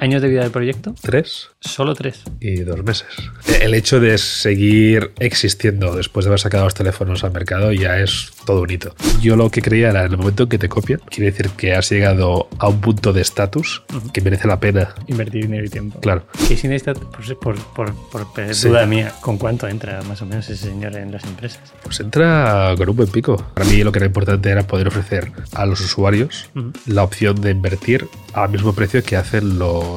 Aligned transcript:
¿Años 0.00 0.22
de 0.22 0.28
vida 0.28 0.40
del 0.42 0.50
proyecto? 0.50 0.94
Tres 1.02 1.50
Solo 1.60 1.94
tres. 1.94 2.22
y 2.40 2.56
dos 2.62 2.82
meses. 2.82 3.06
El 3.60 3.74
hecho 3.74 4.00
de 4.00 4.16
seguir 4.16 5.12
existiendo 5.18 5.94
después 5.94 6.24
de 6.24 6.30
haber 6.30 6.40
sacado 6.40 6.64
los 6.64 6.72
teléfonos 6.74 7.22
al 7.22 7.32
mercado 7.32 7.70
ya 7.70 7.98
es 7.98 8.32
todo 8.46 8.62
un 8.62 8.70
hito. 8.70 8.94
Yo 9.20 9.36
lo 9.36 9.50
que 9.50 9.60
creía 9.60 9.90
era 9.90 10.06
en 10.06 10.12
el 10.12 10.16
momento 10.16 10.44
en 10.44 10.48
que 10.48 10.56
te 10.58 10.70
copian, 10.70 11.00
quiere 11.10 11.30
decir 11.30 11.50
que 11.50 11.74
has 11.74 11.90
llegado 11.90 12.48
a 12.58 12.68
un 12.68 12.80
punto 12.80 13.12
de 13.12 13.20
estatus 13.20 13.82
que 14.14 14.22
merece 14.22 14.48
la 14.48 14.58
pena. 14.58 14.94
Invertir 15.06 15.42
dinero 15.42 15.66
y 15.66 15.68
tiempo. 15.68 16.00
Claro. 16.00 16.24
Que 16.48 16.56
sin 16.56 16.72
esta, 16.72 16.94
por, 16.94 17.38
por, 17.38 17.62
por, 17.74 17.94
por 18.32 18.54
Sí. 18.54 18.68
duda 18.68 18.86
mía, 18.86 19.12
¿con 19.20 19.36
cuánto 19.36 19.68
entra 19.68 20.00
más 20.04 20.22
o 20.22 20.26
menos 20.26 20.48
ese 20.48 20.68
señor 20.68 20.96
en 20.96 21.12
las 21.12 21.24
empresas? 21.24 21.60
Pues 21.82 22.00
entra 22.00 22.74
con 22.78 22.88
un 22.88 22.96
buen 22.96 23.08
pico. 23.10 23.36
Para 23.54 23.68
mí 23.68 23.82
lo 23.84 23.92
que 23.92 23.98
era 23.98 24.06
importante 24.06 24.48
era 24.50 24.62
poder 24.66 24.88
ofrecer 24.88 25.30
a 25.52 25.66
los 25.66 25.80
usuarios 25.82 26.48
la 26.86 27.02
opción 27.04 27.38
de 27.42 27.50
invertir 27.50 28.08
al 28.32 28.48
mismo 28.48 28.72
precio 28.72 29.02
que 29.02 29.16
hacen 29.16 29.58
los 29.58 29.89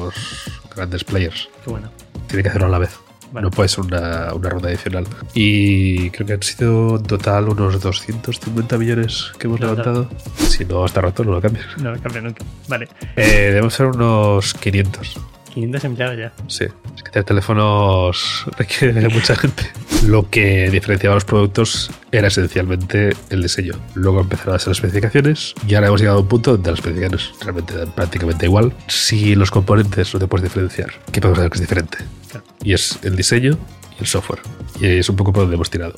grandes 0.74 1.04
players. 1.04 1.48
Qué 1.64 1.70
bueno. 1.70 1.90
Tiene 2.26 2.42
que 2.42 2.48
hacerlo 2.48 2.66
a 2.68 2.70
la 2.70 2.78
vez. 2.78 2.98
Vale. 3.32 3.46
No 3.46 3.50
puede 3.50 3.68
ser 3.68 3.84
una, 3.84 4.32
una 4.32 4.48
ronda 4.48 4.68
adicional. 4.68 5.06
Y 5.34 6.10
creo 6.10 6.26
que 6.26 6.32
han 6.34 6.42
sido 6.42 6.96
en 6.96 7.02
total 7.02 7.48
unos 7.48 7.80
250 7.80 8.78
millones 8.78 9.32
que 9.38 9.48
hemos 9.48 9.58
Levantado. 9.58 10.08
Si 10.36 10.64
no, 10.64 10.84
hasta 10.84 11.00
rato 11.00 11.24
no 11.24 11.32
lo 11.32 11.40
cambias. 11.40 11.66
No 11.78 11.90
lo 11.90 12.00
cambia 12.00 12.20
nunca. 12.20 12.44
Vale. 12.68 12.88
Eh, 13.16 13.50
debemos 13.50 13.74
ser 13.74 13.86
unos 13.86 14.54
500. 14.54 15.16
500 15.54 15.84
empleados 15.84 16.18
ya. 16.18 16.32
Sí, 16.48 16.64
es 16.64 17.02
que 17.02 17.10
hacer 17.10 17.24
teléfonos 17.24 18.44
requiere 18.58 19.00
de 19.00 19.08
mucha 19.08 19.36
gente. 19.36 19.70
Lo 20.06 20.28
que 20.28 20.68
diferenciaba 20.70 21.14
los 21.14 21.24
productos 21.24 21.90
era 22.10 22.28
esencialmente 22.28 23.14
el 23.30 23.42
diseño. 23.42 23.74
Luego 23.94 24.20
empezaron 24.20 24.56
a 24.56 24.58
ser 24.58 24.68
las 24.68 24.78
especificaciones 24.78 25.54
y 25.66 25.74
ahora 25.74 25.86
hemos 25.88 26.00
llegado 26.00 26.18
a 26.18 26.22
un 26.22 26.28
punto 26.28 26.52
donde 26.52 26.70
las 26.70 26.80
especificaciones 26.80 27.32
realmente 27.40 27.76
dan 27.76 27.92
prácticamente 27.92 28.46
igual. 28.46 28.72
Si 28.88 29.34
los 29.36 29.50
componentes 29.50 30.12
no 30.12 30.20
te 30.20 30.26
puedes 30.26 30.42
diferenciar, 30.42 30.90
¿qué 31.12 31.20
podemos 31.20 31.38
hacer 31.38 31.50
que 31.50 31.56
es 31.56 31.60
diferente? 31.60 31.98
Claro. 32.30 32.46
Y 32.62 32.72
es 32.72 32.98
el 33.02 33.14
diseño 33.14 33.56
y 33.96 34.00
el 34.00 34.06
software. 34.06 34.40
Y 34.80 34.86
es 34.86 35.08
un 35.08 35.16
poco 35.16 35.32
por 35.32 35.44
donde 35.44 35.54
hemos 35.54 35.70
tirado. 35.70 35.94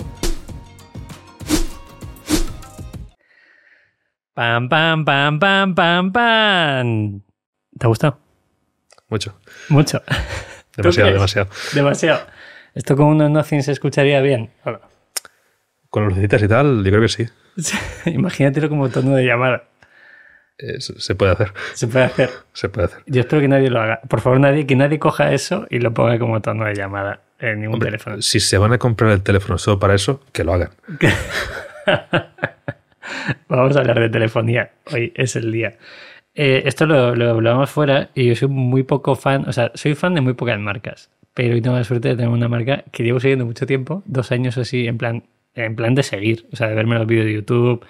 Pam, 4.35 4.69
pam, 4.69 5.05
pam, 5.05 5.39
pam, 5.39 5.75
pam, 5.75 6.13
pam. 6.13 7.23
¿Te 7.79 7.87
ha 7.87 7.89
gustado? 7.89 8.26
Mucho. 9.09 9.39
Mucho. 9.69 10.03
Demasiado, 10.77 11.11
demasiado. 11.15 11.49
Demasiado. 11.75 12.27
¿Esto 12.75 12.97
con 12.97 13.07
unos 13.07 13.31
Nothing 13.31 13.63
se 13.63 13.73
escucharía 13.73 14.21
bien? 14.21 14.51
Hola. 14.65 14.81
Con 15.89 16.07
lucecitas 16.09 16.43
y 16.43 16.49
tal, 16.49 16.85
yo 16.85 16.91
creo 16.91 17.01
que 17.03 17.09
sí. 17.09 17.27
Imagínatelo 18.11 18.69
como 18.69 18.89
tono 18.91 19.15
de 19.17 19.25
llamada. 19.25 19.65
Eh, 20.59 20.81
se 20.81 20.99
se 21.01 21.15
puede 21.15 21.33
hacer. 21.33 21.53
Se 21.75 21.87
puede 21.87 22.05
hacer. 22.07 22.31
Se 22.53 22.69
puede 22.69 22.87
hacer. 22.87 23.03
Yo 23.07 23.21
espero 23.21 23.41
que 23.41 23.49
nadie 23.49 23.71
lo 23.71 23.81
haga. 23.81 24.01
Por 24.09 24.21
favor, 24.21 24.41
nadie, 24.41 24.67
que 24.67 24.75
nadie 24.77 24.99
coja 24.99 25.33
eso 25.33 25.67
y 25.71 25.79
lo 25.79 25.93
ponga 25.95 26.19
como 26.19 26.41
tono 26.43 26.65
de 26.65 26.75
llamada 26.75 27.21
en 27.39 27.61
ningún 27.61 27.75
Hombre, 27.75 27.89
teléfono. 27.91 28.23
si 28.23 28.41
se 28.41 28.57
van 28.59 28.73
a 28.73 28.79
comprar 28.79 29.11
el 29.13 29.23
teléfono 29.23 29.59
solo 29.59 29.79
para 29.79 29.95
eso, 29.95 30.23
que 30.33 30.45
lo 30.45 30.55
hagan. 30.55 30.71
Vamos 33.49 33.77
a 33.77 33.81
hablar 33.81 34.01
de 34.01 34.09
telefonía. 34.09 34.71
Hoy 34.93 35.13
es 35.15 35.37
el 35.37 35.53
día. 35.53 35.77
Eh, 36.39 36.63
esto 36.67 36.85
lo, 36.85 37.17
lo 37.17 37.31
hablábamos 37.31 37.71
fuera 37.71 38.11
y 38.15 38.27
yo 38.27 38.37
soy 38.37 38.49
muy 38.49 38.83
poco 38.83 39.17
fan, 39.17 39.49
o 39.49 39.53
sea, 39.55 39.73
soy 39.75 39.95
fan 39.95 40.15
de 40.15 40.21
muy 40.21 40.35
pocas 40.35 40.61
marcas, 40.61 41.11
pero 41.33 41.55
hoy 41.55 41.63
tengo 41.63 41.77
la 41.77 41.85
suerte 41.85 42.09
de 42.09 42.17
tener 42.17 42.29
una 42.29 42.47
marca 42.47 42.85
que 42.93 43.05
llevo 43.05 43.21
siguiendo 43.21 43.47
mucho 43.47 43.67
tiempo, 43.67 44.03
dos 44.05 44.31
años 44.33 44.59
así, 44.59 44.87
en 44.87 44.99
plan, 44.99 45.23
en 45.55 45.75
plan 45.75 45.95
de 45.95 46.03
seguir, 46.03 46.47
o 46.53 46.57
sea, 46.57 46.69
de 46.69 46.75
verme 46.75 46.97
los 46.99 47.07
vídeos 47.07 47.25
de 47.25 47.33
YouTube, 47.33 47.87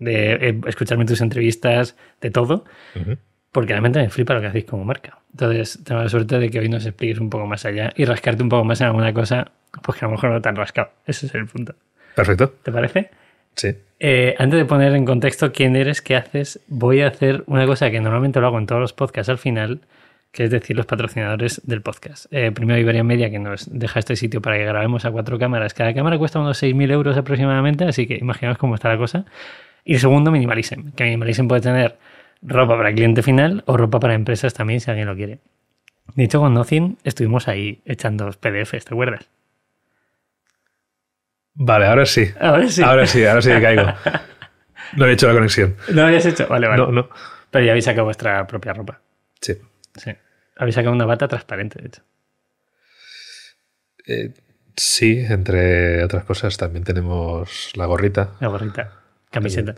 de 0.00 0.32
eh, 0.32 0.60
escucharme 0.66 1.04
tus 1.04 1.20
entrevistas, 1.20 1.96
de 2.20 2.32
todo, 2.32 2.64
porque 3.52 3.68
realmente 3.68 4.00
me 4.00 4.10
flipa 4.10 4.34
lo 4.34 4.40
que 4.40 4.48
hacéis 4.48 4.64
como 4.64 4.84
marca. 4.84 5.18
Entonces, 5.30 5.78
tengo 5.84 6.02
la 6.02 6.08
suerte 6.08 6.40
de 6.40 6.50
que 6.50 6.58
hoy 6.58 6.68
nos 6.68 6.84
expliques 6.86 7.20
un 7.20 7.30
poco 7.30 7.46
más 7.46 7.64
allá 7.64 7.92
y 7.94 8.04
rascarte 8.06 8.42
un 8.42 8.48
poco 8.48 8.64
más 8.64 8.80
en 8.80 8.88
alguna 8.88 9.14
cosa, 9.14 9.52
pues 9.82 9.98
que 9.98 10.04
a 10.04 10.08
lo 10.08 10.12
mejor 10.12 10.30
no 10.30 10.42
te 10.42 10.48
han 10.48 10.56
rascado. 10.56 10.90
Ese 11.06 11.26
es 11.26 11.34
el 11.36 11.46
punto. 11.46 11.76
Perfecto. 12.16 12.54
¿Te 12.64 12.72
parece? 12.72 13.10
Sí. 13.56 13.74
Eh, 14.00 14.34
antes 14.38 14.58
de 14.58 14.64
poner 14.64 14.94
en 14.94 15.04
contexto 15.04 15.52
quién 15.52 15.76
eres, 15.76 16.02
qué 16.02 16.16
haces, 16.16 16.60
voy 16.66 17.00
a 17.00 17.08
hacer 17.08 17.44
una 17.46 17.64
cosa 17.66 17.90
que 17.90 18.00
normalmente 18.00 18.40
lo 18.40 18.48
hago 18.48 18.58
en 18.58 18.66
todos 18.66 18.80
los 18.80 18.92
podcasts 18.92 19.30
al 19.30 19.38
final, 19.38 19.80
que 20.32 20.44
es 20.44 20.50
decir, 20.50 20.76
los 20.76 20.84
patrocinadores 20.86 21.62
del 21.64 21.80
podcast. 21.80 22.26
Eh, 22.30 22.50
primero 22.52 22.78
Iberia 22.78 23.04
Media, 23.04 23.30
que 23.30 23.38
nos 23.38 23.66
deja 23.70 24.00
este 24.00 24.16
sitio 24.16 24.42
para 24.42 24.56
que 24.56 24.64
grabemos 24.64 25.04
a 25.04 25.10
cuatro 25.10 25.38
cámaras. 25.38 25.74
Cada 25.74 25.94
cámara 25.94 26.18
cuesta 26.18 26.40
unos 26.40 26.62
6.000 26.62 26.90
euros 26.90 27.16
aproximadamente, 27.16 27.84
así 27.84 28.06
que 28.06 28.16
imaginaos 28.16 28.58
cómo 28.58 28.74
está 28.74 28.88
la 28.88 28.98
cosa. 28.98 29.24
Y 29.84 29.98
segundo, 29.98 30.30
Minimalism, 30.30 30.90
que 30.96 31.04
Minimalism 31.04 31.46
puede 31.46 31.60
tener 31.60 31.96
ropa 32.42 32.76
para 32.76 32.92
cliente 32.92 33.22
final 33.22 33.62
o 33.66 33.76
ropa 33.76 34.00
para 34.00 34.14
empresas 34.14 34.54
también, 34.54 34.80
si 34.80 34.90
alguien 34.90 35.06
lo 35.06 35.14
quiere. 35.14 35.38
De 36.14 36.24
hecho, 36.24 36.40
con 36.40 36.52
Nothing 36.52 36.98
estuvimos 37.04 37.48
ahí 37.48 37.80
echando 37.86 38.30
PDFs, 38.30 38.84
¿te 38.84 38.92
acuerdas? 38.94 39.28
Vale, 41.54 41.86
ahora 41.86 42.06
sí. 42.06 42.30
Ahora 42.40 42.68
sí. 42.68 42.82
Ahora 42.82 43.06
sí, 43.06 43.24
ahora 43.24 43.42
sí 43.42 43.50
que 43.50 43.62
caigo. 43.62 43.86
No 44.96 45.06
he 45.06 45.12
hecho 45.12 45.26
la 45.26 45.34
conexión. 45.34 45.76
¿No 45.88 46.02
lo 46.02 46.06
habías 46.06 46.24
hecho? 46.24 46.46
Vale, 46.46 46.68
vale. 46.68 46.82
No, 46.82 46.92
no. 46.92 47.08
Pero 47.50 47.64
ya 47.64 47.72
habéis 47.72 47.84
sacado 47.84 48.04
vuestra 48.04 48.46
propia 48.46 48.74
ropa. 48.74 49.00
Sí. 49.40 49.58
Sí. 49.96 50.12
Habéis 50.56 50.76
sacado 50.76 50.94
una 50.94 51.04
bata 51.04 51.26
transparente, 51.26 51.80
de 51.80 51.88
hecho. 51.88 52.02
Eh, 54.06 54.34
sí, 54.76 55.24
entre 55.28 56.04
otras 56.04 56.24
cosas 56.24 56.56
también 56.56 56.84
tenemos 56.84 57.72
la 57.74 57.86
gorrita. 57.86 58.34
La 58.40 58.48
gorrita. 58.48 58.92
Camiseta. 59.30 59.74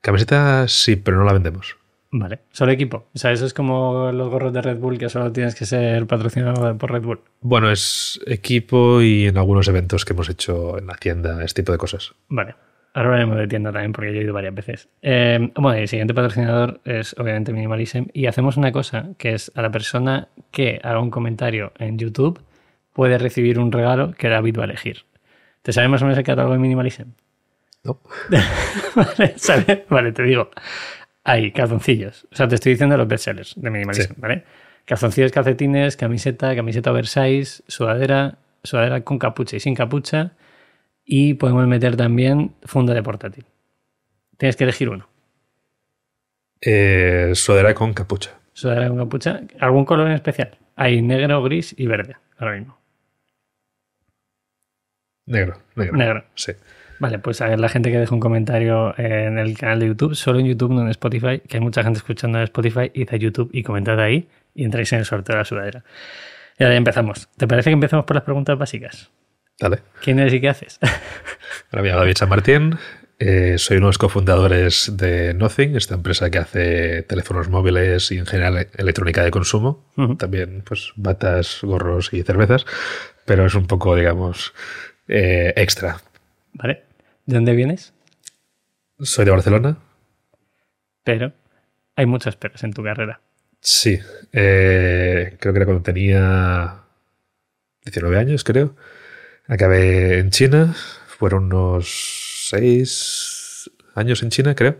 Camiseta 0.00 0.66
sí, 0.68 0.96
pero 0.96 1.18
no 1.18 1.24
la 1.24 1.34
vendemos. 1.34 1.76
Vale. 2.12 2.40
Solo 2.50 2.72
equipo. 2.72 3.08
O 3.14 3.18
sea, 3.18 3.30
eso 3.30 3.46
es 3.46 3.54
como 3.54 4.10
los 4.12 4.28
gorros 4.28 4.52
de 4.52 4.62
Red 4.62 4.78
Bull, 4.78 4.98
que 4.98 5.08
solo 5.08 5.30
tienes 5.30 5.54
que 5.54 5.64
ser 5.64 6.06
patrocinado 6.06 6.76
por 6.76 6.90
Red 6.90 7.02
Bull. 7.02 7.20
Bueno, 7.40 7.70
es 7.70 8.20
equipo 8.26 9.00
y 9.00 9.28
en 9.28 9.38
algunos 9.38 9.68
eventos 9.68 10.04
que 10.04 10.12
hemos 10.12 10.28
hecho 10.28 10.78
en 10.78 10.88
la 10.88 10.94
tienda, 10.94 11.44
este 11.44 11.62
tipo 11.62 11.72
de 11.72 11.78
cosas. 11.78 12.12
Vale. 12.28 12.54
Ahora 12.92 13.10
hablaremos 13.10 13.38
de 13.38 13.46
tienda 13.46 13.70
también, 13.70 13.92
porque 13.92 14.12
yo 14.12 14.20
he 14.20 14.24
ido 14.24 14.34
varias 14.34 14.54
veces. 14.54 14.88
Eh, 15.02 15.52
bueno, 15.54 15.78
el 15.78 15.86
siguiente 15.86 16.12
patrocinador 16.12 16.80
es 16.84 17.14
obviamente 17.18 17.52
Minimalism. 17.52 18.06
Y 18.12 18.26
hacemos 18.26 18.56
una 18.56 18.72
cosa, 18.72 19.10
que 19.16 19.34
es 19.34 19.52
a 19.54 19.62
la 19.62 19.70
persona 19.70 20.28
que 20.50 20.80
haga 20.82 20.98
un 20.98 21.10
comentario 21.10 21.72
en 21.78 21.98
YouTube, 21.98 22.40
puede 22.92 23.18
recibir 23.18 23.60
un 23.60 23.70
regalo 23.70 24.12
que 24.12 24.28
David 24.28 24.58
va 24.58 24.62
a 24.62 24.64
elegir. 24.64 25.04
¿Te 25.62 25.72
sabes 25.72 25.88
más 25.88 26.02
o 26.02 26.06
menos 26.06 26.18
el 26.18 26.24
catálogo 26.24 26.54
de 26.54 26.58
Minimalism? 26.58 27.10
¿No? 27.84 28.00
vale, 28.96 29.34
¿sabes? 29.36 29.82
Vale, 29.88 30.10
te 30.12 30.24
digo. 30.24 30.50
Hay 31.30 31.52
calzoncillos. 31.52 32.26
O 32.32 32.34
sea, 32.34 32.48
te 32.48 32.56
estoy 32.56 32.72
diciendo 32.72 32.96
los 32.96 33.06
bestsellers 33.06 33.54
de 33.56 33.70
Minimalism, 33.70 34.14
Sí. 34.14 34.20
¿vale? 34.20 34.44
Calzoncillos, 34.84 35.30
calcetines, 35.30 35.96
camiseta, 35.96 36.56
camiseta 36.56 36.90
oversize, 36.90 37.62
sudadera, 37.68 38.38
sudadera 38.64 39.02
con 39.02 39.18
capucha 39.18 39.56
y 39.56 39.60
sin 39.60 39.76
capucha. 39.76 40.32
Y 41.04 41.34
podemos 41.34 41.66
meter 41.68 41.96
también 41.96 42.54
funda 42.64 42.94
de 42.94 43.02
portátil. 43.04 43.44
Tienes 44.38 44.56
que 44.56 44.64
elegir 44.64 44.88
uno. 44.88 45.08
Eh, 46.60 47.30
sudadera 47.34 47.74
con 47.74 47.94
capucha. 47.94 48.32
Sudadera 48.52 48.88
con 48.88 48.98
capucha. 48.98 49.40
¿Algún 49.60 49.84
color 49.84 50.08
en 50.08 50.14
especial? 50.14 50.58
Hay 50.74 51.00
negro, 51.00 51.42
gris 51.44 51.74
y 51.78 51.86
verde 51.86 52.16
ahora 52.38 52.56
mismo. 52.56 52.76
Negro, 55.26 55.58
negro. 55.76 55.96
Negro. 55.96 56.24
Sí. 56.34 56.52
Vale, 57.00 57.18
pues 57.18 57.40
a 57.40 57.48
ver, 57.48 57.58
la 57.58 57.70
gente 57.70 57.90
que 57.90 57.98
deja 57.98 58.14
un 58.14 58.20
comentario 58.20 58.94
en 58.98 59.38
el 59.38 59.56
canal 59.56 59.80
de 59.80 59.86
YouTube, 59.86 60.14
solo 60.14 60.38
en 60.38 60.46
YouTube, 60.46 60.70
no 60.72 60.82
en 60.82 60.88
Spotify, 60.88 61.40
que 61.40 61.56
hay 61.56 61.60
mucha 61.62 61.82
gente 61.82 61.96
escuchando 61.96 62.38
en 62.38 62.44
Spotify, 62.44 62.90
id 62.92 63.08
a 63.10 63.16
YouTube 63.16 63.48
y 63.54 63.62
comentad 63.62 63.98
ahí 63.98 64.28
y 64.54 64.64
entráis 64.64 64.92
en 64.92 64.98
el 64.98 65.06
sorteo 65.06 65.34
de 65.34 65.38
la 65.38 65.44
sudadera. 65.46 65.82
Y 66.58 66.62
ahora 66.62 66.74
ya 66.74 66.78
empezamos. 66.78 67.28
¿Te 67.38 67.48
parece 67.48 67.70
que 67.70 67.74
empezamos 67.74 68.04
por 68.04 68.16
las 68.16 68.24
preguntas 68.24 68.58
básicas? 68.58 69.10
Dale. 69.58 69.78
¿Quién 70.02 70.18
eres 70.18 70.34
y 70.34 70.40
qué 70.42 70.50
haces? 70.50 70.78
Hola, 71.72 71.82
me 71.82 71.88
llamo 71.88 72.00
David 72.00 72.16
San 72.16 72.28
Martín. 72.28 72.78
eh, 73.18 73.56
soy 73.56 73.78
uno 73.78 73.86
de 73.86 73.88
los 73.88 73.98
cofundadores 73.98 74.92
de 74.98 75.32
Nothing, 75.32 75.76
esta 75.76 75.94
empresa 75.94 76.30
que 76.30 76.36
hace 76.36 77.02
teléfonos 77.04 77.48
móviles 77.48 78.12
y 78.12 78.18
en 78.18 78.26
general 78.26 78.68
electrónica 78.76 79.24
de 79.24 79.30
consumo. 79.30 79.86
También, 80.18 80.62
pues, 80.66 80.92
batas, 80.96 81.60
gorros 81.62 82.12
y 82.12 82.22
cervezas. 82.22 82.66
Pero 83.24 83.46
es 83.46 83.54
un 83.54 83.66
poco, 83.66 83.96
digamos, 83.96 84.52
eh, 85.08 85.54
extra. 85.56 85.96
¿Vale? 86.52 86.89
¿De 87.30 87.36
dónde 87.36 87.54
vienes? 87.54 87.94
Soy 88.98 89.24
de 89.24 89.30
Barcelona. 89.30 89.78
Pero 91.04 91.32
hay 91.94 92.06
muchos 92.06 92.34
peros 92.34 92.64
en 92.64 92.72
tu 92.72 92.82
carrera. 92.82 93.20
Sí. 93.60 94.00
eh, 94.32 95.36
creo 95.38 95.52
que 95.52 95.58
era 95.58 95.64
cuando 95.66 95.84
tenía 95.84 96.82
19 97.84 98.18
años, 98.18 98.42
creo. 98.42 98.74
Acabé 99.46 100.18
en 100.18 100.30
China. 100.30 100.74
Fueron 101.06 101.44
unos 101.44 102.46
6 102.48 103.70
años 103.94 104.24
en 104.24 104.30
China, 104.30 104.56
creo. 104.56 104.78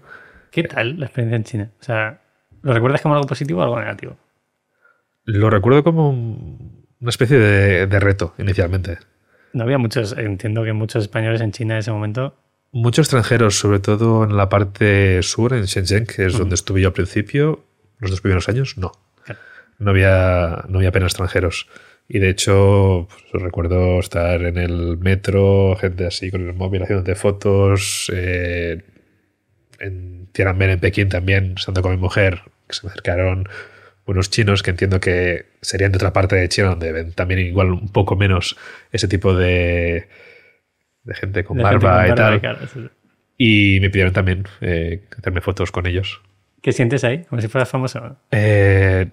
¿Qué 0.50 0.64
tal 0.64 0.98
la 0.98 1.06
experiencia 1.06 1.36
en 1.36 1.44
China? 1.44 1.70
O 1.80 1.84
sea, 1.84 2.20
¿lo 2.62 2.72
recuerdas 2.72 3.00
como 3.00 3.14
algo 3.14 3.28
positivo 3.28 3.60
o 3.60 3.62
algo 3.62 3.78
negativo? 3.78 4.16
Lo 5.22 5.50
recuerdo 5.50 5.84
como 5.84 6.10
un- 6.10 6.84
una 7.00 7.10
especie 7.10 7.38
de, 7.38 7.86
de 7.86 8.00
reto 8.00 8.34
inicialmente. 8.38 8.98
No 9.52 9.62
había 9.62 9.78
muchos, 9.78 10.16
entiendo 10.18 10.64
que 10.64 10.72
muchos 10.72 11.04
españoles 11.04 11.40
en 11.42 11.52
China 11.52 11.74
en 11.74 11.78
ese 11.78 11.92
momento. 11.92 12.36
Muchos 12.72 13.06
extranjeros, 13.06 13.58
sobre 13.58 13.80
todo 13.80 14.22
en 14.22 14.36
la 14.36 14.48
parte 14.48 15.22
sur, 15.22 15.52
en 15.54 15.64
Shenzhen, 15.64 16.06
que 16.06 16.26
es 16.26 16.38
donde 16.38 16.54
estuve 16.54 16.80
yo 16.80 16.88
al 16.88 16.94
principio, 16.94 17.64
los 17.98 18.10
dos 18.10 18.20
primeros 18.20 18.48
años, 18.48 18.78
no. 18.78 18.92
No 19.78 19.90
había, 19.90 20.64
no 20.68 20.78
había 20.78 20.90
apenas 20.90 21.12
extranjeros. 21.12 21.66
Y 22.08 22.18
de 22.18 22.28
hecho, 22.28 23.08
pues, 23.30 23.42
recuerdo 23.42 23.98
estar 23.98 24.42
en 24.42 24.58
el 24.58 24.98
metro, 24.98 25.76
gente 25.76 26.06
así 26.06 26.30
con 26.30 26.46
el 26.46 26.54
móvil 26.54 26.82
haciéndote 26.82 27.14
fotos. 27.14 28.10
Eh, 28.14 28.82
en 29.80 30.28
Tiananmen, 30.32 30.70
en 30.70 30.80
Pekín 30.80 31.08
también, 31.08 31.54
estando 31.56 31.82
con 31.82 31.92
mi 31.92 31.96
mujer, 31.96 32.42
que 32.68 32.74
se 32.76 32.86
me 32.86 32.90
acercaron 32.90 33.48
unos 34.06 34.30
chinos 34.30 34.62
que 34.62 34.70
entiendo 34.70 35.00
que 35.00 35.46
serían 35.60 35.92
de 35.92 35.96
otra 35.96 36.12
parte 36.12 36.36
de 36.36 36.48
China, 36.48 36.70
donde 36.70 36.92
ven 36.92 37.12
también 37.12 37.40
igual 37.40 37.72
un 37.72 37.88
poco 37.88 38.16
menos 38.16 38.56
ese 38.92 39.08
tipo 39.08 39.34
de, 39.34 40.08
de 41.04 41.14
gente 41.14 41.44
con 41.44 41.56
De 41.58 41.64
gente 41.64 41.84
barba 41.86 42.06
con 42.06 42.06
y 42.06 42.20
barba, 42.20 42.40
tal. 42.40 42.90
Y 43.38 43.78
me 43.80 43.88
pidieron 43.90 44.12
también 44.12 44.44
eh, 44.60 45.04
hacerme 45.18 45.40
fotos 45.40 45.70
con 45.72 45.86
ellos. 45.86 46.20
¿Qué 46.62 46.72
sientes 46.72 47.04
ahí? 47.04 47.24
Como 47.24 47.40
si 47.40 47.48
fueras 47.48 47.70
famoso. 47.70 48.16
Eh, 48.30 49.06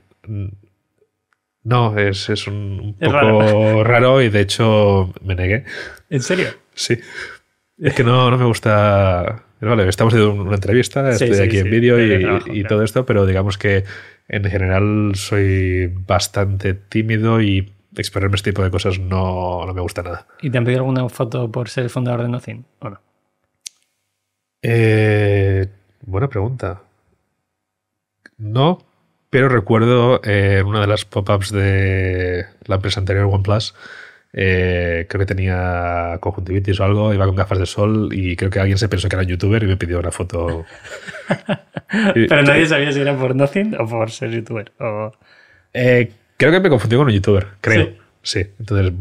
no, 1.63 1.97
es, 1.97 2.29
es 2.29 2.47
un, 2.47 2.95
Es 2.99 3.09
poco 3.09 3.83
raro. 3.83 4.21
y 4.21 4.29
de 4.29 4.41
hecho 4.41 5.13
me 5.23 5.35
negué. 5.35 5.63
¿En 6.09 6.21
serio? 6.21 6.47
Sí. 6.73 6.97
Es 7.79 7.93
que 7.93 8.03
no, 8.03 8.29
no 8.31 8.37
me 8.37 8.45
gusta. 8.45 9.43
Vale, 9.59 9.87
estamos 9.89 10.13
en 10.13 10.21
una 10.21 10.55
entrevista, 10.55 11.11
Sí, 11.13 11.23
estoy 11.25 11.37
sí, 11.37 11.43
aquí 11.43 11.57
sí, 11.57 11.65
en 11.65 11.71
vídeo 11.71 11.97
de 11.97 12.05
y, 12.15 12.19
trabajo, 12.21 12.47
y 12.49 12.51
claro. 12.61 12.67
todo 12.67 12.83
esto, 12.83 13.05
pero 13.05 13.25
digamos 13.25 13.57
que 13.57 13.85
en 14.27 14.43
general 14.43 15.11
soy 15.15 15.87
bastante 16.05 16.73
tímido 16.73 17.41
y 17.41 17.73
exponerme 18.01 18.35
este 18.35 18.51
tipo 18.51 18.63
de 18.63 18.71
cosas 18.71 18.99
no, 18.99 19.65
no 19.65 19.73
me 19.73 19.81
gusta 19.81 20.03
nada. 20.03 20.27
¿Y 20.41 20.49
te 20.49 20.57
han 20.57 20.63
pedido 20.63 20.81
alguna 20.81 21.07
foto 21.09 21.51
por 21.51 21.69
ser 21.69 21.85
el 21.85 21.89
fundador 21.89 22.23
de 22.23 22.29
Nothing? 22.29 22.65
¿O 22.79 22.89
no? 22.89 23.01
Eh, 24.61 25.67
buena 26.01 26.27
pregunta. 26.27 26.81
No, 28.37 28.79
pero 29.29 29.49
recuerdo 29.49 30.21
eh, 30.23 30.59
en 30.59 30.65
una 30.65 30.81
de 30.81 30.87
las 30.87 31.05
pop-ups 31.05 31.51
de 31.51 32.45
la 32.65 32.75
empresa 32.75 32.99
anterior, 32.99 33.25
OnePlus, 33.25 33.73
eh, 34.33 35.07
creo 35.09 35.19
que 35.19 35.25
tenía 35.25 36.17
conjuntivitis 36.19 36.79
o 36.79 36.83
algo, 36.83 37.13
iba 37.13 37.25
con 37.25 37.35
gafas 37.35 37.59
de 37.59 37.65
sol 37.65 38.09
y 38.11 38.35
creo 38.35 38.51
que 38.51 38.59
alguien 38.59 38.77
se 38.77 38.89
pensó 38.89 39.09
que 39.09 39.15
era 39.15 39.23
un 39.23 39.29
youtuber 39.29 39.63
y 39.63 39.67
me 39.67 39.77
pidió 39.77 39.99
una 39.99 40.11
foto. 40.11 40.65
Pero 42.13 42.43
nadie 42.43 42.65
sabía 42.67 42.91
si 42.91 42.99
era 42.99 43.17
por 43.17 43.35
Nothing 43.35 43.75
o 43.79 43.87
por 43.87 44.11
ser 44.11 44.31
youtuber. 44.31 44.71
O... 44.79 45.11
Eh, 45.73 46.11
creo 46.37 46.51
que 46.51 46.59
me 46.59 46.69
confundió 46.69 46.99
con 46.99 47.07
un 47.07 47.13
youtuber, 47.13 47.47
creo. 47.61 47.85
Sí. 47.85 47.97
Sí. 48.21 48.45
entonces, 48.59 48.93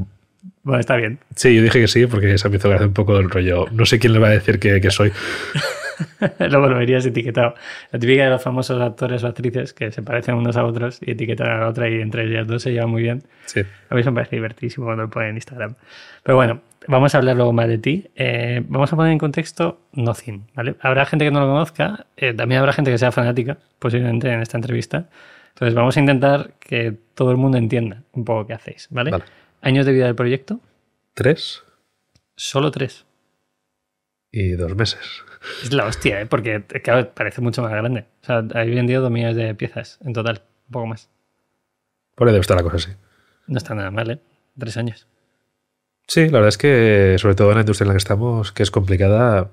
Bueno, 0.62 0.81
está 0.81 0.97
bien. 0.97 1.19
sí, 1.35 1.55
yo 1.55 1.62
dije 1.62 1.81
que 1.81 1.88
sí 1.88 2.06
porque 2.06 2.33
eso 2.35 2.49
me 2.50 2.56
hizo 2.56 2.69
gracia 2.69 2.87
un 2.87 2.93
poco 2.93 3.17
del 3.17 3.31
rollo. 3.31 3.67
No 3.73 3.87
sé 3.87 3.99
quién 3.99 4.12
le 4.12 4.19
va 4.19 4.29
a 4.29 4.31
decir 4.33 4.59
que, 4.59 4.81
que 4.81 4.91
soy. 4.91 5.12
Luego 6.38 6.69
lo 6.69 6.77
verías 6.79 7.06
etiquetado. 7.06 7.55
La 7.91 7.99
típica 7.99 8.25
de 8.25 8.31
los 8.31 8.43
famosos 8.43 8.81
actores 8.81 9.25
o 9.25 9.27
actrices 9.27 9.73
que 9.73 9.91
se 9.91 10.03
parecen 10.03 10.35
unos 10.35 10.56
a 10.56 10.65
otros 10.65 10.99
y 11.00 11.12
etiquetan 11.12 11.49
a 11.49 11.59
la 11.61 11.69
otra 11.69 11.88
y 11.88 12.00
entre 12.00 12.25
ellas 12.25 12.47
dos 12.47 12.62
se 12.62 12.73
llevan 12.73 12.91
muy 12.91 13.03
bien. 13.03 13.23
Sí. 13.47 13.61
A 13.89 13.94
mí 13.94 14.00
eso 14.03 14.11
me 14.11 14.17
parece 14.17 14.37
divertísimo 14.37 14.87
cuando 14.87 15.05
lo 15.05 15.11
ponen 15.11 15.31
en 15.31 15.37
Instagram. 15.37 15.75
Pero 16.23 16.37
bueno, 16.37 16.61
vamos 16.87 17.15
a 17.15 17.19
hablar 17.19 17.37
luego 17.37 17.53
más 17.53 17.69
de 17.69 17.79
ti. 17.79 18.06
Eh, 18.15 18.62
vamos 18.69 18.93
a 18.93 18.97
poner 18.97 19.12
en 19.12 19.19
contexto 19.19 19.81
Nothing, 19.93 20.47
¿vale? 20.55 20.75
Habrá 20.81 21.06
gente 21.06 21.25
que 21.25 21.31
no 21.31 21.41
lo 21.41 21.47
conozca, 21.47 22.06
eh, 22.17 22.35
también 22.35 22.61
habrá 22.61 22.73
gente 22.73 22.91
que 22.91 22.99
sea 22.99 23.11
fanática, 23.11 23.56
posiblemente 23.79 24.31
en 24.31 24.43
esta 24.43 24.59
entrevista. 24.59 25.06
Entonces 25.56 25.75
vamos 25.75 25.97
a 25.97 26.00
intentar 26.00 26.53
que 26.61 26.94
todo 27.14 27.31
el 27.31 27.38
mundo 27.38 27.56
entienda 27.56 28.03
un 28.12 28.26
poco 28.26 28.47
qué 28.47 28.53
hacéis, 28.53 28.88
¿vale? 28.91 29.11
Vale. 29.11 29.25
Años 29.62 29.87
de 29.87 29.93
vida 29.93 30.05
del 30.05 30.14
proyecto, 30.14 30.61
Tres 31.14 31.62
solo 32.37 32.70
tres. 32.70 33.06
y 34.31 34.50
dos 34.50 34.76
meses. 34.76 35.23
Es 35.62 35.73
la 35.73 35.87
hostia, 35.87 36.20
¿eh? 36.20 36.26
Porque 36.26 36.62
claro, 36.85 37.11
parece 37.14 37.41
mucho 37.41 37.62
más 37.62 37.70
grande. 37.70 38.05
O 38.23 38.26
sea, 38.26 38.44
hay 38.53 38.75
vendido 38.75 39.00
dos 39.00 39.11
millones 39.11 39.37
de 39.37 39.55
piezas 39.55 39.99
en 40.05 40.12
total, 40.12 40.43
un 40.69 40.73
poco 40.73 40.87
más. 40.88 41.08
Por 42.14 42.29
ahí 42.29 42.32
debe 42.35 42.43
estar 42.43 42.56
la 42.58 42.62
cosa 42.62 42.76
así. 42.76 42.91
No 43.47 43.56
está 43.56 43.75
nada 43.75 43.91
mal, 43.91 44.11
¿eh? 44.11 44.19
Tres 44.58 44.76
años. 44.76 45.06
Sí, 46.06 46.26
la 46.26 46.32
verdad 46.32 46.49
es 46.49 46.58
que, 46.58 47.17
sobre 47.19 47.35
todo 47.35 47.49
en 47.49 47.55
la 47.55 47.61
industria 47.62 47.85
en 47.85 47.88
la 47.88 47.94
que 47.94 47.99
estamos, 47.99 48.53
que 48.53 48.62
es 48.62 48.70
complicada, 48.70 49.50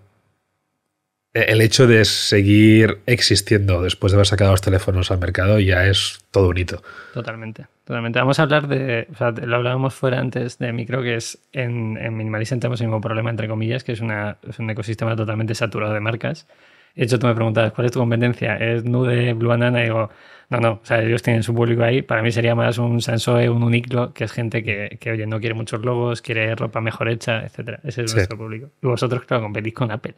el 1.34 1.62
hecho 1.62 1.88
de 1.88 2.06
seguir 2.06 3.00
existiendo 3.08 3.82
después 3.82 4.12
de 4.12 4.18
haber 4.18 4.28
sacado 4.28 4.52
los 4.52 4.62
teléfonos 4.62 5.10
al 5.12 5.20
mercado 5.20 5.60
ya 5.60 5.88
es 5.88 6.20
todo 6.32 6.50
un 6.50 6.58
hito. 6.58 6.84
Totalmente, 7.14 7.66
totalmente. 7.86 8.20
Vamos 8.20 8.40
a 8.40 8.44
hablar 8.44 8.68
de, 8.68 9.08
o 9.12 9.16
sea, 9.18 9.32
lo 9.32 9.56
hablábamos 9.56 9.94
fuera 9.96 10.20
antes 10.20 10.58
de 10.60 10.72
micro, 10.74 11.02
que 11.02 11.16
es 11.16 11.40
en, 11.52 11.98
en 11.98 12.16
Minimalism 12.16 12.60
tenemos 12.60 12.82
el 12.82 12.88
mismo 12.88 13.02
problema, 13.02 13.30
entre 13.32 13.48
comillas, 13.48 13.84
que 13.84 13.94
es, 13.94 14.00
una, 14.02 14.38
es 14.48 14.60
un 14.60 14.70
ecosistema 14.70 15.16
totalmente 15.16 15.56
saturado 15.56 15.94
de 15.94 16.00
marcas. 16.00 16.48
De 16.96 17.06
hecho, 17.06 17.18
tú 17.18 17.26
me 17.26 17.34
preguntabas, 17.34 17.72
¿cuál 17.74 17.86
es 17.86 17.92
tu 17.92 18.00
competencia? 18.00 18.56
¿Es 18.58 18.84
Nude, 18.86 19.34
Blue 19.34 19.50
Banana? 19.50 19.82
Y 19.82 19.86
digo, 19.86 20.12
no, 20.52 20.60
no, 20.60 20.72
o 20.74 20.86
sea, 20.86 21.02
ellos 21.02 21.24
tienen 21.24 21.42
su 21.42 21.56
público 21.56 21.82
ahí. 21.82 22.04
Para 22.04 22.22
mí 22.22 22.32
sería 22.32 22.54
más 22.54 22.78
un 22.78 23.02
Sansoe, 23.02 23.50
un 23.50 23.64
Uniqlo, 23.64 24.14
que 24.14 24.26
es 24.26 24.32
gente 24.32 24.64
que, 24.64 24.98
que, 25.02 25.10
oye, 25.12 25.26
no 25.26 25.40
quiere 25.40 25.56
muchos 25.56 25.84
logos, 25.84 26.22
quiere 26.22 26.54
ropa 26.54 26.80
mejor 26.82 27.10
hecha, 27.10 27.44
etcétera. 27.44 27.80
Ese 27.84 28.04
es 28.04 28.12
Sí. 28.12 28.18
nuestro 28.18 28.38
público. 28.38 28.70
Y 28.84 28.86
vosotros, 28.86 29.24
claro, 29.26 29.42
competís 29.42 29.74
con 29.74 29.90
Apple. 29.90 30.14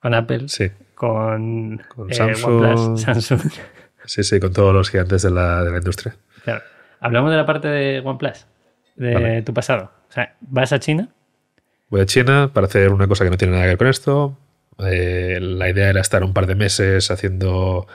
Con 0.00 0.14
Apple, 0.14 0.48
Sí, 0.48 0.70
con, 0.94 1.78
Con 1.94 2.10
eh, 2.10 2.14
Samsung. 2.14 2.62
OnePlus, 2.62 3.00
Samsung. 3.02 3.40
sí, 4.06 4.22
sí, 4.24 4.40
con 4.40 4.52
todos 4.52 4.72
los 4.74 4.90
gigantes 4.90 5.22
de 5.22 5.30
la, 5.30 5.62
de 5.62 5.70
la 5.70 5.76
industria. 5.78 6.16
Claro. 6.44 6.62
Hablamos 7.00 7.30
de 7.30 7.36
la 7.36 7.46
parte 7.46 7.68
de 7.68 8.00
OnePlus, 8.00 8.46
de 8.96 9.14
Vale. 9.14 9.42
tu 9.42 9.52
pasado. 9.54 9.90
O 10.08 10.12
sea, 10.12 10.36
vas 10.40 10.72
a 10.72 10.78
China, 10.80 11.08
Voy 11.88 12.00
a 12.02 12.06
China 12.06 12.50
para 12.54 12.66
hacer 12.68 12.90
una 12.92 13.08
cosa 13.08 13.24
que 13.24 13.30
no 13.30 13.36
tiene 13.36 13.52
nada 13.52 13.64
que 13.64 13.70
ver 13.70 13.78
con 13.78 13.88
esto. 13.88 14.38
Eh, 14.78 15.38
la 15.40 15.68
idea 15.68 15.90
era 15.90 16.00
estar 16.00 16.22
un 16.22 16.32
par 16.32 16.46
de 16.46 16.54
meses 16.54 17.10
haciendo 17.10 17.86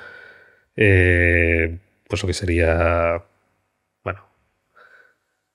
eh, 0.75 1.79
pues 2.07 2.21
lo 2.21 2.27
que 2.27 2.33
sería, 2.33 3.23
bueno, 4.03 4.25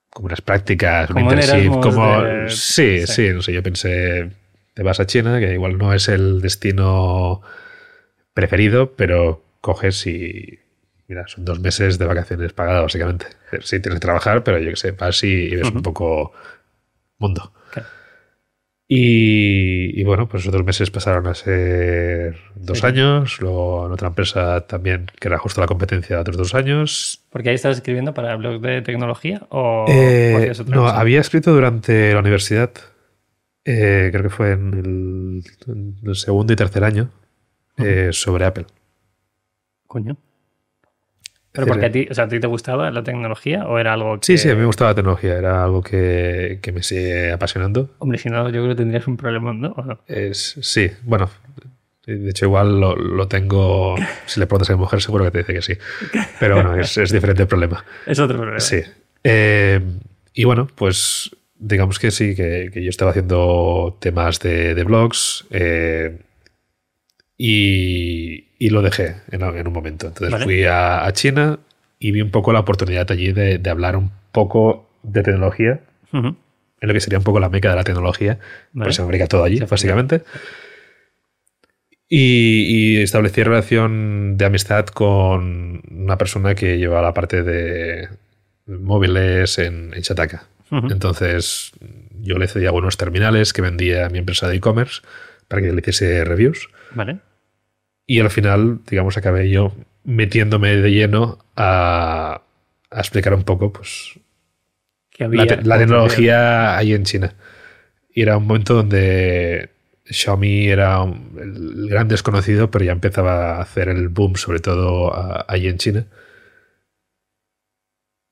como 0.08 0.26
unas 0.26 0.41
prácticas, 0.41 1.08
Como 1.11 1.26
un 1.29 1.35
internship, 1.35 1.55
Erasmus 1.67 1.87
como... 1.87 2.23
de- 2.23 2.50
Sí, 2.50 3.06
sí. 3.06 3.12
sí, 3.29 3.29
no 3.35 3.43
sé, 3.43 3.52
yo 3.52 3.62
pensé, 3.62 4.31
te 4.80 4.84
vas 4.84 4.98
a 4.98 5.04
China, 5.04 5.38
que 5.40 5.52
igual 5.52 5.76
no 5.76 5.92
es 5.92 6.08
el 6.08 6.40
destino 6.40 7.42
preferido, 8.32 8.94
pero 8.96 9.44
coges 9.60 10.06
y... 10.06 10.58
Mira, 11.06 11.28
son 11.28 11.44
dos 11.44 11.60
meses 11.60 11.98
de 11.98 12.06
vacaciones 12.06 12.54
pagadas, 12.54 12.84
básicamente. 12.84 13.26
Sí, 13.60 13.78
tienes 13.80 13.96
que 14.00 14.06
trabajar, 14.06 14.42
pero 14.42 14.58
yo 14.58 14.70
qué 14.70 14.76
sé, 14.76 14.92
vas 14.92 15.22
y, 15.22 15.54
ves 15.54 15.70
un 15.70 15.82
poco 15.82 16.32
mundo. 17.18 17.52
Y, 18.88 20.00
y 20.00 20.02
bueno, 20.04 20.28
pues 20.30 20.44
esos 20.44 20.52
dos 20.54 20.64
meses 20.64 20.90
pasaron 20.90 21.26
a 21.26 21.34
ser 21.34 22.36
dos 22.54 22.78
Sí. 22.78 22.86
años, 22.86 23.38
luego 23.42 23.84
en 23.86 23.92
otra 23.92 24.08
empresa 24.08 24.62
también, 24.66 25.10
que 25.20 25.28
era 25.28 25.36
justo 25.38 25.60
la 25.60 25.66
competencia, 25.66 26.18
otros 26.20 26.38
dos 26.38 26.54
años. 26.54 27.22
porque 27.28 27.50
ahí 27.50 27.54
estabas 27.54 27.76
escribiendo 27.76 28.14
para 28.14 28.34
blogs 28.36 28.62
de 28.62 28.80
tecnología 28.80 29.42
o, 29.50 29.84
Eh, 29.90 30.52
o 30.58 30.64
no, 30.64 30.82
cosa? 30.84 30.99
había 30.99 31.20
escrito 31.20 31.52
durante 31.52 32.14
la 32.14 32.18
universidad, 32.20 32.70
eh, 33.64 34.09
creo 34.11 34.23
que 34.25 34.31
fue 34.31 34.52
en 34.52 34.75
el, 34.75 35.73
en 35.73 35.97
el 36.05 36.17
segundo 36.17 36.52
y 36.52 36.57
tercer 36.57 36.85
año, 36.85 37.11
eh, 37.76 38.11
sobre 38.12 38.45
Apple. 38.45 38.67
Coño. 39.87 40.17
Pero 41.52 41.67
porque 41.67 41.87
a 41.87 41.90
ti, 41.90 42.07
o 42.09 42.14
sea, 42.14 42.25
¿a 42.25 42.29
ti 42.29 42.38
te 42.38 42.47
gustaba 42.47 42.93
la 42.93 43.02
tecnología 43.02 43.67
o 43.67 43.79
era 43.79 43.95
algo 43.95 44.21
que... 44.21 44.26
Sí, 44.26 44.38
sí, 44.38 44.49
a 44.49 44.55
mí 44.55 44.61
me 44.61 44.67
gustaba 44.67 44.93
la 44.93 44.95
tecnología, 44.95 45.37
era 45.37 45.64
algo 45.64 45.83
que, 45.83 46.61
que 46.62 46.71
me 46.71 46.83
sigue 46.85 47.33
apasionando. 47.33 47.90
Hombre, 47.99 48.19
si 48.19 48.29
no, 48.29 48.45
yo 48.50 48.62
creo 48.62 48.69
que 48.69 48.76
tendrías 48.76 49.09
un 49.09 49.17
problema, 49.17 49.52
¿no? 49.52 49.73
¿O 49.73 49.83
no? 49.83 49.99
Es, 50.07 50.57
sí, 50.61 50.93
bueno, 51.02 51.29
de 52.07 52.31
hecho 52.31 52.47
igual 52.47 52.81
lo, 52.81 52.95
lo 52.95 53.26
tengo, 53.26 53.97
si 54.26 54.38
le 54.38 54.47
preguntas 54.47 54.71
a 54.71 54.75
mi 54.75 54.79
mujer 54.79 55.02
seguro 55.02 55.25
que 55.25 55.31
te 55.33 55.38
dice 55.38 55.55
que 55.55 55.62
sí, 55.62 55.75
pero 56.38 56.55
bueno, 56.55 56.76
es, 56.76 56.97
es 56.97 57.11
diferente 57.11 57.43
el 57.43 57.49
problema. 57.49 57.85
Es 58.07 58.19
otro 58.21 58.37
problema. 58.37 58.61
Sí. 58.61 58.83
Eh, 59.25 59.81
y 60.33 60.45
bueno, 60.45 60.69
pues 60.75 61.31
digamos 61.61 61.99
que 61.99 62.11
sí, 62.11 62.35
que, 62.35 62.71
que 62.73 62.83
yo 62.83 62.88
estaba 62.90 63.11
haciendo 63.11 63.97
temas 64.00 64.40
de, 64.40 64.75
de 64.75 64.83
blogs 64.85 65.47
eh, 65.50 66.19
y, 67.37 68.49
y 68.59 68.71
lo 68.71 68.83
dejé 68.83 69.17
en, 69.31 69.43
en 69.43 69.67
un 69.67 69.73
momento. 69.73 70.09
Entonces 70.09 70.33
Vale. 70.33 70.45
fui 70.45 70.64
a, 70.64 71.05
a 71.07 71.12
China 71.12 71.61
y 71.99 72.12
vi 72.12 72.23
un 72.23 72.31
poco 72.31 72.52
la 72.52 72.61
oportunidad 72.61 73.11
allí 73.12 73.33
de, 73.33 73.59
de 73.59 73.71
hablar 73.71 73.97
un 73.97 74.11
poco 74.33 74.88
de 75.02 75.23
tecnología, 75.23 75.81
en 76.12 76.37
lo 76.81 76.93
que 76.95 77.00
sería 77.00 77.19
un 77.19 77.25
poco 77.25 77.40
la 77.40 77.50
meca 77.50 77.71
de 77.71 77.76
la 77.76 77.85
tecnología, 77.85 78.38
Vale. 78.73 78.87
pues 78.87 78.97
se 78.97 79.02
fabrica 79.02 79.26
todo 79.26 79.45
allí, 79.45 79.61
básicamente. 79.61 80.23
Y, 82.09 82.97
y 82.97 83.02
establecí 83.02 83.43
relación 83.43 84.37
de 84.37 84.45
amistad 84.47 84.87
con 84.87 85.83
una 85.90 86.19
persona 86.19 86.55
que 86.55 86.79
llevaba 86.79 87.02
la 87.02 87.14
parte 87.14 87.43
de 87.43 88.09
móviles 88.67 89.59
en, 89.59 89.93
en 89.95 90.00
Shataka. 90.00 90.45
Entonces, 90.70 91.72
yo 92.20 92.38
le 92.38 92.46
cedía 92.46 92.68
algunos 92.68 92.96
terminales 92.96 93.52
que 93.52 93.62
vendía 93.62 94.06
a 94.06 94.08
mi 94.08 94.18
empresa 94.18 94.48
de 94.48 94.56
e-commerce 94.56 95.02
para 95.48 95.62
que 95.62 95.72
le 95.72 95.80
hiciese 95.80 96.24
reviews. 96.24 96.68
Vale. 96.94 97.18
Y 98.06 98.20
al 98.20 98.30
final, 98.30 98.80
digamos, 98.88 99.16
acabé 99.16 99.50
yo 99.50 99.74
metiéndome 100.04 100.76
de 100.76 100.90
lleno 100.90 101.38
a, 101.56 102.42
a 102.90 102.98
explicar 102.98 103.34
un 103.34 103.42
poco 103.44 103.72
pues, 103.72 104.12
Que 105.10 105.24
había, 105.24 105.44
la, 105.44 105.46
te- 105.56 105.62
la 105.64 105.78
tecnología 105.78 106.76
ahí 106.78 106.94
en 106.94 107.04
China. 107.04 107.34
Y 108.12 108.22
era 108.22 108.36
un 108.36 108.46
momento 108.46 108.74
donde 108.74 109.70
Xiaomi 110.04 110.68
era 110.68 111.02
un- 111.02 111.36
el 111.82 111.88
gran 111.88 112.08
desconocido, 112.08 112.70
pero 112.70 112.84
ya 112.84 112.92
empezaba 112.92 113.56
a 113.56 113.62
hacer 113.62 113.88
el 113.88 114.08
boom, 114.08 114.36
sobre 114.36 114.60
todo 114.60 115.12
ahí 115.50 115.66
en 115.68 115.78
China. 115.78 116.06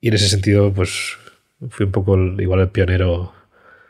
Y 0.01 0.09
en 0.09 0.15
ese 0.15 0.29
sentido, 0.29 0.73
pues 0.73 1.17
fui 1.71 1.87
un 1.87 1.93
poco 1.93 2.15
el- 2.15 2.41
igual 2.41 2.61
el 2.61 2.69
pionero. 2.69 3.33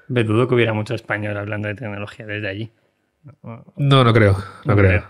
Me 0.08 0.24
dudo 0.24 0.48
que 0.48 0.54
hubiera 0.54 0.72
mucho 0.72 0.94
español 0.94 1.36
hablando 1.36 1.68
de 1.68 1.74
tecnología 1.74 2.26
desde 2.26 2.48
allí. 2.48 2.70
No, 3.76 4.04
no 4.04 4.12
creo, 4.12 4.32
no, 4.64 4.74
No 4.74 4.76
creo. 4.76 4.88
creo. 4.90 5.04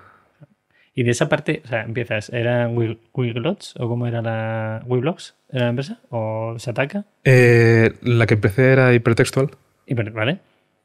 Y 0.95 1.05
de 1.05 1.13
esa 1.13 1.29
parte, 1.29 1.63
o 1.65 1.69
sea, 1.69 1.83
empiezas, 1.83 2.31
¿era 2.31 2.69
Wi- 2.69 2.99
Wiglots 3.15 3.75
o 3.79 3.89
cómo 3.89 4.09
era 4.09 4.21
la 4.21 4.83
Wiblogs? 4.87 5.37
¿Era 5.51 5.65
la 5.65 5.71
empresa? 5.71 6.01
¿O 6.11 6.57
se 6.59 6.71
ataca? 6.71 7.05
Eh, 7.23 7.95
la 8.03 8.27
que 8.27 8.35
empecé 8.35 8.73
era 8.73 8.93
hipertextual, 8.93 9.51
pero- 9.87 10.13
¿Vale? 10.13 10.41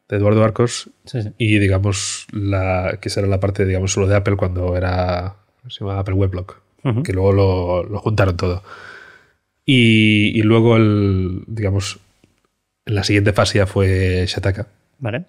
de 0.10 0.18
Eduardo 0.18 0.44
Arcos, 0.44 0.92
Sí, 1.06 1.24
sí. 1.24 1.32
y 1.40 1.58
digamos, 1.58 2.28
la 2.32 3.00
que 3.02 3.10
será 3.10 3.26
la 3.26 3.40
parte, 3.40 3.66
digamos, 3.66 3.94
solo 3.94 4.06
de 4.06 4.16
Apple 4.16 4.36
cuando 4.36 4.76
era, 4.78 5.38
se 5.68 5.80
llamaba 5.80 6.02
Apple 6.02 6.14
Weblog, 6.14 6.58
que 7.04 7.14
luego 7.14 7.32
lo, 7.32 7.84
lo 7.84 7.98
juntaron 8.00 8.38
todo. 8.38 8.62
Y, 9.66 10.38
y 10.38 10.42
luego, 10.42 10.76
el, 10.78 11.44
digamos, 11.48 12.00
en 12.86 12.96
la 12.96 13.04
siguiente 13.04 13.34
fase 13.34 13.60
ya 13.60 13.68
fue 13.68 14.26
Shataka, 14.28 14.68
¿Vale? 15.00 15.26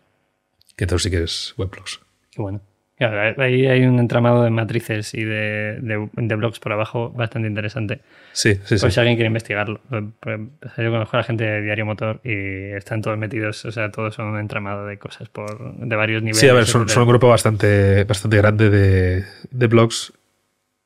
que 0.76 0.84
entonces 0.84 1.04
sí 1.04 1.10
que 1.16 1.22
es 1.22 1.54
Weblogs. 1.56 2.00
Qué 2.30 2.42
bueno. 2.42 2.60
Claro, 2.96 3.42
ahí 3.42 3.66
hay 3.66 3.84
un 3.86 3.98
entramado 3.98 4.44
de 4.44 4.50
matrices 4.50 5.14
y 5.14 5.24
de, 5.24 5.80
de, 5.80 6.08
de 6.12 6.34
blogs 6.36 6.60
por 6.60 6.72
abajo 6.72 7.10
bastante 7.10 7.48
interesante. 7.48 8.00
Sí, 8.32 8.54
sí, 8.54 8.78
sí. 8.78 8.82
Pues 8.82 8.94
si 8.94 9.00
alguien 9.00 9.16
quiere 9.16 9.26
investigarlo. 9.26 9.80
Yo 9.90 10.90
conozco 10.90 11.16
a 11.16 11.20
la 11.20 11.24
gente 11.24 11.42
de 11.42 11.62
Diario 11.62 11.86
Motor 11.86 12.20
y 12.22 12.72
están 12.76 13.02
todos 13.02 13.18
metidos, 13.18 13.64
o 13.64 13.72
sea, 13.72 13.90
todos 13.90 14.14
son 14.14 14.26
un 14.28 14.38
entramado 14.38 14.86
de 14.86 14.98
cosas 14.98 15.28
por, 15.28 15.74
de 15.76 15.96
varios 15.96 16.22
niveles. 16.22 16.38
Sí, 16.38 16.48
a 16.48 16.54
ver, 16.54 16.66
son, 16.66 16.88
son 16.88 17.02
un 17.02 17.08
grupo 17.08 17.28
bastante, 17.28 18.04
bastante 18.04 18.36
grande 18.36 18.70
de, 18.70 19.24
de 19.50 19.66
blogs 19.66 20.12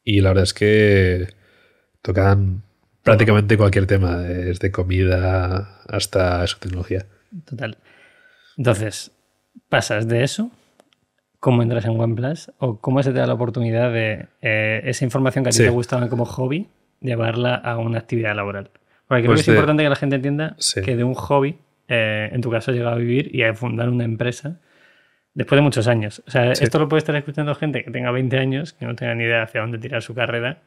y 0.02 0.22
la 0.22 0.30
verdad 0.30 0.44
es 0.44 0.54
que 0.54 1.26
tocan 2.00 2.62
prácticamente 3.08 3.56
cualquier 3.56 3.86
tema, 3.86 4.16
desde 4.18 4.70
comida 4.70 5.80
hasta 5.88 6.46
su 6.46 6.58
tecnología. 6.58 7.06
Total. 7.44 7.76
Entonces, 8.56 9.12
pasas 9.68 10.08
de 10.08 10.22
eso, 10.24 10.50
cómo 11.40 11.62
entras 11.62 11.84
en 11.84 11.98
OnePlus 11.98 12.52
o 12.58 12.80
cómo 12.80 13.02
se 13.02 13.12
te 13.12 13.18
da 13.18 13.26
la 13.26 13.34
oportunidad 13.34 13.92
de 13.92 14.26
eh, 14.42 14.80
esa 14.84 15.04
información 15.04 15.44
que 15.44 15.50
a 15.50 15.52
ti 15.52 15.58
Sí. 15.58 15.62
te 15.64 15.70
gustaba 15.70 16.08
como 16.08 16.24
hobby, 16.24 16.68
llevarla 17.00 17.54
a 17.54 17.78
una 17.78 17.98
actividad 17.98 18.34
laboral. 18.34 18.70
Porque 19.06 19.22
creo 19.22 19.32
Pues 19.34 19.38
que 19.38 19.40
es 19.42 19.46
de- 19.46 19.52
importante 19.52 19.82
que 19.84 19.88
la 19.88 19.96
gente 19.96 20.16
entienda 20.16 20.54
Sí. 20.58 20.82
que 20.82 20.96
de 20.96 21.04
un 21.04 21.14
hobby, 21.14 21.58
eh, 21.88 22.28
en 22.32 22.40
tu 22.40 22.50
caso, 22.50 22.70
has 22.72 22.76
llegado 22.76 22.96
a 22.96 22.98
vivir 22.98 23.34
y 23.34 23.42
a 23.44 23.54
fundar 23.54 23.88
una 23.88 24.04
empresa 24.04 24.60
después 25.34 25.56
de 25.58 25.62
muchos 25.62 25.86
años. 25.86 26.22
O 26.26 26.30
sea, 26.30 26.54
Sí. 26.54 26.64
esto 26.64 26.78
lo 26.80 26.88
puede 26.88 26.98
estar 26.98 27.14
escuchando 27.14 27.54
gente 27.54 27.84
que 27.84 27.90
tenga 27.90 28.10
20 28.10 28.38
años, 28.38 28.72
que 28.72 28.84
no 28.86 28.94
tenga 28.96 29.14
ni 29.14 29.24
idea 29.24 29.42
hacia 29.44 29.60
dónde 29.60 29.78
tirar 29.78 30.02
su 30.02 30.14
carrera. 30.14 30.58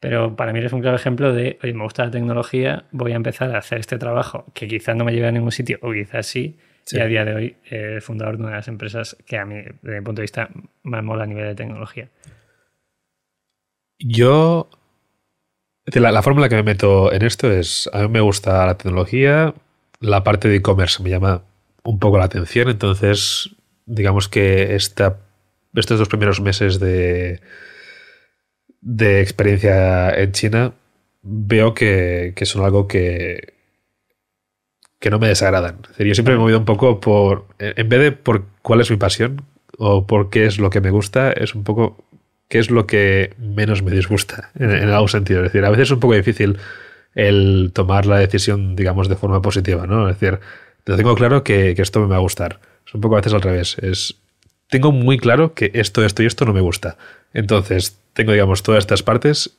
Pero 0.00 0.36
para 0.36 0.52
mí 0.52 0.58
eres 0.58 0.72
un 0.72 0.80
claro 0.80 0.96
ejemplo 0.96 1.32
de, 1.32 1.58
oye, 1.62 1.72
me 1.72 1.82
gusta 1.82 2.04
la 2.04 2.10
tecnología, 2.10 2.84
voy 2.92 3.12
a 3.12 3.16
empezar 3.16 3.54
a 3.54 3.58
hacer 3.58 3.80
este 3.80 3.98
trabajo 3.98 4.44
que 4.54 4.68
quizás 4.68 4.94
no 4.94 5.04
me 5.04 5.12
lleve 5.12 5.28
a 5.28 5.32
ningún 5.32 5.52
sitio 5.52 5.78
o 5.82 5.92
quizás 5.92 6.26
sí. 6.26 6.56
Sí. 6.84 6.98
Y 6.98 7.00
a 7.00 7.06
día 7.06 7.24
de 7.24 7.34
hoy, 7.34 7.56
eh, 7.68 7.98
fundador 8.00 8.36
de 8.36 8.42
una 8.42 8.50
de 8.50 8.56
las 8.58 8.68
empresas 8.68 9.16
que 9.26 9.38
a 9.38 9.44
mí, 9.44 9.56
desde 9.82 9.98
mi 9.98 10.04
punto 10.04 10.20
de 10.20 10.24
vista, 10.24 10.50
más 10.84 11.02
mola 11.02 11.24
a 11.24 11.26
nivel 11.26 11.44
de 11.46 11.54
tecnología. 11.56 12.08
Yo, 13.98 14.68
es 15.84 15.96
la, 15.96 16.12
la 16.12 16.22
forma 16.22 16.38
en 16.38 16.42
la 16.42 16.48
que 16.48 16.54
me 16.56 16.62
meto 16.62 17.12
en 17.12 17.22
esto 17.22 17.50
es, 17.50 17.90
a 17.92 18.02
mí 18.02 18.08
me 18.08 18.20
gusta 18.20 18.64
la 18.66 18.76
tecnología, 18.76 19.52
la 19.98 20.22
parte 20.22 20.48
de 20.48 20.56
e-commerce 20.56 21.02
me 21.02 21.10
llama 21.10 21.42
un 21.82 21.98
poco 21.98 22.18
la 22.18 22.26
atención, 22.26 22.68
entonces 22.68 23.50
digamos 23.86 24.28
que 24.28 24.76
esta, 24.76 25.18
estos 25.74 25.98
dos 25.98 26.08
primeros 26.08 26.40
meses 26.40 26.78
de, 26.78 27.40
de 28.86 29.20
experiencia 29.20 30.10
en 30.10 30.30
China 30.30 30.72
veo 31.22 31.74
que, 31.74 32.34
que 32.36 32.46
son 32.46 32.64
algo 32.64 32.86
que, 32.86 33.54
que 35.00 35.10
no 35.10 35.18
me 35.18 35.26
desagradan. 35.26 35.80
Es 35.82 35.88
decir, 35.88 36.06
yo 36.06 36.14
siempre 36.14 36.34
me 36.34 36.38
he 36.38 36.40
movido 36.42 36.60
un 36.60 36.64
poco 36.64 37.00
por, 37.00 37.46
en 37.58 37.88
vez 37.88 38.00
de 38.00 38.12
por 38.12 38.44
cuál 38.62 38.80
es 38.80 38.90
mi 38.90 38.96
pasión 38.96 39.42
o 39.76 40.06
por 40.06 40.30
qué 40.30 40.46
es 40.46 40.60
lo 40.60 40.70
que 40.70 40.80
me 40.80 40.90
gusta, 40.90 41.32
es 41.32 41.56
un 41.56 41.64
poco 41.64 42.04
qué 42.48 42.60
es 42.60 42.70
lo 42.70 42.86
que 42.86 43.34
menos 43.38 43.82
me 43.82 43.90
disgusta, 43.90 44.50
en, 44.56 44.70
en 44.70 44.88
algún 44.90 45.08
sentido. 45.08 45.40
Es 45.40 45.52
decir, 45.52 45.64
a 45.64 45.70
veces 45.70 45.88
es 45.88 45.90
un 45.90 46.00
poco 46.00 46.14
difícil 46.14 46.56
el 47.16 47.72
tomar 47.74 48.06
la 48.06 48.18
decisión, 48.18 48.76
digamos, 48.76 49.08
de 49.08 49.16
forma 49.16 49.42
positiva, 49.42 49.88
¿no? 49.88 50.08
Es 50.08 50.20
decir, 50.20 50.38
lo 50.84 50.96
tengo 50.96 51.16
claro 51.16 51.42
que, 51.42 51.74
que 51.74 51.82
esto 51.82 51.98
me 51.98 52.06
va 52.06 52.16
a 52.16 52.20
gustar. 52.20 52.60
Es 52.86 52.94
un 52.94 53.00
poco 53.00 53.16
a 53.16 53.18
veces 53.18 53.34
al 53.34 53.42
revés. 53.42 53.78
Es, 53.78 54.14
tengo 54.68 54.92
muy 54.92 55.18
claro 55.18 55.54
que 55.54 55.72
esto, 55.74 56.04
esto 56.04 56.22
y 56.22 56.26
esto 56.26 56.44
no 56.44 56.52
me 56.52 56.60
gusta. 56.60 56.96
Entonces, 57.36 58.00
tengo, 58.14 58.32
digamos, 58.32 58.62
todas 58.62 58.78
estas 58.78 59.02
partes 59.02 59.58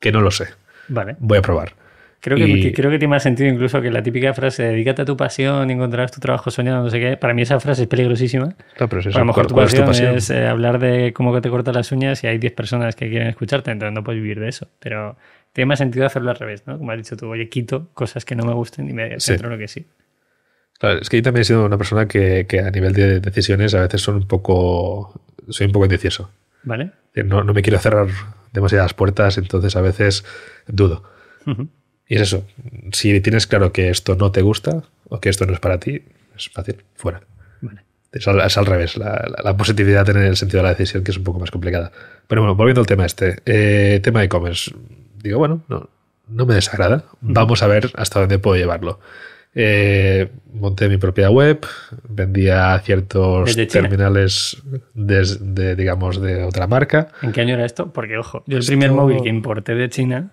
que 0.00 0.12
no 0.12 0.20
lo 0.20 0.30
sé. 0.30 0.48
Vale. 0.88 1.16
Voy 1.18 1.38
a 1.38 1.42
probar. 1.42 1.72
Creo 2.20 2.36
que, 2.36 2.46
Y- 2.46 2.60
que- 2.62 2.72
creo 2.74 2.90
que 2.90 2.98
tiene 2.98 3.10
más 3.10 3.22
sentido 3.22 3.50
incluso 3.50 3.80
que 3.80 3.90
la 3.90 4.02
típica 4.02 4.32
frase, 4.34 4.64
dedícate 4.64 5.02
a 5.02 5.04
tu 5.06 5.16
pasión 5.16 5.68
y 5.70 5.72
encontrarás 5.74 6.10
tu 6.12 6.20
trabajo 6.20 6.50
soñado, 6.50 6.82
no 6.84 6.90
sé 6.90 7.00
qué. 7.00 7.16
Para 7.16 7.32
mí 7.32 7.40
esa 7.42 7.58
frase 7.58 7.82
es 7.82 7.88
peligrosísima. 7.88 8.54
No, 8.80 8.88
pero 8.88 9.00
es 9.00 9.06
eso. 9.06 9.16
a 9.16 9.20
lo 9.20 9.24
mejor 9.26 9.44
¿Cuál- 9.44 9.48
tu 9.48 9.54
cuál 9.54 9.66
es 9.66 9.74
pasión, 9.98 10.14
es, 10.16 10.30
eh, 10.30 10.46
hablar 10.46 10.78
de 10.78 11.12
cómo 11.14 11.34
que 11.34 11.40
te 11.40 11.48
cortas 11.50 11.74
las 11.74 11.90
uñas 11.92 12.22
y 12.22 12.26
hay 12.26 12.36
10 12.38 12.52
personas 12.52 12.96
que 12.96 13.08
quieren 13.08 13.28
escucharte, 13.28 13.70
entonces 13.70 13.94
no 13.94 14.04
puedes 14.04 14.20
vivir 14.22 14.40
de 14.40 14.48
eso. 14.48 14.68
Pero 14.78 15.16
tiene 15.54 15.66
más 15.66 15.78
sentido 15.78 16.04
hacerlo 16.06 16.30
al 16.30 16.36
revés, 16.36 16.66
¿no? 16.66 16.76
Como 16.78 16.90
has 16.92 16.98
dicho 16.98 17.16
tú, 17.16 17.28
oye, 17.28 17.48
quito 17.48 17.88
cosas 17.94 18.24
que 18.26 18.34
no 18.34 18.44
me 18.44 18.52
gusten 18.54 18.88
y 18.90 18.92
me 18.92 19.20
Sí. 19.20 19.28
centro 19.32 19.48
en 19.48 19.52
lo 19.54 19.58
que 19.58 19.68
sí. 19.68 19.86
Claro, 20.78 21.00
es 21.00 21.08
que 21.08 21.18
yo 21.18 21.22
también 21.22 21.42
he 21.42 21.44
sido 21.44 21.64
una 21.64 21.78
persona 21.78 22.06
que, 22.08 22.46
que 22.48 22.60
a 22.60 22.70
nivel 22.70 22.92
de 22.94 23.20
decisiones 23.20 23.74
a 23.74 23.80
veces 23.80 24.02
son 24.02 24.16
un 24.16 24.26
poco. 24.28 25.20
Soy 25.48 25.66
un 25.66 25.72
poco 25.72 25.84
indeciso. 25.86 26.30
¿Vale? 26.62 26.92
No, 27.24 27.44
no 27.44 27.52
me 27.52 27.62
quiero 27.62 27.78
cerrar 27.78 28.08
demasiadas 28.52 28.94
puertas, 28.94 29.36
entonces 29.38 29.76
a 29.76 29.80
veces 29.80 30.24
dudo. 30.66 31.02
Y 32.08 32.16
es 32.16 32.22
eso. 32.22 32.46
Si 32.92 33.20
tienes 33.20 33.46
claro 33.46 33.72
que 33.72 33.90
esto 33.90 34.14
no 34.16 34.30
te 34.32 34.42
gusta 34.42 34.82
o 35.08 35.20
que 35.20 35.28
esto 35.28 35.46
no 35.46 35.52
es 35.52 35.60
para 35.60 35.78
ti, 35.78 36.02
es 36.36 36.48
fácil, 36.50 36.84
fuera. 36.94 37.22
Vale. 37.60 37.82
Es 38.12 38.26
al, 38.28 38.40
es 38.40 38.56
al 38.56 38.66
revés, 38.66 38.96
la, 38.96 39.10
la- 39.28 39.42
la 39.42 39.56
positividad 39.56 40.08
en 40.10 40.18
el 40.18 40.36
sentido 40.36 40.58
de 40.58 40.64
la 40.64 40.74
decisión, 40.74 41.02
que 41.04 41.10
es 41.10 41.16
un 41.18 41.24
poco 41.24 41.38
más 41.40 41.50
complicada. 41.50 41.90
Pero 42.28 42.42
bueno, 42.42 42.54
volviendo 42.54 42.80
al 42.80 42.86
tema 42.86 43.04
este, 43.06 43.40
eh, 43.44 44.00
tema 44.02 44.20
de 44.20 44.26
e-commerce. 44.26 44.72
Digo, 45.22 45.38
bueno, 45.38 45.64
no, 45.68 45.88
no 46.28 46.46
me 46.46 46.54
desagrada. 46.54 47.04
Vamos 47.20 47.62
a 47.62 47.66
ver 47.66 47.90
hasta 47.96 48.20
dónde 48.20 48.38
puedo 48.38 48.56
llevarlo. 48.56 49.00
Eh, 49.56 50.30
monté 50.52 50.88
mi 50.88 50.96
propia 50.96 51.30
web, 51.30 51.64
vendía 52.08 52.76
ciertos 52.80 53.54
terminales 53.68 54.60
de, 54.94 55.76
digamos, 55.76 56.20
de 56.20 56.42
otra 56.42 56.66
marca. 56.66 57.08
¿En 57.22 57.30
qué 57.32 57.42
año 57.42 57.54
era 57.54 57.64
esto? 57.64 57.92
Porque, 57.92 58.16
ojo, 58.18 58.42
yo 58.46 58.56
el 58.56 58.60
Esto- 58.60 58.70
primer 58.70 58.90
móvil 58.92 59.22
que 59.22 59.28
importé 59.28 59.74
de 59.74 59.88
China 59.88 60.30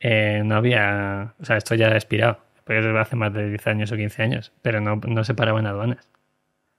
eh, 0.00 0.42
no 0.44 0.56
había. 0.56 1.34
O 1.40 1.44
sea, 1.44 1.56
esto 1.56 1.74
ya 1.74 1.88
ha 1.88 1.94
expirado. 1.96 2.38
Porque 2.64 2.78
hace 3.00 3.16
más 3.16 3.34
de 3.34 3.48
10 3.48 3.66
años 3.66 3.90
o 3.90 3.96
15 3.96 4.22
años. 4.22 4.52
Pero 4.62 4.80
no, 4.80 4.96
no 5.06 5.24
se 5.24 5.34
paraba 5.34 5.58
en 5.58 5.66
aduanas. 5.66 6.08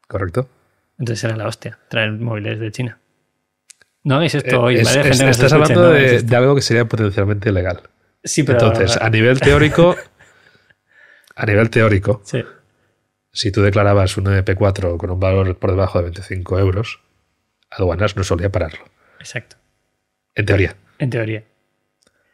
¿Correcto? 0.07 0.47
Entonces 0.99 1.23
era 1.25 1.35
la 1.35 1.47
hostia, 1.47 1.79
traer 1.89 2.11
móviles 2.13 2.59
de 2.59 2.71
China. 2.71 2.99
No 4.05 4.21
es 4.21 4.35
esto 4.35 4.55
Eh, 4.55 4.59
hoy. 4.59 4.75
estás 4.75 5.51
hablando 5.53 5.81
no 5.83 5.89
de, 5.89 6.21
de 6.21 6.35
algo 6.35 6.55
que 6.55 6.61
sería 6.61 6.85
potencialmente 6.85 7.49
ilegal. 7.49 7.81
Sí, 8.23 8.43
pero. 8.43 8.59
Entonces, 8.67 8.97
a 9.01 9.09
nivel 9.09 9.39
teórico, 9.41 9.95
a 11.35 11.45
nivel 11.45 11.69
teórico, 11.69 12.21
Sí. 12.23 12.43
si 13.31 13.51
tú 13.51 13.61
declarabas 13.61 14.17
un 14.17 14.25
MP4 14.27 14.97
con 14.97 15.09
un 15.09 15.19
valor 15.19 15.57
por 15.57 15.71
debajo 15.71 15.97
de 15.99 16.05
25 16.05 16.59
euros, 16.59 16.99
aduanas 17.71 18.15
no 18.15 18.23
solía 18.23 18.51
pararlo. 18.51 18.79
Exacto. 19.19 19.55
En 20.35 20.45
teoría. 20.45 20.75
En 20.99 21.09
teoría. 21.09 21.43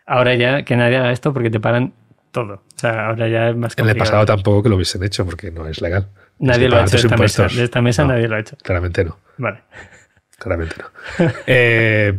Ahora 0.05 0.33
ya 0.35 0.63
que 0.63 0.75
nadie 0.75 0.97
haga 0.97 1.11
esto 1.11 1.33
porque 1.33 1.49
te 1.49 1.59
paran 1.59 1.93
todo. 2.31 2.53
O 2.55 2.79
sea, 2.79 3.07
ahora 3.07 3.27
ya 3.27 3.49
es 3.49 3.55
más 3.55 3.73
En 3.77 3.85
el 3.85 3.89
complicado. 3.91 3.97
pasado 3.99 4.25
tampoco 4.25 4.63
que 4.63 4.69
lo 4.69 4.75
hubiesen 4.75 5.03
hecho 5.03 5.25
porque 5.25 5.51
no 5.51 5.67
es 5.67 5.81
legal. 5.81 6.07
Nadie 6.39 6.67
lo 6.69 6.77
ha 6.77 6.81
hecho 6.83 6.97
de 6.97 7.03
esta 7.03 7.17
mesa. 7.17 7.47
De 7.47 7.63
esta 7.63 7.81
mesa 7.81 8.03
no, 8.03 8.09
nadie 8.13 8.27
lo 8.27 8.35
ha 8.35 8.39
hecho. 8.39 8.55
Claramente 8.63 9.03
no. 9.03 9.17
Vale. 9.37 9.61
Claramente 10.37 10.75
no. 10.79 11.29
Eh, 11.47 12.17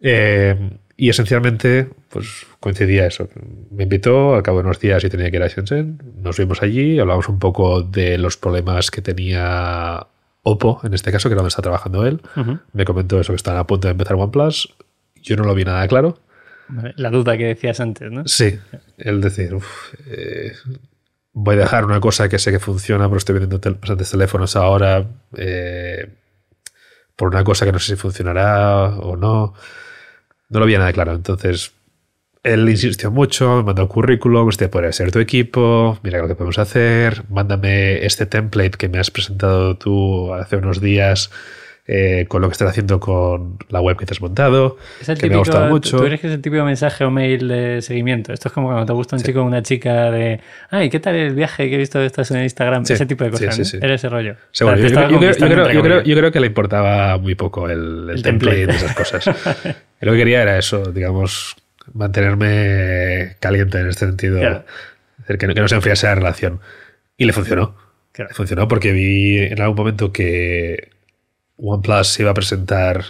Eh, 0.00 0.56
y 0.96 1.08
esencialmente, 1.08 1.88
pues 2.10 2.46
coincidía 2.60 3.06
eso. 3.06 3.28
Me 3.70 3.84
invitó, 3.84 4.34
al 4.34 4.42
cabo 4.42 4.58
de 4.58 4.64
unos 4.64 4.78
días 4.78 5.02
y 5.02 5.08
tenía 5.08 5.30
que 5.30 5.36
ir 5.38 5.42
a 5.42 5.48
Shenzhen. 5.48 6.00
Nos 6.22 6.38
vimos 6.38 6.62
allí, 6.62 7.00
hablamos 7.00 7.28
un 7.28 7.38
poco 7.38 7.82
de 7.82 8.18
los 8.18 8.36
problemas 8.36 8.90
que 8.90 9.02
tenía 9.02 10.06
Oppo, 10.42 10.80
en 10.84 10.94
este 10.94 11.10
caso, 11.10 11.28
que 11.28 11.32
era 11.32 11.40
donde 11.40 11.48
está 11.48 11.62
trabajando 11.62 12.06
él. 12.06 12.20
Me 12.72 12.84
comentó 12.84 13.18
eso, 13.18 13.32
que 13.32 13.36
están 13.36 13.56
a 13.56 13.66
punto 13.66 13.88
de 13.88 13.92
empezar 13.92 14.14
OnePlus. 14.16 14.76
Yo 15.22 15.36
no 15.36 15.44
lo 15.44 15.54
vi 15.54 15.64
nada 15.64 15.88
claro. 15.88 16.18
La 16.96 17.10
duda 17.10 17.36
que 17.36 17.44
decías 17.46 17.80
antes, 17.80 18.10
¿no? 18.10 18.26
Sí, 18.26 18.58
el 18.98 19.20
decir, 19.20 19.56
eh, 20.06 20.52
voy 21.32 21.56
a 21.56 21.58
dejar 21.60 21.84
una 21.84 22.00
cosa 22.00 22.28
que 22.28 22.38
sé 22.38 22.50
que 22.52 22.58
funciona, 22.60 23.06
pero 23.06 23.18
estoy 23.18 23.34
vendiendo 23.34 23.60
tel- 23.60 23.74
bastantes 23.80 24.10
teléfonos 24.10 24.56
ahora 24.56 25.06
eh, 25.36 26.08
por 27.16 27.28
una 27.28 27.44
cosa 27.44 27.64
que 27.66 27.72
no 27.72 27.78
sé 27.78 27.94
si 27.94 27.96
funcionará 28.00 28.86
o 28.96 29.16
no. 29.16 29.54
No 30.48 30.60
lo 30.60 30.66
vi 30.66 30.74
nada 30.76 30.92
claro. 30.92 31.12
Entonces, 31.14 31.72
él 32.42 32.68
insistió 32.68 33.10
mucho, 33.10 33.56
me 33.56 33.62
mandó 33.64 33.82
el 33.82 33.88
currículum, 33.88 34.48
este 34.48 34.68
podría 34.68 34.92
ser 34.92 35.10
tu 35.12 35.18
equipo, 35.18 35.98
mira 36.02 36.18
lo 36.18 36.28
que 36.28 36.34
podemos 36.34 36.58
hacer, 36.58 37.24
mándame 37.30 38.04
este 38.04 38.26
template 38.26 38.72
que 38.78 38.88
me 38.88 38.98
has 38.98 39.10
presentado 39.10 39.76
tú 39.76 40.32
hace 40.34 40.56
unos 40.56 40.80
días 40.80 41.30
eh, 41.86 42.24
con 42.28 42.40
lo 42.40 42.48
que 42.48 42.52
estás 42.52 42.70
haciendo 42.70 42.98
con 42.98 43.58
la 43.68 43.80
web 43.80 43.96
que 43.98 44.06
te 44.06 44.14
has 44.14 44.20
montado, 44.22 44.78
Es 45.02 45.08
el 45.10 45.18
que 45.18 45.26
me 45.28 45.34
ha 45.34 45.38
típico, 45.38 45.38
gustado 45.40 45.68
mucho. 45.68 45.98
Tú 45.98 46.04
eres 46.04 46.18
que 46.20 46.28
es 46.28 46.32
el 46.32 46.40
típico 46.40 46.64
mensaje 46.64 47.04
o 47.04 47.10
mail 47.10 47.46
de 47.48 47.82
seguimiento. 47.82 48.32
Esto 48.32 48.48
es 48.48 48.54
como 48.54 48.68
cuando 48.68 48.86
te 48.86 48.92
gusta 48.94 49.16
un 49.16 49.22
chico 49.22 49.40
o 49.40 49.44
una 49.44 49.62
chica 49.62 50.10
de, 50.10 50.40
ay, 50.70 50.88
¿qué 50.88 50.98
tal 50.98 51.14
el 51.14 51.34
viaje 51.34 51.68
que 51.68 51.74
he 51.74 51.78
visto 51.78 51.98
de 51.98 52.06
estas 52.06 52.30
en 52.30 52.42
Instagram? 52.42 52.86
Sí, 52.86 52.94
Ese 52.94 53.04
tipo 53.04 53.24
de 53.24 53.30
sí, 53.36 53.44
cosas. 53.44 53.54
sí, 53.54 53.60
¿no? 53.60 53.64
sí. 53.66 53.78
Era 53.82 53.94
ese 53.94 54.08
rollo. 54.08 54.36
Seguro, 54.50 54.76
O 54.76 54.78
sea, 54.78 54.88
yo, 54.88 55.18
creo, 55.18 55.32
yo 55.32 55.36
creo- 55.38 55.70
yo 55.72 55.82
creo- 55.82 56.02
yo 56.02 56.16
creo- 56.16 56.32
que 56.32 56.40
le 56.40 56.46
importaba 56.46 57.18
muy 57.18 57.34
poco 57.34 57.68
el, 57.68 58.08
el 58.08 58.16
El 58.16 58.22
template 58.22 58.66
de 58.66 58.72
esas 58.76 58.94
cosas. 58.94 59.26
Lo 60.00 60.12
que 60.12 60.18
quería 60.18 60.40
era 60.42 60.56
eso, 60.58 60.90
digamos, 60.90 61.54
mantenerme 61.92 63.36
caliente 63.40 63.78
en 63.78 63.88
este 63.88 64.06
sentido. 64.06 64.38
Claro. 64.40 64.64
Decir, 65.18 65.38
que, 65.38 65.46
no- 65.46 65.54
que 65.54 65.60
no 65.60 65.68
se 65.68 65.74
enfriase 65.76 66.06
la 66.06 66.14
relación. 66.14 66.60
Y 67.16 67.24
le 67.26 67.32
funcionó. 67.32 67.76
Claro. 68.12 68.28
Le 68.30 68.34
funcionó 68.34 68.68
porque 68.68 68.92
vi 68.92 69.38
en 69.38 69.60
algún 69.60 69.76
momento 69.76 70.12
que 70.12 70.88
OnePlus 71.56 72.08
se 72.08 72.22
iba 72.22 72.30
a 72.30 72.34
presentar, 72.34 73.04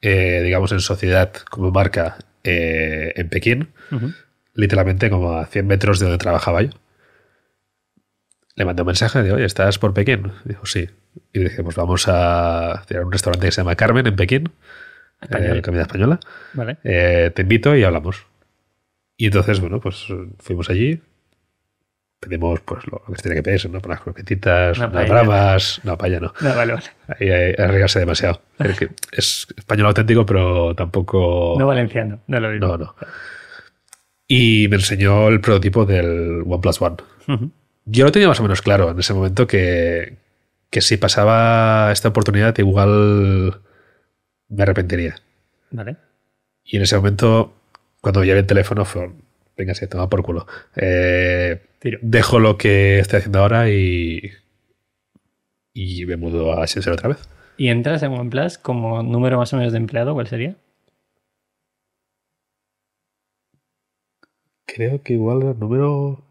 eh, 0.00 0.40
digamos, 0.42 0.72
en 0.72 0.80
sociedad 0.80 1.32
como 1.50 1.70
marca 1.70 2.18
eh, 2.44 3.12
en 3.16 3.28
Pekín, 3.28 3.68
literalmente 4.54 5.10
como 5.10 5.32
a 5.32 5.46
100 5.46 5.66
metros 5.66 5.98
de 5.98 6.06
donde 6.06 6.18
trabajaba 6.18 6.62
yo. 6.62 6.70
Le 8.54 8.64
mandé 8.64 8.82
un 8.82 8.86
mensaje 8.86 9.22
de, 9.22 9.32
oye, 9.32 9.44
¿estás 9.44 9.78
por 9.78 9.92
Pekín? 9.92 10.32
Dijo, 10.44 10.64
sí. 10.66 10.88
Y 11.32 11.40
dije, 11.40 11.62
pues 11.62 11.76
vamos 11.76 12.08
a 12.08 12.72
hacer 12.72 13.04
un 13.04 13.12
restaurante 13.12 13.46
que 13.46 13.52
se 13.52 13.60
llama 13.60 13.76
Carmen 13.76 14.06
en 14.06 14.16
Pekín, 14.16 14.50
eh, 15.30 15.62
comida 15.62 15.82
española. 15.82 16.20
Vale. 16.54 16.76
Te 16.82 17.42
invito 17.42 17.76
y 17.76 17.84
hablamos. 17.84 18.26
Y 19.16 19.26
entonces, 19.26 19.60
bueno, 19.60 19.80
pues 19.80 20.06
fuimos 20.38 20.70
allí. 20.70 21.00
Pedimos 22.18 22.60
pues 22.60 22.86
lo, 22.86 23.02
lo 23.06 23.12
que 23.12 23.16
se 23.16 23.22
tiene 23.22 23.36
que 23.36 23.42
pedir, 23.42 23.70
¿no? 23.70 23.80
Por 23.80 23.90
las 23.90 24.00
croquetitas, 24.00 24.78
Una 24.78 24.88
unas 24.88 25.08
bravas. 25.08 25.80
No, 25.84 25.98
paella 25.98 26.20
no. 26.20 26.32
No, 26.40 26.54
vale, 26.54 26.72
vale. 26.72 26.86
Ahí 27.08 27.26
que 27.26 27.62
arriesgarse 27.62 27.98
demasiado. 27.98 28.40
Es, 28.58 28.68
decir, 28.68 28.88
que 28.88 29.18
es 29.18 29.46
español 29.56 29.88
auténtico, 29.88 30.24
pero 30.24 30.74
tampoco. 30.74 31.56
No 31.58 31.66
valenciano, 31.66 32.20
no 32.26 32.40
lo 32.40 32.50
mismo. 32.50 32.66
no, 32.66 32.78
no. 32.78 32.94
Y 34.28 34.66
me 34.68 34.76
enseñó 34.76 35.28
el 35.28 35.40
prototipo 35.40 35.84
del 35.84 36.42
OnePlus 36.46 36.82
One. 36.82 36.96
Ujú. 37.28 37.50
Yo 37.84 38.04
lo 38.04 38.12
tenía 38.12 38.28
más 38.28 38.40
o 38.40 38.42
menos 38.42 38.62
claro 38.62 38.90
en 38.90 38.98
ese 38.98 39.14
momento 39.14 39.46
que, 39.46 40.16
que 40.70 40.80
si 40.80 40.96
pasaba 40.96 41.92
esta 41.92 42.08
oportunidad, 42.08 42.56
igual 42.58 43.60
me 44.48 44.62
arrepentiría. 44.62 45.16
Vale. 45.70 45.96
Y 46.64 46.76
en 46.76 46.82
ese 46.82 46.96
momento, 46.96 47.54
cuando 48.00 48.24
llevé 48.24 48.40
el 48.40 48.46
teléfono, 48.46 48.84
fue, 48.84 49.12
venga, 49.56 49.74
se 49.74 49.86
toma 49.86 50.08
por 50.08 50.22
culo. 50.22 50.46
Eh, 50.74 51.60
Dejo 52.02 52.38
lo 52.38 52.58
que 52.58 52.98
estoy 52.98 53.18
haciendo 53.18 53.40
ahora 53.40 53.70
y, 53.70 54.32
y 55.72 56.06
me 56.06 56.16
mudo 56.16 56.52
a 56.52 56.66
Shenzhen 56.66 56.92
otra 56.92 57.08
vez. 57.08 57.28
¿Y 57.56 57.68
entras 57.68 58.02
en 58.02 58.12
OnePlus 58.12 58.58
como 58.58 59.02
número 59.02 59.38
más 59.38 59.52
o 59.52 59.56
menos 59.56 59.72
de 59.72 59.78
empleado? 59.78 60.14
¿Cuál 60.14 60.26
sería? 60.26 60.56
Creo 64.66 65.02
que 65.02 65.14
igual 65.14 65.42
el 65.42 65.58
número 65.58 66.22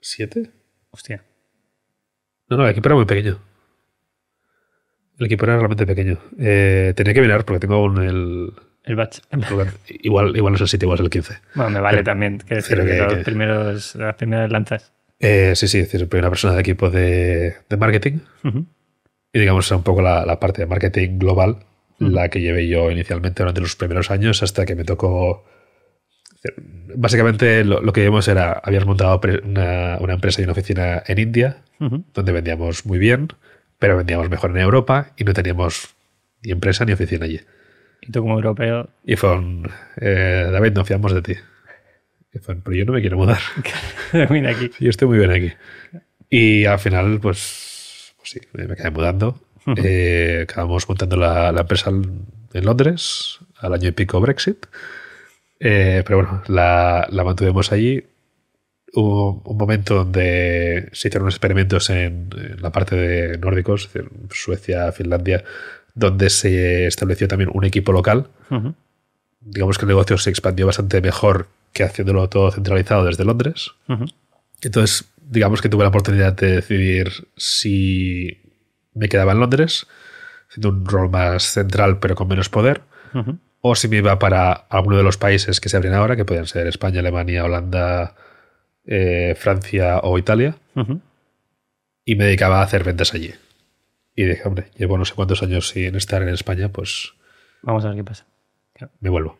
7. 0.00 0.50
Hostia. 0.90 1.24
No, 2.48 2.56
no, 2.56 2.64
el 2.64 2.70
equipo 2.70 2.88
era 2.88 2.96
muy 2.96 3.06
pequeño. 3.06 3.38
El 5.18 5.26
equipo 5.26 5.44
era 5.44 5.56
realmente 5.56 5.86
pequeño. 5.86 6.18
Eh, 6.38 6.92
tenía 6.96 7.14
que 7.14 7.20
mirar 7.20 7.44
porque 7.44 7.60
tengo 7.60 7.74
aún 7.74 8.02
el... 8.02 8.52
El 8.84 8.96
batch. 8.96 9.18
Igual, 9.88 10.36
igual 10.36 10.52
no 10.52 10.56
es 10.56 10.60
el 10.62 10.68
7, 10.68 10.84
igual 10.86 10.98
es 10.98 11.04
el 11.04 11.10
15. 11.10 11.34
Bueno, 11.54 11.70
me 11.70 11.80
vale 11.80 12.02
también. 12.02 12.38
Que 12.38 12.56
decir, 12.56 12.76
Pero 12.78 12.86
que- 12.90 12.96
los 12.98 13.14
que- 13.14 13.24
primeros, 13.24 13.94
las 13.94 14.14
primeras 14.16 14.50
lanzas. 14.50 14.92
Eh, 15.18 15.52
sí, 15.54 15.68
sí, 15.68 15.78
es 15.78 15.92
decir, 15.92 16.08
primera 16.08 16.30
persona 16.30 16.54
de 16.54 16.60
equipo 16.60 16.88
de, 16.90 17.54
de 17.68 17.76
marketing. 17.76 18.20
Ujú. 18.42 18.64
Y 19.32 19.38
digamos, 19.38 19.66
era 19.70 19.76
un 19.76 19.82
poco 19.84 20.00
la, 20.02 20.24
la 20.24 20.40
parte 20.40 20.62
de 20.62 20.66
marketing 20.66 21.18
global, 21.18 21.58
Ujú. 22.00 22.10
la 22.10 22.28
que 22.30 22.40
llevé 22.40 22.66
yo 22.68 22.90
inicialmente 22.90 23.42
durante 23.42 23.60
los 23.60 23.76
primeros 23.76 24.10
años 24.10 24.42
hasta 24.42 24.64
que 24.64 24.74
me 24.74 24.84
tocó... 24.84 25.44
Básicamente 26.96 27.64
lo, 27.64 27.80
lo 27.82 27.92
que 27.92 28.02
vimos 28.02 28.26
era, 28.28 28.52
habíamos 28.64 28.86
montado 28.86 29.20
una, 29.44 29.98
una 30.00 30.14
empresa 30.14 30.40
y 30.40 30.44
una 30.44 30.52
oficina 30.52 31.02
en 31.06 31.18
India, 31.18 31.62
Ujú. 31.78 32.04
donde 32.14 32.32
vendíamos 32.32 32.86
muy 32.86 32.98
bien, 32.98 33.28
pero 33.78 33.96
vendíamos 33.96 34.28
mejor 34.30 34.50
en 34.50 34.58
Europa 34.58 35.12
y 35.16 35.24
no 35.24 35.32
teníamos 35.34 35.94
ni 36.42 36.50
empresa 36.52 36.84
ni 36.84 36.92
oficina 36.92 37.26
allí. 37.26 37.40
Y 38.02 38.12
tú 38.12 38.22
como 38.22 38.34
europeo, 38.34 38.88
Y 39.04 39.16
fue 39.16 39.36
un, 39.36 39.68
eh, 40.00 40.48
David, 40.50 40.72
no 40.72 40.84
fiamos 40.84 41.12
de 41.12 41.22
ti. 41.22 41.34
Y 42.32 42.38
fue 42.38 42.54
un, 42.54 42.62
pero 42.62 42.76
yo 42.76 42.84
no 42.84 42.92
me 42.92 43.00
quiero 43.00 43.16
mudar. 43.16 43.40
mira 44.30 44.50
aquí. 44.50 44.70
Yo 44.80 44.90
estoy 44.90 45.08
muy 45.08 45.18
bien 45.18 45.30
aquí. 45.30 45.52
Y 46.28 46.64
al 46.64 46.78
final, 46.78 47.18
pues, 47.20 48.14
pues 48.16 48.30
sí, 48.30 48.40
me 48.52 48.76
quedé 48.76 48.90
mudando. 48.90 49.40
Eh, 49.76 50.46
acabamos 50.48 50.88
montando 50.88 51.16
la, 51.16 51.52
la 51.52 51.60
empresa 51.62 51.90
en 51.90 52.26
en 52.52 52.64
Londres 52.64 53.38
al 53.58 53.74
año 53.74 53.88
y 53.88 53.92
pico 53.92 54.20
Brexit. 54.20 54.66
Eh, 55.58 56.02
pero 56.06 56.18
bueno, 56.22 56.42
la, 56.48 57.06
la 57.10 57.24
mantuvimos 57.24 57.72
allí. 57.72 58.04
Hubo 58.92 59.42
un 59.44 59.56
momento 59.56 59.94
donde 59.94 60.88
se 60.92 61.08
hicieron 61.08 61.22
unos 61.24 61.34
experimentos 61.34 61.90
en, 61.90 62.28
en 62.36 62.60
la 62.60 62.72
parte 62.72 62.96
de 62.96 63.38
nórdicos, 63.38 63.84
es 63.84 63.92
decir, 63.92 64.10
Suecia, 64.32 64.90
Finlandia, 64.90 65.44
donde 65.94 66.30
se 66.30 66.86
estableció 66.86 67.28
también 67.28 67.50
un 67.52 67.64
equipo 67.64 67.92
local. 67.92 68.28
Digamos 69.40 69.78
que 69.78 69.84
el 69.84 69.88
negocio 69.88 70.18
se 70.18 70.30
expandió 70.30 70.66
bastante 70.66 71.00
mejor 71.00 71.48
que 71.72 71.84
haciéndolo 71.84 72.28
todo 72.28 72.50
centralizado 72.50 73.04
desde 73.04 73.24
Londres. 73.24 73.70
Entonces, 74.62 75.10
digamos 75.16 75.62
que 75.62 75.68
tuve 75.68 75.84
la 75.84 75.88
oportunidad 75.88 76.34
de 76.34 76.56
decidir 76.56 77.28
si 77.36 78.40
me 78.94 79.08
quedaba 79.08 79.32
en 79.32 79.40
Londres, 79.40 79.86
haciendo 80.48 80.70
un 80.70 80.84
rol 80.84 81.10
más 81.10 81.44
central 81.44 81.98
pero 82.00 82.14
con 82.14 82.28
menos 82.28 82.48
poder, 82.48 82.82
o 83.60 83.74
si 83.74 83.88
me 83.88 83.98
iba 83.98 84.18
para 84.18 84.52
alguno 84.52 84.96
de 84.96 85.02
los 85.02 85.16
países 85.16 85.60
que 85.60 85.68
se 85.68 85.76
abren 85.76 85.94
ahora, 85.94 86.16
que 86.16 86.24
pueden 86.24 86.46
ser 86.46 86.66
España, 86.66 87.00
Alemania, 87.00 87.44
Holanda, 87.44 88.14
eh, 88.84 89.34
Francia 89.38 90.00
o 90.02 90.18
Italia, 90.18 90.56
y 92.04 92.14
me 92.16 92.24
dedicaba 92.24 92.60
a 92.60 92.64
hacer 92.64 92.84
ventas 92.84 93.14
allí. 93.14 93.32
Y 94.20 94.24
dije, 94.26 94.42
hombre, 94.46 94.66
llevo 94.76 94.98
no 94.98 95.04
sé 95.06 95.14
cuántos 95.14 95.42
años 95.42 95.68
sin 95.68 95.94
estar 95.96 96.20
en 96.22 96.28
España, 96.30 96.68
pues 96.68 97.12
Vamos 97.62 97.84
a 97.84 97.88
ver 97.88 97.96
qué 97.96 98.04
pasa. 98.04 98.26
Me 99.00 99.08
vuelvo. 99.10 99.38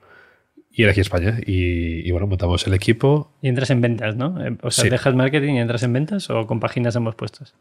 Y 0.70 0.82
era 0.84 0.92
aquí 0.92 1.00
España. 1.00 1.38
Y, 1.44 2.06
y 2.06 2.10
bueno, 2.12 2.26
montamos 2.26 2.66
el 2.66 2.74
equipo. 2.74 3.32
Y 3.42 3.48
entras 3.48 3.70
en 3.70 3.80
ventas, 3.80 4.16
¿no? 4.16 4.42
Eh, 4.46 4.56
O 4.62 4.70
sea, 4.70 4.84
Sí. 4.84 4.90
¿dejas 4.90 5.14
marketing 5.14 5.54
y 5.54 5.58
entras 5.60 5.82
en 5.82 5.92
ventas 5.92 6.30
o 6.30 6.46
compaginas 6.46 6.94
ambos 6.96 7.14
puestos? 7.14 7.54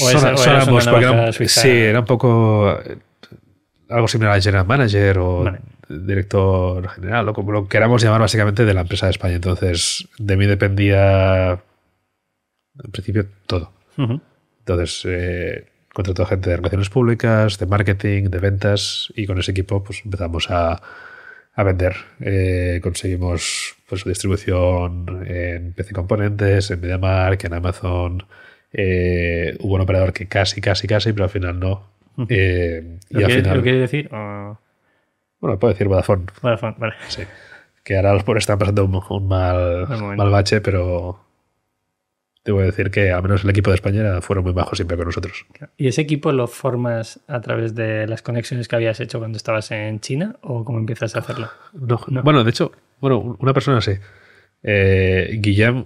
O 0.00 0.08
Son- 0.10 0.34
esa- 0.34 0.60
ambos, 0.62 0.86
porque 0.88 1.04
era- 1.06 1.32
sí, 1.32 1.68
era 1.70 2.00
un 2.00 2.06
poco 2.06 2.72
eh, 2.84 2.98
algo 3.90 4.08
similar 4.08 4.36
a 4.36 4.40
General 4.40 4.66
Manager 4.66 5.18
o 5.18 5.44
Vale. 5.44 5.60
director 5.88 6.88
general, 6.88 7.28
o 7.28 7.32
como 7.34 7.52
lo 7.52 7.68
queramos 7.68 8.02
llamar 8.02 8.20
básicamente 8.20 8.64
de 8.64 8.74
la 8.74 8.80
empresa 8.80 9.06
de 9.06 9.12
España. 9.12 9.34
Entonces, 9.36 10.08
de 10.18 10.36
mí 10.36 10.46
dependía 10.46 11.62
en 12.82 12.90
principio 12.90 13.26
todo. 13.46 13.72
Entonces, 14.60 15.02
eh, 15.04 15.66
contrató 15.94 16.26
gente 16.26 16.50
de 16.50 16.56
relaciones 16.56 16.90
públicas, 16.90 17.58
de 17.58 17.64
marketing, 17.66 18.24
de 18.24 18.38
ventas, 18.38 19.10
y 19.16 19.24
con 19.26 19.38
ese 19.38 19.52
equipo 19.52 19.82
pues 19.82 20.02
empezamos 20.04 20.50
a, 20.50 20.82
a 21.54 21.62
vender. 21.62 21.94
Eh, 22.20 22.80
conseguimos 22.82 23.76
pues, 23.88 24.04
distribución 24.04 25.24
en 25.26 25.72
PC 25.72 25.94
Componentes, 25.94 26.70
en 26.70 26.80
MediaMark, 26.82 27.42
en 27.44 27.54
Amazon. 27.54 28.26
Eh, 28.72 29.56
hubo 29.60 29.76
un 29.76 29.80
operador 29.80 30.12
que 30.12 30.26
casi, 30.26 30.60
casi, 30.60 30.86
casi, 30.86 31.12
pero 31.12 31.24
al 31.24 31.30
final 31.30 31.58
no. 31.58 31.86
Eh, 32.28 32.98
y 33.08 33.14
¿Lo, 33.14 33.20
al 33.20 33.26
quiere, 33.26 33.42
final, 33.42 33.56
lo 33.56 33.62
quiere 33.62 33.78
decir? 33.78 34.08
O- 34.12 34.58
bueno, 35.40 35.58
puedo 35.58 35.72
decir 35.74 35.88
Vodafone, 35.88 36.26
fue- 36.32 36.56
vale. 36.78 36.94
sí. 37.08 37.22
Que 37.84 37.96
ahora 37.96 38.14
los 38.14 38.24
pobres 38.24 38.42
están 38.44 38.58
pasando 38.58 38.84
un, 38.84 39.00
un 39.10 39.28
mal, 39.28 39.86
mal 40.16 40.30
bache, 40.30 40.60
pero 40.62 41.23
debo 42.44 42.60
decir 42.60 42.90
que 42.90 43.10
al 43.10 43.22
menos 43.22 43.44
el 43.44 43.50
equipo 43.50 43.70
de 43.70 43.76
España 43.76 44.20
fueron 44.20 44.44
muy 44.44 44.52
bajos 44.52 44.78
siempre 44.78 44.96
con 44.96 45.06
nosotros. 45.06 45.46
¿Y 45.76 45.88
ese 45.88 46.02
equipo 46.02 46.30
lo 46.32 46.46
formas 46.46 47.20
a 47.26 47.40
través 47.40 47.74
de 47.74 48.06
las 48.06 48.22
conexiones 48.22 48.68
que 48.68 48.76
habías 48.76 49.00
hecho 49.00 49.18
cuando 49.18 49.36
estabas 49.36 49.70
en 49.70 50.00
China 50.00 50.36
o 50.42 50.64
cómo 50.64 50.78
empiezas 50.78 51.16
a 51.16 51.20
hacerlo? 51.20 51.48
No, 51.72 52.00
No. 52.08 52.22
Bueno, 52.22 52.44
de 52.44 52.50
hecho, 52.50 52.72
bueno, 53.00 53.36
una 53.38 53.52
persona 53.52 53.80
sí. 53.80 53.92
Eh, 54.62 55.38
Guillem, 55.40 55.84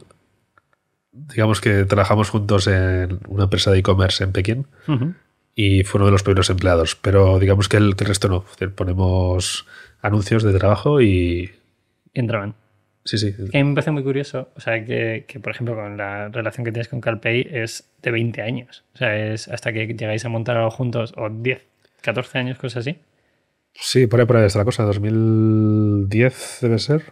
digamos 1.13 1.61
que 1.61 1.85
trabajamos 1.85 2.31
juntos 2.31 2.67
en 2.67 3.21
una 3.29 3.45
empresa 3.45 3.71
de 3.71 3.79
e-commerce 3.79 4.23
en 4.23 4.33
Pekín 4.33 4.67
y 5.55 5.83
fue 5.85 5.99
uno 5.99 6.07
de 6.07 6.13
los 6.13 6.23
primeros 6.23 6.51
empleados, 6.51 6.95
pero 6.95 7.39
digamos 7.39 7.69
que 7.69 7.77
el, 7.79 7.97
que 7.97 8.05
el 8.05 8.09
resto 8.09 8.29
no. 8.29 8.45
Ponemos 8.75 9.67
anuncios 10.03 10.43
de 10.43 10.57
trabajo 10.57 11.01
y... 11.01 11.51
Y 12.15 12.21
entraban. 12.21 12.55
Sí, 13.09 13.17
sí. 13.17 13.33
Que 13.33 13.57
a 13.57 13.65
mí 13.65 13.71
me 13.71 13.75
parece 13.75 13.91
muy 13.91 14.03
curioso, 14.03 14.51
o 14.55 14.61
sea, 14.61 14.85
que, 14.85 15.25
que, 15.27 15.41
por 15.41 15.53
ejemplo 15.53 15.75
con 15.75 15.97
la 15.97 16.29
relación 16.29 16.63
que 16.63 16.73
tienes 16.73 16.89
con 16.89 17.01
CalPay 17.01 17.49
es 17.51 17.91
de 18.03 18.11
20 18.11 18.43
años. 18.43 18.85
O 18.95 18.99
sea, 18.99 19.17
es 19.17 19.49
hasta 19.49 19.73
que 19.73 19.87
llegáis 19.87 20.27
a 20.27 20.29
montar 20.29 20.59
algo 20.59 20.71
juntos, 20.71 21.15
o 21.17 21.31
10, 21.31 21.59
14 22.03 22.39
años, 22.39 22.59
cosas 22.59 22.87
así. 22.87 22.99
Sí, 23.73 24.07
por 24.07 24.21
ahí, 24.21 24.27
por 24.27 24.37
ahí 24.37 24.45
está 24.45 24.59
la 24.59 24.67
cosa. 24.67 24.83
2010 24.83 26.59
debe 26.61 26.79
ser. 26.79 27.03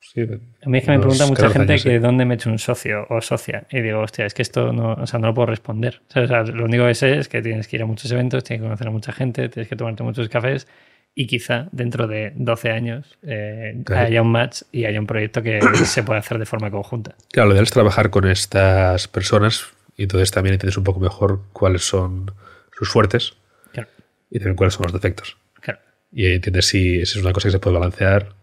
Sí, 0.00 0.20
A 0.20 0.68
mí 0.68 0.78
es 0.78 0.84
que 0.84 0.90
me 0.90 0.98
pregunta 0.98 1.24
mucha 1.24 1.44
14 1.44 1.52
gente 1.58 1.72
años, 1.72 1.82
sí. 1.82 1.88
que 1.88 1.98
dónde 1.98 2.26
me 2.26 2.34
he 2.34 2.36
hecho 2.36 2.50
un 2.50 2.58
socio 2.58 3.06
o 3.08 3.22
socia. 3.22 3.66
Y 3.70 3.80
digo, 3.80 4.00
hostia, 4.00 4.26
es 4.26 4.34
que 4.34 4.42
esto 4.42 4.70
no, 4.70 4.92
o 4.94 5.06
sea, 5.06 5.18
no 5.18 5.28
lo 5.28 5.34
puedo 5.34 5.46
responder. 5.46 6.02
O 6.14 6.26
sea, 6.26 6.42
lo 6.42 6.66
único 6.66 6.84
que 6.84 6.94
sé 6.94 7.16
es 7.16 7.28
que 7.30 7.40
tienes 7.40 7.68
que 7.68 7.76
ir 7.76 7.82
a 7.82 7.86
muchos 7.86 8.12
eventos, 8.12 8.44
tienes 8.44 8.60
que 8.60 8.66
conocer 8.66 8.88
a 8.88 8.90
mucha 8.90 9.12
gente, 9.12 9.48
tienes 9.48 9.66
que 9.66 9.76
tomarte 9.76 10.02
muchos 10.02 10.28
cafés 10.28 10.66
y 11.14 11.26
quizá 11.26 11.68
dentro 11.72 12.06
de 12.06 12.32
12 12.36 12.70
años 12.70 13.18
eh, 13.22 13.82
Claro. 13.84 14.06
haya 14.06 14.22
un 14.22 14.30
match 14.32 14.62
y 14.72 14.84
haya 14.84 15.00
un 15.00 15.06
proyecto 15.06 15.42
que 15.42 15.60
se 15.84 16.02
pueda 16.02 16.20
hacer 16.20 16.38
de 16.38 16.46
forma 16.46 16.70
conjunta. 16.70 17.14
Claro, 17.32 17.48
lo 17.48 17.54
ideal 17.54 17.64
es 17.64 17.70
trabajar 17.72 18.10
con 18.10 18.28
estas 18.28 19.08
personas 19.08 19.66
y 19.96 20.04
entonces 20.04 20.30
también 20.30 20.54
entiendes 20.54 20.76
un 20.78 20.84
poco 20.84 21.00
mejor 21.00 21.42
cuáles 21.52 21.82
son 21.82 22.32
sus 22.72 22.88
fuertes 22.90 23.34
Claro, 23.72 23.88
y 24.30 24.38
también 24.38 24.56
cuáles 24.56 24.74
son 24.74 24.84
los 24.84 24.92
defectos. 24.92 25.36
claro. 25.60 25.80
Y 26.12 26.26
entiendes 26.32 26.66
si 26.66 27.00
esa 27.00 27.18
es 27.18 27.24
una 27.24 27.32
cosa 27.32 27.48
que 27.48 27.52
se 27.52 27.58
puede 27.58 27.76
balancear 27.78 28.34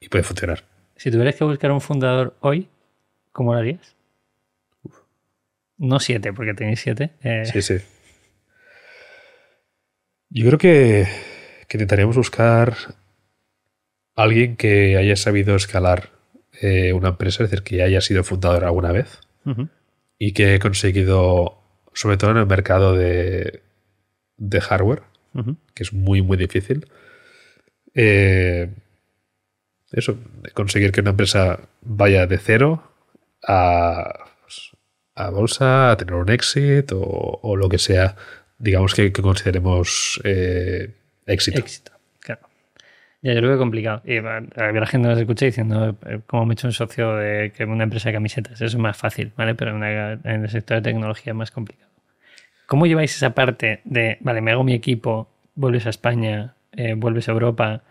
y 0.00 0.08
puede 0.08 0.24
funcionar. 0.24 0.64
Si 0.96 1.10
tuvieras 1.10 1.36
que 1.36 1.44
buscar 1.44 1.70
un 1.72 1.80
fundador 1.80 2.36
hoy, 2.40 2.68
¿cómo 3.32 3.52
lo 3.54 3.60
harías? 3.60 3.94
No 5.76 5.98
siete, 6.00 6.32
porque 6.32 6.54
tenéis 6.54 6.80
siete. 6.80 7.10
eh, 7.22 7.44
Sí, 7.46 7.60
sí. 7.62 7.76
Yo 10.30 10.46
creo 10.46 10.58
que, 10.58 11.06
que 11.74 11.78
intentaríamos 11.78 12.16
buscar 12.16 12.76
alguien 14.14 14.54
que 14.54 14.96
haya 14.96 15.16
sabido 15.16 15.56
escalar 15.56 16.10
eh, 16.60 16.92
una 16.92 17.08
empresa, 17.08 17.42
es 17.42 17.50
decir, 17.50 17.64
que 17.64 17.82
haya 17.82 18.00
sido 18.00 18.22
fundador 18.22 18.64
alguna 18.64 18.92
vez 18.92 19.18
y 20.16 20.32
que 20.34 20.46
haya 20.46 20.60
conseguido, 20.60 21.58
sobre 21.92 22.16
todo 22.16 22.30
en 22.30 22.36
el 22.36 22.46
mercado 22.46 22.94
de, 22.94 23.60
de 24.36 24.60
hardware, 24.60 25.02
que 25.74 25.82
es 25.82 25.92
muy, 25.92 26.22
muy 26.22 26.36
difícil. 26.36 26.86
Eh, 27.92 28.72
eso, 29.90 30.16
conseguir 30.52 30.92
que 30.92 31.00
una 31.00 31.10
empresa 31.10 31.58
vaya 31.80 32.28
de 32.28 32.38
cero 32.38 32.84
a, 33.42 34.26
pues, 34.42 34.70
a 35.16 35.30
bolsa, 35.30 35.90
a 35.90 35.96
tener 35.96 36.14
un 36.14 36.30
exit 36.30 36.92
o, 36.92 37.00
o 37.42 37.56
lo 37.56 37.68
que 37.68 37.78
sea, 37.78 38.14
digamos 38.58 38.94
que, 38.94 39.12
que 39.12 39.22
consideremos 39.22 40.20
eh, 40.22 40.94
éxito. 41.26 41.58
Éxito, 41.58 41.92
claro. 42.20 42.42
Ya, 43.22 43.32
yo 43.32 43.40
lo 43.40 43.48
veo 43.48 43.58
complicado. 43.58 44.02
Y 44.04 44.20
la 44.20 44.86
gente 44.86 45.08
nos 45.08 45.18
escucha 45.18 45.46
diciendo 45.46 45.96
eh, 46.06 46.20
cómo 46.26 46.44
me 46.46 46.52
he 46.52 46.54
hecho 46.54 46.66
un 46.66 46.72
socio 46.72 47.16
de 47.16 47.52
que 47.56 47.64
una 47.64 47.84
empresa 47.84 48.10
de 48.10 48.14
camisetas. 48.14 48.52
Eso 48.54 48.64
es 48.66 48.76
más 48.76 48.96
fácil, 48.96 49.32
¿vale? 49.36 49.54
Pero 49.54 49.70
en, 49.70 49.76
una- 49.78 50.12
en 50.12 50.42
el 50.44 50.48
sector 50.50 50.76
de 50.78 50.82
tecnología 50.82 51.32
es 51.32 51.36
más 51.36 51.50
complicado. 51.50 51.90
¿Cómo 52.66 52.86
lleváis 52.86 53.14
esa 53.16 53.34
parte 53.34 53.80
de, 53.84 54.18
vale, 54.20 54.40
me 54.40 54.50
hago 54.52 54.64
mi 54.64 54.74
equipo, 54.74 55.30
vuelves 55.54 55.86
a 55.86 55.90
España, 55.90 56.54
eh, 56.72 56.94
vuelves 56.94 57.28
a 57.28 57.32
Europa? 57.32 57.82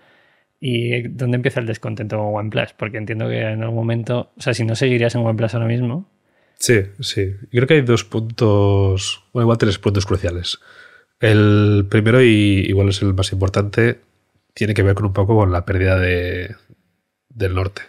¿Y 0.60 1.02
dónde 1.10 1.36
empieza 1.36 1.60
el 1.60 1.65
descontento 1.65 2.17
con 2.17 2.34
OnePlus? 2.36 2.74
Porque 2.74 2.98
entiendo 2.98 3.28
que 3.28 3.41
en 3.41 3.62
algún 3.63 3.76
momento, 3.76 4.32
o 4.38 4.41
sea, 4.41 4.54
si 4.54 4.63
no 4.63 4.76
seguirías 4.76 5.13
en 5.15 5.22
OnePlus 5.22 5.54
ahora 5.56 5.67
mismo, 5.67 6.10
Sí, 6.60 6.82
sí. 7.02 7.32
Yo 7.52 7.60
creo 7.60 7.67
que 7.67 7.74
hay 7.74 7.82
dos 7.82 8.06
puntos, 8.06 9.26
bueno, 9.34 9.43
igual 9.46 9.58
tres 9.58 9.78
puntos 9.80 10.06
cruciales. 10.06 10.60
El 11.24 11.86
primero, 11.90 12.22
y 12.22 12.66
igual 12.68 12.90
es 12.90 13.02
el 13.02 13.14
más 13.14 13.32
importante, 13.32 14.02
tiene 14.54 14.74
que 14.74 14.84
ver 14.84 14.94
con 14.94 15.06
un 15.06 15.14
poco 15.14 15.38
con 15.38 15.54
la 15.54 15.64
pérdida 15.64 15.98
de, 15.98 16.54
del 17.30 17.56
norte. 17.56 17.84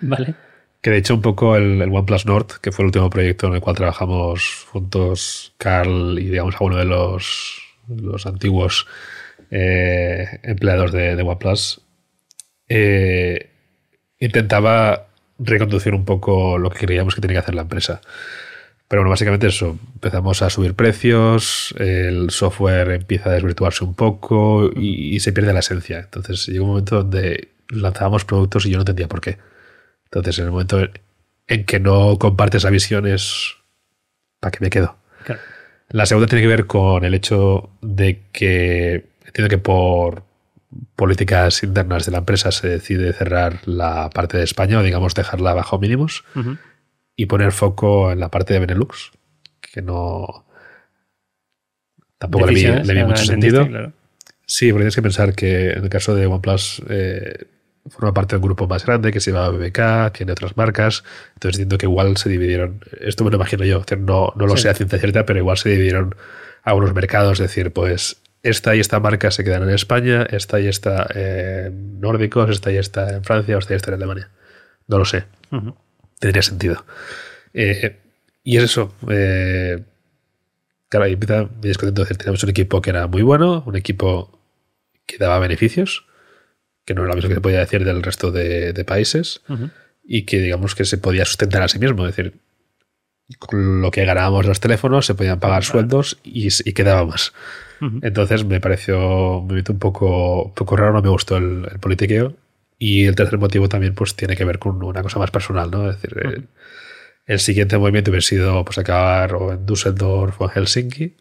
¿vale? 0.00 0.34
Que 0.80 0.88
de 0.88 0.96
hecho 0.96 1.14
un 1.14 1.20
poco 1.20 1.54
el, 1.56 1.82
el 1.82 1.90
OnePlus 1.90 2.24
Nord, 2.24 2.46
que 2.62 2.72
fue 2.72 2.84
el 2.84 2.86
último 2.86 3.10
proyecto 3.10 3.46
en 3.46 3.52
el 3.52 3.60
cual 3.60 3.76
trabajamos 3.76 4.64
juntos 4.72 5.52
Carl 5.58 6.18
y 6.18 6.30
digamos 6.30 6.54
alguno 6.54 6.78
de 6.78 6.86
los, 6.86 7.60
los 7.88 8.24
antiguos 8.24 8.86
eh, 9.50 10.40
empleados 10.42 10.90
de, 10.90 11.14
de 11.14 11.22
OnePlus, 11.22 11.82
eh, 12.70 13.50
intentaba 14.18 15.08
reconducir 15.38 15.92
un 15.92 16.06
poco 16.06 16.56
lo 16.56 16.70
que 16.70 16.86
creíamos 16.86 17.14
que 17.14 17.20
tenía 17.20 17.34
que 17.34 17.40
hacer 17.40 17.54
la 17.54 17.62
empresa. 17.62 18.00
Pero 18.88 19.02
bueno, 19.02 19.10
básicamente 19.10 19.46
eso. 19.46 19.78
Empezamos 19.94 20.40
a 20.42 20.50
subir 20.50 20.74
precios, 20.74 21.74
el 21.78 22.30
software 22.30 22.90
empieza 22.90 23.30
a 23.30 23.34
desvirtuarse 23.34 23.84
un 23.84 23.94
poco 23.94 24.70
y, 24.74 25.14
y 25.14 25.20
se 25.20 25.32
pierde 25.32 25.52
la 25.52 25.60
esencia. 25.60 26.00
Entonces 26.00 26.46
llegó 26.46 26.64
un 26.64 26.70
momento 26.70 26.96
donde 26.96 27.48
lanzábamos 27.68 28.24
productos 28.24 28.66
y 28.66 28.70
yo 28.70 28.78
no 28.78 28.82
entendía 28.82 29.08
por 29.08 29.20
qué. 29.20 29.38
Entonces, 30.04 30.38
en 30.38 30.46
el 30.46 30.50
momento 30.52 30.80
en 31.46 31.64
que 31.64 31.80
no 31.80 32.18
compartes 32.18 32.64
la 32.64 32.70
visión 32.70 33.06
es 33.06 33.56
¿para 34.40 34.50
qué 34.50 34.58
me 34.60 34.70
quedo? 34.70 34.96
Claro. 35.24 35.40
La 35.90 36.06
segunda 36.06 36.26
tiene 36.28 36.42
que 36.42 36.48
ver 36.48 36.66
con 36.66 37.04
el 37.04 37.14
hecho 37.14 37.70
de 37.80 38.22
que 38.32 39.06
entiendo 39.24 39.48
que 39.48 39.58
por 39.58 40.22
políticas 40.96 41.62
internas 41.62 42.04
de 42.04 42.12
la 42.12 42.18
empresa 42.18 42.52
se 42.52 42.68
decide 42.68 43.12
cerrar 43.14 43.60
la 43.66 44.10
parte 44.10 44.36
de 44.36 44.44
España 44.44 44.78
o 44.78 44.82
digamos 44.82 45.14
dejarla 45.14 45.54
bajo 45.54 45.78
mínimos 45.78 46.24
Ujú. 46.34 46.58
Y 47.18 47.26
poner 47.26 47.50
foco 47.50 48.12
en 48.12 48.20
la 48.20 48.30
parte 48.30 48.54
de 48.54 48.60
Benelux, 48.60 49.10
que 49.60 49.82
no 49.82 50.46
tampoco 52.16 52.46
le 52.46 52.54
vi, 52.54 52.62
le 52.62 52.94
no 53.02 53.08
mucho 53.08 53.24
sentido. 53.24 53.66
claro. 53.66 53.92
Sí, 54.46 54.70
porque 54.70 54.82
tienes 54.84 54.94
que 54.94 55.02
pensar 55.02 55.34
que 55.34 55.72
en 55.72 55.82
el 55.84 55.90
caso 55.90 56.14
de 56.14 56.26
OnePlus 56.26 56.80
eh, 56.88 57.46
forma 57.90 58.14
parte 58.14 58.34
de 58.34 58.36
un 58.38 58.44
grupo 58.44 58.66
más 58.68 58.86
grande 58.86 59.10
que 59.12 59.18
se 59.20 59.32
llama 59.32 59.48
BBK, 59.50 60.12
tiene 60.12 60.32
otras 60.32 60.56
marcas, 60.56 61.02
entonces 61.34 61.58
entiendo 61.58 61.76
que 61.76 61.86
igual 61.86 62.16
se 62.16 62.28
dividieron, 62.28 62.80
esto 63.00 63.24
me 63.24 63.30
lo 63.30 63.36
imagino 63.36 63.64
yo, 63.64 63.82
no, 63.98 64.32
no 64.36 64.46
lo 64.46 64.56
Sí. 64.56 64.62
sé 64.62 64.68
a 64.70 64.74
ciencia 64.74 64.98
cierta, 64.98 65.26
pero 65.26 65.40
igual 65.40 65.58
se 65.58 65.70
dividieron 65.70 66.14
a 66.62 66.74
unos 66.74 66.94
mercados, 66.94 67.40
es 67.40 67.48
decir, 67.48 67.72
pues 67.72 68.22
esta 68.44 68.76
y 68.76 68.80
esta 68.80 69.00
marca 69.00 69.30
se 69.32 69.42
quedan 69.42 69.64
en 69.64 69.70
España, 69.70 70.22
esta 70.30 70.60
y 70.60 70.68
esta 70.68 71.06
en 71.14 72.00
nórdicos, 72.00 72.48
esta 72.50 72.70
y 72.70 72.76
esta 72.76 73.10
en 73.16 73.24
Francia, 73.24 73.56
o 73.56 73.58
esta 73.58 73.74
y 73.74 73.76
esta 73.76 73.90
en 73.90 73.94
Alemania. 73.96 74.30
No 74.86 74.98
lo 74.98 75.04
sé. 75.04 75.24
Tendría 76.18 76.42
sentido. 76.42 76.84
Eh, 77.54 77.96
y 78.44 78.56
es 78.56 78.64
eso. 78.64 78.94
eh, 79.10 79.82
claro, 80.88 81.06
ahí 81.06 81.12
empieza 81.14 81.44
mi 81.44 81.68
descontento. 81.68 82.02
Es 82.02 82.08
decir, 82.08 82.18
Teníamos 82.18 82.42
un 82.42 82.50
equipo 82.50 82.80
que 82.80 82.90
era 82.90 83.06
muy 83.06 83.22
bueno, 83.22 83.62
un 83.66 83.76
equipo 83.76 84.40
que 85.06 85.18
daba 85.18 85.38
beneficios, 85.38 86.06
que 86.84 86.94
no 86.94 87.02
era 87.02 87.10
lo 87.10 87.14
mismo 87.16 87.28
que 87.28 87.34
se 87.34 87.40
podía 87.40 87.60
decir 87.60 87.84
del 87.84 88.02
resto 88.02 88.30
de, 88.30 88.72
de 88.72 88.84
países, 88.84 89.42
y 90.04 90.22
que 90.24 90.40
digamos 90.40 90.74
que 90.74 90.84
se 90.84 90.98
podía 90.98 91.24
sustentar 91.24 91.62
a 91.62 91.68
sí 91.68 91.78
mismo. 91.78 92.06
Es 92.06 92.16
decir, 92.16 92.34
con 93.38 93.82
lo 93.82 93.90
que 93.90 94.04
ganábamos 94.06 94.46
los 94.46 94.60
teléfonos 94.60 95.04
se 95.04 95.14
podían 95.14 95.38
pagar 95.40 95.64
sueldos 95.64 96.18
y, 96.24 96.48
y 96.48 96.72
quedaba 96.72 97.04
más. 97.04 97.32
Entonces 98.02 98.44
me 98.44 98.60
pareció 98.60 99.42
me 99.42 99.62
un 99.68 99.78
poco, 99.78 100.44
un 100.44 100.54
poco 100.54 100.76
raro, 100.76 100.94
no 100.94 101.02
me 101.02 101.10
gustó 101.10 101.36
el, 101.36 101.68
el 101.70 101.78
politiqueo. 101.78 102.34
Y 102.78 103.06
el 103.06 103.14
tercer 103.16 103.38
motivo 103.38 103.68
también 103.68 103.94
pues 103.94 104.14
tiene 104.14 104.36
que 104.36 104.44
ver 104.44 104.58
con 104.58 104.82
una 104.82 105.02
cosa 105.02 105.18
más 105.18 105.30
personal, 105.30 105.70
¿no? 105.70 105.90
Es 105.90 106.00
decir, 106.00 106.16
el, 106.24 106.48
el 107.26 107.38
siguiente 107.40 107.76
movimiento 107.76 108.10
hubiera 108.10 108.22
sido 108.24 108.64
pues 108.64 108.78
acabar 108.78 109.34
o 109.34 109.52
en 109.52 109.66
Düsseldorf 109.66 110.40
o 110.40 110.44
en 110.44 110.50
Helsinki. 110.50 111.16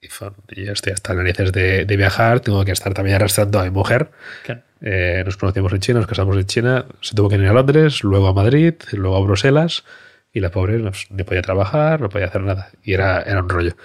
Y, 0.00 0.08
fue- 0.08 0.30
y 0.50 0.64
ya 0.64 0.72
estoy 0.72 0.92
hasta 0.92 1.14
narices 1.14 1.52
de, 1.52 1.84
de 1.84 1.96
viajar, 1.96 2.40
tengo 2.40 2.64
que 2.64 2.72
estar 2.72 2.92
también 2.94 3.16
arrastrando 3.16 3.60
a 3.60 3.64
mi 3.64 3.70
mujer. 3.70 4.10
Claro. 4.44 4.62
Eh, 4.80 5.22
nos 5.24 5.36
conocimos 5.36 5.72
en 5.72 5.78
China, 5.80 5.98
nos 6.00 6.08
casamos 6.08 6.36
en 6.36 6.44
China, 6.46 6.86
se 7.00 7.14
tuvo 7.14 7.28
que 7.28 7.36
ir 7.36 7.46
a 7.46 7.52
Londres, 7.52 8.02
luego 8.02 8.26
a 8.28 8.32
Madrid, 8.34 8.74
luego 8.92 9.16
a 9.16 9.20
Bruselas, 9.20 9.84
y 10.32 10.40
la 10.40 10.50
pobre 10.50 10.78
pues, 10.80 11.06
ni 11.10 11.22
podía 11.22 11.42
trabajar, 11.42 12.00
no 12.00 12.08
podía 12.08 12.26
hacer 12.26 12.42
nada. 12.42 12.70
Y 12.82 12.94
era, 12.94 13.22
era 13.22 13.40
un 13.42 13.48
rollo. 13.48 13.76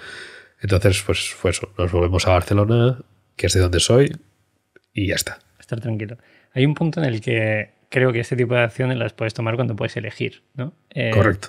Entonces, 0.60 1.00
pues 1.06 1.30
fue 1.30 1.52
eso. 1.52 1.72
Nos 1.78 1.92
volvemos 1.92 2.26
a 2.26 2.30
Barcelona, 2.30 2.98
que 3.36 3.46
es 3.46 3.52
de 3.54 3.60
donde 3.60 3.78
soy, 3.78 4.16
y 4.92 5.06
ya 5.08 5.14
está. 5.14 5.38
Estar 5.60 5.80
tranquilo. 5.80 6.16
Hay 6.58 6.66
un 6.66 6.74
punto 6.74 7.00
en 7.00 7.06
el 7.06 7.20
que 7.20 7.70
creo 7.88 8.12
que 8.12 8.18
este 8.18 8.34
tipo 8.34 8.54
de 8.54 8.62
acciones 8.62 8.98
las 8.98 9.12
puedes 9.12 9.32
tomar 9.32 9.54
cuando 9.54 9.76
puedes 9.76 9.96
elegir, 9.96 10.42
¿no? 10.56 10.72
Eh, 10.92 11.10
Correcto. 11.14 11.48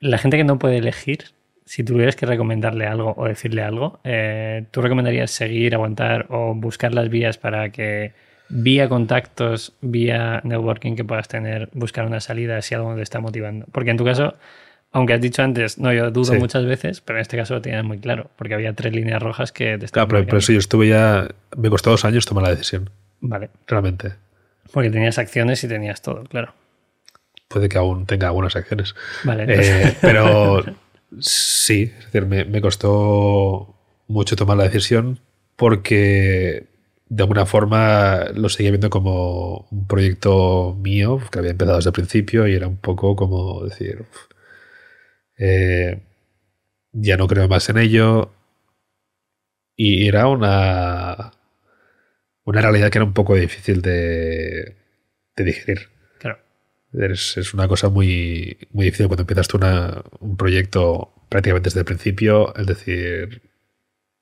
La 0.00 0.18
gente 0.18 0.36
que 0.36 0.42
no 0.44 0.58
puede 0.58 0.78
elegir, 0.78 1.26
si 1.64 1.84
tuvieras 1.84 2.16
que 2.16 2.26
recomendarle 2.26 2.86
algo 2.86 3.14
o 3.16 3.26
decirle 3.26 3.62
algo, 3.62 4.00
eh, 4.02 4.64
¿tú 4.72 4.82
recomendarías 4.82 5.30
seguir, 5.30 5.74
aguantar 5.74 6.26
o 6.30 6.52
buscar 6.54 6.94
las 6.94 7.08
vías 7.10 7.38
para 7.38 7.70
que 7.70 8.12
vía 8.48 8.88
contactos, 8.88 9.74
vía 9.82 10.40
networking 10.42 10.96
que 10.96 11.04
puedas 11.04 11.28
tener, 11.28 11.68
buscar 11.72 12.04
una 12.06 12.18
salida 12.20 12.60
si 12.60 12.74
algo 12.74 12.94
te 12.96 13.02
está 13.02 13.20
motivando? 13.20 13.66
Porque 13.70 13.90
en 13.90 13.96
tu 13.98 14.04
caso, 14.04 14.34
aunque 14.90 15.12
has 15.14 15.20
dicho 15.20 15.42
antes, 15.42 15.78
no, 15.78 15.92
yo 15.92 16.10
dudo 16.10 16.32
Sí. 16.32 16.38
muchas 16.38 16.64
veces, 16.64 17.00
pero 17.02 17.18
en 17.18 17.22
este 17.22 17.36
caso 17.36 17.54
lo 17.54 17.60
tenías 17.62 17.84
muy 17.84 17.98
claro, 17.98 18.30
porque 18.36 18.54
había 18.54 18.72
tres 18.72 18.92
líneas 18.94 19.22
rojas 19.22 19.52
que 19.52 19.64
te 19.64 19.70
Claro, 19.70 19.84
estaban 19.84 20.08
pero 20.08 20.18
por 20.20 20.24
marcando. 20.24 20.38
eso 20.38 20.52
yo 20.52 20.58
estuve 20.58 20.88
ya. 20.88 21.28
Me 21.56 21.70
costó 21.70 21.90
dos 21.90 22.04
años 22.04 22.24
tomar 22.26 22.44
la 22.44 22.50
decisión, 22.50 22.88
Vale, 23.20 23.50
realmente. 23.66 24.14
porque 24.72 24.90
tenías 24.90 25.18
acciones 25.18 25.62
y 25.64 25.68
tenías 25.68 26.02
todo, 26.02 26.24
claro. 26.24 26.54
Puede 27.48 27.68
que 27.68 27.78
aún 27.78 28.04
tenga 28.06 28.28
algunas 28.28 28.54
acciones. 28.56 28.94
Vale, 29.24 29.46
Eh, 29.48 29.96
pero 30.02 30.62
sí, 31.18 31.92
es 31.98 32.04
decir, 32.06 32.26
me, 32.26 32.44
me 32.44 32.60
costó 32.60 33.74
mucho 34.06 34.36
tomar 34.36 34.56
la 34.58 34.64
decisión 34.64 35.18
porque 35.56 36.66
de 37.08 37.22
alguna 37.22 37.46
forma 37.46 38.26
lo 38.34 38.50
seguía 38.50 38.70
viendo 38.70 38.90
como 38.90 39.66
un 39.70 39.86
proyecto 39.86 40.76
mío 40.78 41.18
que 41.32 41.38
había 41.38 41.52
empezado 41.52 41.78
desde 41.78 41.88
el 41.88 41.94
principio 41.94 42.46
y 42.46 42.54
era 42.54 42.68
un 42.68 42.76
poco 42.76 43.16
como 43.16 43.64
decir, 43.64 44.04
eh, 45.38 46.02
ya 46.92 47.16
no 47.16 47.26
creo 47.26 47.48
más 47.48 47.68
en 47.70 47.78
ello 47.78 48.30
y 49.74 50.06
era 50.08 50.28
una, 50.28 51.32
una 52.48 52.60
realidad 52.60 52.90
que 52.90 52.98
era 52.98 53.04
un 53.04 53.12
poco 53.12 53.34
difícil 53.34 53.82
de, 53.82 54.76
de 55.36 55.44
digerir. 55.44 55.88
claro. 56.18 56.38
Es, 56.92 57.36
es 57.36 57.52
una 57.54 57.68
cosa 57.68 57.88
muy, 57.90 58.56
muy 58.72 58.86
difícil 58.86 59.06
cuando 59.08 59.22
empiezas 59.22 59.46
tú 59.48 59.58
una- 59.58 60.02
un 60.20 60.36
proyecto 60.36 61.12
prácticamente 61.28 61.68
desde 61.68 61.80
el 61.80 61.86
principio, 61.86 62.54
es 62.56 62.66
decir, 62.66 63.42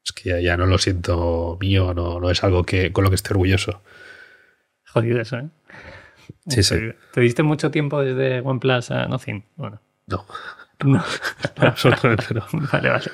es 0.05 0.13
que 0.13 0.31
ya, 0.31 0.41
ya 0.41 0.57
no 0.57 0.67
lo 0.67 0.79
siento 0.79 1.57
mío, 1.61 1.95
no, 1.95 2.19
no 2.21 2.31
es 2.31 2.43
algo 2.43 2.65
que, 2.65 2.93
con 2.93 3.05
lo 3.05 3.11
que 3.11 3.17
esté 3.17 3.33
orgulloso. 3.33 3.83
Jodido 4.93 5.21
eso, 5.21 5.39
¿eh? 5.39 5.49
Sí, 6.49 6.63
sí. 6.63 6.77
¿Te 7.13 7.21
diste 7.21 7.43
mucho 7.45 7.71
tiempo 7.71 8.03
desde 8.03 8.41
OnePlus 8.41 8.91
a 8.91 9.07
Nothing? 9.07 9.45
Bueno, 9.57 9.81
No, 10.07 10.27
no. 10.85 11.05
absolutamente 11.57 12.35
no. 12.35 12.45
vale, 12.73 12.89
vale. 12.91 13.11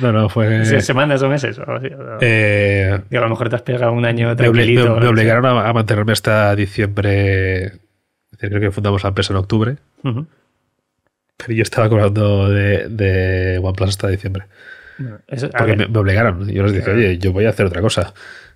No, 0.00 0.12
no, 0.12 0.28
fue... 0.28 0.64
¿Se- 0.64 0.80
¿Semanas 0.80 1.22
o 1.22 1.28
meses? 1.28 1.58
o 1.58 1.64
eh, 2.20 3.00
a 3.10 3.14
lo 3.20 3.28
mejor 3.28 3.48
te 3.48 3.56
has 3.56 3.62
pegado 3.62 3.92
un 3.92 4.04
año 4.04 4.34
tranquilito. 4.36 4.94
me- 4.94 5.00
me 5.02 5.06
obligaron 5.08 5.44
a, 5.46 5.68
a 5.68 5.72
mantenerme 5.72 6.12
hasta 6.12 6.54
diciembre. 6.56 7.64
Es 7.66 7.72
decir, 8.32 8.48
creo 8.50 8.60
que 8.60 8.70
fundamos 8.70 9.02
la 9.02 9.08
empresa 9.08 9.32
en 9.32 9.38
octubre, 9.38 9.76
pero 11.36 11.52
yo 11.52 11.62
estaba 11.62 11.88
cobrando 11.88 12.48
de, 12.48 12.88
de 12.88 13.58
OnePlus 13.62 13.88
hasta 13.90 14.08
diciembre. 14.08 14.44
Eso- 15.28 15.50
Porque 15.50 15.76
me, 15.76 15.88
me 15.88 15.98
obligaron. 15.98 16.48
Yo 16.48 16.62
les 16.62 16.72
dije, 16.72 16.90
oye, 16.90 17.18
yo 17.18 17.32
voy 17.32 17.46
a 17.46 17.50
hacer 17.50 17.66
otra 17.66 17.80
cosa. 17.80 18.14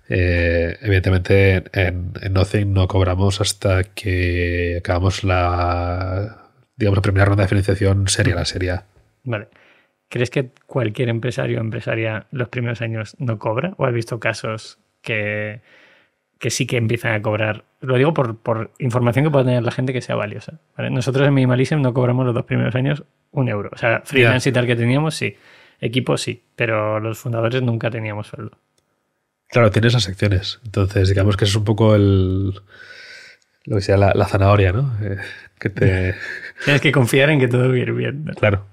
Eh, 0.09 0.79
evidentemente, 0.81 1.65
en, 1.73 2.13
en 2.23 2.33
Nothing 2.33 2.73
no 2.73 2.89
cobramos 2.89 3.41
hasta 3.43 3.85
que 3.85 4.77
acabamos 4.79 5.23
la, 5.23 6.47
digamos, 6.77 6.97
la 6.97 7.03
primera 7.03 7.25
ronda 7.27 7.43
de 7.43 7.49
financiación 7.49 8.09
seria, 8.09 8.35
la 8.35 8.45
serie. 8.47 8.81
Vale. 9.25 9.49
¿Crees 10.09 10.31
que 10.31 10.51
cualquier 10.67 11.09
empresario 11.09 11.59
o 11.59 11.61
empresaria 11.61 12.27
los 12.31 12.49
primeros 12.49 12.81
años 12.81 13.17
no 13.19 13.39
cobra? 13.39 13.75
¿O 13.77 13.85
has 13.85 13.93
visto 13.93 14.19
casos 14.19 14.79
que, 15.03 15.61
que 16.39 16.51
sí 16.51 16.67
que 16.67 16.79
empiezan 16.79 17.13
a 17.13 17.23
cobrar? 17.23 17.65
Lo 17.81 17.97
digo 17.97 18.15
por, 18.15 18.39
por 18.39 18.71
información 18.79 19.25
que 19.25 19.31
pueda 19.31 19.45
tener 19.45 19.63
la 19.63 19.71
gente 19.71 19.93
que 19.93 20.01
sea 20.01 20.17
valiosa. 20.17 20.61
¿vale? 20.77 20.91
Nosotros 20.91 21.29
en 21.29 21.35
Minimalism 21.35 21.81
no 21.81 21.93
cobramos 21.93 22.25
los 22.25 22.35
dos 22.35 22.45
primeros 22.45 22.75
años 22.75 23.05
un 23.33 23.49
euro. 23.49 23.71
O 23.73 23.77
sea, 23.77 24.03
freelance 24.05 24.49
y 24.49 24.53
tal 24.53 24.67
que 24.67 24.77
teníamos, 24.77 25.15
sí. 25.15 25.37
Equipo 25.81 26.17
sí, 26.17 26.43
pero 26.57 26.99
los 27.01 27.19
fundadores 27.19 27.63
nunca 27.63 27.91
teníamos 27.91 28.29
sueldo. 28.29 28.59
Claro, 29.49 29.71
tienes 29.71 29.93
las 29.93 30.03
secciones. 30.03 30.61
Entonces, 30.65 31.09
digamos 31.09 31.37
que 31.37 31.45
eso 31.45 31.53
es 31.53 31.57
un 31.57 31.65
poco 31.65 31.95
el. 31.95 32.55
Lo 33.65 33.77
que 33.77 33.83
sea 33.83 33.97
la, 33.97 34.13
la 34.15 34.27
zanahoria, 34.27 34.73
¿no? 34.73 34.97
Eh, 35.03 35.19
que 35.59 35.71
te. 35.71 36.15
Tienes 36.65 36.83
que 36.83 36.93
confiar 36.93 37.31
en 37.31 37.39
que 37.39 37.49
todo 37.49 37.69
va 37.69 37.75
a 37.75 37.79
ir 37.79 37.93
bien. 37.93 38.25
¿no? 38.25 38.35
Claro. 38.35 38.67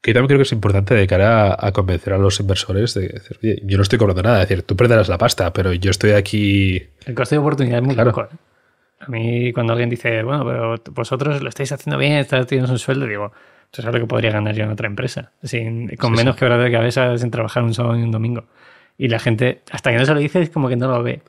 Que 0.00 0.12
también 0.14 0.28
creo 0.28 0.38
que 0.38 0.42
es 0.44 0.52
importante 0.52 0.94
de 0.94 1.06
cara 1.06 1.52
a, 1.54 1.66
a 1.68 1.72
convencer 1.72 2.12
a 2.12 2.18
los 2.18 2.38
inversores 2.40 2.94
de 2.94 3.08
decir, 3.08 3.38
oye, 3.42 3.60
yo 3.64 3.76
no 3.76 3.82
estoy 3.82 3.98
cobrando 3.98 4.22
nada. 4.22 4.42
Es 4.42 4.48
decir, 4.48 4.62
tú 4.64 4.76
perderás 4.76 5.08
la 5.08 5.18
pasta, 5.18 5.52
pero 5.52 5.72
yo 5.72 5.90
estoy 5.90 6.12
aquí. 6.12 6.82
El 7.04 7.14
coste 7.14 7.34
de 7.34 7.40
oportunidad 7.40 7.78
es 7.80 7.84
muy 7.84 7.94
Claro. 7.94 8.10
loco. 8.10 8.22
¿eh? 8.24 8.36
A 9.00 9.06
mí, 9.08 9.52
cuando 9.52 9.72
alguien 9.72 9.90
dice, 9.90 10.22
bueno, 10.22 10.44
pero 10.44 10.74
vosotros 10.92 11.42
lo 11.42 11.48
estáis 11.48 11.72
haciendo 11.72 11.98
bien, 11.98 12.12
estáis 12.14 12.46
teniendo 12.46 12.70
un 12.72 12.78
sueldo, 12.78 13.06
digo, 13.06 13.32
esto 13.64 13.80
es 13.82 13.86
algo 13.86 13.98
que 14.00 14.06
podría 14.06 14.30
ganar 14.32 14.54
yo 14.54 14.64
en 14.64 14.70
otra 14.70 14.86
empresa, 14.86 15.32
sin, 15.42 15.88
con 15.96 16.12
Sí, 16.12 16.16
menos 16.18 16.34
sí. 16.34 16.38
quebrado 16.40 16.62
de 16.62 16.72
cabeza 16.72 17.16
sin 17.18 17.30
trabajar 17.30 17.62
un 17.64 17.74
sábado 17.74 17.96
y 17.98 18.02
un 18.02 18.10
domingo. 18.10 18.44
Y 18.96 19.08
la 19.08 19.18
gente, 19.20 19.62
hasta 19.70 19.90
que 19.92 19.98
no 19.98 20.04
se 20.06 20.14
lo 20.14 20.20
dice, 20.20 20.42
es 20.42 20.50
como 20.50 20.68
que 20.68 20.76
no 20.76 20.88
lo 20.88 21.02
ve. 21.02 21.22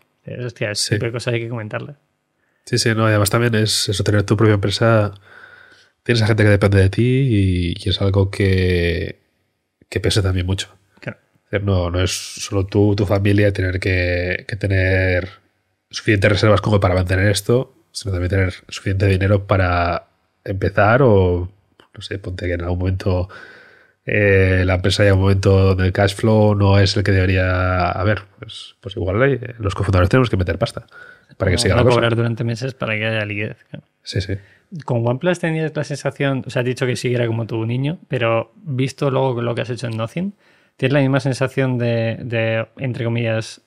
Hostia, 0.45 0.71
ese 0.71 0.97
Sí. 0.99 1.11
cosas 1.11 1.33
hay 1.33 1.41
que 1.41 1.49
comentarle. 1.49 1.93
Sí, 2.65 2.77
sí, 2.77 2.93
no, 2.95 3.05
además 3.05 3.29
también 3.31 3.53
es 3.55 3.89
eso, 3.89 4.03
tener 4.03 4.23
tu 4.23 4.35
propia 4.37 4.53
empresa. 4.55 5.11
Tienes 6.03 6.21
a 6.21 6.27
gente 6.27 6.43
que 6.43 6.49
depende 6.49 6.79
de 6.79 6.89
ti 6.89 7.75
y, 7.75 7.89
es 7.89 8.01
algo 8.01 8.31
que, 8.31 9.19
que 9.89 9.99
pesa 9.99 10.21
también 10.21 10.45
mucho. 10.45 10.69
Claro. 10.99 11.19
No, 11.63 11.91
no 11.91 12.01
es 12.01 12.11
solo 12.11 12.65
tú, 12.65 12.95
tu 12.95 13.05
familia, 13.05 13.53
tener 13.53 13.79
que, 13.79 14.45
que 14.47 14.55
tener 14.55 15.29
suficientes 15.89 16.31
reservas 16.31 16.61
como 16.61 16.79
para 16.79 16.95
mantener 16.95 17.27
esto, 17.27 17.73
sino 17.91 18.11
también 18.11 18.29
tener 18.29 18.53
suficiente 18.69 19.07
dinero 19.07 19.45
para 19.47 20.07
empezar 20.43 21.01
o, 21.01 21.51
no 21.93 22.01
sé, 22.01 22.19
ponte 22.19 22.45
que 22.47 22.53
en 22.53 22.61
algún 22.61 22.79
momento 22.79 23.29
eh, 24.05 24.63
la 24.65 24.75
empresa 24.75 25.03
llega 25.03 25.13
a 25.13 25.15
un 25.15 25.21
momento 25.21 25.59
donde 25.59 25.85
el 25.85 25.93
cash 25.93 26.15
flow 26.15 26.55
no 26.55 26.79
es 26.79 26.95
el 26.97 27.03
que 27.03 27.11
debería 27.11 27.91
haber. 27.91 28.23
Pues, 28.39 28.75
pues 28.79 28.95
igual 28.95 29.21
eh, 29.23 29.55
los 29.59 29.75
cofundadores 29.75 30.09
tenemos 30.09 30.29
que 30.29 30.37
meter 30.37 30.57
pasta 30.57 30.87
para 31.39 31.49
que 31.51 31.55
No- 31.55 31.61
siga 31.61 31.75
no 31.75 31.79
la 31.79 31.85
cosa. 31.85 31.95
cobrar 31.95 32.15
durante 32.15 32.43
meses 32.43 32.73
para 32.75 32.95
que 32.95 33.05
haya 33.07 33.25
liquidez. 33.25 33.57
Sí, 34.03 34.19
sí. 34.21 34.33
Con 34.85 35.07
OnePlus 35.07 35.39
tenías 35.39 35.75
la 35.75 35.83
sensación, 35.83 36.43
o 36.45 36.49
sea, 36.51 36.59
has 36.59 36.65
dicho 36.67 36.85
que 36.85 36.95
sí 36.95 37.13
era 37.15 37.25
como 37.25 37.47
tu 37.47 37.65
niño, 37.65 37.97
pero 38.07 38.51
visto 38.57 39.09
luego 39.09 39.41
lo 39.41 39.55
que 39.55 39.61
has 39.61 39.69
hecho 39.71 39.87
en 39.87 39.95
Nothing, 39.97 40.33
¿tienes 40.77 40.93
la 40.93 40.99
misma 40.99 41.19
sensación 41.21 41.77
de, 41.79 42.17
de, 42.21 42.67
entre 42.77 43.05
comillas, 43.05 43.61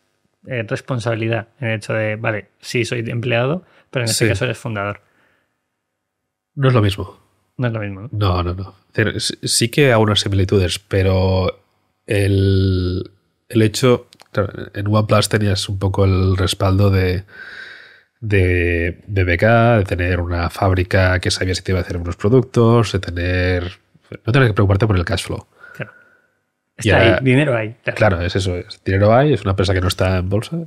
eh, 0.46 0.64
responsabilidad 0.68 1.48
en 1.60 1.68
el 1.68 1.76
hecho 1.78 1.92
de, 1.94 2.16
vale, 2.16 2.48
sí 2.60 2.84
soy 2.84 3.00
empleado, 3.08 3.64
pero 3.90 4.04
en 4.04 4.10
este 4.10 4.26
Sí. 4.26 4.28
caso 4.28 4.44
eres 4.44 4.58
fundador? 4.58 5.00
No 6.54 6.68
es 6.68 6.74
lo 6.74 6.82
mismo. 6.82 7.18
No 7.56 7.66
es 7.68 7.72
lo 7.72 7.80
mismo, 7.80 8.00
¿no? 8.02 8.08
No, 8.12 8.42
no, 8.42 8.54
no. 8.54 8.74
Decir, 8.94 9.20
sí- 9.20 9.38
Sí 9.42 9.68
que 9.70 9.92
hay 9.92 10.00
unas 10.00 10.20
similitudes, 10.20 10.78
pero 10.78 11.62
el, 12.06 13.10
el 13.48 13.62
hecho. 13.62 14.06
claro, 14.32 14.52
en 14.74 14.86
OnePlus 14.86 15.28
tenías 15.28 15.68
un 15.68 15.78
poco 15.78 16.04
el 16.04 16.36
respaldo 16.36 16.90
de, 16.90 17.24
de 18.22 19.02
BBK, 19.08 19.78
de 19.80 19.84
tener 19.84 20.20
una 20.20 20.48
fábrica 20.48 21.18
que 21.20 21.30
sabía 21.30 21.54
si 21.54 21.62
te 21.62 21.72
iba 21.72 21.80
a 21.80 21.82
hacer 21.82 21.96
unos 21.98 22.16
productos, 22.16 22.92
de 22.92 22.98
tener. 23.00 23.72
No 24.24 24.32
tener 24.32 24.48
que 24.48 24.54
preocuparte 24.54 24.86
por 24.86 24.96
el 24.96 25.04
cash 25.04 25.24
flow. 25.24 25.46
Claro. 25.74 25.92
Y 26.78 26.88
Está 26.88 26.98
ahora- 27.02 27.14
ahí, 27.18 27.24
dinero 27.24 27.56
hay. 27.56 27.76
Claro, 27.96 28.20
es 28.22 28.36
eso. 28.36 28.56
Es, 28.56 28.80
dinero 28.84 29.12
hay, 29.14 29.32
es 29.34 29.42
una 29.42 29.50
empresa 29.50 29.74
que 29.74 29.80
no 29.80 29.88
está 29.88 30.18
en 30.18 30.28
bolsa, 30.28 30.58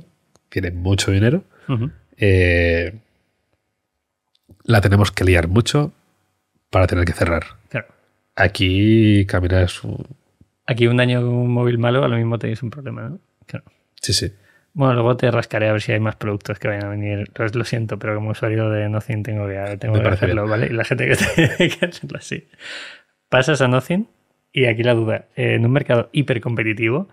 tiene 0.50 0.70
mucho 0.70 1.10
dinero. 1.10 1.42
Eh, 2.18 3.00
la 4.64 4.80
tenemos 4.80 5.10
que 5.10 5.24
liar 5.24 5.48
mucho 5.48 5.92
para 6.70 6.86
tener 6.86 7.04
que 7.04 7.12
cerrar. 7.12 7.44
Claro. 7.70 7.86
Aquí 8.34 9.24
caminas. 9.26 9.82
un- 9.82 10.06
Aquí 10.66 10.88
un 10.88 10.96
daño 10.96 11.20
con 11.20 11.30
un 11.30 11.50
móvil 11.52 11.78
malo, 11.78 12.04
a 12.04 12.08
lo 12.08 12.16
mismo 12.16 12.38
tenéis 12.38 12.62
un 12.62 12.70
problema, 12.70 13.08
¿no? 13.08 13.18
Claro. 13.46 13.64
Sí, 14.02 14.12
sí. 14.12 14.32
Bueno, 14.78 14.92
luego 14.92 15.16
te 15.16 15.30
rascaré 15.30 15.68
a 15.68 15.72
ver 15.72 15.80
si 15.80 15.92
hay 15.92 16.00
más 16.00 16.16
productos 16.16 16.58
que 16.58 16.68
vayan 16.68 16.84
a 16.84 16.88
venir. 16.90 17.30
Lo, 17.34 17.46
lo 17.46 17.64
siento, 17.64 17.98
pero 17.98 18.14
como 18.14 18.30
usuario 18.32 18.68
de 18.68 18.90
Nothing 18.90 19.22
tengo 19.22 19.46
que, 19.48 19.76
tengo 19.78 20.00
que 20.02 20.08
hacerlo, 20.08 20.42
bien. 20.42 20.50
¿vale? 20.50 20.66
Y 20.66 20.74
la 20.74 20.84
gente 20.84 21.06
que 21.08 21.16
tiene 21.16 21.70
que 21.78 21.86
hacerlo 21.86 22.18
así. 22.18 22.46
pasas 23.30 23.62
a 23.62 23.68
Nothing 23.68 24.06
y 24.52 24.66
aquí 24.66 24.82
la 24.82 24.92
duda, 24.92 25.24
en 25.34 25.64
un 25.64 25.72
mercado 25.72 26.10
hiper 26.12 26.42
competitivo, 26.42 27.08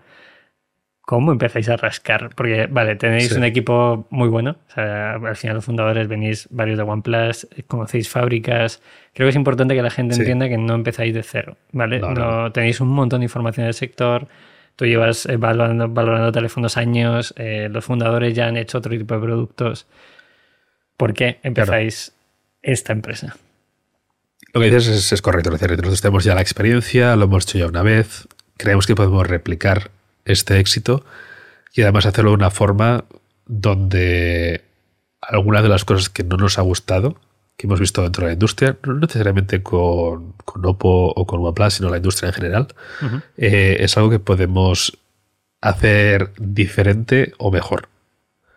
¿cómo 1.00 1.32
empezáis 1.32 1.68
a 1.70 1.76
rascar? 1.78 2.30
Porque, 2.34 2.66
vale, 2.66 2.96
tenéis 2.96 3.28
Sí. 3.30 3.36
un 3.38 3.44
equipo 3.44 4.06
muy 4.10 4.28
bueno, 4.28 4.56
o 4.68 4.70
sea, 4.70 5.14
al 5.14 5.36
final 5.36 5.56
los 5.56 5.64
fundadores 5.64 6.06
venís 6.06 6.48
varios 6.50 6.76
de 6.76 6.84
OnePlus, 6.84 7.48
conocéis 7.66 8.08
fábricas, 8.10 8.82
creo 9.14 9.26
que 9.26 9.30
es 9.30 9.36
importante 9.36 9.74
que 9.74 9.82
la 9.82 9.90
gente 9.90 10.14
Sí. 10.16 10.20
entienda 10.20 10.48
que 10.50 10.58
no 10.58 10.74
empezáis 10.74 11.14
de 11.14 11.22
cero, 11.22 11.56
¿vale? 11.72 11.98
No, 12.00 12.12
no. 12.12 12.52
tenéis 12.52 12.80
un 12.82 12.88
montón 12.88 13.20
de 13.20 13.24
información 13.24 13.64
del 13.66 13.74
sector, 13.74 14.28
tú 14.76 14.86
llevas 14.86 15.26
eh, 15.26 15.36
valorando, 15.36 15.88
valorando 15.88 16.32
teléfonos 16.32 16.76
años, 16.76 17.34
eh, 17.36 17.68
los 17.70 17.84
fundadores 17.84 18.34
ya 18.34 18.46
han 18.46 18.56
hecho 18.56 18.78
otro 18.78 18.96
tipo 18.96 19.14
de 19.14 19.20
productos. 19.20 19.86
¿Por 20.96 21.12
qué 21.14 21.38
empezáis 21.42 22.12
esta 22.62 22.92
empresa? 22.92 23.36
Lo 24.52 24.60
que 24.60 24.70
dices 24.70 24.88
es, 24.88 25.12
es 25.12 25.22
correcto, 25.22 25.52
es 25.52 25.60
decir, 25.60 25.76
nosotros 25.76 26.00
tenemos 26.00 26.24
ya 26.24 26.34
la 26.34 26.40
experiencia, 26.40 27.16
lo 27.16 27.24
hemos 27.24 27.44
hecho 27.44 27.58
ya 27.58 27.66
una 27.66 27.82
vez, 27.82 28.28
creemos 28.56 28.86
que 28.86 28.94
podemos 28.94 29.26
replicar 29.26 29.90
este 30.24 30.60
éxito 30.60 31.04
y 31.74 31.82
además 31.82 32.06
hacerlo 32.06 32.30
de 32.30 32.36
una 32.36 32.50
forma 32.50 33.04
donde 33.46 34.62
algunas 35.20 35.62
de 35.62 35.68
las 35.68 35.84
cosas 35.84 36.08
que 36.08 36.22
no 36.22 36.36
nos 36.36 36.58
ha 36.58 36.62
gustado, 36.62 37.16
que 37.56 37.66
hemos 37.66 37.80
visto 37.80 38.02
dentro 38.02 38.22
de 38.22 38.30
la 38.30 38.32
industria, 38.34 38.76
no 38.84 38.94
necesariamente 38.94 39.62
con, 39.62 40.32
con 40.44 40.64
Oppo 40.66 41.12
o 41.14 41.26
con 41.26 41.40
OnePlus, 41.40 41.74
sino 41.74 41.88
la 41.88 41.98
industria 41.98 42.28
en 42.28 42.34
general, 42.34 42.68
eh, 43.36 43.76
es 43.80 43.96
algo 43.96 44.10
que 44.10 44.18
podemos 44.18 44.98
hacer 45.60 46.32
diferente 46.38 47.32
o 47.38 47.50
mejor. 47.50 47.88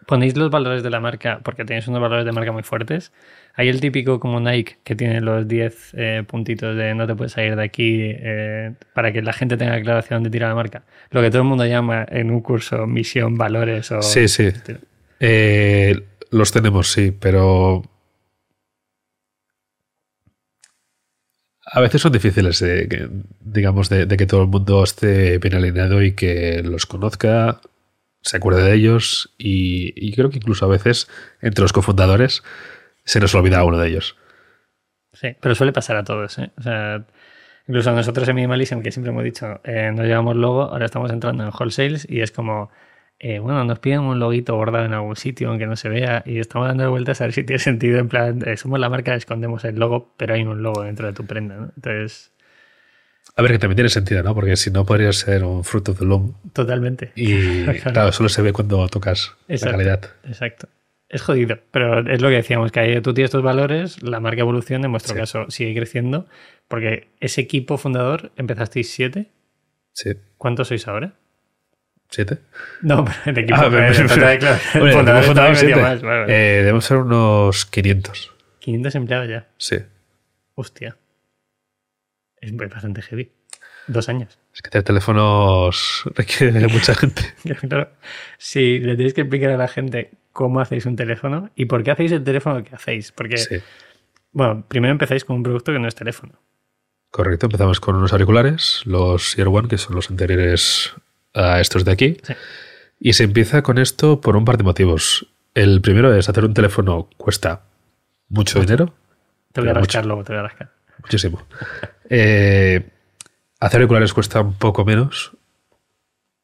ponéis 0.08 0.36
los 0.38 0.50
valores 0.50 0.84
de 0.84 0.90
la 0.90 1.00
marca, 1.00 1.42
porque 1.44 1.66
tenéis 1.66 1.88
unos 1.88 2.02
valores 2.02 2.26
de 2.26 2.32
marca 2.32 2.52
muy 2.52 2.64
fuertes. 2.64 3.12
Hay 3.56 3.70
el 3.70 3.82
típico 3.82 4.20
como 4.20 4.40
Nike 4.40 4.78
que 4.84 4.96
tiene 4.96 5.20
los 5.22 5.48
10 5.48 5.94
eh, 5.94 6.24
puntitos 6.28 6.76
de 6.76 6.94
no 6.96 7.08
te 7.08 7.16
puedes 7.16 7.34
salir 7.34 7.56
de 7.56 7.64
aquí 7.64 8.00
eh, 8.04 8.74
para 8.94 9.12
que 9.12 9.22
la 9.22 9.34
gente 9.34 9.58
tenga 9.58 9.80
claro 9.82 10.00
hacia 10.00 10.16
dónde 10.16 10.30
tira 10.30 10.48
la 10.48 10.56
marca. 10.56 10.84
Lo 11.12 11.22
que 11.22 11.30
todo 11.30 11.42
el 11.42 11.48
mundo 11.48 11.66
llama 11.66 12.06
en 12.10 12.32
un 12.32 12.42
curso 12.42 12.88
misión, 12.88 13.38
valores 13.38 13.92
o... 13.92 14.02
Sí, 14.02 14.28
sí. 14.28 14.50
Eh, 15.20 16.00
los 16.32 16.52
tenemos, 16.52 16.92
sí, 16.92 17.12
pero 17.12 17.84
a 21.70 21.82
veces 21.82 22.02
son 22.02 22.14
difíciles, 22.14 22.64
digamos, 23.42 23.90
de, 23.90 24.08
que 24.08 24.26
todo 24.26 24.42
el 24.42 24.48
mundo 24.48 24.84
esté 24.84 25.38
bien 25.38 25.56
alineado 25.56 26.02
y 26.02 26.14
que 26.14 26.62
los 26.64 26.86
conozca, 26.86 27.60
se 28.22 28.38
acuerde 28.38 28.64
de 28.64 28.74
ellos 28.74 29.34
y, 29.38 30.14
creo 30.14 30.30
que 30.30 30.38
incluso 30.38 30.66
a 30.66 30.70
veces 30.70 31.10
entre 31.42 31.62
los 31.62 31.74
cofundadores 31.74 32.44
se 33.04 33.20
nos 33.20 33.36
olvida 33.36 33.64
uno 33.64 33.78
de 33.78 33.90
ellos. 33.90 34.18
Sí, 35.14 35.36
pero 35.42 35.56
suele 35.56 35.74
pasar 35.74 35.98
a 35.98 36.04
todos. 36.04 36.38
¿eh? 36.40 36.52
O 36.58 36.62
sea, 36.62 37.06
incluso 37.68 37.92
nosotros 37.92 38.28
en 38.30 38.36
Minimalism, 38.36 38.82
que 38.82 38.92
siempre 38.92 39.12
hemos 39.12 39.24
dicho, 39.24 39.60
eh, 39.64 39.92
no 39.94 40.04
llevamos 40.04 40.36
logo, 40.36 40.64
ahora 40.64 40.86
estamos 40.86 41.12
entrando 41.12 41.44
en 41.44 41.50
wholesales 41.50 42.08
y 42.10 42.22
es 42.22 42.32
como, 42.32 42.70
eh, 43.20 43.40
bueno, 43.40 43.64
nos 43.64 43.80
piden 43.80 44.02
un 44.02 44.20
loguito 44.20 44.56
bordado 44.56 44.86
en 44.86 44.94
algún 44.94 45.16
sitio 45.16 45.50
aunque 45.50 45.66
no 45.66 45.76
se 45.76 45.90
vea 45.90 46.24
y 46.26 46.40
estamos 46.40 46.68
dando 46.68 46.90
vueltas 46.92 47.20
a 47.22 47.26
ver 47.26 47.34
si 47.34 47.44
tiene 47.44 47.60
sentido. 47.60 48.00
En 48.00 48.08
plan, 48.10 48.44
eh, 48.48 48.58
somos 48.58 48.80
la 48.80 48.90
marca, 48.90 49.16
escondemos 49.16 49.64
el 49.66 49.76
logo, 49.78 50.14
pero 50.18 50.34
hay 50.36 50.44
un 50.44 50.62
logo 50.62 50.84
dentro 50.84 51.08
de 51.08 51.14
tu 51.14 51.26
prenda. 51.26 51.56
¿no? 51.56 51.72
Entonces, 51.76 52.32
A 53.36 53.42
ver, 53.42 53.52
que 53.52 53.60
también 53.60 53.76
tiene 53.78 53.90
sentido, 53.90 54.24
¿no? 54.24 54.34
Porque 54.36 54.56
si 54.56 54.72
no 54.72 54.86
podría 54.86 55.12
ser 55.14 55.44
un 55.44 55.64
fruit 55.64 55.90
of 55.90 56.00
the 56.00 56.06
loom 56.06 56.34
totalmente. 56.54 57.12
y 57.16 57.64
claro, 57.84 58.12
solo 58.12 58.30
se 58.30 58.42
ve 58.42 58.54
cuando 58.54 58.88
tocas 58.88 59.36
Exacto. 59.48 59.66
la 59.66 59.84
calidad. 59.84 60.12
Exacto. 60.26 60.68
Es 61.10 61.22
jodido, 61.22 61.58
pero 61.72 62.00
es 62.12 62.22
lo 62.22 62.28
que 62.28 62.36
decíamos, 62.36 62.72
que 62.72 63.00
tú 63.02 63.14
tienes 63.14 63.32
tus 63.32 63.42
valores, 63.42 64.04
la 64.04 64.20
marca 64.20 64.42
evoluciona, 64.42 64.86
en 64.88 64.92
vuestro 64.92 65.14
Sí. 65.14 65.20
caso 65.22 65.46
sigue 65.50 65.74
creciendo, 65.74 66.28
porque 66.68 67.08
ese 67.22 67.40
equipo 67.42 67.78
fundador, 67.78 68.32
empezasteis 68.36 68.92
siete, 68.92 69.28
Sí. 69.94 70.12
¿cuántos 70.38 70.68
sois 70.68 70.86
ahora? 70.88 71.14
¿Siete? 72.10 72.38
No, 72.82 73.04
pero 73.06 73.18
el 73.26 73.38
equipo. 73.38 73.60
Ah, 73.60 73.68
pero- 73.70 73.88
el 73.88 74.08
total, 74.08 74.40
claro, 74.40 74.58
metía 75.28 75.56
siete. 75.56 75.82
más, 75.82 76.02
vale, 76.02 76.20
vale. 76.22 76.34
Eh, 76.34 76.58
debemos 76.60 76.86
ser 76.86 76.98
unos 76.98 77.66
500. 77.66 78.34
500 78.60 78.96
empleados 78.96 79.30
ya. 79.30 79.48
Sí. 79.58 79.78
Hostia. 80.56 80.98
Es 82.40 82.56
bastante 82.56 83.02
heavy. 83.02 83.32
Dos 83.88 84.10
años. 84.10 84.38
Es 84.54 84.62
que 84.62 84.70
tener 84.70 84.84
teléfonos 84.84 86.04
requiere 86.16 86.52
de 86.60 86.68
mucha 86.68 86.96
gente. 86.96 87.22
Claro. 87.68 87.90
Si 88.38 88.80
le 88.80 88.96
tenéis 88.96 89.14
que 89.14 89.22
explicar 89.22 89.52
a 89.52 89.58
la 89.58 89.68
gente 89.68 90.12
cómo 90.34 90.60
hacéis 90.60 90.86
un 90.86 90.96
teléfono 90.96 91.50
y 91.56 91.66
por 91.66 91.84
qué 91.84 91.92
hacéis 91.92 92.12
el 92.12 92.24
teléfono 92.24 92.64
que 92.64 92.76
hacéis. 92.76 93.12
Porque, 93.12 93.38
Sí. 93.38 93.58
bueno, 94.32 94.66
primero 94.68 94.92
empezáis 94.92 95.26
con 95.26 95.38
un 95.38 95.44
producto 95.44 95.72
que 95.74 95.80
no 95.80 95.88
es 95.88 95.96
teléfono. 95.96 96.34
Correcto. 97.12 97.46
Empezamos 97.48 97.80
con 97.80 97.96
unos 97.96 98.12
auriculares, 98.14 98.82
los 98.86 99.38
Ear 99.40 99.48
One, 99.48 99.68
que 99.70 99.78
son 99.78 99.96
los 99.96 100.10
anteriores 100.10 100.94
a 101.34 101.60
estos 101.60 101.86
de 101.86 101.92
aquí. 101.92 102.18
Sí. 102.24 102.34
Y 103.00 103.14
se 103.14 103.24
empieza 103.24 103.62
con 103.62 103.78
esto 103.78 104.22
por 104.22 104.36
un 104.36 104.46
par 104.46 104.58
de 104.58 104.64
motivos. 104.64 105.28
El 105.54 105.82
primero 105.82 106.14
es 106.14 106.30
hacer 106.30 106.46
un 106.46 106.54
teléfono 106.54 107.10
cuesta 107.18 107.62
mucho 108.30 108.60
dinero, 108.60 108.94
Te 109.54 109.62
voy 109.62 109.70
a 109.70 109.74
rascar 109.74 110.06
luego, 110.06 110.24
te 110.24 110.34
voy 110.34 110.40
a 110.40 110.44
rascar. 110.44 110.72
muchísimo. 111.02 111.46
Eh, 112.10 112.90
hacer 113.60 113.82
auriculares 113.82 114.14
cuesta 114.14 114.40
un 114.40 114.54
poco 114.54 114.86
menos. 114.86 115.32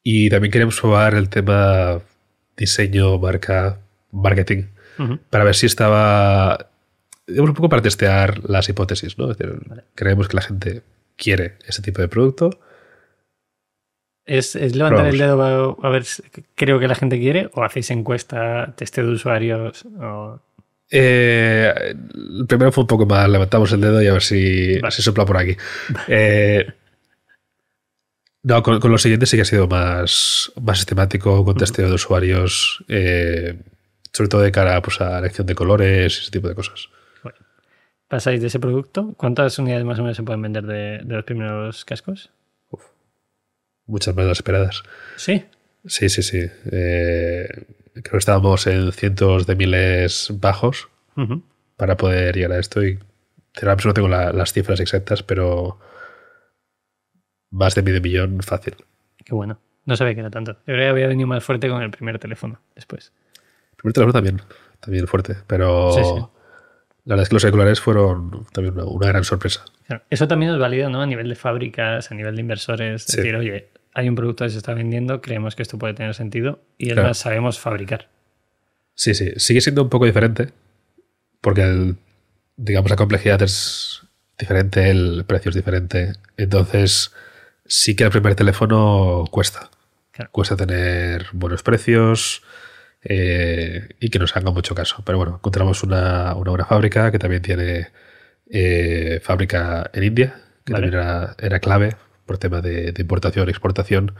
Y 0.02 0.28
también 0.28 0.52
queremos 0.52 0.78
probar 0.78 1.14
el 1.14 1.30
tema 1.30 2.00
diseño, 2.54 3.18
marca, 3.18 3.78
marketing. 4.12 4.64
Para 5.30 5.44
ver 5.44 5.54
si 5.54 5.64
estaba. 5.64 6.68
digamos, 7.26 7.48
un 7.48 7.56
poco 7.56 7.70
para 7.70 7.80
testear 7.80 8.46
las 8.46 8.68
hipótesis, 8.68 9.16
¿no? 9.16 9.30
Es 9.30 9.38
decir, 9.38 9.58
creemos 9.94 10.28
que 10.28 10.36
la 10.36 10.42
gente 10.42 10.82
quiere 11.16 11.56
ese 11.66 11.80
tipo 11.80 12.02
de 12.02 12.08
producto. 12.08 12.50
¿Es, 14.26 14.56
es 14.56 14.74
levantar 14.74 15.08
Probamos. 15.08 15.14
el 15.14 15.18
dedo 15.18 15.78
a, 15.82 15.86
a 15.86 15.90
ver 15.90 16.04
si 16.04 16.22
creo 16.54 16.78
que 16.78 16.88
la 16.88 16.94
gente 16.94 17.18
quiere 17.18 17.50
o 17.52 17.62
hacéis 17.62 17.90
encuesta, 17.90 18.72
testeo 18.76 19.06
de 19.06 19.12
usuarios? 19.12 19.84
O... 20.00 20.40
Eh, 20.90 21.72
el 22.40 22.46
primero 22.46 22.72
fue 22.72 22.82
un 22.84 22.88
poco 22.88 23.04
más, 23.06 23.28
levantamos 23.28 23.72
el 23.72 23.80
dedo 23.80 24.02
y 24.02 24.06
a 24.06 24.12
ver 24.12 24.22
si, 24.22 24.78
Vale. 24.80 24.92
si 24.92 25.02
sopla 25.02 25.26
por 25.26 25.36
aquí. 25.36 25.56
Eh, 26.08 26.66
no, 28.44 28.62
con, 28.62 28.80
con 28.80 28.90
lo 28.90 28.98
siguiente 28.98 29.26
sí 29.26 29.36
que 29.36 29.42
ha 29.42 29.46
sido 29.46 29.66
más, 29.66 30.52
más 30.62 30.78
sistemático, 30.78 31.44
con 31.44 31.56
testeo 31.56 31.88
de 31.88 31.94
usuarios, 31.94 32.84
eh, 32.88 33.58
sobre 34.12 34.28
todo 34.28 34.40
de 34.42 34.52
cara 34.52 34.80
pues, 34.82 35.00
a 35.00 35.18
elección 35.18 35.46
de 35.46 35.54
colores 35.54 36.16
y 36.18 36.22
ese 36.22 36.30
tipo 36.30 36.48
de 36.48 36.54
cosas. 36.54 36.88
¿Pasáis 38.06 38.40
de 38.40 38.46
ese 38.46 38.60
producto? 38.60 39.14
¿Cuántas 39.16 39.58
unidades 39.58 39.84
más 39.84 39.98
o 39.98 40.02
menos 40.02 40.16
se 40.16 40.22
pueden 40.22 40.42
vender 40.42 40.64
de, 40.64 41.00
de 41.04 41.14
los 41.14 41.24
primeros 41.24 41.84
cascos? 41.84 42.30
Muchas 43.86 44.14
más 44.14 44.24
de 44.24 44.28
las 44.30 44.38
esperadas. 44.38 44.82
Sí. 45.16 45.44
Sí, 45.86 46.08
sí, 46.08 46.22
sí. 46.22 46.46
Eh, 46.72 47.46
creo 47.92 48.02
que 48.12 48.16
estábamos 48.18 48.66
en 48.66 48.92
cientos 48.92 49.46
de 49.46 49.54
miles 49.56 50.28
bajos 50.40 50.88
para 51.76 51.96
poder 51.96 52.34
llegar 52.36 52.52
a 52.52 52.58
esto 52.58 52.82
y 52.82 52.98
sinceramente 53.52 53.88
no 53.88 53.94
tengo 53.94 54.08
la- 54.08 54.32
las 54.32 54.52
cifras 54.52 54.80
exactas, 54.80 55.22
pero 55.22 55.78
más 57.50 57.74
de 57.74 57.82
medio 57.82 58.00
millón 58.00 58.40
fácil. 58.42 58.74
Qué 59.24 59.34
bueno. 59.34 59.58
No 59.84 59.96
sabía 59.96 60.14
que 60.14 60.20
era 60.20 60.30
tanto. 60.30 60.52
Yo 60.52 60.58
creo 60.64 60.78
que 60.78 60.88
había 60.88 61.06
venido 61.08 61.26
más 61.26 61.44
fuerte 61.44 61.68
con 61.68 61.82
el 61.82 61.90
primer 61.90 62.18
teléfono 62.18 62.60
después. 62.74 63.12
El 63.72 63.76
primer 63.76 63.92
teléfono 63.92 64.12
también, 64.14 64.40
también 64.80 65.06
fuerte, 65.06 65.36
pero 65.46 65.92
Sí, 65.92 66.00
sí. 66.02 66.14
la 67.04 67.14
verdad 67.14 67.22
es 67.24 67.28
que 67.28 67.34
los 67.34 67.44
auriculares 67.44 67.80
fueron 67.80 68.46
también 68.52 68.74
una, 68.74 68.84
una 68.86 69.06
gran 69.08 69.24
sorpresa. 69.24 69.64
Claro, 69.86 70.02
Eso 70.08 70.26
también 70.26 70.52
nos 70.52 70.60
valida 70.60 70.88
¿no? 70.88 71.02
a 71.02 71.06
nivel 71.06 71.28
de 71.28 71.34
fábricas, 71.34 72.10
a 72.10 72.14
nivel 72.14 72.34
de 72.34 72.40
inversores. 72.40 73.02
Sí. 73.04 73.18
Decir, 73.18 73.36
oye, 73.36 73.68
hay 73.94 74.08
un 74.08 74.14
producto 74.16 74.44
que 74.44 74.50
se 74.50 74.58
está 74.58 74.74
vendiendo, 74.74 75.20
creemos 75.20 75.54
que 75.56 75.62
esto 75.62 75.78
puede 75.78 75.94
tener 75.94 76.14
sentido 76.14 76.60
y 76.78 76.86
Claro. 76.86 77.00
además 77.02 77.18
sabemos 77.18 77.58
fabricar. 77.58 78.08
Sí, 78.94 79.14
sí, 79.14 79.32
sigue 79.36 79.60
siendo 79.60 79.82
un 79.82 79.88
poco 79.88 80.04
diferente 80.06 80.48
porque 81.40 81.62
el- 81.62 81.96
digamos 82.56 82.90
la 82.90 82.96
complejidad 82.96 83.40
es 83.42 84.02
diferente, 84.38 84.90
el 84.90 85.24
precio 85.26 85.48
es 85.50 85.54
diferente, 85.54 86.12
entonces 86.36 87.12
sí 87.66 87.94
que 87.96 88.04
el 88.04 88.10
primer 88.10 88.34
teléfono 88.34 89.24
cuesta. 89.30 89.70
Claro. 90.12 90.30
Cuesta 90.32 90.56
tener 90.56 91.26
buenos 91.32 91.62
precios 91.64 92.42
eh, 93.02 93.88
y 94.00 94.08
que 94.10 94.18
nos 94.18 94.36
haga 94.36 94.50
mucho 94.50 94.74
caso. 94.74 95.02
Pero 95.04 95.18
bueno, 95.18 95.34
encontramos 95.36 95.82
una, 95.82 96.34
una 96.36 96.50
buena 96.50 96.64
fábrica 96.64 97.10
que 97.10 97.18
también 97.18 97.42
tiene 97.42 97.88
eh, 98.48 99.20
fábrica 99.22 99.90
en 99.92 100.04
India, 100.04 100.40
que 100.64 100.72
Vale. 100.72 100.86
también 100.90 101.02
era, 101.02 101.36
era 101.38 101.58
clave 101.60 101.96
por 102.26 102.38
tema 102.38 102.60
de, 102.60 102.92
de 102.92 103.02
importación, 103.02 103.48
exportación. 103.48 104.14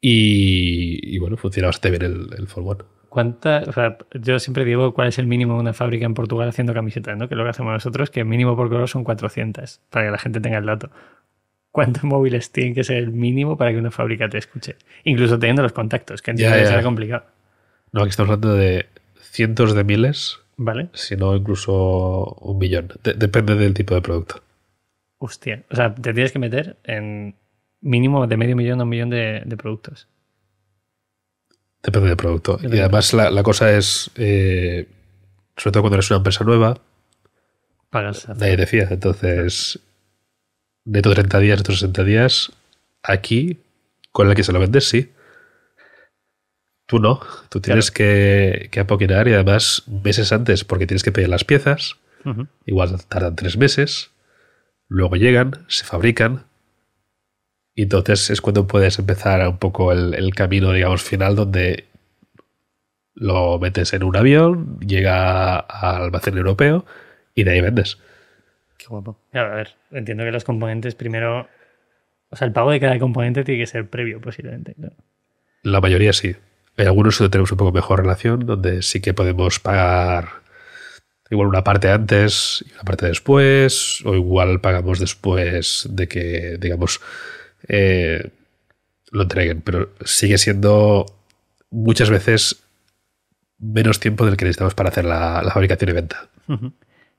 Y, 0.00 1.14
y 1.14 1.18
bueno, 1.18 1.36
funciona 1.36 1.68
bastante 1.68 1.90
bien 1.98 2.02
el, 2.12 2.28
el 2.38 2.48
One. 2.54 2.84
¿Cuánta, 3.08 3.62
o 3.66 3.72
sea, 3.72 3.96
yo 4.20 4.38
siempre 4.38 4.64
digo 4.64 4.92
cuál 4.92 5.08
es 5.08 5.18
el 5.18 5.26
mínimo 5.26 5.54
de 5.54 5.60
una 5.60 5.72
fábrica 5.72 6.04
en 6.04 6.14
Portugal 6.14 6.48
haciendo 6.48 6.74
camisetas, 6.74 7.16
¿no? 7.16 7.28
que 7.28 7.34
es 7.34 7.38
lo 7.38 7.44
que 7.44 7.50
hacemos 7.50 7.72
nosotros, 7.72 8.10
que 8.10 8.20
el 8.20 8.26
mínimo 8.26 8.56
por 8.56 8.68
color 8.68 8.88
son 8.88 9.04
400, 9.04 9.80
para 9.90 10.06
que 10.06 10.10
la 10.10 10.18
gente 10.18 10.40
tenga 10.40 10.58
el 10.58 10.66
dato. 10.66 10.90
¿Cuántos 11.72 12.04
móviles 12.04 12.52
tienen 12.52 12.74
que 12.74 12.84
ser 12.84 12.98
el 12.98 13.12
mínimo 13.12 13.56
para 13.56 13.72
que 13.72 13.78
una 13.78 13.90
fábrica 13.90 14.28
te 14.28 14.38
escuche? 14.38 14.76
Incluso 15.04 15.38
teniendo 15.38 15.62
los 15.62 15.72
contactos, 15.72 16.22
que 16.22 16.32
entiendo 16.32 16.56
Ya, 16.56 16.60
que 16.62 16.66
será 16.66 16.82
complicado. 16.82 17.24
No, 17.92 18.02
aquí 18.02 18.10
estamos 18.10 18.30
hablando 18.32 18.54
de 18.54 18.86
cientos 19.20 19.74
de 19.74 19.84
miles, 19.84 20.40
¿Vale? 20.56 20.90
si 20.92 21.16
no 21.16 21.34
incluso 21.36 22.24
un 22.40 22.58
millón. 22.58 22.88
De- 23.02 23.14
depende 23.14 23.54
del 23.56 23.74
tipo 23.74 23.94
de 23.94 24.02
producto. 24.02 24.42
Hostia. 25.18 25.64
O 25.70 25.76
sea, 25.76 25.94
te 25.94 26.12
tienes 26.12 26.32
que 26.32 26.38
meter 26.38 26.76
en 26.84 27.36
mínimo 27.80 28.26
de 28.26 28.36
medio 28.36 28.56
millón 28.56 28.80
a 28.80 28.84
un 28.84 28.88
millón 28.88 29.10
de, 29.10 29.42
de 29.44 29.56
productos. 29.56 30.08
Depende 31.82 32.08
del 32.08 32.16
producto. 32.16 32.58
Y 32.62 32.78
además 32.78 33.12
la, 33.12 33.30
la 33.30 33.42
cosa 33.42 33.76
es, 33.76 34.10
eh, 34.16 34.88
sobre 35.56 35.72
todo 35.72 35.82
cuando 35.82 35.96
eres 35.96 36.10
una 36.10 36.18
empresa 36.18 36.44
nueva, 36.44 36.80
Pagas. 37.90 38.28
nadie 38.28 38.56
te 38.56 38.66
fía. 38.66 38.88
Entonces, 38.90 39.78
neto 40.84 41.12
30 41.14 41.38
días, 41.38 41.58
neto 41.58 41.72
60 41.72 42.04
días, 42.04 42.52
aquí, 43.02 43.60
con 44.12 44.28
el 44.28 44.34
que 44.34 44.42
se 44.42 44.52
lo 44.52 44.58
vendes, 44.58 44.88
sí. 44.88 45.12
Tú 46.86 46.98
no. 46.98 47.20
Tú 47.48 47.60
tienes 47.60 47.90
que, 47.90 48.68
que 48.70 48.80
apoquinar 48.80 49.28
y 49.28 49.32
además 49.34 49.84
meses 49.86 50.32
antes, 50.32 50.64
porque 50.64 50.86
tienes 50.86 51.02
que 51.02 51.12
pedir 51.12 51.28
las 51.28 51.44
piezas. 51.44 51.96
Igual 52.64 53.04
tardan 53.06 53.36
tres 53.36 53.56
meses. 53.56 54.10
Luego 54.88 55.16
llegan, 55.16 55.64
se 55.68 55.84
fabrican. 55.84 56.44
Y 57.74 57.82
entonces 57.82 58.30
es 58.30 58.40
cuando 58.40 58.66
puedes 58.66 58.98
empezar 58.98 59.46
un 59.46 59.58
poco 59.58 59.92
el, 59.92 60.14
el 60.14 60.34
camino, 60.34 60.72
digamos, 60.72 61.02
final, 61.02 61.36
donde 61.36 61.84
lo 63.16 63.58
metes 63.58 63.92
en 63.94 64.02
un 64.02 64.16
avión, 64.16 64.78
llega 64.80 65.58
al 65.58 66.02
almacén 66.02 66.36
europeo 66.36 66.84
y 67.34 67.44
de 67.44 67.50
ahí 67.50 67.60
vendes. 67.60 67.98
Qué 68.76 68.86
guapo. 68.88 69.18
Claro, 69.32 69.52
a 69.52 69.56
ver, 69.56 69.70
entiendo 69.90 70.24
que 70.24 70.30
los 70.30 70.44
componentes 70.44 70.94
primero. 70.94 71.48
O 72.28 72.36
sea, 72.36 72.46
el 72.46 72.52
pago 72.52 72.70
de 72.70 72.80
cada 72.80 72.98
componente 72.98 73.42
tiene 73.44 73.60
que 73.62 73.66
ser 73.66 73.88
previo, 73.88 74.20
posiblemente. 74.20 74.74
claro. 74.74 74.96
La 75.62 75.80
mayoría 75.80 76.12
sí. 76.12 76.36
Hay 76.76 76.86
algunos 76.86 77.18
donde 77.18 77.30
tenemos 77.30 77.50
un 77.50 77.58
poco 77.58 77.72
mejor 77.72 78.00
relación, 78.00 78.44
donde 78.44 78.82
sí 78.82 79.00
que 79.00 79.14
podemos 79.14 79.58
pagar 79.58 80.45
igual 81.30 81.48
una 81.48 81.64
parte 81.64 81.88
antes 81.90 82.64
y 82.68 82.72
una 82.74 82.82
parte 82.82 83.06
después, 83.06 84.00
o 84.04 84.14
igual 84.14 84.60
pagamos 84.60 84.98
después 85.00 85.86
de 85.90 86.06
que, 86.08 86.56
digamos, 86.60 87.00
eh, 87.68 88.30
lo 89.10 89.22
entreguen. 89.22 89.60
Pero 89.62 89.90
sigue 90.04 90.38
siendo 90.38 91.06
muchas 91.70 92.10
veces 92.10 92.62
menos 93.58 93.98
tiempo 94.00 94.24
del 94.26 94.36
que 94.36 94.44
necesitamos 94.44 94.74
para 94.74 94.90
hacer 94.90 95.04
la, 95.04 95.42
la 95.42 95.50
fabricación 95.50 95.90
y 95.90 95.92
venta. 95.94 96.28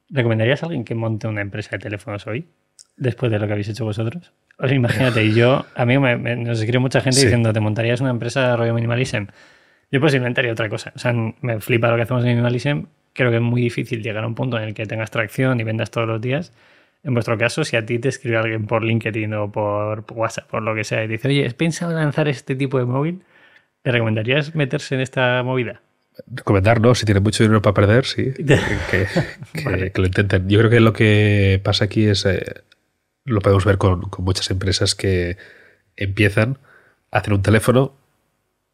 ¿Recomendarías 0.10 0.64
a 0.64 0.68
alguien 0.68 0.86
que 0.86 0.96
monte 0.96 1.28
una 1.28 1.42
empresa 1.42 1.72
de 1.72 1.80
teléfonos 1.80 2.28
hoy? 2.28 2.48
Después 2.96 3.32
de 3.32 3.40
lo 3.40 3.46
que 3.48 3.54
habéis 3.54 3.68
hecho 3.70 3.86
vosotros. 3.86 4.32
O 4.58 4.68
sea, 4.68 4.76
imagínate, 4.76 5.24
y 5.26 5.34
yo, 5.36 5.66
a 5.76 5.86
mí 5.86 5.98
me, 6.00 6.16
me- 6.18 6.36
nos 6.36 6.60
escribe 6.60 6.80
mucha 6.80 7.02
gente 7.02 7.18
Sí. 7.20 7.26
diciendo, 7.26 7.52
¿te 7.54 7.60
montarías 7.60 8.00
una 8.02 8.12
empresa 8.12 8.50
de 8.52 8.56
rollo 8.56 8.74
minimalism? 8.74 9.26
Yo 9.92 10.00
posiblemente 10.02 10.42
haría 10.42 10.52
otra 10.54 10.70
cosa. 10.70 10.94
O 10.96 11.00
sea, 11.00 11.14
me 11.14 11.60
flipa 11.60 11.90
lo 11.90 11.96
que 11.98 12.04
hacemos 12.04 12.24
en 12.24 12.30
minimalism. 12.30 12.84
Creo 13.18 13.32
que 13.32 13.38
es 13.38 13.42
muy 13.42 13.62
difícil 13.62 14.04
llegar 14.04 14.24
a 14.24 14.28
un 14.28 14.36
punto 14.36 14.58
en 14.58 14.64
el 14.64 14.74
que 14.76 14.86
tengas 14.86 15.10
tracción 15.10 15.60
y 15.60 15.64
vendas 15.64 15.90
todos 15.90 16.08
los 16.08 16.22
días. 16.22 16.54
En 17.04 17.14
vuestro 17.16 17.36
caso, 17.38 17.64
si 17.64 17.76
a 17.76 17.84
ti 17.86 17.98
te 17.98 18.10
escribe 18.10 18.38
alguien 18.38 18.68
por 18.68 18.84
LinkedIn 18.84 19.34
o 19.34 19.52
por 19.52 20.06
WhatsApp, 20.14 20.48
por 20.50 20.62
lo 20.62 20.76
que 20.76 20.84
sea, 20.84 21.04
y 21.04 21.08
dice, 21.08 21.28
oye, 21.28 21.46
¿has 21.48 21.56
pensado 21.56 21.92
en 21.92 21.98
lanzar 21.98 22.28
este 22.28 22.56
tipo 22.56 22.78
de 22.78 22.86
móvil? 22.86 23.24
¿Le 23.84 23.92
recomendarías 23.92 24.54
meterse 24.54 24.94
en 24.96 25.02
esta 25.02 25.42
movida? 25.44 25.82
Recomendar, 26.28 26.80
¿no? 26.80 26.94
Si 26.94 27.06
tienen 27.06 27.24
mucho 27.24 27.44
dinero 27.44 27.62
para 27.62 27.74
perder, 27.74 28.06
sí. 28.06 28.34
Que, 28.38 28.60
que- 28.92 29.64
Vale. 29.66 29.92
que 29.92 30.02
lo 30.02 30.08
intenten. 30.08 30.48
Yo 30.48 30.60
creo 30.60 30.70
que 30.70 30.80
lo 30.80 30.94
que 30.94 31.60
pasa 31.64 31.86
aquí 31.86 32.06
es, 32.06 32.24
eh, 32.26 32.44
lo 33.26 33.42
podemos 33.42 33.66
ver 33.66 33.78
con, 33.80 34.02
con 34.02 34.24
muchas 34.26 34.50
empresas 34.52 34.94
que 34.96 35.38
empiezan, 35.96 36.58
hacen 37.12 37.34
un 37.34 37.42
teléfono 37.42 37.96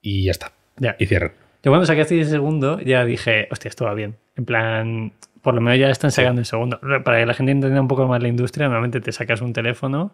y 0.02 0.26
ya 0.26 0.32
está. 0.32 0.52
Ya. 0.78 0.96
Y 1.00 1.06
cierran. 1.06 1.32
Yo 1.64 1.72
cuando 1.72 1.86
saqué 1.86 2.02
el 2.02 2.26
segundo 2.28 2.80
ya 2.82 3.06
dije, 3.06 3.48
hostia, 3.52 3.70
esto 3.70 3.86
va 3.86 3.94
bien. 3.94 4.16
En 4.36 4.46
plan, 4.46 5.14
por 5.42 5.54
lo 5.54 5.62
menos 5.62 5.80
ya 5.80 5.90
están 5.90 6.12
sacando 6.12 6.40
el 6.42 6.46
segundo. 6.46 6.80
Para 7.04 7.20
que 7.20 7.26
la 7.26 7.34
gente 7.34 7.52
entienda 7.54 7.80
un 7.82 7.88
poco 7.88 8.06
más 8.08 8.22
la 8.22 8.28
industria, 8.28 8.66
normalmente 8.68 9.00
te 9.02 9.12
sacas 9.12 9.42
un 9.42 9.54
teléfono. 9.54 10.12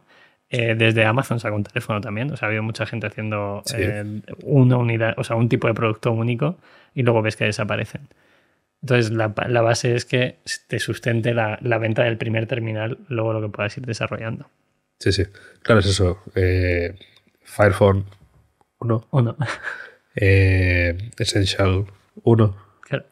eh, 0.52 0.74
desde 0.76 1.06
Amazon 1.06 1.39
saca 1.39 1.54
un 1.56 1.64
teléfono 1.64 2.02
también. 2.02 2.32
O 2.32 2.36
sea, 2.38 2.47
ha 2.47 2.50
habido 2.50 2.64
mucha 2.64 2.86
gente 2.88 3.06
haciendo 3.08 3.62
Sí. 3.66 3.76
eh, 3.80 4.22
una 4.43 4.78
unidad, 4.78 5.14
o 5.18 5.24
sea, 5.24 5.36
un 5.36 5.47
tipo 5.50 5.68
de 5.68 5.76
producto 5.76 6.12
único 6.12 6.58
y 6.95 7.04
luego 7.04 7.22
ves 7.22 7.36
que 7.36 7.45
desaparecen. 7.45 8.08
Entonces, 8.82 9.12
la, 9.12 9.34
la 9.47 9.62
base 9.62 9.93
es 9.93 10.06
que 10.06 10.38
te 10.68 10.80
sustente 10.80 11.34
la, 11.36 11.60
la 11.62 11.78
venta 11.78 12.04
del 12.04 12.18
primer 12.18 12.47
terminal, 12.47 12.97
luego 13.10 13.34
lo 13.34 13.41
que 13.41 13.50
puedas 13.50 13.78
ir 13.78 13.86
desarrollando. 13.86 14.50
Sí, 15.00 15.12
sí. 15.12 15.24
Claro, 15.62 15.82
es 15.82 15.86
eso. 15.88 16.20
Eh, 16.36 16.95
Fire 17.43 17.74
Phone 17.74 18.06
1, 18.80 19.08
¿O 19.12 19.22
no? 19.22 19.36
eh, 20.22 20.97
Essential 21.17 21.86
1. 22.24 22.57
Claro. 22.82 23.05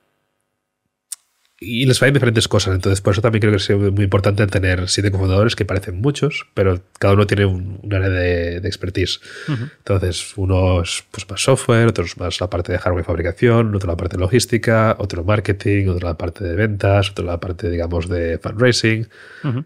Y 1.59 1.85
les 1.85 2.03
va 2.03 2.07
en 2.07 2.13
diferentes 2.13 2.49
cosas. 2.49 2.75
Entonces, 2.75 2.99
por 2.99 3.13
eso 3.13 3.21
también 3.21 3.39
creo 3.39 3.53
que 3.53 3.57
es 3.57 3.93
muy 3.93 4.03
importante 4.03 4.45
tener 4.47 4.89
siete 4.89 5.09
cofundadores, 5.09 5.55
que 5.55 5.63
parecen 5.63 6.01
muchos, 6.01 6.47
pero 6.53 6.81
cada 6.99 7.13
uno 7.13 7.25
tiene 7.25 7.45
un, 7.45 7.79
un 7.81 7.93
área 7.93 8.09
de, 8.09 8.59
de 8.59 8.67
expertise. 8.67 9.21
Entonces, 9.47 10.33
uno 10.35 10.81
es 10.81 11.05
pues, 11.09 11.29
más 11.29 11.41
software, 11.41 11.87
otro 11.87 12.03
es 12.03 12.17
más 12.17 12.41
la 12.41 12.49
parte 12.49 12.73
de 12.73 12.77
hardware 12.77 13.03
y 13.03 13.05
fabricación, 13.05 13.73
otro 13.73 13.89
la 13.89 13.97
parte 13.97 14.17
de 14.17 14.21
logística, 14.21 14.97
otro 14.99 15.23
marketing, 15.23 15.87
otro 15.87 16.09
la 16.09 16.17
parte 16.17 16.43
de 16.43 16.55
ventas, 16.55 17.11
otro 17.11 17.23
la 17.25 17.39
parte, 17.39 17.69
digamos, 17.69 18.09
de 18.09 18.37
fundraising. 18.37 19.07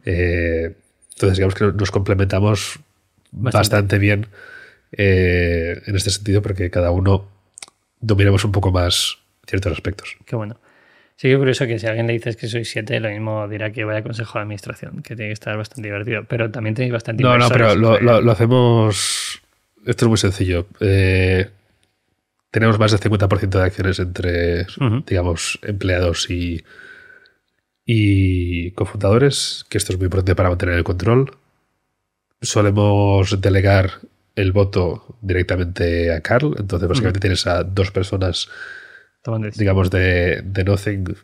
Eh, 0.06 0.76
entonces, 1.16 1.38
digamos 1.38 1.56
que 1.56 1.72
nos 1.74 1.90
complementamos 1.90 2.80
Bastante. 3.32 3.58
bastante, 3.58 3.98
bien 3.98 4.28
eh, 4.92 5.82
en 5.86 5.96
este 5.96 6.10
sentido, 6.10 6.42
porque 6.42 6.70
cada 6.70 6.92
uno 6.92 7.28
dominamos 8.00 8.44
un 8.46 8.52
poco 8.52 8.72
más 8.72 9.18
ciertos 9.48 9.72
aspectos. 9.74 10.18
Qué 10.26 10.36
bueno. 10.36 10.60
Sí 11.16 11.28
que 11.28 11.34
es 11.34 11.38
curioso 11.38 11.68
que 11.68 11.78
si 11.78 11.86
a 11.86 11.90
alguien 11.90 12.08
le 12.08 12.14
dices 12.14 12.36
que 12.36 12.48
sois 12.48 12.70
siete, 12.70 13.00
lo 13.00 13.10
mismo 13.10 13.48
dirá 13.48 13.72
que 13.72 13.84
vaya 13.84 14.02
consejo 14.02 14.40
de 14.40 14.44
administración, 14.44 15.04
que 15.04 15.16
tiene 15.16 15.30
que 15.30 15.34
estar 15.34 15.56
bastante 15.56 15.88
divertido. 15.88 16.24
Pero 16.28 16.50
también 16.50 16.74
tenéis 16.74 16.94
bastante 16.94 17.22
No, 17.22 17.38
no, 17.38 17.48
pero 17.50 17.76
lo, 17.76 18.00
lo- 18.00 18.22
lo 18.22 18.32
hacemos. 18.32 19.42
Esto 19.86 20.06
es 20.06 20.10
muy 20.10 20.18
sencillo. 20.18 20.66
Eh, 20.80 21.48
tenemos 22.50 22.80
más 22.80 22.92
del 22.92 23.00
50% 23.00 23.50
de 23.60 23.64
acciones 23.64 24.00
entre, 24.00 24.66
digamos, 25.06 25.60
empleados 25.62 26.30
y, 26.32 26.64
y 27.86 28.72
cofundadores, 28.72 29.66
que 29.70 29.78
esto 29.78 29.94
es 29.94 30.00
muy 30.00 30.06
importante 30.06 30.36
para 30.36 30.50
mantener 30.50 30.76
el 30.76 30.84
control. 30.84 31.38
Solemos 32.42 33.40
delegar 33.42 33.92
el 34.42 34.52
voto 34.52 35.18
directamente 35.22 36.14
a 36.14 36.22
Carl, 36.22 36.56
entonces 36.58 36.88
básicamente 36.88 37.20
tienes 37.20 37.48
a 37.48 37.64
dos 37.64 37.92
personas 37.92 38.50
digamos, 39.56 39.90
de, 39.90 40.42
de 40.44 40.64
Nothing 40.64 41.16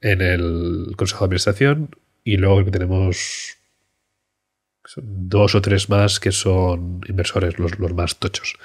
en 0.00 0.20
el 0.20 0.94
Consejo 0.96 1.20
de 1.20 1.26
Administración. 1.26 1.90
Y 2.24 2.36
luego 2.36 2.64
tenemos 2.70 3.56
dos 4.96 5.54
o 5.54 5.62
tres 5.62 5.88
más 5.88 6.20
que 6.20 6.32
son 6.32 7.00
inversores, 7.08 7.58
los, 7.58 7.78
los 7.78 7.92
más 7.94 8.18
tochos. 8.18 8.56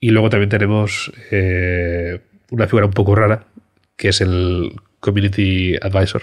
Y 0.00 0.10
luego 0.10 0.30
también 0.30 0.50
tenemos 0.50 1.12
eh, 1.30 2.20
una 2.50 2.66
figura 2.66 2.86
un 2.86 2.92
poco 2.92 3.14
rara, 3.14 3.46
que 3.96 4.08
es 4.08 4.20
el 4.20 4.72
Community 5.00 5.76
Advisor, 5.80 6.22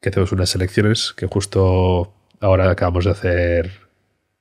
que 0.00 0.08
hacemos 0.08 0.32
unas 0.32 0.54
elecciones 0.54 1.12
que 1.16 1.26
justo 1.26 2.12
ahora 2.40 2.70
acabamos 2.70 3.04
de 3.04 3.10
hacer, 3.12 3.85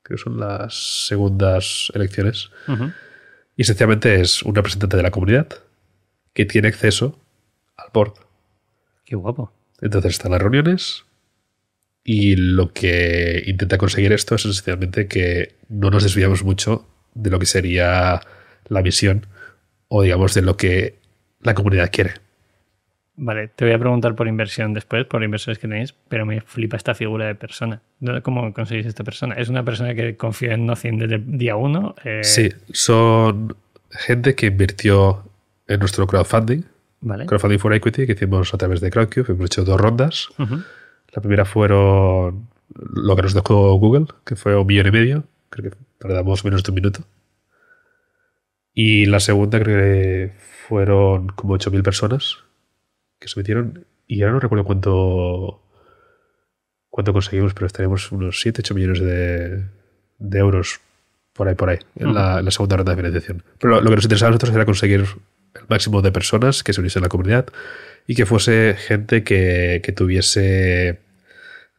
que 0.05 0.17
son 0.17 0.39
las 0.39 1.07
segundas 1.07 1.91
elecciones. 1.95 2.51
Y 3.57 3.61
esencialmente 3.63 4.21
es 4.21 4.43
un 4.43 4.53
representante 4.53 4.97
de 4.97 5.03
la 5.03 5.11
comunidad 5.11 5.47
que 6.33 6.45
tiene 6.45 6.67
acceso 6.67 7.19
al 7.77 7.87
board. 7.93 8.13
Qué 9.05 9.15
guapo. 9.15 9.51
Entonces 9.81 10.13
están 10.13 10.31
las 10.31 10.41
reuniones 10.41 11.05
y 12.03 12.35
lo 12.35 12.71
que 12.71 13.43
intenta 13.47 13.77
conseguir 13.77 14.13
esto 14.13 14.35
es 14.35 14.45
esencialmente 14.45 15.07
que 15.07 15.55
no 15.69 15.89
nos 15.89 16.03
desviamos 16.03 16.43
mucho 16.43 16.87
de 17.13 17.29
lo 17.29 17.39
que 17.39 17.45
sería 17.45 18.21
la 18.67 18.81
misión 18.81 19.25
o 19.87 20.03
digamos 20.03 20.33
de 20.33 20.41
lo 20.41 20.55
que 20.57 20.99
la 21.41 21.55
comunidad 21.55 21.89
quiere. 21.91 22.24
Vale, 23.17 23.47
te 23.47 23.63
voy 23.63 23.73
a 23.73 23.79
preguntar 23.79 24.13
por 24.13 24.27
inversión 24.27 24.73
después, 24.73 25.05
por 25.05 25.23
inversores 25.23 25.57
que 25.57 25.67
tenéis, 25.69 25.93
pero 26.09 26.25
me 26.25 26.41
flipa 26.41 26.75
esta 26.75 26.93
figura 26.93 27.25
de 27.27 27.35
persona. 27.35 27.81
¿Dónde- 27.99 28.21
¿Cómo 28.21 28.51
conseguís 28.53 28.85
esta 28.85 29.03
persona? 29.05 29.35
¿Es 29.35 29.47
una 29.47 29.63
persona 29.63 29.95
que 29.95 30.17
confía 30.17 30.53
en 30.53 30.65
Nothing 30.65 30.99
desde 30.99 31.15
el 31.15 31.37
día 31.37 31.55
uno? 31.55 31.95
Eh, 32.03 32.23
Sí, 32.23 32.49
son 32.73 33.55
gente 33.89 34.35
que 34.35 34.47
invirtió 34.47 35.23
en 35.67 35.79
nuestro 35.79 36.05
crowdfunding, 36.07 36.63
Vale. 37.01 37.25
crowdfunding 37.25 37.59
for 37.59 37.73
equity, 37.73 38.05
que 38.05 38.11
hicimos 38.13 38.53
a 38.53 38.57
través 38.57 38.81
de 38.81 38.91
Crowdcube. 38.91 39.31
Hemos 39.31 39.45
hecho 39.45 39.63
dos 39.63 39.79
rondas. 39.79 40.27
La 40.37 41.21
primera 41.21 41.45
fueron 41.45 42.49
lo 42.93 43.15
que 43.15 43.21
nos 43.21 43.33
dejó 43.33 43.75
Google, 43.75 44.07
que 44.25 44.35
fue 44.35 44.57
un 44.57 44.67
millón 44.67 44.87
y 44.87 44.91
medio. 44.91 45.23
Creo 45.49 45.71
que 45.71 45.77
tardamos 45.99 46.43
menos 46.43 46.63
de 46.63 46.71
un 46.71 46.75
minuto. 46.75 46.99
Y 48.73 49.05
la 49.05 49.21
segunda 49.21 49.57
creo 49.61 49.77
que 49.77 50.33
fueron 50.67 51.27
como 51.29 51.53
8.000 51.57 51.81
personas 51.83 52.39
que 53.25 53.29
se 53.29 53.39
metieron. 53.39 53.85
Y 54.07 54.21
ahora 54.21 54.33
no 54.33 54.39
recuerdo 54.39 54.65
cuánto, 54.65 55.63
cuánto 56.89 57.11
conseguimos, 57.11 57.53
pero 57.53 57.65
estaríamos 57.65 58.11
unos 58.11 58.39
7, 58.39 58.61
8 58.61 58.75
millones 58.75 58.99
de, 58.99 59.65
de 60.19 60.39
euros 60.39 60.79
por 61.33 61.47
ahí, 61.47 61.55
por 61.55 61.69
ahí, 61.69 61.79
en, 61.95 62.13
la, 62.13 62.39
en 62.39 62.45
la 62.45 62.51
segunda 62.51 62.77
ronda 62.77 62.91
de 62.91 62.97
financiación. 62.97 63.43
Pero 63.59 63.75
lo, 63.75 63.81
lo 63.81 63.89
que 63.89 63.95
nos 63.95 64.05
interesaba 64.05 64.29
a 64.29 64.31
nosotros 64.31 64.55
era 64.55 64.65
conseguir 64.65 65.01
el 65.01 65.61
máximo 65.67 66.01
de 66.01 66.11
personas 66.11 66.63
que 66.63 66.71
se 66.71 66.79
uniesen 66.79 67.01
a 67.01 67.05
la 67.05 67.09
comunidad 67.09 67.47
y 68.07 68.15
que 68.15 68.25
fuese 68.25 68.75
gente 68.77 69.23
que, 69.23 69.81
que 69.83 69.91
tuviese 69.91 70.99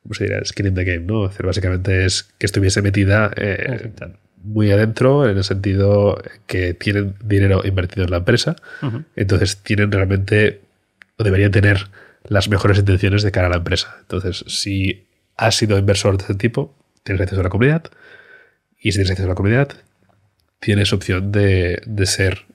¿cómo 0.03 0.15
se 0.15 0.25
dirá? 0.25 0.45
Skin 0.45 0.67
in 0.67 0.75
the 0.75 0.85
game, 0.85 1.01
¿no? 1.01 1.31
Básicamente 1.43 2.05
es 2.05 2.25
que 2.39 2.47
estuviese 2.47 2.81
metida 2.81 3.31
eh, 3.37 3.91
muy 4.43 4.71
adentro 4.71 5.29
en 5.29 5.37
el 5.37 5.45
sentido 5.45 6.23
que 6.47 6.75
tienen 6.75 7.15
dinero 7.25 7.63
invertido 7.65 8.05
en 8.05 8.13
la 8.13 8.19
empresa, 8.19 8.55
entonces 9.17 9.57
tienen 9.65 9.91
realmente 9.91 10.61
o 11.19 11.25
deberían 11.25 11.51
tener 11.51 11.89
las 12.25 12.49
mejores 12.49 12.79
intenciones 12.79 13.23
de 13.23 13.31
cara 13.33 13.47
a 13.47 13.51
la 13.51 13.57
empresa. 13.57 13.97
Entonces, 14.01 14.45
si 14.49 15.07
has 15.37 15.55
sido 15.55 15.79
inversor 15.79 16.17
de 16.17 16.23
este 16.23 16.35
tipo, 16.35 16.75
tienes 17.03 17.21
acceso 17.23 17.41
a 17.41 17.45
la 17.45 17.51
comunidad 17.51 17.85
y 18.79 18.93
si 18.93 18.99
tienes 18.99 19.11
acceso 19.13 19.27
a 19.27 19.31
la 19.31 19.35
comunidad, 19.35 19.69
tienes 20.61 20.93
opción 20.93 21.31
de, 21.33 21.81
de 21.87 22.07
ser 22.07 22.47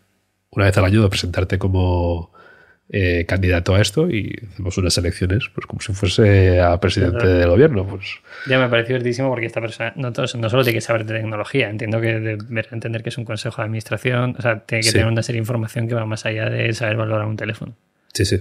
una 0.52 0.66
vez 0.66 0.78
al 0.78 0.86
año 0.86 1.02
de 1.02 1.10
presentarte 1.10 1.58
como 1.58 2.32
eh, 2.90 3.26
candidato 3.26 3.74
a 3.74 3.80
esto 3.82 4.10
y 4.10 4.38
hacemos 4.52 4.78
unas 4.78 4.98
elecciones 4.98 5.46
pues 5.56 5.66
como 5.66 5.80
si 5.80 5.94
fuese 5.94 6.60
a 6.60 6.78
presidente 6.82 7.20
Claro. 7.20 7.34
del 7.38 7.50
gobierno. 7.50 7.88
Pues 7.88 8.06
Ya 8.48 8.60
me 8.60 8.68
pareció 8.68 8.96
divertísimo 8.96 9.30
porque 9.30 9.46
esta 9.46 9.62
persona 9.62 9.94
no, 9.96 10.12
solo 10.14 10.64
tiene 10.64 10.74
que 10.74 10.82
saber 10.82 11.06
de 11.06 11.14
tecnología, 11.14 11.70
entiendo 11.70 12.02
que 12.02 12.20
deberá 12.20 12.68
entender 12.74 13.02
que 13.02 13.08
es 13.10 13.18
un 13.18 13.24
consejo 13.24 13.62
de 13.62 13.66
administración, 13.68 14.36
o 14.38 14.42
sea, 14.42 14.60
tiene 14.66 14.82
que 14.82 14.88
Sí. 14.90 14.94
tener 14.94 15.08
una 15.08 15.24
serie 15.24 15.38
de 15.40 15.44
información 15.44 15.88
que 15.88 15.96
va 15.96 16.06
más 16.06 16.26
allá 16.26 16.50
de 16.50 16.74
saber 16.74 16.98
valorar 16.98 17.26
un 17.28 17.38
teléfono. 17.38 17.76
Sí, 18.14 18.26
sí. 18.26 18.40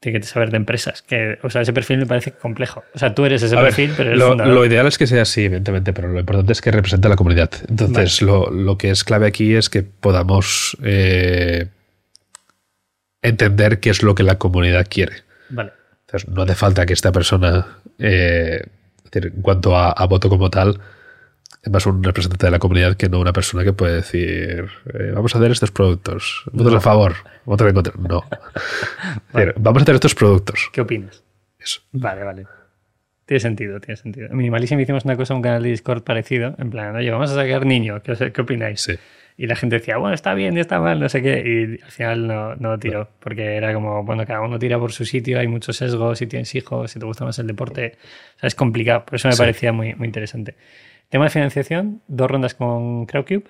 Tiene 0.00 0.20
que 0.20 0.26
saber 0.26 0.50
de 0.50 0.58
empresas, 0.58 1.02
que, 1.02 1.38
o 1.42 1.50
sea, 1.50 1.62
ese 1.62 1.72
perfil 1.72 1.98
me 1.98 2.06
parece 2.06 2.30
complejo. 2.30 2.84
O 2.94 2.98
sea, 3.00 3.14
tú 3.16 3.24
eres 3.24 3.42
ese 3.42 3.56
A 3.56 3.62
ver, 3.62 3.70
perfil, 3.70 3.94
pero 3.96 4.10
eres 4.10 4.20
lo, 4.20 4.28
fundador. 4.28 4.54
lo 4.54 4.64
ideal 4.64 4.86
es 4.86 4.96
que 4.96 5.08
sea 5.08 5.22
así, 5.22 5.46
evidentemente, 5.46 5.92
pero 5.92 6.06
lo 6.06 6.20
importante 6.20 6.52
es 6.52 6.60
que 6.60 6.70
represente 6.70 7.08
a 7.08 7.10
la 7.10 7.16
comunidad. 7.16 7.50
Entonces, 7.68 8.22
lo, 8.22 8.48
lo 8.50 8.78
que 8.78 8.90
es 8.90 9.02
clave 9.02 9.26
aquí 9.26 9.56
es 9.56 9.68
que 9.68 9.82
podamos 9.82 10.76
eh, 10.84 11.66
entender 13.22 13.80
qué 13.80 13.90
es 13.90 14.04
lo 14.04 14.14
que 14.14 14.22
la 14.22 14.38
comunidad 14.38 14.86
quiere. 14.88 15.24
Vale. 15.48 15.72
Entonces, 16.06 16.28
no 16.28 16.42
hace 16.42 16.54
falta 16.54 16.86
que 16.86 16.92
esta 16.92 17.10
persona, 17.10 17.66
eh, 17.98 18.62
en 19.12 19.42
cuanto 19.42 19.76
a, 19.76 19.90
a 19.90 20.06
voto 20.06 20.28
como 20.28 20.48
tal, 20.48 20.80
es 21.62 21.72
más 21.72 21.86
un 21.86 22.02
representante 22.02 22.46
de 22.46 22.50
la 22.52 22.58
comunidad 22.58 22.96
que 22.96 23.08
no 23.08 23.18
una 23.20 23.32
persona 23.32 23.64
que 23.64 23.72
puede 23.72 23.96
decir, 23.96 24.68
eh, 24.94 25.10
vamos 25.14 25.34
a 25.34 25.38
hacer 25.38 25.50
estos 25.50 25.70
productos, 25.70 26.44
votos 26.52 26.74
a 26.74 26.80
favor, 26.80 27.14
votos 27.44 27.68
en 27.68 27.74
contra. 27.74 27.92
No. 27.98 28.24
Vamos 29.56 29.80
a 29.80 29.82
hacer 29.82 29.94
estos 29.96 30.14
productos. 30.14 30.68
¿Qué 30.72 30.80
opinas? 30.80 31.22
Eso. 31.58 31.80
Vale, 31.92 32.22
vale. 32.24 32.46
Tiene 33.26 33.40
sentido, 33.40 33.80
tiene 33.80 33.96
sentido. 33.96 34.28
En 34.28 34.36
Minimalism 34.36 34.78
hicimos 34.80 35.04
una 35.04 35.16
cosa 35.16 35.34
en 35.34 35.38
un 35.38 35.42
canal 35.42 35.62
de 35.62 35.68
Discord 35.70 36.02
parecido, 36.02 36.54
en 36.58 36.70
plan, 36.70 36.96
oye, 36.96 37.10
vamos 37.10 37.30
a 37.30 37.34
sacar 37.34 37.66
niño, 37.66 38.00
¿qué, 38.02 38.40
opináis? 38.40 38.80
Sí. 38.80 38.94
Y 39.36 39.46
la 39.46 39.54
gente 39.54 39.76
decía, 39.78 39.98
bueno, 39.98 40.14
está 40.14 40.34
bien, 40.34 40.56
está 40.56 40.80
mal, 40.80 40.98
no 40.98 41.08
sé 41.08 41.22
qué. 41.22 41.42
Y 41.78 41.82
al 41.84 41.90
final 41.90 42.26
no, 42.26 42.56
no 42.56 42.78
tiró, 42.78 43.08
porque 43.20 43.56
era 43.56 43.72
como, 43.74 44.02
bueno, 44.02 44.24
cada 44.26 44.40
uno 44.40 44.58
tira 44.58 44.78
por 44.78 44.92
su 44.92 45.04
sitio, 45.04 45.38
hay 45.38 45.46
muchos 45.46 45.76
sesgos, 45.76 46.18
si 46.18 46.26
tienes 46.26 46.52
hijos, 46.54 46.90
si 46.90 46.98
te 46.98 47.04
gusta 47.06 47.24
más 47.24 47.38
el 47.38 47.46
deporte. 47.46 47.98
O 48.36 48.40
sea, 48.40 48.46
es 48.48 48.54
complicado, 48.54 49.04
por 49.04 49.16
eso 49.16 49.28
me 49.28 49.32
Sí. 49.34 49.38
parecía 49.38 49.72
muy, 49.72 49.94
muy 49.94 50.06
interesante. 50.06 50.56
Tema 51.10 51.24
de 51.24 51.30
financiación, 51.30 52.02
dos 52.08 52.30
rondas 52.30 52.54
con 52.54 53.06
Crowdcube. 53.06 53.44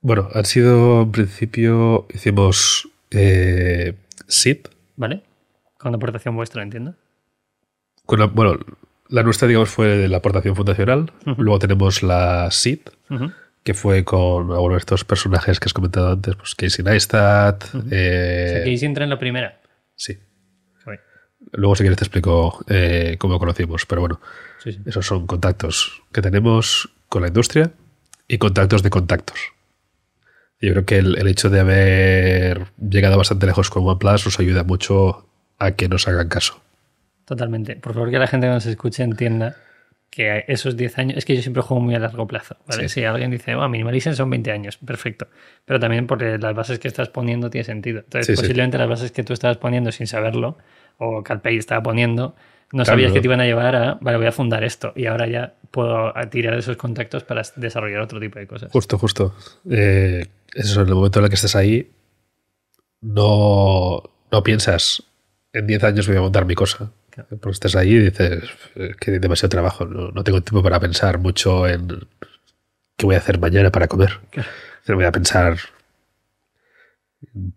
Bueno, 0.00 0.28
han 0.32 0.44
sido, 0.44 1.02
en 1.02 1.12
principio, 1.12 2.06
hicimos 2.14 2.88
eh, 3.10 3.94
SIP. 4.28 4.68
¿vale? 4.96 5.22
Con 5.78 5.94
aportación 5.94 6.36
vuestra, 6.36 6.62
entiendo. 6.62 6.94
Con 8.04 8.20
la- 8.20 8.26
bueno, 8.26 8.58
la 9.08 9.22
nuestra, 9.24 9.48
digamos, 9.48 9.68
fue 9.70 10.06
la 10.08 10.18
aportación 10.18 10.54
fundacional. 10.54 11.12
Luego 11.36 11.58
tenemos 11.58 12.02
la 12.04 12.48
SIP, 12.52 12.88
que 13.64 13.74
fue 13.74 14.04
con 14.04 14.52
algunos 14.52 14.76
de 14.76 14.78
estos 14.78 15.04
personajes 15.04 15.58
que 15.58 15.66
has 15.66 15.72
comentado 15.72 16.12
antes, 16.12 16.36
pues 16.36 16.54
Casey 16.54 16.84
Neistat. 16.84 17.64
eh, 17.90 18.46
O 18.62 18.64
sea, 18.66 18.76
sí 18.78 18.86
entra 18.86 19.02
en 19.04 19.10
la 19.10 19.18
primera. 19.18 19.60
sí. 19.96 20.18
Luego, 21.52 21.76
si 21.76 21.82
quieres, 21.84 21.98
te 21.98 22.04
explico 22.04 22.64
eh, 22.68 23.16
cómo 23.20 23.38
conocimos. 23.38 23.86
Pero 23.86 24.00
bueno, 24.00 24.20
Sí, 24.62 24.72
sí. 24.72 24.80
esos 24.86 25.06
son 25.06 25.26
contactos 25.26 26.02
que 26.12 26.22
tenemos 26.22 26.90
con 27.08 27.22
la 27.22 27.28
industria 27.28 27.72
y 28.28 28.38
contactos 28.38 28.82
de 28.82 28.90
contactos. 28.90 29.38
Yo 30.60 30.72
creo 30.72 30.84
que 30.86 30.98
el, 30.98 31.18
el 31.18 31.28
hecho 31.28 31.50
de 31.50 31.60
haber 31.60 32.66
llegado 32.78 33.18
bastante 33.18 33.46
lejos 33.46 33.68
con 33.70 33.86
OnePlus 33.86 34.24
nos 34.24 34.40
ayuda 34.40 34.64
mucho 34.64 35.28
a 35.58 35.72
que 35.72 35.88
nos 35.88 36.08
hagan 36.08 36.28
caso. 36.28 36.60
Totalmente. 37.26 37.76
Por 37.76 37.92
favor, 37.94 38.10
que 38.10 38.18
la 38.18 38.26
gente 38.26 38.46
que 38.46 38.52
nos 38.52 38.66
escuche 38.66 39.02
entienda 39.02 39.56
que 40.10 40.44
esos 40.48 40.76
10 40.76 40.98
años, 40.98 41.18
es 41.18 41.24
que 41.26 41.36
yo 41.36 41.42
siempre 41.42 41.62
juego 41.62 41.82
muy 41.82 41.94
a 41.94 41.98
largo 41.98 42.26
plazo, 42.26 42.56
¿vale? 42.66 42.88
Sí. 42.88 43.00
Si 43.00 43.04
alguien 43.04 43.30
dice, 43.30 43.54
oh, 43.54 43.68
Minimalism 43.68 44.12
son 44.12 44.30
20 44.30 44.50
años, 44.50 44.78
perfecto. 44.78 45.28
Pero 45.66 45.78
también 45.78 46.06
porque 46.06 46.38
las 46.38 46.54
bases 46.54 46.78
que 46.78 46.88
estás 46.88 47.10
poniendo 47.10 47.50
tiene 47.50 47.64
sentido. 47.64 47.98
Entonces, 48.00 48.26
Sí, 48.26 48.36
sí. 48.36 48.40
posiblemente 48.42 48.78
las 48.78 48.88
bases 48.88 49.12
que 49.12 49.24
tú 49.24 49.34
estabas 49.34 49.58
poniendo 49.58 49.92
sin 49.92 50.06
saberlo, 50.06 50.56
o 50.96 51.22
CalPay 51.22 51.58
estaba 51.58 51.82
poniendo, 51.82 52.34
no 52.72 52.82
Claro, 52.82 52.84
sabías 52.84 53.12
que 53.12 53.20
te 53.20 53.26
iban 53.26 53.40
a 53.40 53.44
llevar 53.44 53.76
a, 53.76 53.94
vale, 54.00 54.18
voy 54.18 54.26
a 54.26 54.32
fundar 54.32 54.64
esto, 54.64 54.92
y 54.96 55.06
ahora 55.06 55.26
ya 55.28 55.54
puedo 55.70 56.12
tirar 56.30 56.54
de 56.54 56.60
esos 56.60 56.76
contactos 56.76 57.22
para 57.24 57.42
desarrollar 57.56 58.00
otro 58.00 58.18
tipo 58.20 58.38
de 58.38 58.46
cosas. 58.46 58.70
Justo, 58.72 58.98
justo. 58.98 59.34
Eh, 59.70 60.26
eso, 60.54 60.82
en 60.82 60.88
el 60.88 60.94
momento 60.94 61.18
en 61.20 61.24
el 61.26 61.28
que 61.30 61.34
estás 61.36 61.54
ahí, 61.56 61.90
no, 63.00 64.02
no 64.32 64.42
piensas, 64.42 65.02
en 65.52 65.66
10 65.66 65.84
años 65.84 66.08
voy 66.08 66.16
a 66.16 66.20
montar 66.20 66.44
mi 66.44 66.54
cosa. 66.54 66.90
Claro. 67.10 67.28
Porque 67.40 67.52
estás 67.52 67.76
ahí 67.76 67.94
y 67.94 67.98
dices, 68.10 68.44
"Eh, 68.74 68.90
que 69.00 69.12
hay 69.12 69.18
demasiado 69.18 69.48
trabajo, 69.50 69.86
no, 69.86 70.10
no 70.10 70.24
tengo 70.24 70.42
tiempo 70.42 70.62
para 70.62 70.78
pensar 70.80 71.18
mucho 71.18 71.66
en 71.66 71.88
qué 72.96 73.06
voy 73.06 73.14
a 73.14 73.18
hacer 73.18 73.38
mañana 73.38 73.70
para 73.70 73.88
comer. 73.88 74.18
Claro. 74.30 74.48
Voy 74.88 75.04
a 75.04 75.12
pensar, 75.12 75.52
en 75.52 75.58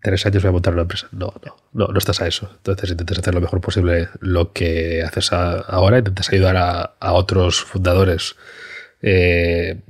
tres 0.02 0.24
años 0.26 0.42
voy 0.42 0.48
a 0.50 0.52
montar 0.52 0.72
una 0.72 0.82
empresa. 0.82 1.08
No, 1.12 1.32
no, 1.44 1.56
no, 1.72 1.86
no 1.88 1.98
estás 1.98 2.20
a 2.20 2.26
eso. 2.26 2.50
Entonces 2.56 2.90
intentas 2.90 3.18
hacer 3.18 3.34
lo 3.34 3.40
mejor 3.40 3.60
posible 3.60 4.08
lo 4.20 4.52
que 4.52 5.02
haces 5.02 5.32
a- 5.32 5.60
ahora, 5.60 5.98
intentas 5.98 6.32
ayudar 6.32 6.56
a, 6.56 6.80
a 7.00 7.12
otros 7.12 7.60
fundadores 7.62 8.36
eh, 9.02 9.80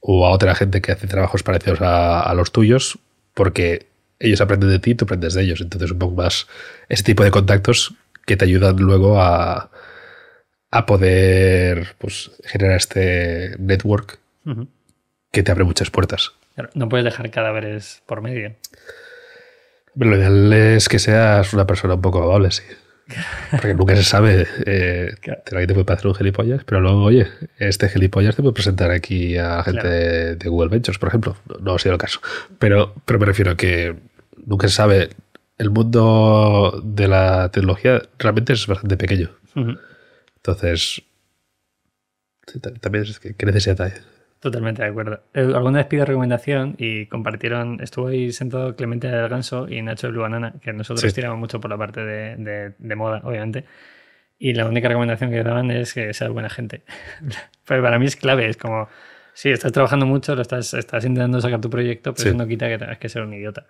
o 0.00 0.26
a 0.26 0.30
otra 0.30 0.54
gente 0.54 0.80
que 0.80 0.92
hace 0.92 1.06
trabajos 1.06 1.42
parecidos 1.42 1.80
a, 1.82 2.20
a 2.20 2.34
los 2.34 2.52
tuyos, 2.52 2.98
porque 3.34 3.86
ellos 4.18 4.40
aprenden 4.40 4.70
de 4.70 4.78
ti 4.78 4.90
y 4.90 4.94
tú 4.94 5.04
aprendes 5.04 5.34
de 5.34 5.42
ellos. 5.42 5.60
Entonces, 5.60 5.90
un 5.90 5.98
poco 5.98 6.14
más 6.14 6.46
ese 6.88 7.02
tipo 7.04 7.24
de 7.24 7.30
contactos 7.30 7.94
que 8.26 8.36
te 8.36 8.44
ayudan 8.44 8.76
luego 8.76 9.20
a, 9.20 9.70
a 10.70 10.86
poder 10.86 11.94
pues, 11.98 12.30
generar 12.44 12.76
este 12.76 13.56
network 13.58 14.18
que 15.32 15.42
te 15.42 15.50
abre 15.52 15.64
muchas 15.64 15.90
puertas. 15.90 16.32
Claro, 16.54 16.70
no 16.74 16.88
puedes 16.88 17.04
dejar 17.04 17.30
cadáveres 17.30 18.02
por 18.06 18.20
medio. 18.20 18.54
Pero 19.98 20.10
lo 20.10 20.16
ideal 20.16 20.52
es 20.52 20.88
que 20.88 20.98
seas 20.98 21.52
una 21.52 21.66
persona 21.66 21.94
un 21.94 22.00
poco 22.00 22.22
amable, 22.22 22.50
sí. 22.50 22.62
Porque 23.50 23.74
nunca 23.74 23.96
se 23.96 24.04
sabe. 24.04 24.46
Eh, 24.66 25.14
Claro. 25.20 25.42
Te 25.44 25.66
puede 25.74 25.84
parecer 25.84 26.06
un 26.06 26.14
gilipollas, 26.14 26.62
pero 26.64 26.80
luego, 26.80 27.02
oye, 27.02 27.26
este 27.58 27.88
gilipollas 27.88 28.36
te 28.36 28.42
puede 28.42 28.54
presentar 28.54 28.90
aquí 28.92 29.36
a 29.36 29.62
gente 29.64 29.80
Claro. 29.80 29.96
de, 29.96 30.36
de 30.36 30.48
Google 30.48 30.68
Ventures, 30.70 30.98
por 30.98 31.08
ejemplo. 31.08 31.36
No, 31.48 31.56
no 31.58 31.74
ha 31.74 31.78
sido 31.78 31.92
el 31.94 31.98
caso. 31.98 32.20
Pero, 32.58 32.94
pero 33.04 33.18
me 33.18 33.26
refiero 33.26 33.50
a 33.50 33.56
que 33.56 33.96
nunca 34.46 34.68
se 34.68 34.74
sabe. 34.74 35.10
El 35.58 35.70
mundo 35.70 36.80
de 36.84 37.06
la 37.08 37.50
tecnología 37.50 38.00
realmente 38.18 38.52
es 38.54 38.66
bastante 38.66 38.96
pequeño. 38.96 39.30
Entonces, 40.36 41.02
también 42.80 43.04
es 43.04 43.18
que, 43.20 43.34
¿qué 43.34 43.44
necesidad 43.46 43.80
hay? 43.82 43.92
Totalmente 44.40 44.82
de 44.82 44.88
acuerdo. 44.88 45.22
Eh, 45.34 45.40
Alguna 45.54 45.78
vez 45.78 45.86
pido 45.86 46.06
recomendación 46.06 46.74
y 46.78 47.06
compartieron, 47.06 47.78
estuvo 47.82 48.06
ahí 48.08 48.32
sentado 48.32 48.74
Clemente 48.74 49.06
del 49.08 49.28
Ganso 49.28 49.68
y 49.68 49.82
Nacho 49.82 50.06
de 50.06 50.12
Blue 50.12 50.22
Banana, 50.22 50.54
que 50.62 50.72
nosotros 50.72 51.02
Sí. 51.10 51.14
tiramos 51.14 51.38
mucho 51.38 51.60
por 51.60 51.70
la 51.70 51.76
parte 51.76 52.02
de, 52.02 52.36
de- 52.36 52.72
de 52.78 52.96
moda, 52.96 53.20
obviamente. 53.24 53.64
Y 54.38 54.54
la 54.54 54.66
única 54.66 54.88
recomendación 54.88 55.30
que 55.30 55.42
daban 55.42 55.70
es 55.70 55.92
que 55.92 56.14
seas 56.14 56.30
buena 56.30 56.48
gente. 56.48 56.82
pero 57.66 57.82
para 57.82 57.98
mí 57.98 58.06
es 58.06 58.16
clave, 58.16 58.48
es 58.48 58.56
como, 58.56 58.88
sí, 59.34 59.50
estás 59.50 59.72
trabajando 59.72 60.06
mucho, 60.06 60.34
lo 60.34 60.40
estás, 60.40 60.72
estás 60.72 61.04
intentando 61.04 61.38
sacar 61.42 61.60
tu 61.60 61.68
proyecto, 61.68 62.14
pero 62.14 62.22
Sí. 62.22 62.28
eso 62.30 62.38
no 62.38 62.46
quita 62.48 62.66
que 62.68 62.78
tengas 62.78 62.96
que 62.98 63.08
ser 63.10 63.20
un 63.22 63.34
idiota. 63.34 63.66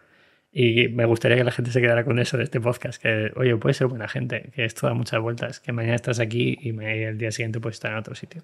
Y 0.53 0.87
me 0.89 1.05
gustaría 1.05 1.37
que 1.37 1.45
la 1.45 1.51
gente 1.53 1.73
se 1.73 1.81
quedara 1.81 2.05
con 2.05 2.19
eso 2.21 2.37
de 2.37 2.45
este 2.45 2.61
podcast, 2.61 3.03
que, 3.03 3.33
oye, 3.37 3.57
puedes 3.57 3.77
ser 3.77 3.89
buena 3.89 4.07
gente, 4.07 4.51
que 4.55 4.65
esto 4.65 4.87
da 4.87 4.95
muchas 4.95 5.21
vueltas, 5.21 5.59
que 5.59 5.73
mañana 5.73 5.97
estás 5.97 6.21
aquí 6.21 6.57
y 6.61 6.69
el 6.81 7.19
día 7.19 7.33
siguiente 7.33 7.59
puedes 7.61 7.75
estar 7.77 7.91
en 7.91 7.99
otro 7.99 8.15
sitio. 8.15 8.43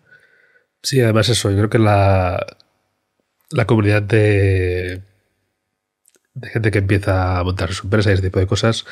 Sí, 0.86 1.00
además 1.00 1.28
eso, 1.28 1.50
yo 1.50 1.56
creo 1.56 1.68
que 1.68 1.80
la, 1.80 2.46
la 3.50 3.66
comunidad 3.66 4.02
de, 4.02 5.02
de 6.34 6.48
gente 6.48 6.70
que 6.70 6.78
empieza 6.78 7.40
a 7.40 7.42
montar 7.42 7.72
su 7.72 7.88
empresa 7.88 8.10
y 8.10 8.12
ese 8.12 8.22
tipo 8.22 8.38
de 8.38 8.46
cosas 8.46 8.84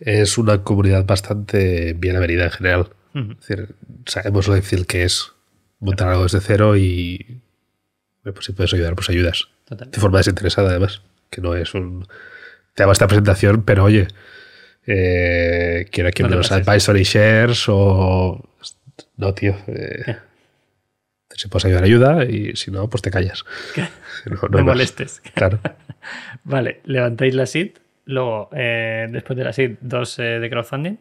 es 0.00 0.36
una 0.36 0.64
comunidad 0.64 1.04
bastante 1.04 1.92
bien 1.92 2.16
avenida 2.16 2.42
en 2.46 2.50
general. 2.50 2.90
Ujú. 3.14 3.36
Es 3.40 3.46
decir, 3.46 3.76
sabemos 4.06 4.48
lo 4.48 4.56
difícil 4.56 4.84
que 4.84 5.04
es 5.04 5.30
montar 5.78 6.08
algo 6.08 6.24
desde 6.24 6.40
cero 6.40 6.76
y 6.76 7.40
pues 8.24 8.44
si 8.44 8.50
puedes 8.52 8.74
ayudar, 8.74 8.96
pues 8.96 9.08
ayudas. 9.08 9.46
Total. 9.64 9.92
De 9.92 10.00
forma 10.00 10.18
desinteresada, 10.18 10.70
además, 10.70 11.02
que 11.30 11.40
no 11.40 11.54
es 11.54 11.72
un... 11.72 12.08
Te 12.74 12.82
hago 12.82 12.90
esta 12.90 13.06
presentación, 13.06 13.62
pero 13.62 13.84
oye, 13.84 14.08
eh, 14.88 15.86
quiero 15.92 16.08
aquí 16.08 16.24
No 16.24 16.30
unos 16.30 16.50
advisory 16.50 17.04
shares 17.04 17.66
o... 17.68 18.44
No, 19.16 19.34
tío. 19.34 19.56
eh. 19.68 20.16
Si 21.38 21.46
puedes 21.48 21.64
ayudar, 21.66 21.84
ayuda 21.84 22.24
y 22.24 22.56
si 22.56 22.70
no, 22.70 22.90
pues 22.90 23.02
te 23.02 23.10
callas. 23.10 23.44
No, 24.50 24.64
molestes. 24.64 25.22
Claro. 25.32 25.60
Vale, 26.44 26.80
levantáis 26.84 27.34
la 27.34 27.46
SID, 27.46 27.78
luego, 28.04 28.50
eh, 28.52 29.06
después 29.08 29.36
de 29.38 29.44
la 29.44 29.52
SID, 29.52 29.76
dos 29.80 30.18
eh, 30.18 30.40
de 30.40 30.50
crowdfunding. 30.50 30.96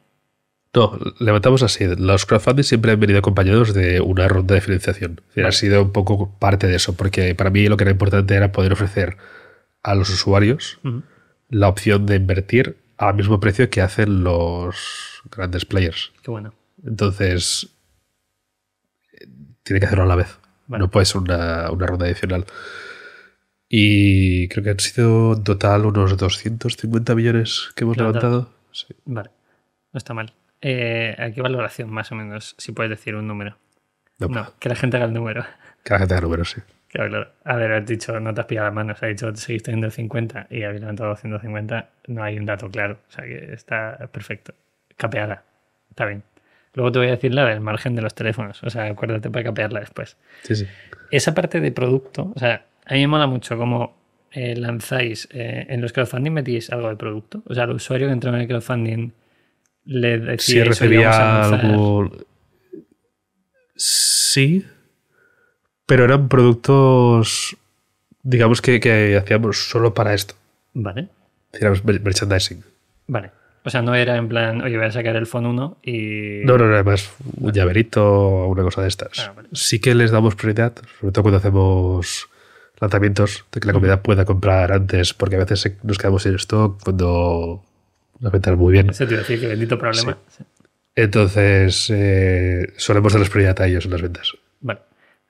No, 0.73 0.99
levantamos 1.19 1.63
así. 1.63 1.85
Los 1.97 2.27
crowdfunding 2.27 2.63
siempre 2.63 2.91
han 2.91 2.99
venido 2.99 3.17
acompañados 3.17 3.73
de 3.73 3.99
una 4.01 4.27
ronda 4.27 4.53
de 4.53 4.61
financiación. 4.61 5.21
Ha 5.43 5.51
sido 5.51 5.81
un 5.81 5.91
poco 5.91 6.37
parte 6.37 6.67
de 6.67 6.75
eso, 6.75 6.95
porque 6.95 7.33
para 7.33 7.49
mí 7.49 7.67
lo 7.67 7.75
que 7.75 7.85
era 7.85 7.91
importante 7.91 8.35
era 8.35 8.51
poder 8.51 8.71
ofrecer 8.71 9.17
a 9.81 9.95
los 9.95 10.09
usuarios 10.11 10.79
la 11.49 11.69
opción 11.69 12.05
de 12.05 12.17
invertir 12.17 12.77
al 12.97 13.15
mismo 13.15 13.39
precio 13.39 13.69
que 13.71 13.81
hacen 13.81 14.23
los 14.23 15.23
grandes 15.31 15.65
players. 15.65 16.11
Qué 16.21 16.29
bueno. 16.29 16.53
Entonces, 16.85 17.76
tiene 19.67 19.79
que 19.79 19.85
hacerlo 19.85 20.03
a 20.03 20.07
la 20.07 20.15
vez. 20.15 20.37
Vale. 20.67 20.81
No 20.83 20.89
puede 20.91 21.05
ser 21.05 21.21
una, 21.21 21.69
una 21.71 21.85
ronda 21.85 22.05
adicional. 22.05 22.45
Y 23.69 24.47
creo 24.49 24.63
que 24.63 24.69
han 24.71 24.79
sido 24.79 25.33
en 25.33 25.43
total 25.43 25.85
unos 25.85 26.15
250 26.17 27.15
millones 27.15 27.69
que 27.75 27.83
hemos 27.83 27.97
Levantado. 27.97 28.29
levantado. 28.29 28.53
Sí. 28.71 28.87
Vale. 29.05 29.29
No 29.91 29.97
está 29.97 30.13
mal. 30.13 30.33
Eh, 30.61 31.15
¿A 31.17 31.31
qué 31.31 31.41
valoración, 31.41 31.89
más 31.89 32.11
o 32.11 32.15
menos? 32.15 32.55
Si 32.57 32.71
puedes 32.71 32.89
decir 32.89 33.15
un 33.15 33.27
número. 33.27 33.57
No, 34.19 34.27
No, 34.29 34.53
que 34.59 34.69
la 34.69 34.75
gente 34.75 34.97
haga 34.97 35.05
el 35.05 35.13
número. 35.13 35.45
Que 35.83 35.93
la 35.93 35.99
gente 35.99 36.13
haga 36.13 36.21
números, 36.21 36.51
sí. 36.51 36.61
Claro. 36.87 37.27
A 37.43 37.55
ver, 37.57 37.73
has 37.73 37.85
dicho, 37.85 38.19
no 38.19 38.33
te 38.33 38.41
has 38.41 38.47
pillado 38.47 38.67
las 38.67 38.73
manos, 38.73 39.03
has 39.03 39.09
dicho, 39.09 39.35
seguís 39.35 39.61
teniendo 39.63 39.91
50 39.91 40.47
y 40.49 40.63
habéis 40.63 40.81
levantado 40.81 41.09
250. 41.09 41.89
No 42.07 42.23
hay 42.23 42.39
un 42.39 42.45
dato 42.45 42.69
claro. 42.69 42.97
O 43.09 43.11
sea 43.11 43.25
que 43.25 43.53
está 43.53 43.97
perfecto. 44.11 44.53
Capeada. 44.95 45.43
Está 45.89 46.05
bien. 46.05 46.23
Luego 46.77 46.91
te 46.91 46.99
voy 46.99 47.07
a 47.07 47.11
decir 47.11 47.33
la 47.33 47.43
del 47.43 47.59
margen 47.59 47.95
de 47.95 48.03
los 48.03 48.13
teléfonos. 48.13 48.61
O 48.61 48.69
sea, 48.69 48.85
acuérdate 48.85 49.31
para 49.31 49.45
capearla 49.45 49.79
después. 49.79 50.15
Sí, 50.43 50.55
sí. 50.55 50.67
Esa 51.09 51.33
parte 51.33 51.59
de 51.59 51.71
producto, 51.71 52.31
o 52.35 52.39
sea, 52.39 52.67
a 52.85 52.93
mí 52.93 52.99
me 53.01 53.07
mola 53.07 53.25
mucho 53.25 53.57
cómo 53.57 53.97
eh, 54.31 54.55
lanzáis 54.55 55.27
eh, 55.31 55.65
en 55.69 55.81
los 55.81 55.91
crowdfunding 55.91 56.31
metís 56.33 56.69
algo 56.69 56.89
de 56.89 56.95
producto. 56.95 57.41
O 57.47 57.55
sea, 57.55 57.63
al 57.63 57.71
usuario 57.71 58.05
que 58.05 58.13
entró 58.13 58.29
en 58.31 58.41
el 58.41 58.47
crowdfunding 58.47 59.09
le 59.85 60.19
decía 60.19 60.63
Si 60.63 60.69
recibía 60.69 61.41
algo. 61.45 62.11
Sí. 63.75 64.63
Pero 65.87 66.03
eran 66.05 66.27
productos, 66.29 67.57
digamos 68.21 68.61
que, 68.61 68.79
que 68.79 69.17
hacíamos 69.17 69.57
solo 69.69 69.93
para 69.95 70.13
esto. 70.13 70.35
Vale, 70.73 71.07
Hacíamos 71.53 71.83
mer- 71.85 72.01
merchandising. 72.01 72.63
vale. 73.07 73.31
O 73.67 73.69
sea, 73.69 73.81
no 73.81 73.95
era 73.95 74.15
en 74.15 74.29
plan, 74.29 74.61
oye, 74.61 74.77
voy 74.77 74.85
a 74.85 74.91
sacar 74.93 75.17
el 75.17 75.27
phone 75.27 75.47
1 75.47 75.79
y. 75.83 76.39
No, 76.45 76.57
no, 76.57 76.67
no, 76.67 76.73
además 76.73 77.13
un 77.35 77.51
llaverito 77.51 78.01
o 78.01 78.47
una 78.47 78.63
cosa 78.63 78.81
de 78.81 78.87
estas. 78.87 79.19
Ah, 79.19 79.33
vale. 79.35 79.49
Sí 79.51 79.79
que 79.79 79.93
les 79.93 80.09
damos 80.09 80.35
prioridad, 80.35 80.73
sobre 81.01 81.11
todo 81.11 81.23
cuando 81.23 81.39
hacemos 81.39 82.29
lanzamientos, 82.79 83.43
de 83.51 83.59
que 83.59 83.67
la 83.67 83.73
comunidad 83.73 84.01
pueda 84.01 84.23
comprar 84.23 84.71
antes, 84.71 85.13
porque 85.13 85.35
a 85.35 85.39
veces 85.39 85.69
nos 85.83 85.97
quedamos 85.97 86.23
sin 86.23 86.35
stock 86.35 86.81
cuando 86.81 87.61
las 88.21 88.31
ventas 88.31 88.55
muy 88.55 88.71
bien. 88.71 88.89
Eso 88.89 89.05
te 89.05 89.15
iba 89.15 89.19
a 89.19 89.23
decir 89.23 89.41
que 89.41 89.47
bendito 89.47 89.77
problema. 89.77 90.17
Sí. 90.29 90.45
Entonces, 90.95 91.89
eh, 91.93 92.71
solemos 92.77 93.11
darles 93.11 93.29
prioridad 93.29 93.59
a 93.59 93.67
ellos 93.67 93.83
en 93.83 93.91
las 93.91 94.01
ventas. 94.01 94.31
Vale. 94.61 94.79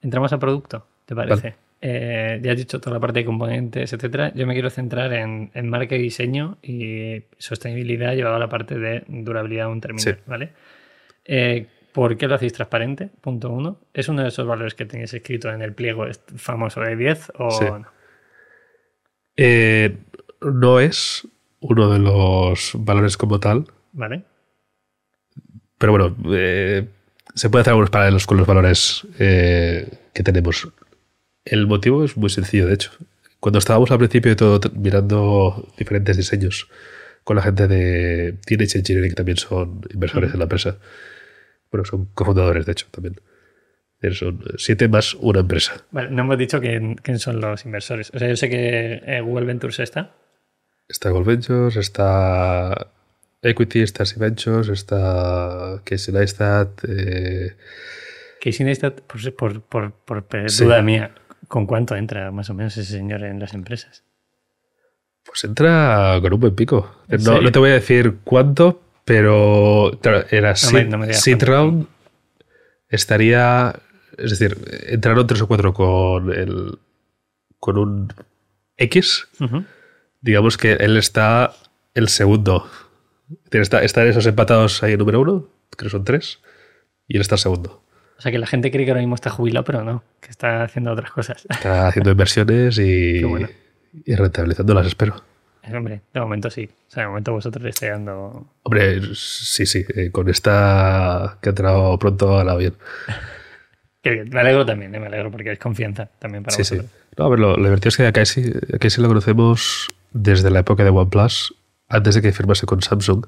Entramos 0.00 0.32
al 0.32 0.38
producto, 0.38 0.86
¿te 1.06 1.16
parece? 1.16 1.56
Eh, 1.80 2.40
ya 2.42 2.52
has 2.52 2.58
dicho 2.58 2.80
toda 2.80 2.94
la 2.94 3.00
parte 3.00 3.20
de 3.20 3.24
componentes, 3.24 3.92
etcétera. 3.92 4.32
Yo 4.34 4.46
me 4.46 4.52
quiero 4.54 4.68
centrar 4.70 5.12
en, 5.12 5.50
en 5.54 5.68
marca 5.70 5.94
y 5.94 6.02
diseño 6.02 6.58
y 6.62 7.22
sostenibilidad 7.38 8.14
llevado 8.14 8.36
a 8.36 8.40
la 8.40 8.48
parte 8.48 8.78
de 8.78 9.04
durabilidad 9.06 9.66
de 9.66 9.72
un 9.72 9.80
terminal, 9.80 10.14
Sí. 10.16 10.20
¿vale? 10.26 10.52
Eh, 11.24 11.66
¿Por 11.92 12.16
qué 12.16 12.26
lo 12.28 12.34
hacéis 12.34 12.52
transparente? 12.52 13.10
Punto 13.20 13.50
uno. 13.50 13.78
¿Es 13.94 14.08
uno 14.08 14.22
de 14.22 14.28
esos 14.28 14.46
valores 14.46 14.74
que 14.74 14.86
tenéis 14.86 15.14
escrito 15.14 15.50
en 15.52 15.62
el 15.62 15.72
pliego 15.72 16.04
famoso 16.36 16.80
de 16.80 16.96
10 16.96 17.32
o 17.38 17.50
Sí. 17.50 17.64
no? 17.64 17.86
Eh, 19.36 19.96
no 20.40 20.80
es 20.80 21.26
uno 21.60 21.92
de 21.92 21.98
los 22.00 22.72
valores 22.74 23.16
como 23.16 23.38
tal, 23.40 23.66
¿Vale? 23.92 24.22
pero 25.78 25.92
bueno, 25.92 26.16
eh, 26.34 26.88
se 27.34 27.48
puede 27.50 27.60
hacer 27.62 27.70
algunos 27.72 27.90
paralelos 27.90 28.26
con 28.26 28.36
los 28.36 28.46
valores 28.46 29.06
eh, 29.20 29.88
que 30.12 30.22
tenemos. 30.24 30.68
El 31.50 31.66
motivo 31.66 32.04
es 32.04 32.16
muy 32.16 32.30
sencillo, 32.30 32.66
de 32.66 32.74
hecho. 32.74 32.90
Cuando 33.40 33.58
estábamos 33.58 33.90
al 33.90 33.98
principio 33.98 34.30
de 34.32 34.36
todo 34.36 34.60
mirando 34.74 35.72
diferentes 35.78 36.16
diseños 36.16 36.68
con 37.24 37.36
la 37.36 37.42
gente 37.42 37.68
de 37.68 38.34
Teenage 38.44 38.78
Engineering, 38.78 39.10
que 39.10 39.16
también 39.16 39.36
son 39.36 39.80
inversores 39.92 40.28
Ujú. 40.30 40.36
en 40.36 40.38
la 40.40 40.44
empresa, 40.44 40.76
bueno, 41.70 41.84
son 41.84 42.06
cofundadores, 42.14 42.66
de 42.66 42.72
hecho, 42.72 42.86
también. 42.90 43.20
Eh, 44.00 44.12
Son 44.14 44.40
siete 44.58 44.86
más 44.88 45.14
una 45.14 45.40
empresa. 45.40 45.84
Vale, 45.90 46.08
no 46.10 46.22
hemos 46.22 46.38
dicho 46.38 46.60
quién, 46.60 46.94
quién 46.96 47.18
son 47.18 47.40
los 47.40 47.64
inversores. 47.64 48.10
O 48.14 48.18
sea, 48.18 48.28
yo 48.28 48.36
sé 48.36 48.48
que 48.48 49.02
eh, 49.04 49.20
Google 49.20 49.44
Ventures 49.46 49.80
está. 49.80 50.14
Está 50.88 51.10
Gold 51.10 51.26
Ventures, 51.26 51.76
está 51.76 52.92
Equity, 53.42 53.80
está 53.82 54.06
Sea 54.06 54.18
Ventures, 54.20 54.68
está 54.68 55.82
Casey 55.84 56.14
Neistat, 56.14 56.80
eh, 56.88 57.56
Casey 58.40 58.64
Neistat, 58.64 59.00
por, 59.02 59.34
por, 59.34 59.92
por, 59.92 60.24
por 60.24 60.48
Sí. 60.50 60.64
duda 60.64 60.80
mía, 60.80 61.12
¿con 61.48 61.66
cuánto 61.66 61.96
entra 61.96 62.30
más 62.30 62.50
o 62.50 62.54
menos 62.54 62.76
ese 62.76 62.92
señor 62.92 63.24
en 63.24 63.40
las 63.40 63.54
empresas? 63.54 64.04
pues 65.28 65.44
entra 65.44 66.18
con 66.22 66.32
un 66.32 66.40
buen 66.40 66.54
pico. 66.54 66.90
¿En 67.08 67.22
No, 67.22 67.52
te 67.52 67.58
voy 67.58 67.70
a 67.70 67.74
decir 67.74 68.18
cuánto, 68.24 68.80
pero 69.04 69.98
claro, 70.00 70.24
era 70.30 70.56
seed, 70.56 70.88
no 70.88 71.46
round, 71.46 71.86
estaría, 72.88 73.74
es 74.16 74.30
decir, 74.30 74.56
entraron 74.88 75.26
tres 75.26 75.42
o 75.42 75.46
cuatro 75.46 75.74
con 75.74 76.32
el 76.32 76.78
con 77.60 77.76
un 77.76 78.12
X, 78.76 79.28
digamos 80.20 80.56
que 80.56 80.72
él 80.72 80.96
está 80.96 81.52
el 81.94 82.08
segundo. 82.08 82.68
Está, 83.50 83.82
están 83.82 84.06
esos 84.06 84.24
empatados 84.24 84.82
ahí 84.82 84.92
en 84.92 84.98
número 84.98 85.20
uno, 85.20 85.48
creo 85.76 85.88
que 85.88 85.90
son 85.90 86.04
tres, 86.04 86.40
y 87.06 87.16
él 87.16 87.20
está 87.20 87.34
el 87.34 87.40
segundo. 87.40 87.82
O 88.18 88.20
sea, 88.20 88.32
que 88.32 88.38
la 88.38 88.46
gente 88.46 88.70
cree 88.72 88.84
que 88.84 88.90
ahora 88.90 89.00
mismo 89.00 89.14
está 89.14 89.30
jubilado, 89.30 89.64
pero 89.64 89.84
no, 89.84 90.02
que 90.20 90.30
está 90.30 90.64
haciendo 90.64 90.90
otras 90.92 91.10
cosas. 91.12 91.46
Está 91.48 91.86
haciendo 91.88 92.10
inversiones 92.10 92.76
y, 92.78 93.22
bueno. 93.24 93.48
y 94.04 94.14
rentabilizándolas, 94.14 94.86
espero. 94.86 95.22
Hombre, 95.72 96.00
de 96.14 96.20
momento 96.20 96.50
sí. 96.50 96.68
O 96.88 96.90
sea, 96.90 97.02
de 97.04 97.08
momento 97.10 97.32
vosotros 97.32 97.64
estáis 97.66 97.92
dando... 97.92 98.46
Hombre, 98.62 99.02
sí, 99.14 99.66
sí, 99.66 99.84
eh, 99.94 100.10
con 100.10 100.28
esta 100.30 101.38
que 101.42 101.48
ha 101.48 101.50
entrado 101.50 101.98
pronto 101.98 102.38
a 102.38 102.44
la 102.44 102.56
bien. 102.56 102.74
Qué 104.02 104.10
bien. 104.10 104.30
Me 104.30 104.40
alegro 104.40 104.64
también, 104.64 104.94
eh, 104.94 105.00
me 105.00 105.06
alegro 105.08 105.30
porque 105.30 105.52
es 105.52 105.58
confianza 105.58 106.06
también 106.18 106.42
para 106.42 106.56
Sí, 106.56 106.64
sí. 106.64 106.76
vosotros. 106.76 106.98
No, 107.18 107.24
a 107.24 107.28
ver, 107.28 107.38
lo, 107.38 107.56
lo 107.56 107.64
divertido 107.64 107.88
es 107.90 107.96
que 107.98 108.06
a 108.06 108.12
Casey, 108.12 108.52
a 108.72 108.78
Casey 108.78 109.02
lo 109.02 109.08
conocemos 109.08 109.88
desde 110.12 110.50
la 110.50 110.60
época 110.60 110.84
de 110.84 110.90
OnePlus, 110.90 111.54
antes 111.88 112.14
de 112.14 112.22
que 112.22 112.32
firmase 112.32 112.64
con 112.66 112.80
Samsung. 112.82 113.26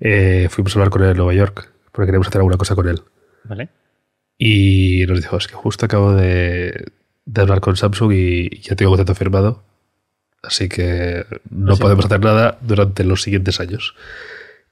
Eh, 0.00 0.46
fuimos 0.50 0.76
a 0.76 0.78
hablar 0.78 0.90
con 0.90 1.02
él 1.02 1.10
en 1.10 1.16
Nueva 1.16 1.34
York 1.34 1.68
porque 1.90 2.06
queríamos 2.06 2.28
hacer 2.28 2.38
alguna 2.40 2.56
cosa 2.56 2.76
con 2.76 2.88
él. 2.88 3.02
Vale. 3.44 3.68
Y 4.38 5.04
nos 5.08 5.20
dijo, 5.20 5.36
es 5.36 5.46
que 5.46 5.54
justo 5.54 5.86
acabo 5.86 6.12
de, 6.12 6.92
de 7.24 7.40
hablar 7.40 7.60
con 7.60 7.76
Samsung 7.76 8.12
y 8.12 8.60
ya 8.60 8.76
tengo 8.76 8.90
contrato 8.90 9.14
firmado. 9.14 9.62
Así 10.42 10.68
que 10.68 11.24
no 11.50 11.74
Sí. 11.76 11.82
podemos 11.82 12.04
hacer 12.04 12.20
nada 12.20 12.58
durante 12.60 13.02
los 13.04 13.22
siguientes 13.22 13.60
años. 13.60 13.94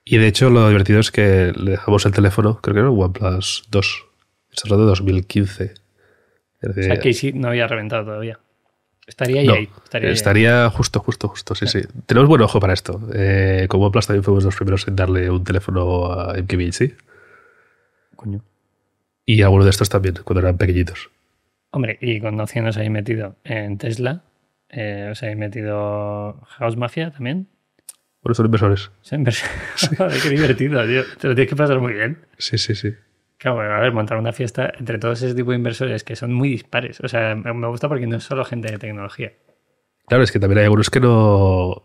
Y 0.04 0.18
de 0.18 0.26
hecho 0.26 0.50
lo 0.50 0.68
divertido 0.68 1.00
es 1.00 1.10
que 1.10 1.52
le 1.56 1.72
dejamos 1.72 2.04
el 2.04 2.12
teléfono, 2.12 2.60
creo 2.60 2.74
que 2.74 2.80
era 2.80 2.90
un 2.90 3.02
OnePlus 3.02 3.64
2. 3.70 4.04
Estamos 4.52 4.72
hablando 4.72 4.84
de 4.84 4.90
2015. 4.90 5.64
Es 5.64 5.74
O 6.62 6.72
decir, 6.72 6.84
sea, 6.84 7.00
Casey 7.00 7.32
no 7.32 7.48
había 7.48 7.66
reventado 7.66 8.04
todavía. 8.04 8.38
Estaría 9.06 9.40
ahí, 9.40 9.46
no, 9.46 9.54
ahí. 9.54 9.68
Estaría, 10.12 10.64
ahí, 10.66 10.70
justo, 10.72 11.00
justo, 11.00 11.28
justo, 11.28 11.54
sí, 11.54 11.66
sí. 11.66 11.80
Tenemos 12.06 12.28
buen 12.28 12.40
ojo 12.42 12.60
para 12.60 12.72
esto. 12.74 13.00
Eh, 13.14 13.66
con 13.68 13.82
OnePlus 13.82 14.06
también 14.06 14.22
fuimos 14.24 14.44
los 14.44 14.54
primeros 14.56 14.86
en 14.88 14.96
darle 14.96 15.28
un 15.30 15.42
teléfono 15.42 16.12
a 16.12 16.34
MKBHD. 16.34 16.92
Coño. 18.16 18.42
Y 19.27 19.43
algunos 19.43 19.64
de 19.66 19.70
estos 19.70 19.89
también, 19.89 20.16
cuando 20.25 20.41
eran 20.41 20.59
pequeñitos. 20.59 21.11
Hombre, 21.70 21.99
y 22.01 22.20
con 22.20 22.37
Noción 22.37 22.66
os 22.66 22.77
habéis 22.77 22.93
metido 22.93 23.37
en 23.45 23.79
Tesla, 23.79 24.25
eh, 24.68 25.09
os 25.11 25.22
habéis 25.22 25.39
metido 25.39 26.41
House 26.47 26.77
Mafia 26.77 27.11
también. 27.11 27.49
Bueno, 28.22 28.35
son 28.35 28.47
inversores. 28.47 28.91
Sí, 29.03 29.16
invers- 29.16 29.45
Joder, 29.99 30.20
qué 30.22 30.29
divertido, 30.31 30.87
tío. 30.87 31.03
Te 31.18 31.29
lo 31.29 31.35
tienes 31.35 31.49
que 31.51 31.57
pasar 31.57 31.81
muy 31.81 31.93
bien. 31.95 32.25
Sí, 32.39 32.59
sí, 32.59 32.75
sí. 32.75 32.93
Claro, 33.39 33.61
a 33.61 33.81
ver, 33.81 33.93
montar 33.93 34.16
una 34.18 34.33
fiesta 34.33 34.72
entre 34.79 34.99
todos 34.99 35.20
ese 35.22 35.35
tipo 35.35 35.51
de 35.51 35.57
inversores 35.59 36.05
que 36.05 36.16
son 36.16 36.33
muy 36.33 36.49
dispares. 36.49 37.01
O 37.01 37.09
sea, 37.09 37.35
me 37.35 37.53
me 37.53 37.66
gusta 37.66 37.89
porque 37.89 38.07
no 38.07 38.16
es 38.16 38.25
solo 38.25 38.45
gente 38.45 38.70
de 38.70 38.79
tecnología. 38.79 39.33
Claro, 40.07 40.22
es 40.22 40.33
que 40.33 40.39
también 40.39 40.59
hay 40.59 40.64
algunos 40.64 40.89
que 40.91 41.01
no. 41.01 41.83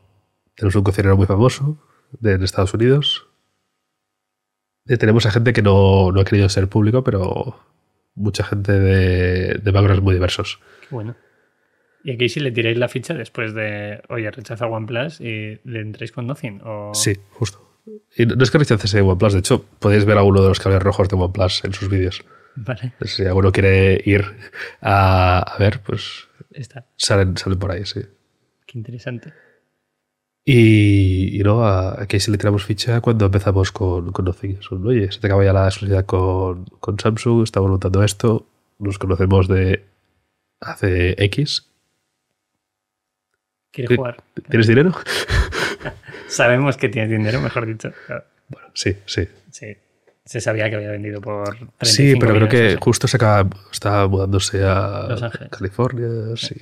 Tenemos 0.56 0.76
un 0.76 0.84
cocinero 0.84 1.18
muy 1.18 1.26
famoso 1.26 1.78
de 2.20 2.34
en 2.34 2.44
Estados 2.44 2.74
Unidos. 2.74 3.28
Eh, 4.90 4.98
tenemos 4.98 5.26
a 5.26 5.32
gente 5.32 5.54
que 5.54 5.62
no, 5.62 6.12
no 6.12 6.20
ha 6.20 6.26
querido 6.26 6.50
ser 6.50 6.68
público, 6.68 7.04
pero 7.04 7.56
mucha 8.16 8.44
gente 8.44 8.72
de, 8.74 9.54
de 9.54 9.72
backgrounds 9.72 10.04
muy 10.04 10.16
diversos. 10.16 10.60
Qué 10.82 10.88
bueno. 10.96 11.16
Y 12.04 12.12
aquí 12.12 12.28
si 12.28 12.40
le 12.40 12.52
tiráis 12.52 12.78
la 12.78 12.88
ficha 12.88 13.14
después 13.14 13.54
de, 13.54 14.02
oye, 14.10 14.30
rechaza 14.32 14.66
OnePlus 14.66 15.22
y 15.22 15.60
le 15.64 15.82
entráis 15.82 16.12
con 16.12 16.26
Nothing. 16.28 16.62
O... 16.64 16.92
Sí, 16.94 17.14
justo. 17.32 17.66
Y 18.18 18.26
no 18.26 18.36
no 18.36 18.44
es 18.44 18.52
que 18.52 18.58
rechacese 18.58 19.02
OnePlus, 19.02 19.34
de 19.34 19.40
hecho, 19.40 19.64
podéis 19.80 20.06
ver 20.06 20.18
alguno 20.18 20.42
de 20.42 20.50
los 20.50 20.60
cables 20.60 20.82
rojos 20.82 21.08
de 21.08 21.16
OnePlus 21.18 21.64
en 21.66 21.74
sus 21.74 21.90
vídeos. 21.90 22.24
Vale, 22.56 22.94
Si 23.02 23.26
alguno 23.26 23.52
quiere 23.52 24.02
ir 24.06 24.26
a, 24.82 25.40
a 25.40 25.58
ver, 25.60 25.82
pues 25.82 26.28
está. 26.52 26.88
salen, 26.98 27.38
salen 27.38 27.60
por 27.60 27.72
ahí, 27.72 27.86
sí. 27.86 28.02
Qué 28.66 28.78
interesante. 28.78 29.34
Y, 30.52 31.40
y 31.40 31.44
no, 31.44 31.64
a, 31.64 32.02
a 32.02 32.08
Casey 32.08 32.32
le 32.32 32.38
tiramos 32.40 32.64
ficha 32.66 33.02
cuando 33.02 33.26
empezamos 33.26 33.72
con, 33.72 34.12
con 34.12 34.26
Nothing. 34.26 34.58
Oye, 34.84 35.12
se 35.12 35.20
te 35.20 35.28
acaba 35.28 35.44
ya 35.46 35.54
la 35.54 35.68
exclusividad 35.68 36.06
con, 36.08 36.66
con 36.80 36.98
Samsung, 37.00 37.44
estamos 37.44 37.70
montando 37.70 38.04
esto, 38.04 38.48
nos 38.80 38.98
conocemos 38.98 39.48
de 39.48 39.84
hace 40.60 41.24
X. 41.24 41.68
Quiere 43.72 43.90
¿Qué- 43.90 43.96
jugar. 43.98 44.24
¿Tienes 44.50 44.68
dinero? 44.68 44.92
Sabemos 46.28 46.78
que 46.78 46.90
tienes 46.90 47.12
dinero, 47.12 47.42
mejor 47.42 47.66
dicho. 47.68 47.92
Claro, 48.08 48.24
Bueno, 48.48 48.70
sí, 48.74 48.96
sí. 49.06 49.28
Sí. 49.52 49.78
Se 50.26 50.42
sabía 50.42 50.70
que 50.70 50.76
había 50.78 50.92
vendido 50.92 51.22
por 51.22 51.44
35 51.56 51.84
Sí, 51.86 52.16
pero 52.20 52.34
creo 52.36 52.50
que 52.50 52.78
justo 52.80 53.08
se 53.08 53.18
acaba, 53.18 53.50
estaba 53.72 54.08
mudándose 54.08 54.64
a 54.64 55.06
Los 55.10 55.22
Ángeles. 55.24 55.50
California, 55.50 56.08
sí. 56.36 56.56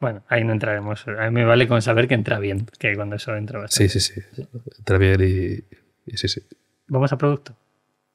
Bueno, 0.00 0.22
ahí 0.28 0.42
no 0.44 0.52
entraremos. 0.52 1.06
A 1.06 1.24
mí 1.26 1.30
me 1.30 1.44
vale 1.44 1.68
con 1.68 1.82
saber 1.82 2.08
que 2.08 2.14
entra 2.14 2.38
bien, 2.38 2.66
que 2.78 2.94
cuando 2.96 3.16
eso 3.16 3.36
entra 3.36 3.60
bastante. 3.60 3.88
Sí, 3.90 4.00
sí, 4.00 4.14
sí. 4.14 4.42
Entra 4.78 4.96
bien 4.98 5.20
y, 5.20 6.10
y 6.10 6.16
sí, 6.16 6.26
sí. 6.26 6.40
Vamos 6.88 7.12
a 7.12 7.18
producto. 7.18 7.54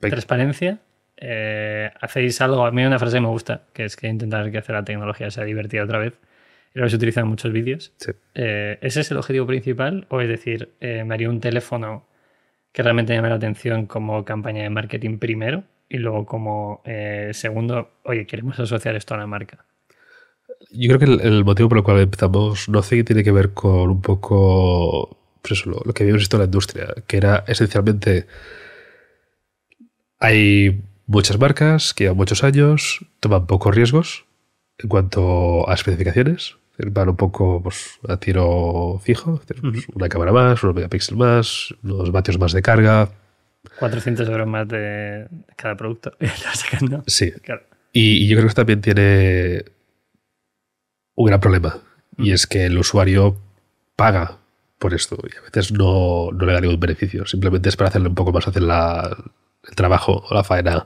Venga. 0.01 0.15
Transparencia. 0.15 0.79
eh, 1.17 1.91
hacéis 2.01 2.41
algo, 2.41 2.65
a 2.65 2.71
mí 2.71 2.83
una 2.83 2.99
frase 2.99 3.17
que 3.17 3.21
me 3.21 3.27
gusta, 3.27 3.63
que 3.71 3.86
es 3.86 3.95
que 3.95 4.07
intentar 4.07 4.51
que 4.51 4.57
hacer 4.57 4.75
la 4.75 4.83
tecnología 4.83 5.29
sea 5.31 5.43
divertida 5.45 5.83
otra 5.83 5.99
vez. 5.99 6.13
Y 6.73 6.79
lo 6.79 6.89
se 6.89 6.95
utiliza 6.97 7.21
en 7.21 7.27
muchos 7.27 7.53
vídeos. 7.53 7.93
Sí. 7.97 8.11
Eh, 8.33 8.77
¿Ese 8.81 9.01
es 9.01 9.11
el 9.11 9.17
objetivo 9.17 9.45
principal? 9.45 10.07
O 10.09 10.19
es 10.19 10.27
decir, 10.27 10.73
eh, 10.81 11.03
me 11.05 11.13
haría 11.13 11.29
un 11.29 11.39
teléfono 11.39 12.05
que 12.73 12.83
realmente 12.83 13.13
llame 13.13 13.29
la 13.29 13.36
atención 13.36 13.86
como 13.86 14.25
campaña 14.25 14.63
de 14.63 14.69
marketing 14.69 15.17
primero 15.19 15.63
y 15.88 15.99
luego 15.99 16.25
como 16.25 16.81
segundo, 17.31 17.91
oye, 18.03 18.25
queremos 18.25 18.59
asociar 18.59 18.95
esto 18.95 19.13
a 19.13 19.17
la 19.17 19.27
marca. 19.27 19.63
Yo 20.78 20.88
creo 20.88 20.99
que 20.99 21.05
el, 21.05 21.21
el 21.21 21.45
motivo 21.45 21.69
por 21.69 21.78
el 21.80 21.84
cual 21.84 21.99
empezamos 21.99 22.69
Nothing 22.69 23.05
tiene 23.05 23.23
que 23.23 23.32
ver 23.32 23.53
con 23.53 23.89
un 23.89 24.01
poco 24.01 25.17
pues 25.41 25.65
lo, 25.65 25.82
lo 25.86 25.93
que 25.93 26.03
habíamos 26.03 26.21
visto 26.21 26.38
en 26.38 26.41
la 26.41 26.45
industria, 26.45 26.93
que 27.07 27.17
era 27.17 27.43
esencialmente 27.47 28.28
hay 30.19 30.82
muchas 31.05 31.39
marcas 31.39 31.93
que 31.93 32.05
llevan 32.05 32.17
muchos 32.17 32.43
años, 32.43 33.05
toman 33.19 33.45
pocos 33.45 33.76
riesgos 33.76 34.26
en 34.80 34.89
cuanto 34.89 35.69
a 35.69 35.73
especificaciones, 35.73 36.57
van 36.78 37.09
un 37.09 37.15
poco 37.15 37.61
pues, 37.61 37.99
a 38.07 38.17
tiro 38.17 38.99
fijo, 39.03 39.41
pues, 39.47 39.88
una 39.93 40.09
cámara 40.09 40.32
más, 40.32 40.63
unos 40.63 40.76
megapíxeles 40.76 41.17
más, 41.17 41.73
unos 41.84 42.11
vatios 42.11 42.39
más 42.39 42.53
de 42.53 42.61
carga, 42.61 43.09
400 43.80 44.28
euros 44.30 44.47
más 44.47 44.67
de, 44.67 45.28
cada 45.55 45.76
producto. 45.76 46.11
Sí, 47.07 47.32
Claro. 47.43 47.63
Y, 47.91 48.26
y 48.26 48.28
yo 48.28 48.36
creo 48.36 48.49
que 48.49 48.53
también 48.53 48.82
tiene 48.82 49.63
un 51.16 51.26
gran 51.28 51.39
problema. 51.39 51.80
Y 52.18 52.32
es 52.32 52.47
que 52.47 52.66
el 52.66 52.78
usuario 52.78 53.38
paga 53.95 54.38
por 54.80 54.93
esto. 54.93 55.18
Y 55.24 55.38
a 55.38 55.41
veces 55.41 55.72
no, 55.72 56.30
no 56.32 56.45
le 56.45 56.53
da 56.53 56.61
ningún 56.61 56.80
beneficio. 56.80 57.26
Simplemente 57.26 57.70
es 57.70 57.76
para 57.76 57.89
hacerle 57.89 58.09
un 58.09 58.16
poco 58.16 58.32
más 58.32 58.47
hacer 58.47 58.63
la, 58.63 59.18
el 59.68 59.76
trabajo 59.76 60.24
o 60.30 60.34
la 60.34 60.43
faena 60.43 60.86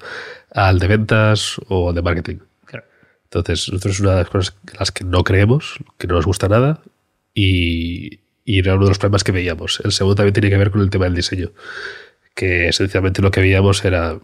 al 0.51 0.79
de 0.79 0.87
ventas 0.87 1.57
o 1.67 1.93
de 1.93 2.01
marketing. 2.01 2.37
Claro. 2.65 2.85
Entonces, 3.25 3.69
nosotros 3.71 3.95
es 3.95 3.99
una 4.01 4.11
de 4.11 4.17
las 4.17 4.29
cosas 4.29 4.55
en 4.71 4.79
las 4.79 4.91
que 4.91 5.03
no 5.03 5.23
creemos, 5.23 5.77
que 5.97 6.07
no 6.07 6.15
nos 6.15 6.25
gusta 6.25 6.47
nada. 6.47 6.81
Y, 7.33 8.19
y 8.45 8.59
era 8.59 8.75
uno 8.75 8.85
de 8.85 8.89
los 8.89 8.99
problemas 8.99 9.23
que 9.23 9.31
veíamos. 9.31 9.81
El 9.83 9.91
segundo 9.91 10.15
también 10.15 10.33
tiene 10.33 10.49
que 10.49 10.57
ver 10.57 10.71
con 10.71 10.81
el 10.81 10.89
tema 10.89 11.05
del 11.05 11.15
diseño. 11.15 11.51
Que 12.33 12.69
esencialmente 12.69 13.21
lo 13.21 13.31
que 13.31 13.41
veíamos 13.41 13.83
era 13.85 14.19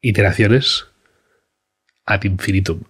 iteraciones 0.00 0.86
ad 2.04 2.22
infinitum. 2.24 2.82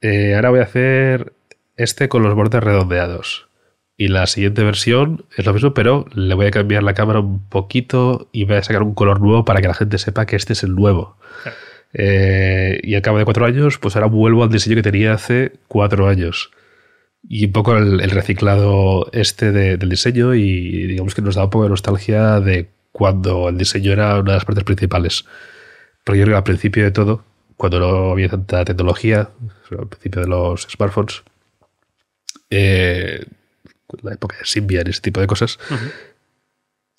Eh, 0.00 0.34
ahora 0.34 0.50
voy 0.50 0.60
a 0.60 0.64
hacer 0.64 1.32
este 1.76 2.08
con 2.08 2.22
los 2.22 2.34
bordes 2.34 2.62
redondeados. 2.62 3.48
Y 3.96 4.08
la 4.08 4.26
siguiente 4.26 4.64
versión 4.64 5.24
es 5.36 5.46
lo 5.46 5.54
mismo, 5.54 5.72
pero 5.72 6.06
le 6.14 6.34
voy 6.34 6.46
a 6.46 6.50
cambiar 6.50 6.82
la 6.82 6.94
cámara 6.94 7.20
un 7.20 7.48
poquito 7.48 8.28
y 8.32 8.44
voy 8.44 8.56
a 8.56 8.62
sacar 8.62 8.82
un 8.82 8.94
color 8.94 9.20
nuevo 9.20 9.44
para 9.44 9.60
que 9.60 9.68
la 9.68 9.74
gente 9.74 9.98
sepa 9.98 10.26
que 10.26 10.34
este 10.36 10.52
es 10.54 10.64
el 10.64 10.74
nuevo. 10.74 11.16
Eh, 11.92 12.80
y 12.82 12.94
al 12.96 13.02
cabo 13.02 13.18
de 13.18 13.24
cuatro 13.24 13.46
años, 13.46 13.78
pues 13.78 13.94
ahora 13.94 14.08
vuelvo 14.08 14.42
al 14.42 14.50
diseño 14.50 14.74
que 14.76 14.82
tenía 14.82 15.12
hace 15.12 15.52
cuatro 15.68 16.08
años. 16.08 16.50
Y 17.26 17.46
un 17.46 17.52
poco 17.52 17.76
el, 17.76 18.00
reciclado 18.10 19.08
este 19.12 19.52
de- 19.52 19.76
del 19.76 19.88
diseño 19.88 20.34
y 20.34 20.86
digamos 20.88 21.14
que 21.14 21.22
nos 21.22 21.36
da 21.36 21.44
un 21.44 21.50
poco 21.50 21.64
de 21.64 21.70
nostalgia 21.70 22.40
de 22.40 22.68
cuando 22.92 23.48
el 23.48 23.56
diseño 23.58 23.92
era 23.92 24.14
una 24.20 24.32
de 24.32 24.36
las 24.38 24.44
partes 24.44 24.64
principales. 24.64 25.24
Pero 26.04 26.16
yo 26.16 26.24
creo 26.24 26.34
que 26.34 26.38
al 26.38 26.44
principio 26.44 26.82
de 26.84 26.90
todo, 26.90 27.24
cuando 27.56 27.78
no 27.78 28.10
había 28.12 28.28
tanta 28.28 28.64
tecnología, 28.64 29.30
al 29.70 29.88
principio 29.88 30.22
de 30.22 30.28
los 30.28 30.62
smartphones, 30.70 31.22
eh, 32.50 33.24
la 34.02 34.14
época 34.14 34.36
de 34.38 34.44
Symbian 34.44 34.86
y 34.86 34.90
ese 34.90 35.00
tipo 35.00 35.20
de 35.20 35.26
cosas, 35.26 35.58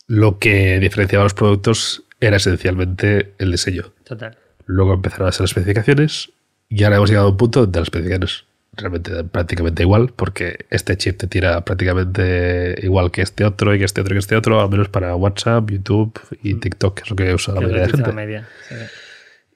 lo 0.07 0.39
que 0.39 0.79
diferenciaba 0.79 1.23
los 1.23 1.33
productos 1.33 2.03
era 2.19 2.37
esencialmente 2.37 3.33
el 3.37 3.51
diseño. 3.51 3.91
Total. 4.03 4.37
Luego 4.65 4.93
empezaron 4.93 5.27
a 5.27 5.31
ser 5.31 5.41
las 5.41 5.51
especificaciones 5.51 6.31
y 6.69 6.83
ahora 6.83 6.97
hemos 6.97 7.09
llegado 7.09 7.27
a 7.27 7.31
un 7.31 7.37
punto 7.37 7.61
donde 7.61 7.79
las 7.79 7.87
especificaciones 7.87 8.45
realmente 8.73 9.13
dan 9.13 9.29
prácticamente 9.29 9.83
igual 9.83 10.11
porque 10.15 10.65
este 10.69 10.97
chip 10.97 11.17
te 11.17 11.27
tira 11.27 11.63
prácticamente 11.63 12.75
igual 12.83 13.11
que 13.11 13.21
este 13.21 13.45
otro 13.45 13.73
y 13.73 13.79
que 13.79 13.85
este 13.85 14.01
otro 14.01 14.13
y 14.13 14.15
que 14.15 14.19
este 14.19 14.35
otro, 14.35 14.61
al 14.61 14.69
menos 14.69 14.89
para 14.89 15.15
WhatsApp, 15.15 15.69
YouTube 15.69 16.19
y 16.41 16.55
TikTok, 16.55 16.95
que 16.95 17.03
es 17.03 17.09
lo 17.09 17.15
que 17.15 17.33
usa 17.33 17.53
la 17.53 17.61
mayoría 17.61 17.83
de 17.83 17.89
gente. 17.89 18.07
la 18.07 18.13
media. 18.13 18.47
sí. 18.67 18.75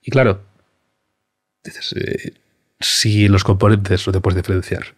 Y 0.02 0.12
claro, 0.12 0.42
dices, 1.64 1.94
eh, 1.94 2.34
si 2.80 3.28
los 3.28 3.44
componentes 3.44 4.06
no 4.08 4.14
te 4.14 4.22
puedes 4.22 4.38
diferenciar, 4.38 4.96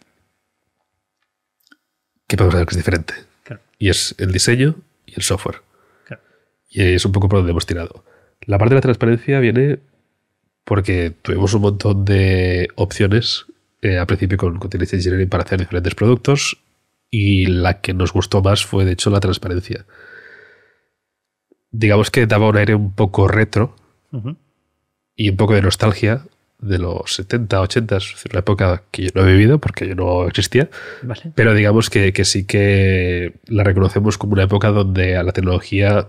¿qué 2.26 2.36
podemos 2.36 2.54
hacer 2.54 2.66
que 2.66 2.72
es 2.72 2.76
diferente? 2.76 3.14
Claro, 3.44 3.62
Y 3.78 3.88
es 3.88 4.14
el 4.18 4.32
diseño 4.32 4.76
y 5.06 5.14
el 5.16 5.22
software. 5.22 5.62
claro. 6.06 6.22
Y 6.70 6.82
es 6.82 7.04
un 7.04 7.12
poco 7.12 7.28
por 7.28 7.40
donde 7.40 7.50
hemos 7.52 7.66
tirado. 7.66 8.04
La 8.42 8.58
parte 8.58 8.74
de 8.74 8.78
la 8.78 8.82
transparencia 8.82 9.40
viene 9.40 9.78
porque 10.64 11.10
tuvimos 11.22 11.54
un 11.54 11.62
montón 11.62 12.04
de 12.04 12.68
opciones 12.76 13.46
eh, 13.82 13.98
al 13.98 14.06
principio 14.06 14.38
con 14.38 14.58
Continuous 14.58 14.92
Engineering 14.94 15.28
para 15.28 15.44
hacer 15.44 15.58
diferentes 15.58 15.94
productos 15.94 16.58
y 17.10 17.46
la 17.46 17.80
que 17.80 17.94
nos 17.94 18.12
gustó 18.12 18.42
más 18.42 18.64
fue 18.64 18.84
de 18.84 18.92
hecho 18.92 19.10
la 19.10 19.20
transparencia. 19.20 19.86
Digamos 21.70 22.10
que 22.10 22.26
daba 22.26 22.48
un 22.48 22.56
aire 22.56 22.74
un 22.74 22.94
poco 22.94 23.28
retro 23.28 23.76
y 25.16 25.30
un 25.30 25.36
poco 25.36 25.54
de 25.54 25.62
nostalgia 25.62 26.24
de 26.62 26.78
los 26.78 27.14
70, 27.14 27.60
80, 27.60 27.96
es 27.96 28.12
decir, 28.14 28.32
una 28.32 28.40
época 28.40 28.84
que 28.90 29.02
yo 29.02 29.10
no 29.14 29.28
he 29.28 29.32
vivido 29.32 29.58
porque 29.58 29.88
yo 29.88 29.94
no 29.94 30.26
existía, 30.26 30.70
Vale. 31.02 31.32
pero 31.34 31.54
digamos 31.54 31.90
que, 31.90 32.12
que 32.12 32.24
sí 32.24 32.44
que 32.44 33.34
la 33.46 33.64
reconocemos 33.64 34.16
como 34.16 34.32
una 34.32 34.44
época 34.44 34.70
donde 34.70 35.16
a 35.16 35.22
la 35.22 35.32
tecnología 35.32 36.08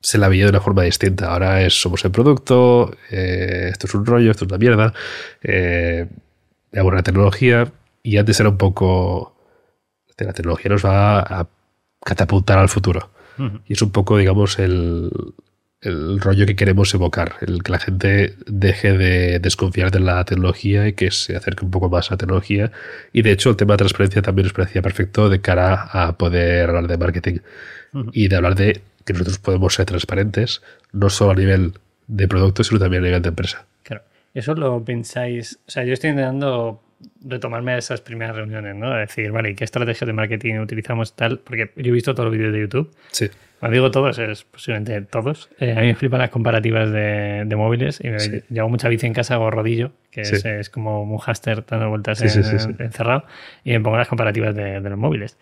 se 0.00 0.18
la 0.18 0.28
veía 0.28 0.44
de 0.44 0.50
una 0.50 0.60
forma 0.60 0.82
distinta. 0.82 1.32
Ahora 1.32 1.62
es 1.62 1.80
somos 1.80 2.04
el 2.04 2.10
producto, 2.10 2.94
eh, 3.10 3.68
esto 3.70 3.86
es 3.86 3.94
un 3.94 4.06
rollo, 4.06 4.30
esto 4.30 4.44
es 4.44 4.50
una 4.50 4.58
mierda, 4.58 4.94
eh, 5.42 6.06
veamos 6.72 6.94
la 6.94 7.02
tecnología 7.02 7.72
y 8.02 8.16
antes 8.16 8.38
era 8.40 8.48
un 8.48 8.58
poco... 8.58 9.36
La 10.18 10.34
tecnología 10.34 10.70
nos 10.70 10.84
va 10.84 11.20
a 11.20 11.48
catapultar 12.04 12.58
al 12.58 12.68
futuro. 12.68 13.10
Y 13.64 13.72
es 13.72 13.80
un 13.80 13.90
poco, 13.90 14.18
digamos, 14.18 14.58
el, 14.58 15.10
el 15.82 16.20
rollo 16.20 16.44
que 16.46 16.56
queremos 16.56 16.92
evocar, 16.92 17.36
el 17.40 17.62
que 17.62 17.72
la 17.72 17.78
gente 17.78 18.34
deje 18.46 18.96
de 18.98 19.38
desconfiar 19.38 19.90
de 19.90 20.00
la 20.00 20.24
tecnología 20.24 20.86
y 20.86 20.92
que 20.92 21.10
se 21.10 21.36
acerque 21.36 21.64
un 21.64 21.70
poco 21.70 21.88
más 21.88 22.10
a 22.10 22.14
la 22.14 22.18
tecnología. 22.18 22.70
Y 23.12 23.22
de 23.22 23.32
hecho, 23.32 23.50
el 23.50 23.56
tema 23.56 23.74
de 23.74 23.78
transparencia 23.78 24.20
también 24.20 24.44
nos 24.44 24.52
parecía 24.52 24.82
perfecto 24.82 25.28
de 25.28 25.40
cara 25.40 25.88
a 25.92 26.18
poder 26.18 26.68
hablar 26.68 26.86
de 26.86 26.98
marketing 26.98 27.38
Ujú. 27.94 28.10
y 28.12 28.28
de 28.28 28.36
hablar 28.36 28.54
de 28.56 28.82
que 29.04 29.14
nosotros 29.14 29.38
podemos 29.38 29.74
ser 29.74 29.86
transparentes, 29.86 30.62
no 30.92 31.08
solo 31.08 31.32
a 31.32 31.34
nivel 31.34 31.72
de 32.06 32.28
producto, 32.28 32.62
sino 32.62 32.78
también 32.78 33.02
a 33.02 33.06
nivel 33.06 33.22
de 33.22 33.28
empresa. 33.30 33.64
Claro. 33.82 34.02
Eso 34.34 34.54
lo 34.54 34.84
pensáis. 34.84 35.58
O 35.66 35.70
sea, 35.70 35.84
yo 35.84 35.94
estoy 35.94 36.10
intentando 36.10 36.82
retomarme 37.24 37.72
a 37.72 37.78
esas 37.78 38.02
primeras 38.02 38.36
reuniones, 38.36 38.76
¿no? 38.76 38.92
A 38.92 38.98
decir, 38.98 39.32
vale, 39.32 39.50
¿y 39.50 39.54
qué 39.54 39.64
estrategia 39.64 40.06
de 40.06 40.12
marketing 40.12 40.56
utilizamos 40.56 41.16
tal? 41.16 41.38
Porque 41.38 41.70
yo 41.76 41.88
he 41.90 41.92
visto 41.92 42.14
todos 42.14 42.26
los 42.28 42.36
vídeos 42.36 42.52
de 42.52 42.60
YouTube. 42.60 42.90
Sí, 43.10 43.30
Cuando 43.60 43.74
digo 43.74 43.90
todos, 43.90 44.18
es 44.18 44.44
posiblemente 44.44 45.00
todos. 45.02 45.50
Eh, 45.60 45.72
a 45.76 45.80
mí 45.80 45.86
me 45.88 45.94
flipan 45.94 46.18
las 46.20 46.30
comparativas 46.30 46.90
de, 46.90 47.44
de 47.46 47.56
móviles. 47.56 48.00
Y 48.02 48.08
me, 48.08 48.18
Sí. 48.18 48.42
llevo 48.48 48.68
mucha 48.70 48.88
bici 48.88 49.06
en 49.06 49.12
casa, 49.12 49.34
hago 49.34 49.50
rodillo, 49.50 49.92
que 50.10 50.24
Sí. 50.24 50.36
es, 50.36 50.44
es 50.44 50.70
como 50.70 51.02
un 51.02 51.18
hámster 51.18 51.64
dando 51.66 51.90
vueltas 51.90 52.18
Sí, 52.18 52.26
en- 52.38 52.76
encerrado. 52.80 53.24
Y 53.62 53.72
me 53.72 53.80
pongo 53.80 53.98
las 53.98 54.08
comparativas 54.08 54.54
de, 54.54 54.80
de 54.80 54.90
los 54.90 54.98
móviles. 54.98 55.36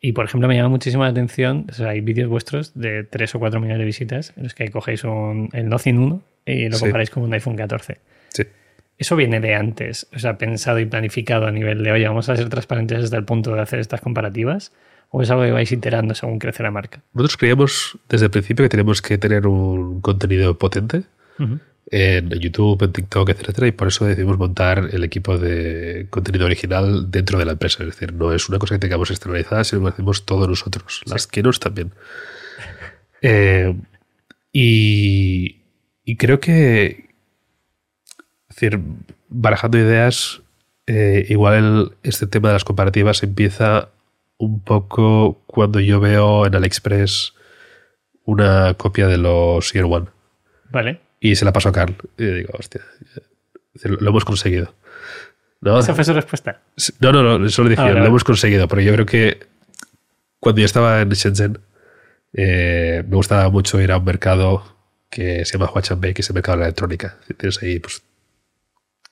Y 0.00 0.12
por 0.12 0.26
ejemplo, 0.26 0.46
me 0.46 0.54
llama 0.56 0.68
muchísimo 0.68 1.02
la 1.04 1.08
atención, 1.10 1.64
o 1.70 1.72
sea, 1.72 1.88
hay 1.88 2.02
vídeos 2.02 2.28
vuestros 2.28 2.78
de 2.78 3.04
3 3.04 3.34
o 3.34 3.38
4 3.38 3.58
millones 3.58 3.78
de 3.78 3.84
visitas 3.86 4.34
en 4.36 4.42
los 4.42 4.54
que 4.54 4.70
cogéis 4.70 5.02
un, 5.04 5.48
el 5.54 5.66
Nothing 5.70 5.98
1 5.98 6.22
y 6.44 6.68
lo 6.68 6.78
comparáis 6.78 7.08
con 7.08 7.22
un 7.22 7.32
iPhone 7.32 7.56
14. 7.56 7.98
sí. 8.28 8.42
Eso 8.96 9.16
viene 9.16 9.40
de 9.40 9.54
antes, 9.56 10.06
o 10.14 10.18
sea, 10.20 10.38
pensado 10.38 10.78
y 10.78 10.84
planificado 10.86 11.46
a 11.46 11.50
nivel 11.50 11.82
de, 11.82 11.90
oye, 11.90 12.06
vamos 12.06 12.28
a 12.28 12.36
ser 12.36 12.48
transparentes 12.48 13.02
hasta 13.02 13.16
el 13.16 13.24
punto 13.24 13.52
de 13.54 13.60
hacer 13.60 13.80
estas 13.80 14.00
comparativas, 14.00 14.72
o 15.16 15.22
es 15.22 15.30
algo 15.30 15.44
que 15.44 15.52
vais 15.52 15.70
iterando 15.70 16.12
según 16.12 16.40
crece 16.40 16.64
la 16.64 16.72
marca. 16.72 17.00
Nosotros 17.12 17.36
creíamos 17.36 17.96
desde 18.08 18.26
el 18.26 18.32
principio 18.32 18.64
que 18.64 18.68
teníamos 18.68 19.00
que 19.00 19.16
tener 19.16 19.46
un 19.46 20.00
contenido 20.00 20.58
potente 20.58 21.04
en 21.88 22.30
YouTube, 22.30 22.82
en 22.82 22.92
TikTok, 22.92 23.28
etcétera, 23.28 23.68
y 23.68 23.70
por 23.70 23.86
eso 23.86 24.06
decidimos 24.06 24.38
montar 24.38 24.88
el 24.90 25.04
equipo 25.04 25.38
de 25.38 26.08
contenido 26.10 26.46
original 26.46 27.12
dentro 27.12 27.38
de 27.38 27.44
la 27.44 27.52
empresa. 27.52 27.84
Es 27.84 27.90
decir, 27.90 28.12
no 28.12 28.32
es 28.32 28.48
una 28.48 28.58
cosa 28.58 28.74
que 28.74 28.80
tengamos 28.80 29.08
externalizada, 29.12 29.62
sino 29.62 29.78
que 29.78 29.84
lo 29.84 29.90
hacemos 29.90 30.26
todos 30.26 30.48
nosotros, 30.48 31.02
las 31.06 31.28
que 31.28 31.42
nos 31.42 31.60
también. 31.60 31.92
Eh, 33.26 33.74
y, 34.52 35.62
y, 36.04 36.16
creo 36.18 36.38
que, 36.38 37.14
es 38.50 38.56
decir, 38.56 38.78
barajando 39.30 39.78
ideas, 39.78 40.42
eh, 40.86 41.24
igual 41.30 41.96
este 42.02 42.26
tema 42.26 42.48
de 42.48 42.54
las 42.56 42.64
comparativas 42.64 43.22
empieza 43.22 43.93
un 44.44 44.60
poco 44.60 45.42
cuando 45.46 45.80
yo 45.80 46.00
veo 46.00 46.46
en 46.46 46.54
AliExpress 46.54 47.34
una 48.24 48.74
copia 48.74 49.06
de 49.06 49.18
los 49.18 49.72
Year 49.72 49.84
One. 49.84 50.06
Vale. 50.70 51.00
Y 51.20 51.36
se 51.36 51.44
la 51.44 51.52
paso 51.52 51.68
a 51.68 51.72
Carl. 51.72 51.94
Y 52.18 52.24
digo, 52.24 52.52
hostia, 52.58 52.82
lo 53.82 54.10
hemos 54.10 54.24
conseguido. 54.24 54.74
¿No? 55.60 55.78
¿Esa 55.78 55.94
fue 55.94 56.04
su 56.04 56.12
respuesta? 56.12 56.60
No, 57.00 57.12
no, 57.12 57.22
no, 57.22 57.46
eso 57.46 57.62
lo 57.62 57.70
decía, 57.70 57.90
lo 57.90 58.04
hemos 58.04 58.24
conseguido, 58.24 58.68
pero 58.68 58.82
yo 58.82 58.92
creo 58.92 59.06
que 59.06 59.46
cuando 60.38 60.60
yo 60.60 60.66
estaba 60.66 61.00
en 61.00 61.08
Shenzhen, 61.08 61.58
eh, 62.34 63.02
me 63.08 63.16
gustaba 63.16 63.48
mucho 63.48 63.80
ir 63.80 63.90
a 63.92 63.96
un 63.96 64.04
mercado 64.04 64.62
que 65.08 65.44
se 65.46 65.52
llama 65.56 65.70
Huachanbei, 65.72 66.12
que 66.12 66.20
es 66.20 66.28
el 66.28 66.34
mercado 66.34 66.58
de 66.58 66.60
la 66.60 66.66
electrónica. 66.66 67.16
Tienes 67.38 67.62
ahí, 67.62 67.78
pues, 67.78 68.02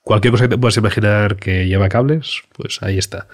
cualquier 0.02 0.32
cosa 0.32 0.44
que 0.44 0.50
te 0.50 0.58
puedas 0.58 0.76
imaginar 0.76 1.36
que 1.36 1.66
lleva 1.66 1.88
cables, 1.88 2.42
pues 2.54 2.82
ahí 2.82 2.98
está. 2.98 3.28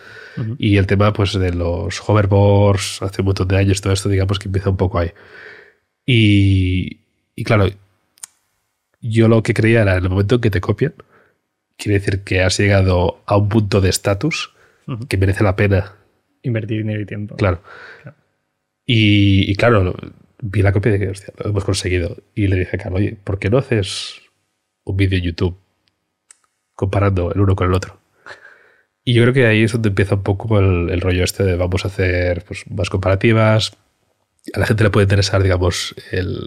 Y 0.59 0.77
el 0.77 0.87
tema, 0.87 1.13
pues, 1.13 1.33
de 1.33 1.53
los 1.53 2.01
hoverboards, 2.09 3.03
hace 3.03 3.23
un 3.23 3.27
montón 3.27 3.49
de 3.49 3.57
años, 3.57 3.81
todo 3.81 3.93
esto, 3.93 4.09
digamos 4.09 4.39
que 4.39 4.49
empieza 4.49 4.71
un 4.71 4.77
poco 4.77 4.99
ahí. 4.99 5.11
Y, 6.07 7.01
y 7.35 7.45
claro, 7.45 7.67
yo 9.01 9.29
lo 9.29 9.43
que 9.43 9.55
creía 9.55 9.83
era 9.83 9.97
en 9.97 10.05
el 10.05 10.11
momento 10.11 10.37
en 10.37 10.41
que 10.41 10.51
te 10.51 10.61
copian, 10.61 10.95
quiere 11.77 11.99
decir 11.99 12.23
que 12.23 12.43
has 12.43 12.59
llegado 12.59 13.23
a 13.27 13.37
un 13.37 13.49
punto 13.49 13.81
de 13.81 13.89
estatus 13.89 14.55
que 15.09 15.17
merece 15.17 15.43
la 15.45 15.57
pena 15.57 15.95
invertir 16.43 16.79
dinero 16.79 17.01
y 17.01 17.07
tiempo. 17.07 17.37
Claro. 17.37 17.63
Y, 18.87 19.55
claro, 19.57 19.95
vi 20.41 20.63
la 20.63 20.73
copia 20.73 20.93
de 20.93 20.99
que 20.99 21.09
hostia, 21.09 21.35
lo 21.39 21.51
hemos 21.51 21.65
conseguido. 21.65 22.17
Y 22.35 22.47
le 22.47 22.57
dije 22.57 22.77
a 22.77 22.79
Carlos, 22.79 23.01
oye, 23.01 23.17
¿por 23.23 23.39
qué 23.39 23.51
no 23.51 23.59
haces 23.59 24.23
un 24.85 24.97
vídeo 24.97 25.19
en 25.19 25.25
YouTube 25.25 25.59
comparando 26.79 27.33
el 27.33 27.41
uno 27.41 27.57
con 27.57 27.67
el 27.67 27.75
otro? 27.75 27.99
Y 29.03 29.15
yo 29.15 29.23
creo 29.23 29.35
que 29.35 29.47
ahí 29.47 29.65
es 29.65 29.73
donde 29.73 29.89
empieza 29.89 30.15
un 30.15 30.23
poco 30.23 30.61
el, 30.61 31.01
rollo 31.01 31.25
este 31.25 31.43
de 31.43 31.57
vamos 31.57 31.85
a 31.85 31.89
hacer 31.89 32.45
pues, 32.45 32.71
más 32.71 32.89
comparativas. 32.89 33.73
A 34.55 34.61
la 34.61 34.67
gente 34.67 34.85
le 34.85 34.91
puede 34.91 35.07
interesar, 35.07 35.43
digamos, 35.43 35.97
el, 36.13 36.39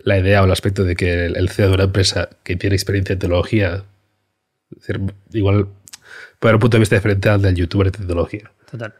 la 0.00 0.18
idea 0.18 0.42
o 0.42 0.44
el 0.44 0.52
aspecto 0.52 0.84
de 0.84 0.94
que 0.94 1.24
el 1.24 1.48
CEO 1.48 1.68
de 1.68 1.74
una 1.74 1.84
empresa 1.84 2.28
que 2.42 2.56
tiene 2.56 2.76
experiencia 2.76 3.14
en 3.14 3.18
tecnología, 3.18 3.84
igual 5.32 5.68
puede 6.38 6.50
haber 6.50 6.54
un 6.56 6.60
punto 6.60 6.76
de 6.76 6.80
vista 6.80 6.96
diferente 6.96 7.28
al 7.30 7.40
del 7.40 7.54
youtuber 7.54 7.90
de 7.90 7.98
tecnología. 7.98 8.50
Total. 8.70 8.92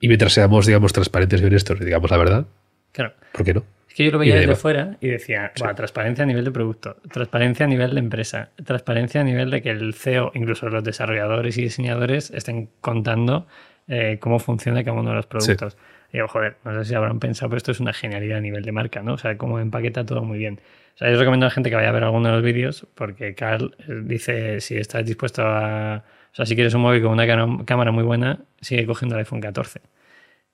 Y 0.00 0.08
mientras 0.08 0.32
seamos, 0.32 0.66
digamos, 0.66 0.92
transparentes 0.92 1.40
y 1.40 1.44
honestos 1.44 1.80
y 1.80 1.84
digamos 1.84 2.10
la 2.10 2.16
verdad, 2.18 2.46
claro. 2.92 3.14
¿por 3.32 3.44
qué 3.44 3.54
no? 3.54 3.64
Que 3.98 4.04
yo 4.04 4.12
lo 4.12 4.20
veía 4.20 4.36
desde 4.36 4.54
fuera 4.54 4.96
y 5.00 5.08
decía, 5.08 5.50
transparencia 5.74 6.22
a 6.22 6.26
nivel 6.28 6.44
de 6.44 6.52
producto, 6.52 6.98
transparencia 7.10 7.66
a 7.66 7.68
nivel 7.68 7.94
de 7.94 7.98
empresa, 7.98 8.50
transparencia 8.64 9.22
a 9.22 9.24
nivel 9.24 9.50
de 9.50 9.60
que 9.60 9.70
el 9.70 9.92
CEO, 9.92 10.30
incluso 10.34 10.68
los 10.68 10.84
desarrolladores 10.84 11.58
y 11.58 11.62
diseñadores, 11.62 12.30
estén 12.30 12.68
contando 12.80 13.48
eh, 13.88 14.18
cómo 14.20 14.38
funciona 14.38 14.84
cada 14.84 14.96
uno 15.00 15.10
de 15.10 15.16
los 15.16 15.26
productos. 15.26 15.76
Y 16.12 16.18
digo, 16.18 16.28
joder, 16.28 16.58
no 16.64 16.74
sé 16.74 16.90
si 16.90 16.94
habrán 16.94 17.18
pensado, 17.18 17.50
pero 17.50 17.56
esto 17.56 17.72
es 17.72 17.80
una 17.80 17.92
genialidad 17.92 18.38
a 18.38 18.40
nivel 18.40 18.62
de 18.62 18.70
marca, 18.70 19.02
¿no? 19.02 19.14
O 19.14 19.18
sea, 19.18 19.36
cómo 19.36 19.58
empaqueta 19.58 20.06
todo 20.06 20.22
muy 20.22 20.38
bien. 20.38 20.60
O 20.94 20.98
sea, 20.98 21.10
yo 21.10 21.18
recomiendo 21.18 21.46
a 21.46 21.48
la 21.48 21.54
gente 21.54 21.68
que 21.68 21.74
vaya 21.74 21.88
a 21.88 21.92
ver 21.92 22.04
alguno 22.04 22.28
de 22.28 22.34
los 22.36 22.44
vídeos 22.44 22.86
porque 22.94 23.34
Carl 23.34 23.74
eh, 23.80 24.02
dice, 24.04 24.60
si 24.60 24.76
estás 24.76 25.04
dispuesto 25.04 25.42
a... 25.44 26.04
O 26.30 26.34
sea, 26.36 26.46
si 26.46 26.54
quieres 26.54 26.72
un 26.72 26.82
móvil 26.82 27.02
con 27.02 27.10
una 27.10 27.26
cámara 27.64 27.90
muy 27.90 28.04
buena, 28.04 28.38
sigue 28.60 28.86
cogiendo 28.86 29.16
el 29.16 29.22
iPhone 29.22 29.40
14. 29.40 29.80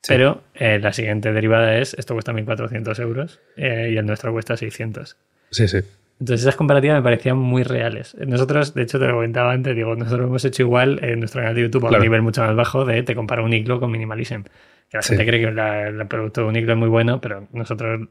Pero 0.06 0.42
eh, 0.54 0.78
la 0.80 0.92
siguiente 0.92 1.32
derivada 1.32 1.78
es, 1.78 1.94
esto 1.94 2.14
cuesta 2.14 2.32
1.400 2.32 3.00
euros 3.00 3.40
eh, 3.56 3.90
y 3.92 3.96
el 3.96 4.06
nuestro 4.06 4.32
cuesta 4.32 4.56
600. 4.56 5.16
Sí, 5.50 5.68
sí. 5.68 5.78
Entonces 6.20 6.42
esas 6.42 6.56
comparativas 6.56 6.96
me 6.96 7.02
parecían 7.02 7.36
muy 7.36 7.64
reales. 7.64 8.16
Nosotros, 8.26 8.74
de 8.74 8.82
hecho, 8.82 8.98
te 8.98 9.06
lo 9.06 9.14
comentaba 9.14 9.52
antes, 9.52 9.74
digo, 9.74 9.96
nosotros 9.96 10.26
hemos 10.26 10.44
hecho 10.44 10.62
igual 10.62 11.00
en 11.02 11.18
nuestro 11.18 11.40
canal 11.40 11.54
de 11.54 11.62
YouTube 11.62 11.86
a 11.86 11.90
un 11.90 12.00
nivel 12.00 12.22
mucho 12.22 12.42
más 12.42 12.54
bajo 12.54 12.84
de 12.84 13.02
te 13.02 13.14
comparo 13.14 13.44
un 13.44 13.52
iglo 13.52 13.80
con 13.80 13.90
Minimalism. 13.90 14.42
Que 14.88 14.98
la 14.98 15.02
gente 15.02 15.26
cree 15.26 15.40
que 15.40 15.48
el 15.48 16.06
producto 16.06 16.42
de 16.42 16.46
un 16.46 16.56
iglo 16.56 16.72
es 16.74 16.78
muy 16.78 16.88
bueno, 16.88 17.20
pero 17.20 17.48
nosotros 17.52 18.08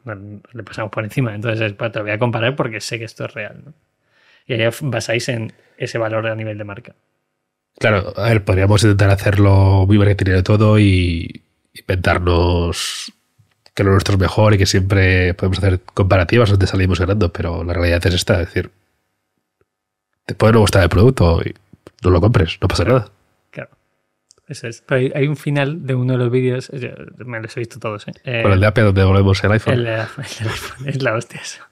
le 0.53 0.63
pasamos 0.63 0.91
por 0.91 1.03
encima. 1.03 1.33
Entonces 1.33 1.75
te 1.77 1.99
lo 1.99 2.03
voy 2.03 2.11
a 2.11 2.19
comparar 2.19 2.55
porque 2.55 2.81
sé 2.81 2.99
que 2.99 3.05
esto 3.05 3.25
es 3.25 3.33
real. 3.33 3.63
Y 4.47 4.53
ahí 4.53 4.69
basáis 4.81 5.29
en 5.29 5.53
ese 5.77 5.97
valor 5.97 6.27
a 6.27 6.35
nivel 6.35 6.57
de 6.57 6.63
marca. 6.65 6.95
Claro, 7.79 8.13
a 8.17 8.29
ver, 8.29 8.43
podríamos 8.43 8.83
intentar 8.83 9.09
hacerlo 9.11 9.85
muy 9.87 9.97
marketing 9.97 10.31
de 10.31 10.43
todo 10.43 10.77
y 10.77 11.43
inventarnos 11.73 13.11
que 13.73 13.83
lo 13.83 13.91
nuestro 13.91 14.15
es 14.15 14.19
mejor 14.19 14.53
y 14.53 14.57
que 14.57 14.65
siempre 14.65 15.33
podemos 15.33 15.57
hacer 15.57 15.81
comparativas 15.81 16.49
donde 16.49 16.67
salimos 16.67 16.99
ganando, 16.99 17.33
pero 17.33 17.63
la 17.63 17.73
realidad 17.73 18.05
es 18.05 18.13
esta, 18.13 18.33
es 18.41 18.47
decir, 18.47 18.69
te 20.25 20.35
puede 20.35 20.53
no 20.53 20.59
gustar 20.59 20.83
el 20.83 20.89
producto 20.89 21.41
y 21.43 21.55
no 22.03 22.11
lo 22.11 22.21
compres, 22.21 22.57
no 22.61 22.67
pasa 22.67 22.83
nada. 22.83 23.09
Claro. 23.49 23.71
Eso 24.47 24.67
es. 24.67 24.83
Pero 24.85 25.15
hay, 25.15 25.27
un 25.27 25.37
final 25.37 25.85
de 25.87 25.95
uno 25.95 26.13
de 26.13 26.19
los 26.19 26.31
vídeos, 26.31 26.71
me 27.17 27.41
los 27.41 27.57
he 27.57 27.61
visto 27.61 27.79
todos, 27.79 28.07
¿eh? 28.07 28.13
eh 28.23 28.43
el 28.45 28.59
de 28.59 28.67
Apple 28.67 28.83
donde 28.83 29.03
volvemos 29.03 29.43
el 29.43 29.51
iPhone. 29.53 29.73
El, 29.73 29.87
iPhone, 29.87 30.25
es 30.87 31.01
la 31.01 31.13
hostia 31.15 31.41
eso. 31.41 31.63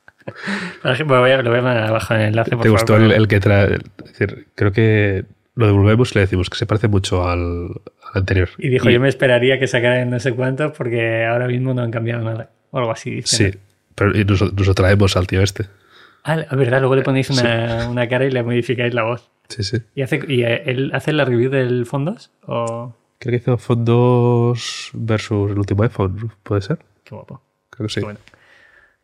Por 0.81 0.91
ejemplo, 0.91 1.15
lo 1.15 1.21
voy 1.21 1.31
a 1.31 1.37
poner 1.41 1.83
abajo 1.83 2.13
en 2.13 2.21
el 2.21 2.27
enlace. 2.27 2.55
¿Te 2.55 2.69
gustó 2.69 2.95
el, 2.95 3.27
que 3.27 3.39
trae? 3.39 3.75
Es 3.75 4.17
decir, 4.17 4.47
creo 4.55 4.71
que 4.71 5.25
lo 5.55 5.65
devolvemos 5.65 6.11
y 6.11 6.15
le 6.15 6.21
decimos 6.21 6.49
que 6.49 6.57
se 6.57 6.65
parece 6.65 6.87
mucho 6.87 7.27
al, 7.27 7.69
anterior. 8.13 8.49
Y 8.57 8.69
dijo, 8.69 8.89
yo 8.89 8.99
me 8.99 9.09
esperaría 9.09 9.59
que 9.59 9.67
sacaran 9.67 10.09
no 10.09 10.19
sé 10.19 10.33
cuántos 10.33 10.71
porque 10.77 11.25
ahora 11.25 11.47
mismo 11.47 11.73
no 11.73 11.81
han 11.81 11.91
cambiado 11.91 12.23
nada. 12.23 12.51
O 12.71 12.77
algo 12.77 12.91
así. 12.91 13.21
Sí, 13.23 13.51
pero 13.95 14.17
y 14.17 14.23
nos, 14.23 14.41
lo 14.41 14.73
traemos 14.73 15.17
al 15.17 15.27
tío 15.27 15.41
este. 15.41 15.65
Ah, 16.23 16.35
verdad, 16.51 16.79
luego 16.79 16.95
le 16.95 17.01
ponéis 17.01 17.29
una, 17.31 17.89
una, 17.89 18.07
cara 18.07 18.25
y 18.25 18.31
le 18.31 18.43
modificáis 18.43 18.93
la 18.93 19.03
voz. 19.03 19.29
Sí, 19.49 19.63
sí. 19.63 19.77
¿Y, 19.95 20.03
hace, 20.03 20.21
y 20.27 20.43
eh, 20.43 20.63
él 20.67 20.91
hace 20.93 21.11
la 21.11 21.25
review 21.25 21.49
del 21.49 21.85
Fondos? 21.85 22.31
O... 22.45 22.95
Creo 23.17 23.31
que 23.31 23.37
hizo 23.37 23.57
Fondos 23.57 24.91
versus 24.93 25.51
el 25.51 25.57
último 25.57 25.83
iPhone, 25.83 26.31
¿puede 26.43 26.61
ser? 26.61 26.79
Qué 27.03 27.15
guapo. 27.15 27.41
Creo 27.69 27.87
que 27.87 27.93
sí. 27.93 28.01
bueno 28.01 28.19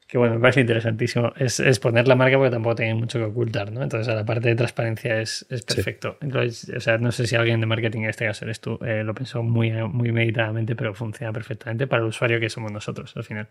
que 0.07 0.17
bueno, 0.17 0.35
me 0.35 0.41
parece 0.41 0.61
interesantísimo. 0.61 1.33
Es, 1.35 1.59
es, 1.59 1.79
poner 1.79 2.07
la 2.07 2.15
marca 2.15 2.37
porque 2.37 2.51
tampoco 2.51 2.75
tiene 2.75 2.95
mucho 2.95 3.19
que 3.19 3.25
ocultar, 3.25 3.71
¿no? 3.73 3.83
Entonces, 3.83 4.07
a 4.07 4.15
la 4.15 4.25
parte 4.25 4.47
de 4.47 4.55
transparencia 4.55 5.19
es, 5.19 5.45
es 5.49 5.63
perfecto. 5.63 6.17
Entonces, 6.21 6.71
o 6.75 6.79
sea, 6.79 6.97
no 6.97 7.11
sé 7.11 7.27
si 7.27 7.35
alguien 7.35 7.59
de 7.59 7.65
marketing, 7.65 8.03
en 8.03 8.09
este 8.09 8.25
caso 8.25 8.45
eres 8.45 8.61
tú, 8.61 8.79
eh, 8.85 9.03
lo 9.03 9.13
pensó 9.13 9.43
muy, 9.43 9.71
muy 9.71 10.13
meditadamente, 10.13 10.75
pero 10.77 10.93
funciona 10.93 11.33
perfectamente 11.33 11.87
para 11.87 12.03
el 12.03 12.07
usuario 12.07 12.39
que 12.39 12.49
somos 12.49 12.71
nosotros 12.71 13.11
al 13.17 13.25
final. 13.25 13.47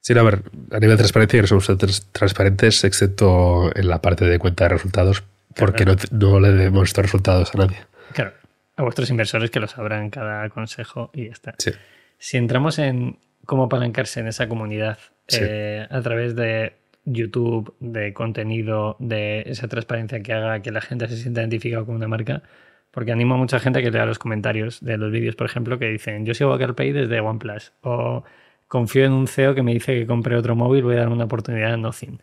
Sí, 0.00 0.18
a 0.18 0.22
ver, 0.22 0.42
a 0.72 0.80
nivel 0.80 0.90
de 0.90 0.96
transparencia 0.96 1.40
no 1.40 1.46
somos 1.46 2.10
transparentes, 2.12 2.84
excepto 2.84 3.74
en 3.74 3.88
la 3.88 4.02
parte 4.02 4.26
de 4.26 4.38
cuenta 4.38 4.64
de 4.64 4.70
resultados, 4.70 5.22
porque 5.56 5.86
no, 5.86 5.94
no, 6.10 6.40
le 6.40 6.50
demos 6.52 6.88
estos 6.88 7.04
resultados 7.04 7.54
a 7.54 7.58
nadie. 7.58 7.78
Claro, 8.12 8.32
a 8.76 8.82
vuestros 8.82 9.08
inversores 9.10 9.50
que 9.50 9.60
lo 9.60 9.68
sabrán 9.68 10.10
cada 10.10 10.50
consejo 10.50 11.10
y 11.14 11.26
ya 11.26 11.32
está. 11.32 11.54
Sí. 11.56 11.70
Si 12.18 12.36
entramos 12.36 12.78
en 12.78 13.16
cómo 13.46 13.64
apalancarse 13.64 14.20
en 14.20 14.28
esa 14.28 14.48
comunidad 14.48 14.98
eh, 15.40 15.86
a 15.90 16.00
través 16.02 16.34
de 16.36 16.74
YouTube, 17.04 17.74
de 17.80 18.12
contenido, 18.12 18.96
de 18.98 19.42
esa 19.46 19.68
transparencia 19.68 20.22
que 20.22 20.32
haga 20.32 20.60
que 20.62 20.70
la 20.70 20.80
gente 20.80 21.08
se 21.08 21.16
sienta 21.16 21.40
identificada 21.40 21.84
con 21.84 21.96
una 21.96 22.08
marca. 22.08 22.42
Porque 22.90 23.10
animo 23.10 23.34
a 23.34 23.38
mucha 23.38 23.58
gente 23.58 23.78
a 23.78 23.82
que 23.82 23.90
lea 23.90 24.04
los 24.04 24.18
comentarios 24.18 24.80
de 24.84 24.98
los 24.98 25.10
vídeos, 25.10 25.34
por 25.34 25.46
ejemplo, 25.46 25.78
que 25.78 25.86
dicen, 25.88 26.26
yo 26.26 26.34
sigo 26.34 26.52
a 26.52 26.58
CarPlay 26.58 26.92
desde 26.92 27.20
OnePlus. 27.20 27.72
O 27.82 28.22
confío 28.68 29.04
en 29.06 29.12
un 29.12 29.26
CEO 29.28 29.54
que 29.54 29.62
me 29.62 29.72
dice 29.72 29.98
que 29.98 30.06
compre 30.06 30.36
otro 30.36 30.54
móvil, 30.54 30.84
voy 30.84 30.96
a 30.96 31.00
dar 31.00 31.08
una 31.08 31.24
oportunidad 31.24 31.72
a 31.72 31.76
Nothing. 31.78 32.20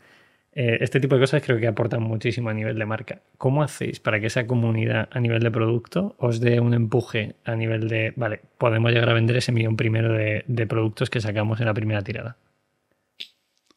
Eh, 0.54 0.78
este 0.82 1.00
tipo 1.00 1.16
de 1.16 1.22
cosas 1.22 1.44
creo 1.44 1.60
que 1.60 1.68
aportan 1.68 2.04
muchísimo 2.04 2.50
a 2.50 2.54
nivel 2.54 2.78
de 2.78 2.86
marca. 2.86 3.22
¿Cómo 3.38 3.64
hacéis 3.64 4.00
para 4.00 4.20
que 4.20 4.28
esa 4.28 4.46
comunidad 4.46 5.10
a 5.12 5.20
nivel 5.20 5.42
de 5.42 5.52
producto 5.52 6.16
os 6.20 6.40
dé 6.40 6.60
un 6.60 6.74
empuje 6.74 7.36
a 7.46 7.56
nivel 7.56 7.88
de, 7.88 8.14
vale, 8.16 8.42
podemos 8.58 8.92
llegar 8.92 9.10
a 9.10 9.14
vender 9.14 9.38
ese 9.38 9.52
millón 9.52 9.76
primero 9.76 10.14
de 10.14 10.68
productos 10.68 11.10
que 11.10 11.22
sacamos 11.22 11.60
en 11.60 11.68
la 11.68 11.74
primera 11.74 12.02
tirada? 12.04 12.38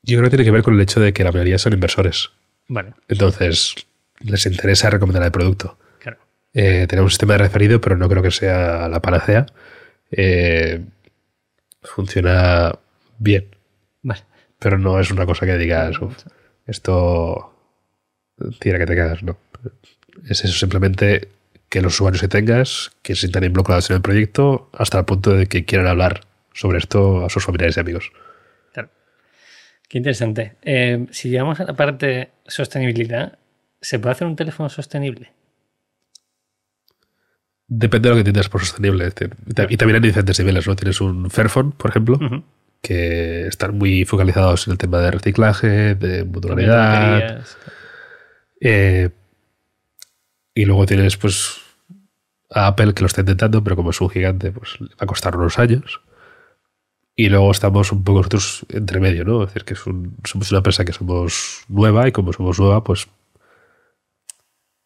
Yo 0.03 0.18
creo 0.18 0.24
que 0.24 0.36
tiene 0.36 0.44
que 0.44 0.50
ver 0.50 0.62
con 0.62 0.74
el 0.74 0.80
hecho 0.80 1.00
de 1.00 1.12
que 1.12 1.24
la 1.24 1.32
mayoría 1.32 1.59
son 1.59 1.72
inversores. 1.72 2.30
Vale. 2.68 2.94
Entonces, 3.09 3.74
les 4.20 4.46
interesa 4.46 4.90
recomendar 4.90 5.22
el 5.22 5.32
producto. 5.32 5.78
Claro. 6.00 6.18
Eh, 6.55 6.86
tenemos 6.88 7.09
un 7.09 7.11
sistema 7.11 7.34
de 7.34 7.38
referido, 7.38 7.80
pero 7.80 7.96
no 7.96 8.09
creo 8.09 8.22
que 8.22 8.30
sea 8.30 8.88
la 8.88 9.00
panacea. 9.00 9.46
Eh, 10.11 10.80
funciona 11.82 12.72
bien. 13.18 13.46
Vale. 14.03 14.22
Pero 14.59 14.78
no 14.78 14.98
es 14.98 15.11
una 15.11 15.26
cosa 15.26 15.46
que 15.46 15.57
digas, 15.57 15.96
esto 16.66 17.55
tiene 18.61 18.78
que 18.78 18.86
te 18.86 18.94
quedas, 18.94 19.22
¿no? 19.22 19.36
Es 20.28 20.44
eso 20.44 20.57
simplemente 20.57 21.28
que 21.68 21.80
los 21.80 21.94
usuarios 21.94 22.20
que 22.20 22.28
tengas, 22.28 22.92
que 23.03 23.14
se 23.14 23.20
sientan 23.20 23.44
involucrados 23.44 23.88
en 23.90 23.96
el 23.96 24.03
proyecto, 24.03 24.68
hasta 24.72 24.98
el 24.98 25.05
punto 25.05 25.32
de 25.32 25.46
que 25.46 25.64
quieran 25.64 25.86
hablar 25.86 26.20
sobre 26.53 26.78
esto 26.78 27.24
a 27.24 27.30
sus 27.30 27.44
familiares 27.44 27.76
y 27.76 27.80
amigos. 27.80 28.12
Qué 29.93 29.99
interesante. 29.99 30.55
Eh, 30.62 31.07
si 31.11 31.28
llegamos 31.28 31.61
a 31.61 31.64
la 31.64 31.74
parte 31.74 32.30
sostenibilidad, 32.47 33.38
¿se 33.78 33.99
puede 33.99 34.12
hacer 34.12 34.26
un 34.26 34.36
teléfono 34.36 34.70
sostenible? 34.70 35.32
Depende 37.68 38.09
de 38.09 38.11
lo 38.11 38.16
que 38.16 38.20
entiendas 38.20 38.49
por 38.49 38.62
sostenible. 38.62 39.12
Y 39.68 39.76
también 39.76 39.97
hay 39.97 40.09
diferentes 40.09 40.38
niveles, 40.38 40.66
¿no? 40.66 40.76
Tienes 40.76 40.99
un 41.03 41.28
Fairphone, 41.28 41.72
por 41.72 41.90
ejemplo, 41.90 42.18
que 42.80 43.47
están 43.49 43.76
muy 43.76 44.07
focalizados 44.07 44.66
en 44.66 44.72
el 44.72 44.78
tema 44.78 44.99
de 45.01 45.11
reciclaje, 45.11 45.95
de 45.95 46.24
modularidad. 46.24 47.45
Eh, 48.62 49.11
y 50.55 50.64
luego 50.64 50.86
tienes, 50.86 51.18
pues, 51.18 51.61
a 52.49 52.68
Apple 52.68 52.95
que 52.95 53.03
lo 53.03 53.09
está 53.09 53.20
intentando, 53.20 53.62
pero 53.62 53.76
como 53.76 53.90
es 53.90 54.01
un 54.01 54.09
gigante, 54.09 54.53
pues 54.53 54.80
le 54.80 54.88
va 54.88 55.01
a 55.01 55.07
costar 55.07 55.36
unos 55.36 55.59
años. 55.59 56.01
Y 57.14 57.28
luego 57.28 57.50
estamos 57.50 57.92
un 57.92 58.04
poco 58.04 58.18
nosotros 58.18 58.64
entre 58.70 59.00
medio, 59.00 59.24
¿no? 59.24 59.42
Es 59.42 59.48
decir, 59.48 59.64
que 59.64 59.74
somos 59.74 60.50
una 60.50 60.58
empresa 60.58 60.84
que 60.84 60.92
somos 60.92 61.64
nueva 61.68 62.08
y 62.08 62.12
como 62.12 62.32
somos 62.32 62.58
nueva, 62.58 62.82
pues 62.82 63.08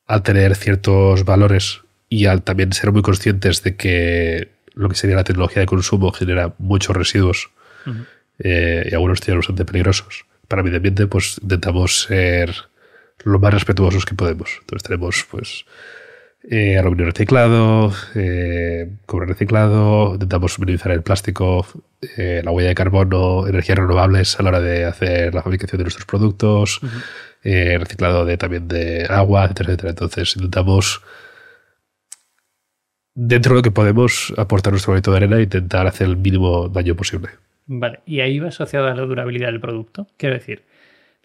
al 0.06 0.22
tener 0.22 0.54
ciertos 0.56 1.24
valores 1.24 1.82
y 2.08 2.26
al 2.26 2.42
también 2.42 2.72
ser 2.72 2.92
muy 2.92 3.02
conscientes 3.02 3.62
de 3.62 3.76
que 3.76 4.52
lo 4.74 4.88
que 4.88 4.94
sería 4.94 5.16
la 5.16 5.24
tecnología 5.24 5.60
de 5.60 5.66
consumo 5.66 6.12
genera 6.12 6.54
muchos 6.58 6.96
residuos 6.96 7.50
eh, 8.38 8.88
y 8.90 8.94
algunos 8.94 9.20
tienen 9.20 9.40
bastante 9.40 9.64
peligrosos 9.64 10.26
para 10.48 10.60
el 10.60 10.64
medio 10.64 10.76
ambiente, 10.76 11.06
pues 11.06 11.38
intentamos 11.42 12.02
ser 12.02 12.54
lo 13.24 13.38
más 13.38 13.54
respetuosos 13.54 14.04
que 14.04 14.14
podemos. 14.14 14.58
Entonces 14.60 14.84
tenemos 14.84 15.26
pues 15.30 15.64
eh, 16.48 16.78
aluminio 16.78 17.06
reciclado, 17.06 17.92
eh, 18.14 18.90
cobre 19.06 19.26
reciclado, 19.26 20.14
intentamos 20.14 20.58
minimizar 20.58 20.92
el 20.92 21.02
plástico, 21.02 21.66
eh, 22.16 22.40
la 22.44 22.50
huella 22.50 22.68
de 22.68 22.74
carbono, 22.74 23.46
energías 23.46 23.78
renovables 23.78 24.38
a 24.38 24.42
la 24.42 24.50
hora 24.50 24.60
de 24.60 24.84
hacer 24.84 25.34
la 25.34 25.42
fabricación 25.42 25.78
de 25.78 25.84
nuestros 25.84 26.06
productos, 26.06 26.80
eh, 27.42 27.76
reciclado 27.78 28.24
de, 28.24 28.36
también 28.36 28.68
de 28.68 29.06
agua, 29.08 29.44
etcétera, 29.44 29.70
etcétera. 29.70 29.90
Entonces 29.90 30.36
intentamos, 30.36 31.02
dentro 33.14 33.52
de 33.52 33.56
lo 33.56 33.62
que 33.62 33.70
podemos, 33.72 34.32
aportar 34.36 34.72
nuestro 34.72 34.92
granito 34.92 35.10
de 35.10 35.16
arena 35.16 35.38
e 35.38 35.42
intentar 35.42 35.86
hacer 35.86 36.06
el 36.06 36.16
mínimo 36.16 36.68
daño 36.68 36.94
posible. 36.94 37.30
Vale, 37.66 38.00
y 38.06 38.20
ahí 38.20 38.38
va 38.38 38.48
asociado 38.48 38.86
a 38.86 38.94
la 38.94 39.02
durabilidad 39.02 39.48
del 39.48 39.60
producto. 39.60 40.06
Quiero 40.16 40.36
decir, 40.36 40.62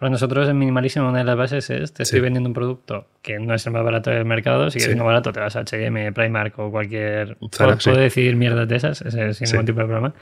para 0.02 0.10
nosotros 0.10 0.49
en 0.49 0.58
Minimalismo 0.58 1.08
una 1.08 1.20
de 1.20 1.26
las 1.26 1.38
bases 1.38 1.70
es, 1.70 1.93
te 1.93 2.02
estoy 2.02 2.22
vendiendo 2.22 2.49
un 2.49 2.56
producto 2.56 3.06
que 3.22 3.38
no 3.38 3.54
es 3.54 3.64
el 3.68 3.72
más 3.72 3.84
barato 3.84 4.10
del 4.10 4.26
mercado, 4.26 4.72
si 4.72 4.80
quieres 4.80 4.95
uno 4.95 5.06
barato 5.06 5.32
te 5.32 5.39
vas 5.39 5.56
a 5.56 5.60
H&M, 5.60 6.12
Primark 6.12 6.58
o 6.58 6.72
cualquier... 6.72 7.38
Zara, 7.52 7.78
puedo, 7.78 7.97
decir 7.97 8.36
mierdas 8.36 8.68
de 8.68 8.78
esas, 8.78 8.97
sin 8.97 9.47
ningún 9.47 9.66
tipo 9.68 9.80
de 9.80 9.86
problema. 9.86 10.16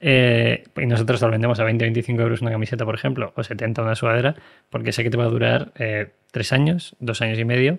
Eh, 0.00 0.64
y 0.76 0.84
nosotros 0.84 1.22
lo 1.22 1.30
vendemos 1.30 1.58
a 1.60 1.64
20 1.64 1.82
25 1.82 2.20
euros 2.20 2.42
una 2.42 2.50
camiseta, 2.50 2.84
por 2.84 2.94
ejemplo, 2.94 3.32
o 3.34 3.42
70 3.42 3.80
una 3.80 3.94
sudadera, 3.94 4.36
porque 4.68 4.92
sé 4.92 5.02
que 5.02 5.08
te 5.08 5.16
va 5.16 5.24
a 5.24 5.28
durar 5.28 5.72
eh, 5.78 6.10
tres 6.30 6.52
años, 6.52 6.94
dos 7.00 7.22
años 7.22 7.38
y 7.38 7.46
medio. 7.46 7.78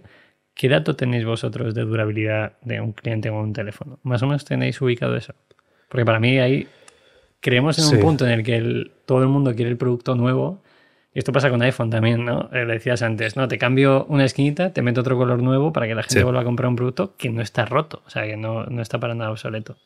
¿Qué 0.55 0.69
dato 0.69 0.95
tenéis 0.95 1.23
vosotros 1.23 1.75
de 1.75 1.83
durabilidad 1.83 2.53
de 2.63 2.81
un 2.81 2.93
cliente 2.93 3.29
o 3.29 3.39
un 3.39 3.53
teléfono? 3.53 3.99
¿Más 4.01 4.23
o 4.23 4.25
menos 4.25 4.43
tenéis 4.43 4.81
ubicado 4.81 5.15
eso? 5.15 5.35
Porque 5.87 6.03
para 6.03 6.19
mí 6.19 6.39
ahí 6.39 6.67
creemos 7.41 7.77
en 7.77 7.95
un 7.95 8.01
punto 8.01 8.25
en 8.25 8.31
el 8.31 8.43
que 8.43 8.89
todo 9.05 9.21
el 9.21 9.27
mundo 9.27 9.53
quiere 9.53 9.69
el 9.69 9.77
producto 9.77 10.15
nuevo 10.15 10.62
y 11.13 11.19
esto 11.19 11.31
pasa 11.31 11.49
con 11.51 11.61
iPhone 11.61 11.91
también, 11.91 12.25
¿no? 12.25 12.49
Eh, 12.51 12.65
le 12.65 12.73
decías 12.73 13.03
antes, 13.03 13.35
no, 13.35 13.47
te 13.47 13.59
cambio 13.59 14.05
una 14.05 14.25
esquinita, 14.25 14.73
te 14.73 14.81
meto 14.81 15.01
otro 15.01 15.15
color 15.15 15.43
nuevo 15.43 15.71
para 15.71 15.87
que 15.87 15.93
la 15.93 16.01
gente 16.01 16.23
vuelva 16.23 16.41
a 16.41 16.43
comprar 16.43 16.69
un 16.69 16.75
producto 16.75 17.15
que 17.17 17.29
no 17.29 17.41
está 17.41 17.65
roto, 17.65 18.01
o 18.05 18.09
sea, 18.09 18.23
que 18.23 18.35
no, 18.35 18.65
está 18.81 18.99
para 18.99 19.13
nada 19.13 19.31
obsoleto. 19.31 19.77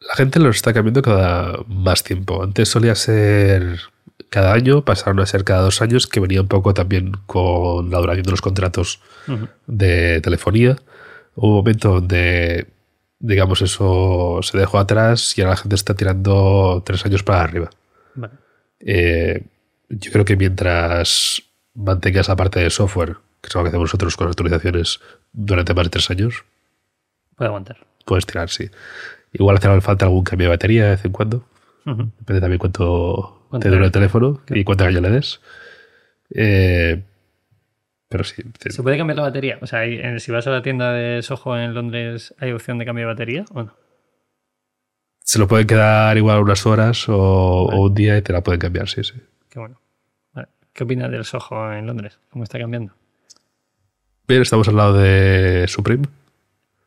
La 0.00 0.14
gente 0.14 0.40
lo 0.40 0.50
está 0.50 0.72
cambiando 0.72 1.02
cada 1.02 1.58
más 1.68 2.02
tiempo. 2.02 2.42
Antes 2.42 2.68
solía 2.68 2.94
ser 2.94 3.78
cada 4.28 4.54
año, 4.54 4.84
pasaron 4.84 5.20
a 5.20 5.26
ser 5.26 5.44
cada 5.44 5.60
dos 5.60 5.82
años, 5.82 6.06
que 6.06 6.18
venía 6.18 6.40
un 6.40 6.48
poco 6.48 6.74
también 6.74 7.12
con 7.26 7.90
la 7.90 7.98
duración 7.98 8.24
de 8.24 8.30
los 8.30 8.40
contratos 8.40 9.00
de 9.66 10.20
telefonía. 10.22 10.76
Hubo 11.36 11.48
un 11.48 11.56
momento 11.56 11.94
donde, 11.94 12.66
digamos, 13.20 13.62
eso 13.62 14.40
se 14.42 14.58
dejó 14.58 14.78
atrás 14.78 15.36
y 15.36 15.42
ahora 15.42 15.52
la 15.52 15.56
gente 15.58 15.76
está 15.76 15.94
tirando 15.94 16.82
tres 16.84 17.04
años 17.04 17.22
para 17.22 17.42
arriba. 17.42 17.70
Vale. 18.14 18.49
Eh, 18.80 19.42
yo 19.88 20.12
creo 20.12 20.24
que 20.24 20.36
mientras 20.36 21.42
mantengas 21.74 22.28
la 22.28 22.36
parte 22.36 22.60
de 22.60 22.70
software, 22.70 23.16
que 23.40 23.48
es 23.48 23.54
lo 23.54 23.62
que 23.62 23.68
hacemos 23.68 23.88
nosotros 23.88 24.16
con 24.16 24.28
actualizaciones 24.28 25.00
durante 25.32 25.74
más 25.74 25.86
de 25.86 25.90
tres 25.90 26.10
años, 26.10 26.44
puede 27.36 27.48
aguantar. 27.48 27.86
Puedes 28.04 28.26
tirar, 28.26 28.48
sí. 28.48 28.70
Igual 29.32 29.56
hace 29.56 29.80
falta 29.80 30.06
algún 30.06 30.24
cambio 30.24 30.48
de 30.48 30.56
batería 30.56 30.84
de 30.84 30.90
vez 30.90 31.04
en 31.04 31.12
cuando. 31.12 31.44
Depende 31.84 32.40
también 32.40 32.58
cuánto 32.58 33.46
te 33.60 33.68
dura 33.68 33.86
el 33.86 33.92
teléfono 33.92 34.42
y 34.48 34.64
cuánta 34.64 34.84
caña 34.84 35.00
le 35.00 35.10
des. 35.10 35.40
Eh, 36.34 37.02
pero 38.08 38.24
sí. 38.24 38.42
¿Se 38.58 38.82
puede 38.82 38.98
cambiar 38.98 39.16
la 39.16 39.22
batería? 39.22 39.58
O 39.62 39.66
sea, 39.66 39.82
si 40.18 40.32
vas 40.32 40.46
a 40.46 40.50
la 40.50 40.62
tienda 40.62 40.92
de 40.92 41.22
Soho 41.22 41.56
en 41.56 41.74
Londres, 41.74 42.34
¿hay 42.38 42.52
opción 42.52 42.78
de 42.78 42.84
cambio 42.84 43.06
de 43.06 43.12
batería 43.12 43.44
o 43.52 43.62
no? 43.62 43.74
Se 45.30 45.38
lo 45.38 45.46
pueden 45.46 45.68
quedar 45.68 46.16
igual 46.16 46.40
unas 46.40 46.66
horas 46.66 47.08
o, 47.08 47.66
un 47.66 47.94
día 47.94 48.18
y 48.18 48.22
te 48.22 48.32
la 48.32 48.42
pueden 48.42 48.58
cambiar, 48.58 48.88
sí, 48.88 49.04
sí. 49.04 49.14
Qué 49.48 49.60
bueno. 49.60 49.80
¿Qué 50.72 50.82
opinas 50.82 51.08
del 51.08 51.24
Soho 51.24 51.72
en 51.72 51.86
Londres? 51.86 52.18
¿Cómo 52.30 52.42
está 52.42 52.58
cambiando? 52.58 52.94
Bien, 54.26 54.42
estamos 54.42 54.66
al 54.66 54.74
lado 54.74 54.94
de 54.94 55.66
Supreme. 55.68 56.08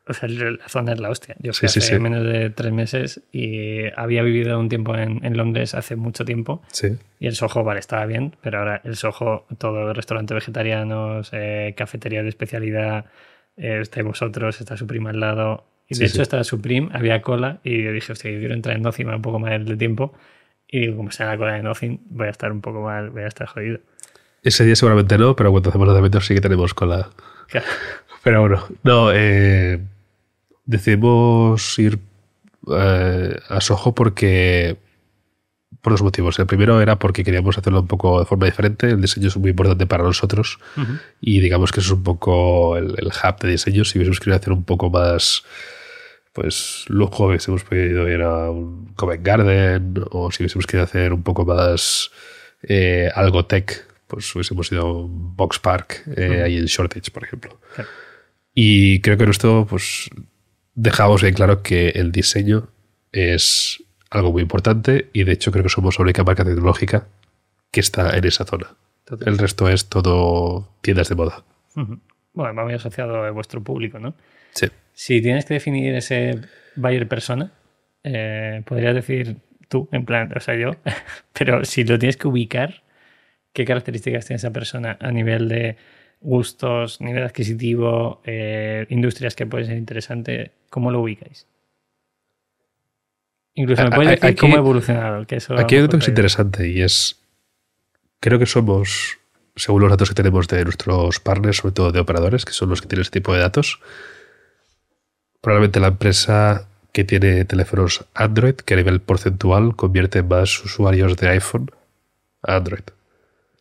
O 0.06 0.12
sea, 0.12 0.28
la 0.28 0.68
zona 0.68 0.92
es 0.92 1.00
la 1.00 1.08
hostia. 1.08 1.36
Yo 1.38 1.54
fui 1.54 1.68
hace 1.68 1.98
menos 1.98 2.22
de 2.22 2.50
tres 2.50 2.70
meses 2.70 3.22
y 3.32 3.84
había 3.96 4.22
vivido 4.22 4.60
un 4.60 4.68
tiempo 4.68 4.94
en, 4.94 5.34
Londres 5.34 5.74
hace 5.74 5.96
mucho 5.96 6.26
tiempo. 6.26 6.60
Sí. 6.70 6.98
Y 7.20 7.26
el 7.28 7.36
Soho, 7.36 7.64
vale, 7.64 7.80
estaba 7.80 8.04
bien, 8.04 8.36
pero 8.42 8.58
ahora 8.58 8.82
el 8.84 8.96
Soho, 8.96 9.46
todo 9.56 9.94
restaurante 9.94 10.34
vegetarianos, 10.34 11.30
eh, 11.32 11.72
cafetería 11.78 12.22
de 12.22 12.28
especialidad, 12.28 13.06
eh, 13.56 13.78
estáis 13.80 14.04
vosotros, 14.04 14.60
está 14.60 14.76
Supreme 14.76 15.08
al 15.08 15.20
lado, 15.20 15.64
y 15.88 15.98
de 15.98 16.06
hecho, 16.06 16.22
estaba 16.22 16.44
Supreme, 16.44 16.88
había 16.92 17.20
cola, 17.22 17.60
y 17.62 17.82
yo 17.82 17.92
dije, 17.92 18.12
hostia, 18.12 18.30
yo 18.30 18.38
quiero 18.38 18.54
entrar 18.54 18.76
en 18.76 18.82
Nothing 18.82 19.08
un 19.08 19.22
poco 19.22 19.38
más 19.38 19.64
de 19.64 19.76
tiempo. 19.76 20.14
Y 20.66 20.80
digo, 20.80 20.96
como 20.96 21.10
sea 21.10 21.26
la 21.26 21.36
cola 21.36 21.54
de 21.54 21.62
Nothing, 21.62 22.00
voy 22.10 22.26
a 22.26 22.30
estar 22.30 22.50
un 22.50 22.60
poco 22.60 22.82
mal, 22.82 23.10
voy 23.10 23.22
a 23.22 23.28
estar 23.28 23.46
jodido. 23.46 23.80
Ese 24.42 24.64
día 24.64 24.76
seguramente 24.76 25.16
no, 25.18 25.36
pero 25.36 25.50
cuando 25.50 25.70
hacemos 25.70 25.86
lanzamientos 25.86 26.26
sí 26.26 26.34
que 26.34 26.40
tenemos 26.40 26.74
cola. 26.74 27.10
Pero 28.22 28.40
bueno, 28.40 28.66
no, 28.82 29.12
eh, 29.12 29.80
decidimos 30.64 31.78
ir 31.78 31.98
eh, 32.74 33.36
a 33.50 33.60
Soho 33.60 33.94
porque 33.94 34.78
por 35.84 35.92
dos 35.92 36.02
motivos. 36.02 36.38
El 36.38 36.46
primero 36.46 36.80
era 36.80 36.98
porque 36.98 37.22
queríamos 37.22 37.58
hacerlo 37.58 37.80
un 37.80 37.86
poco 37.86 38.18
de 38.18 38.24
forma 38.24 38.46
diferente. 38.46 38.88
El 38.88 39.02
diseño 39.02 39.28
es 39.28 39.36
muy 39.36 39.50
importante 39.50 39.86
para 39.86 40.02
nosotros 40.02 40.58
y 41.20 41.40
digamos 41.40 41.70
que 41.70 41.80
eso 41.80 41.92
es 41.92 41.98
un 41.98 42.02
poco 42.02 42.78
el, 42.78 42.94
hub 42.94 43.38
de 43.40 43.50
diseño. 43.50 43.84
Si 43.84 43.98
hubiésemos 43.98 44.18
querido 44.18 44.36
hacer 44.36 44.52
un 44.52 44.64
poco 44.64 44.88
más 44.88 45.44
pues 46.34 46.84
lujo, 46.88 47.28
hubiésemos 47.28 47.62
podido 47.62 48.08
ir 48.10 48.20
a 48.20 48.50
un 48.50 48.92
Covent 48.96 49.24
Garden 49.24 50.04
o 50.10 50.32
si 50.32 50.42
hubiésemos 50.42 50.66
querido 50.66 50.82
hacer 50.82 51.12
un 51.12 51.22
poco 51.22 51.46
más 51.46 52.10
eh, 52.64 53.08
algo 53.14 53.46
tech, 53.46 53.86
pues 54.08 54.34
hubiésemos 54.34 54.70
ido 54.72 54.82
a 54.82 54.92
un 54.92 55.36
Box 55.36 55.60
Park 55.60 56.02
eh, 56.16 56.42
ahí 56.44 56.58
en 56.58 56.66
Shortage, 56.66 57.12
por 57.12 57.22
ejemplo. 57.22 57.60
Y 58.52 59.00
creo 59.00 59.16
que 59.16 59.22
en 59.22 59.30
esto 59.30 59.64
pues 59.70 60.10
dejamos 60.74 61.22
bien 61.22 61.34
claro 61.34 61.62
que 61.62 61.90
el 61.90 62.10
diseño 62.10 62.68
es 63.12 63.80
algo 64.10 64.32
muy 64.32 64.42
importante 64.42 65.10
y 65.12 65.22
de 65.22 65.32
hecho 65.32 65.52
creo 65.52 65.62
que 65.62 65.70
somos 65.70 66.00
la 66.00 66.02
única 66.02 66.24
marca 66.24 66.44
tecnológica 66.44 67.06
que 67.70 67.78
está 67.78 68.16
en 68.16 68.24
esa 68.24 68.44
zona. 68.44 68.74
El 69.24 69.38
resto 69.38 69.68
es 69.68 69.88
todo 69.88 70.68
tiendas 70.80 71.08
de 71.08 71.14
moda. 71.14 71.44
Bueno, 71.74 72.54
va 72.54 72.64
muy 72.64 72.74
asociado 72.74 73.22
a 73.22 73.30
vuestro 73.30 73.62
público, 73.62 74.00
¿no? 74.00 74.14
Sí. 74.52 74.66
Si 74.94 75.20
tienes 75.20 75.44
que 75.44 75.54
definir 75.54 75.94
ese 75.94 76.40
buyer 76.76 77.06
persona, 77.08 77.52
eh, 78.04 78.62
podrías 78.64 78.94
decir 78.94 79.36
tú, 79.68 79.88
en 79.92 80.04
plan, 80.04 80.32
o 80.34 80.40
sea, 80.40 80.54
yo, 80.54 80.76
pero 81.32 81.64
si 81.64 81.84
lo 81.84 81.98
tienes 81.98 82.16
que 82.16 82.28
ubicar, 82.28 82.82
¿qué 83.52 83.64
características 83.64 84.26
tiene 84.26 84.36
esa 84.36 84.52
persona 84.52 84.96
a 85.00 85.10
nivel 85.10 85.48
de 85.48 85.76
gustos, 86.20 87.00
nivel 87.00 87.24
adquisitivo, 87.24 88.22
eh, 88.24 88.86
industrias 88.88 89.34
que 89.34 89.46
pueden 89.46 89.66
ser 89.66 89.76
interesantes? 89.76 90.52
¿Cómo 90.70 90.90
lo 90.90 91.00
ubicáis? 91.00 91.46
Incluso 93.54 93.84
me 93.84 93.90
puedes 93.90 94.20
decir 94.20 94.36
cómo 94.36 94.56
ha 94.56 94.58
evolucionado. 94.58 95.26
Que 95.26 95.36
eso 95.36 95.58
aquí 95.58 95.74
hay 95.74 95.82
algo 95.82 95.92
que 95.92 95.98
es 95.98 96.08
interesante 96.08 96.68
y 96.68 96.82
es. 96.82 97.20
Creo 98.20 98.38
que 98.38 98.46
somos, 98.46 99.18
según 99.54 99.82
los 99.82 99.90
datos 99.90 100.08
que 100.08 100.14
tenemos 100.14 100.48
de 100.48 100.64
nuestros 100.64 101.20
partners, 101.20 101.58
sobre 101.58 101.74
todo 101.74 101.92
de 101.92 102.00
operadores, 102.00 102.44
que 102.44 102.52
son 102.52 102.70
los 102.70 102.80
que 102.80 102.88
tienen 102.88 103.02
este 103.02 103.20
tipo 103.20 103.34
de 103.34 103.40
datos, 103.40 103.80
probablemente 105.44 105.78
la 105.78 105.88
empresa 105.88 106.66
que 106.92 107.04
tiene 107.04 107.44
teléfonos 107.44 108.06
Android, 108.14 108.54
que 108.54 108.74
a 108.74 108.76
nivel 108.78 109.00
porcentual 109.00 109.76
convierte 109.76 110.22
más 110.22 110.64
usuarios 110.64 111.16
de 111.16 111.28
iPhone 111.28 111.70
a 112.42 112.56
Android. 112.56 112.84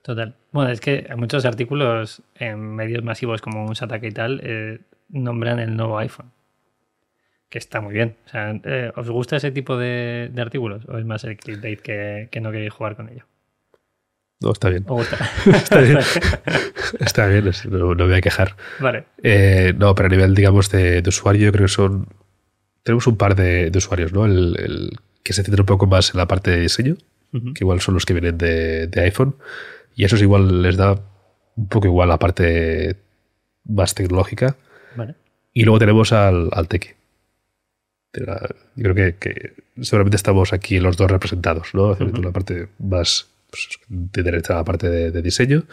Total. 0.01 0.35
Bueno, 0.51 0.71
es 0.71 0.79
que 0.79 1.07
muchos 1.17 1.45
artículos 1.45 2.21
en 2.35 2.75
medios 2.75 3.03
masivos 3.03 3.41
como 3.41 3.65
un 3.65 3.75
Sataka 3.75 4.07
y 4.07 4.11
tal 4.11 4.39
eh, 4.43 4.79
nombran 5.09 5.59
el 5.59 5.75
nuevo 5.75 5.97
iPhone 5.97 6.31
que 7.49 7.59
está 7.59 7.81
muy 7.81 7.93
bien. 7.93 8.15
O 8.25 8.29
sea, 8.29 8.59
eh, 8.63 8.91
¿Os 8.95 9.09
gusta 9.11 9.35
ese 9.35 9.51
tipo 9.51 9.77
de, 9.77 10.31
de 10.33 10.41
artículos? 10.41 10.89
¿O 10.89 10.97
es 10.97 11.05
más 11.05 11.23
el 11.23 11.37
clickbait 11.37 11.79
que, 11.79 12.27
que 12.31 12.41
no 12.41 12.51
queréis 12.51 12.73
jugar 12.73 12.95
con 12.95 13.09
ello? 13.09 13.25
No, 14.43 14.51
está 14.51 14.69
bien. 14.69 14.85
Está 15.45 15.79
bien. 15.81 15.97
Está 16.99 17.27
bien, 17.27 17.47
es- 17.47 17.65
no, 17.65 17.77
no 17.79 17.95
me 17.95 18.05
voy 18.05 18.15
a 18.15 18.21
quejar. 18.21 18.55
vale. 18.79 19.05
Eh, 19.23 19.73
no, 19.77 19.95
pero 19.95 20.07
a 20.07 20.09
nivel, 20.09 20.35
digamos, 20.35 20.69
de, 20.69 21.01
de 21.01 21.09
usuario, 21.09 21.45
yo 21.45 21.51
creo 21.51 21.65
que 21.65 21.71
son. 21.73 22.07
Tenemos 22.83 23.07
un 23.07 23.15
par 23.17 23.35
de, 23.35 23.71
de 23.71 23.77
usuarios, 23.77 24.11
¿no? 24.13 24.25
El, 24.25 24.55
el 24.59 24.99
que 25.23 25.31
se 25.33 25.41
centra 25.43 25.61
un 25.61 25.65
poco 25.65 25.87
más 25.87 26.13
en 26.13 26.17
la 26.17 26.27
parte 26.27 26.51
de 26.51 26.59
diseño, 26.59 26.95
que 27.31 27.63
igual 27.63 27.79
son 27.81 27.93
los 27.95 28.05
que 28.05 28.13
vienen 28.13 28.37
de, 28.37 28.87
de 28.87 29.01
iPhone, 29.01 29.35
y 29.95 30.03
a 30.03 30.07
esos 30.07 30.21
igual 30.21 30.61
les 30.61 30.75
da 30.75 30.99
un 31.55 31.67
poco 31.69 31.87
igual 31.87 32.09
la 32.09 32.19
parte 32.19 32.97
más 33.65 33.95
tecnológica. 33.95 34.57
Vale. 34.97 35.15
Y 35.53 35.63
luego 35.63 35.79
tenemos 35.79 36.11
al, 36.11 36.49
al 36.51 36.67
la- 38.13 38.49
Yo 38.75 38.83
creo 38.91 38.95
que, 38.95 39.15
que 39.17 39.53
seguramente 39.81 40.17
estamos 40.17 40.51
aquí 40.53 40.79
los 40.79 40.97
dos 40.97 41.09
representados, 41.09 41.73
¿no? 41.73 41.91
Ujú. 41.91 42.21
la 42.21 42.31
parte 42.31 42.67
más 42.79 43.27
pues, 43.53 43.69
de 43.87 44.23
derecha, 44.23 44.55
la 44.55 44.63
parte 44.63 44.89
de, 44.89 45.11
de 45.11 45.21
diseño. 45.21 45.65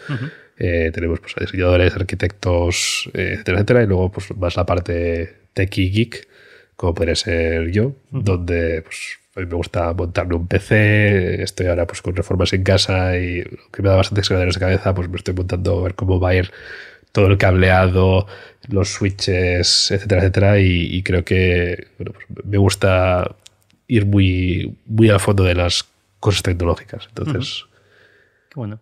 Eh, 0.57 0.91
tenemos 0.93 1.19
pues, 1.19 1.33
a 1.35 1.41
diseñadores, 1.41 1.95
arquitectos, 1.95 3.09
eh, 3.15 3.31
etcétera, 3.33 3.57
etcétera. 3.57 3.83
Y 3.83 3.87
luego 3.87 4.11
pues, 4.11 4.37
más 4.37 4.55
la 4.55 4.67
parte 4.67 5.47
techie 5.53 5.89
geek, 5.89 6.27
como 6.75 6.93
podría 6.93 7.15
ser 7.15 7.71
yo, 7.71 7.95
donde 8.11 8.83
pues, 8.83 9.17
a 9.35 9.39
mí 9.39 9.47
me 9.47 9.55
gusta 9.55 9.93
montarme 9.93 10.35
un 10.35 10.47
PC. 10.47 11.41
Estoy 11.41 11.65
ahora 11.65 11.87
pues, 11.87 12.03
con 12.03 12.15
reformas 12.15 12.53
en 12.53 12.63
casa 12.63 13.17
y 13.17 13.41
lo 13.41 13.71
que 13.71 13.81
me 13.81 13.89
da 13.89 13.95
bastante 13.95 14.21
de 14.21 14.51
cabeza, 14.59 14.93
pues 14.93 15.09
me 15.09 15.17
estoy 15.17 15.33
montando 15.33 15.79
a 15.79 15.83
ver 15.83 15.95
cómo 15.95 16.19
va 16.19 16.29
a 16.29 16.35
ir 16.35 16.51
todo 17.11 17.27
el 17.27 17.39
cableado, 17.39 18.27
los 18.69 18.89
switches, 18.89 19.89
etcétera, 19.89 20.21
etcétera. 20.21 20.59
Y, 20.59 20.95
y 20.95 21.01
creo 21.01 21.25
que 21.25 21.87
bueno, 21.97 22.13
pues, 22.13 22.45
me 22.45 22.59
gusta 22.59 23.35
ir 23.87 24.05
muy, 24.05 24.77
muy 24.85 25.09
al 25.09 25.19
fondo 25.19 25.43
de 25.43 25.55
las 25.55 25.85
cosas 26.21 26.43
tecnológicas. 26.43 27.09
Entonces, 27.09 27.65
Qué 28.51 28.59
bueno. 28.59 28.79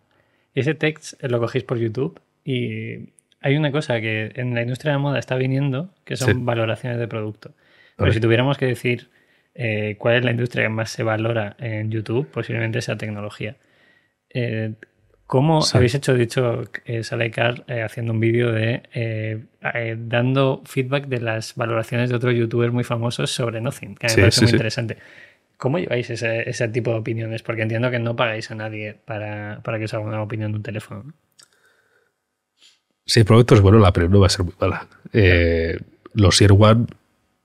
Ese 0.56 0.74
text 0.74 1.22
lo 1.24 1.40
cogéis 1.40 1.64
por 1.64 1.78
YouTube 1.78 2.20
y 2.44 3.12
hay 3.42 3.56
una 3.56 3.72
cosa 3.72 4.02
que 4.02 4.32
en 4.36 4.56
la 4.56 4.64
industria 4.64 4.92
de 4.92 4.96
la 4.98 5.00
moda 5.02 5.20
está 5.20 5.36
viniendo, 5.36 5.94
que 6.06 6.18
son 6.18 6.34
Sí. 6.34 6.40
valoraciones 6.44 6.98
de 7.00 7.08
producto. 7.08 7.54
Pero 7.96 8.12
si 8.12 8.20
tuviéramos 8.20 8.58
que 8.58 8.66
decir 8.66 9.10
eh, 9.56 9.96
cuál 10.00 10.16
es 10.16 10.24
la 10.26 10.32
industria 10.32 10.64
que 10.64 10.70
más 10.70 10.90
se 10.90 11.04
valora 11.04 11.56
en 11.60 11.92
YouTube, 11.92 12.28
posiblemente 12.28 12.82
sea 12.82 12.98
tecnología. 12.98 13.58
Eh, 14.34 14.74
¿Cómo 15.28 15.62
Sí. 15.62 15.78
habéis 15.78 15.94
hecho, 15.96 16.16
de 16.16 16.24
hecho, 16.24 16.64
eh, 16.86 17.02
eh, 17.04 17.82
haciendo 17.84 18.14
un 18.14 18.20
vídeo 18.20 18.52
de 18.52 18.82
dando 19.98 20.62
feedback 20.66 21.06
de 21.08 21.20
las 21.22 21.56
valoraciones 21.56 22.10
de 22.10 22.16
otros 22.16 22.34
youtubers 22.36 22.74
muy 22.74 22.84
famosos 22.84 23.30
sobre 23.32 23.62
Nothing, 23.62 23.96
que 23.96 24.08
a 24.08 24.10
mí 24.10 24.14
Sí, 24.16 24.18
me 24.18 24.24
parece 24.24 24.40
sí, 24.40 24.46
muy 24.46 24.50
sí. 24.50 24.56
interesante. 24.56 24.98
¿Cómo 25.60 25.78
lleváis 25.78 26.10
ese, 26.10 26.50
ese 26.50 26.70
tipo 26.70 26.92
de 26.92 27.00
opiniones? 27.00 27.44
Porque 27.44 27.64
entiendo 27.64 27.92
que 27.92 28.00
no 28.00 28.16
pagáis 28.16 28.50
a 28.50 28.56
nadie 28.56 28.96
para, 29.04 29.60
para 29.62 29.78
que 29.78 29.86
os 29.86 29.94
haga 29.94 30.06
una 30.06 30.22
opinión 30.22 30.54
de 30.54 30.58
un 30.58 30.64
teléfono. 30.64 31.04
¿no? 31.04 31.14
Si 33.06 33.20
el 33.20 33.26
producto 33.26 33.56
es 33.56 33.62
bueno, 33.62 33.78
la 33.78 33.92
pero 33.92 34.08
no 34.08 34.22
va 34.22 34.28
a 34.28 34.30
ser 34.30 34.46
muy 34.46 34.54
mala. 34.58 34.88
Eh, 35.12 35.78
los 36.14 36.42
Air 36.42 36.54
One, 36.58 36.86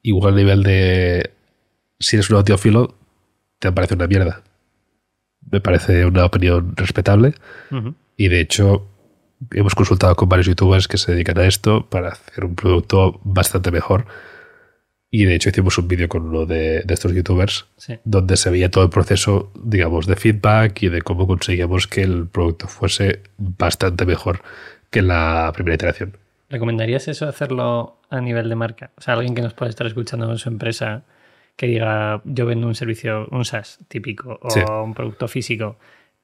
igual 0.03 0.35
a 0.35 0.37
nivel 0.37 0.63
de. 0.63 1.33
Si 1.99 2.15
eres 2.15 2.31
un 2.31 2.37
audiófilo, 2.37 2.95
te 3.59 3.73
parece 3.73 3.95
una 3.95 4.07
mierda. 4.07 4.43
Me 5.51 5.61
parece 5.61 6.07
una 6.07 6.25
opinión 6.25 6.77
respetable. 6.77 7.35
Y 8.17 8.29
de 8.29 8.39
hecho, 8.39 8.87
hemos 9.51 9.75
consultado 9.75 10.15
con 10.15 10.29
varios 10.29 10.47
youtubers 10.47 10.87
que 10.87 10.99
se 10.99 11.11
dedican 11.11 11.39
a 11.39 11.47
esto 11.47 11.91
para 11.91 12.11
hacer 12.11 12.45
un 12.45 12.55
producto 12.55 13.21
bastante 13.25 13.73
mejor. 13.73 14.07
Y 15.17 15.27
de 15.27 15.37
hecho, 15.37 15.49
hicimos 15.51 15.79
un 15.79 15.87
vídeo 15.87 16.09
con 16.09 16.23
uno 16.27 16.45
de, 16.45 16.83
de 16.83 16.93
estos 16.95 17.13
youtubers 17.15 17.67
Sí. 17.77 17.95
donde 18.05 18.37
se 18.37 18.51
veía 18.51 18.69
todo 18.69 18.83
el 18.83 18.91
proceso, 18.91 19.53
digamos, 19.63 20.07
de 20.07 20.17
feedback 20.17 20.83
y 20.83 20.89
de 20.89 21.03
cómo 21.03 21.29
conseguíamos 21.29 21.87
que 21.87 22.03
el 22.03 22.27
producto 22.27 22.67
fuese 22.67 23.21
bastante 23.39 24.07
mejor 24.07 24.41
que 24.91 25.03
la 25.03 25.53
primera 25.55 25.77
iteración. 25.77 26.17
¿Recomendarías 26.51 27.07
eso 27.07 27.29
hacerlo 27.29 27.99
a 28.11 28.21
nivel 28.21 28.49
de 28.49 28.57
marca? 28.57 28.91
O 28.97 29.01
sea, 29.03 29.15
alguien 29.15 29.37
que 29.37 29.43
nos 29.43 29.55
pueda 29.55 29.71
estar 29.71 29.87
escuchando 29.87 30.29
en 30.29 30.39
su 30.39 30.49
empresa 30.49 31.05
que 31.55 31.69
diga, 31.69 32.21
yo 32.25 32.45
vendo 32.47 32.67
un 32.67 32.75
servicio, 32.75 33.29
un 33.31 33.45
SaaS 33.45 33.79
típico 33.87 34.41
o 34.43 34.51
Sí. 34.51 34.61
un 34.85 34.95
producto 34.95 35.29
físico 35.29 35.77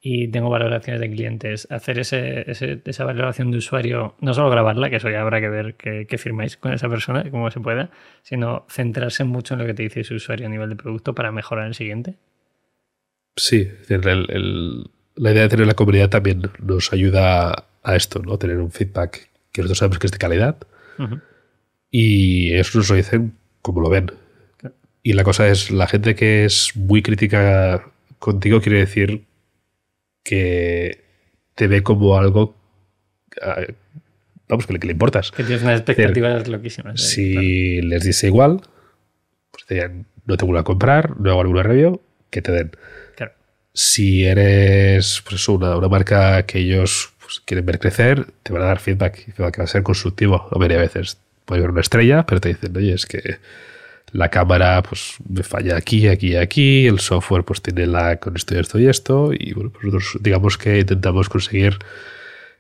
y 0.03 0.29
tengo 0.29 0.49
valoraciones 0.49 1.01
de 1.01 1.11
clientes, 1.11 1.69
hacer 1.71 1.99
ese, 1.99 2.51
ese- 2.51 2.81
esa 2.87 3.05
valoración 3.05 3.51
de 3.51 3.59
usuario, 3.59 4.15
no 4.21 4.33
solo 4.33 4.49
grabarla, 4.51 4.89
que 4.89 4.97
eso 4.97 5.11
ya 5.11 5.21
habrá 5.21 5.41
que 5.41 5.49
ver 5.51 5.75
que, 5.75 6.07
que 6.07 6.17
firmáis 6.19 6.57
con 6.57 6.73
esa 6.73 6.89
persona, 6.89 7.29
como 7.31 7.51
se 7.51 7.61
pueda, 7.61 7.91
sino 8.23 8.65
centrarse 8.71 9.25
mucho 9.25 9.55
en 9.55 9.61
lo 9.61 9.67
que 9.67 9.75
te 9.75 9.83
dice 9.83 10.01
ese 10.01 10.15
usuario 10.15 10.47
a 10.47 10.49
nivel 10.51 10.71
de 10.71 10.77
producto 10.77 11.15
para 11.15 11.33
mejorar 11.33 11.67
el 11.67 11.75
siguiente. 11.75 12.15
Sí, 13.37 13.71
el- 13.89 14.09
el- 14.31 14.91
la 15.17 15.33
idea 15.33 15.43
de 15.43 15.49
tener 15.51 15.67
la 15.67 15.75
comunidad 15.75 16.09
también 16.09 16.43
nos 16.63 16.93
ayuda 16.95 17.67
a 17.83 17.97
esto, 17.97 18.21
¿no? 18.23 18.39
Tener 18.39 18.57
un 18.59 18.71
feedback 18.71 19.29
que 19.53 19.61
nosotros 19.63 19.79
sabemos 19.79 19.99
que 19.99 20.07
es 20.07 20.13
de 20.13 20.19
calidad 20.19 20.57
y 21.91 22.53
ellos 22.53 22.75
nos 22.77 22.89
lo 22.91 22.97
dicen 22.97 23.35
como 23.63 23.81
lo 23.81 23.91
ven. 23.91 24.13
Claro. 24.59 24.75
Y 25.03 25.13
la 25.15 25.25
cosa 25.25 25.49
es, 25.49 25.71
la 25.71 25.87
gente 25.87 26.15
que 26.15 26.45
es 26.45 26.73
muy 26.77 27.03
crítica 27.03 27.91
contigo 28.19 28.61
quiere 28.61 28.79
decir 28.79 29.25
que 30.31 31.03
te 31.57 31.67
ve 31.67 31.83
como 31.83 32.17
algo, 32.17 32.55
ah, 33.43 33.63
vamos, 34.49 34.65
que 34.65 34.75
le, 34.75 34.79
que 34.79 34.87
le 34.87 34.93
importas. 34.93 35.33
Que 35.33 35.43
tienes 35.43 35.65
unas 35.65 35.81
expectativas 35.81 36.47
loquísimas. 36.47 37.17
eh, 37.19 37.33
claro. 37.33 37.47
Si 37.47 37.83
les 37.83 38.05
dice 38.05 38.29
igual, 38.29 38.61
pues 39.51 39.67
te 39.67 39.91
no 40.27 40.37
tengo 40.37 40.53
una 40.53 40.61
a 40.61 40.65
comprar, 40.65 41.19
no 41.19 41.33
hago 41.33 41.43
ninguna 41.43 41.65
review, 41.65 42.01
que 42.31 42.43
te 42.43 42.53
den. 42.53 42.71
Claro. 43.17 43.33
Si 43.75 44.25
eres 44.25 45.21
pues, 45.29 45.49
una, 45.49 45.77
una 45.77 45.89
marca 45.89 46.47
que 46.47 46.59
ellos 46.61 47.13
pues, 47.21 47.41
quieren 47.41 47.67
ver 47.67 47.81
crecer, 47.81 48.27
te 48.45 48.53
van 48.53 48.63
a 48.63 48.67
dar 48.67 48.79
feedback 48.79 49.33
feedback 49.33 49.55
que 49.55 49.61
va 49.63 49.65
a 49.65 49.67
ser 49.67 49.83
constructivo. 49.83 50.49
La 50.53 50.59
mayoría 50.59 50.77
de 50.77 50.85
veces 50.85 51.19
puede 51.45 51.59
haber 51.59 51.73
una 51.73 51.81
estrella, 51.81 52.25
pero 52.25 52.41
te 52.41 52.51
dicen, 52.51 52.77
oye, 52.77 52.93
es 52.93 53.07
que 53.07 53.39
la 54.13 54.29
cámara 54.29 54.83
pues 54.83 55.17
me 55.29 55.43
falla 55.43 55.77
aquí, 55.77 56.09
aquí 56.09 56.33
y 56.33 56.37
aquí, 56.37 56.87
el 56.87 57.01
software 57.01 57.45
pues 57.45 57.63
tiene 57.63 57.87
la 57.87 58.17
con 58.17 58.37
esto 58.37 58.55
y 58.55 58.59
esto 58.59 58.79
y 58.79 58.87
esto, 58.87 59.31
y 59.33 59.53
bueno, 59.53 59.71
pues 59.71 59.85
nosotros 59.85 60.23
digamos 60.23 60.59
que 60.59 60.81
intentamos 60.81 61.29
conseguir 61.29 61.79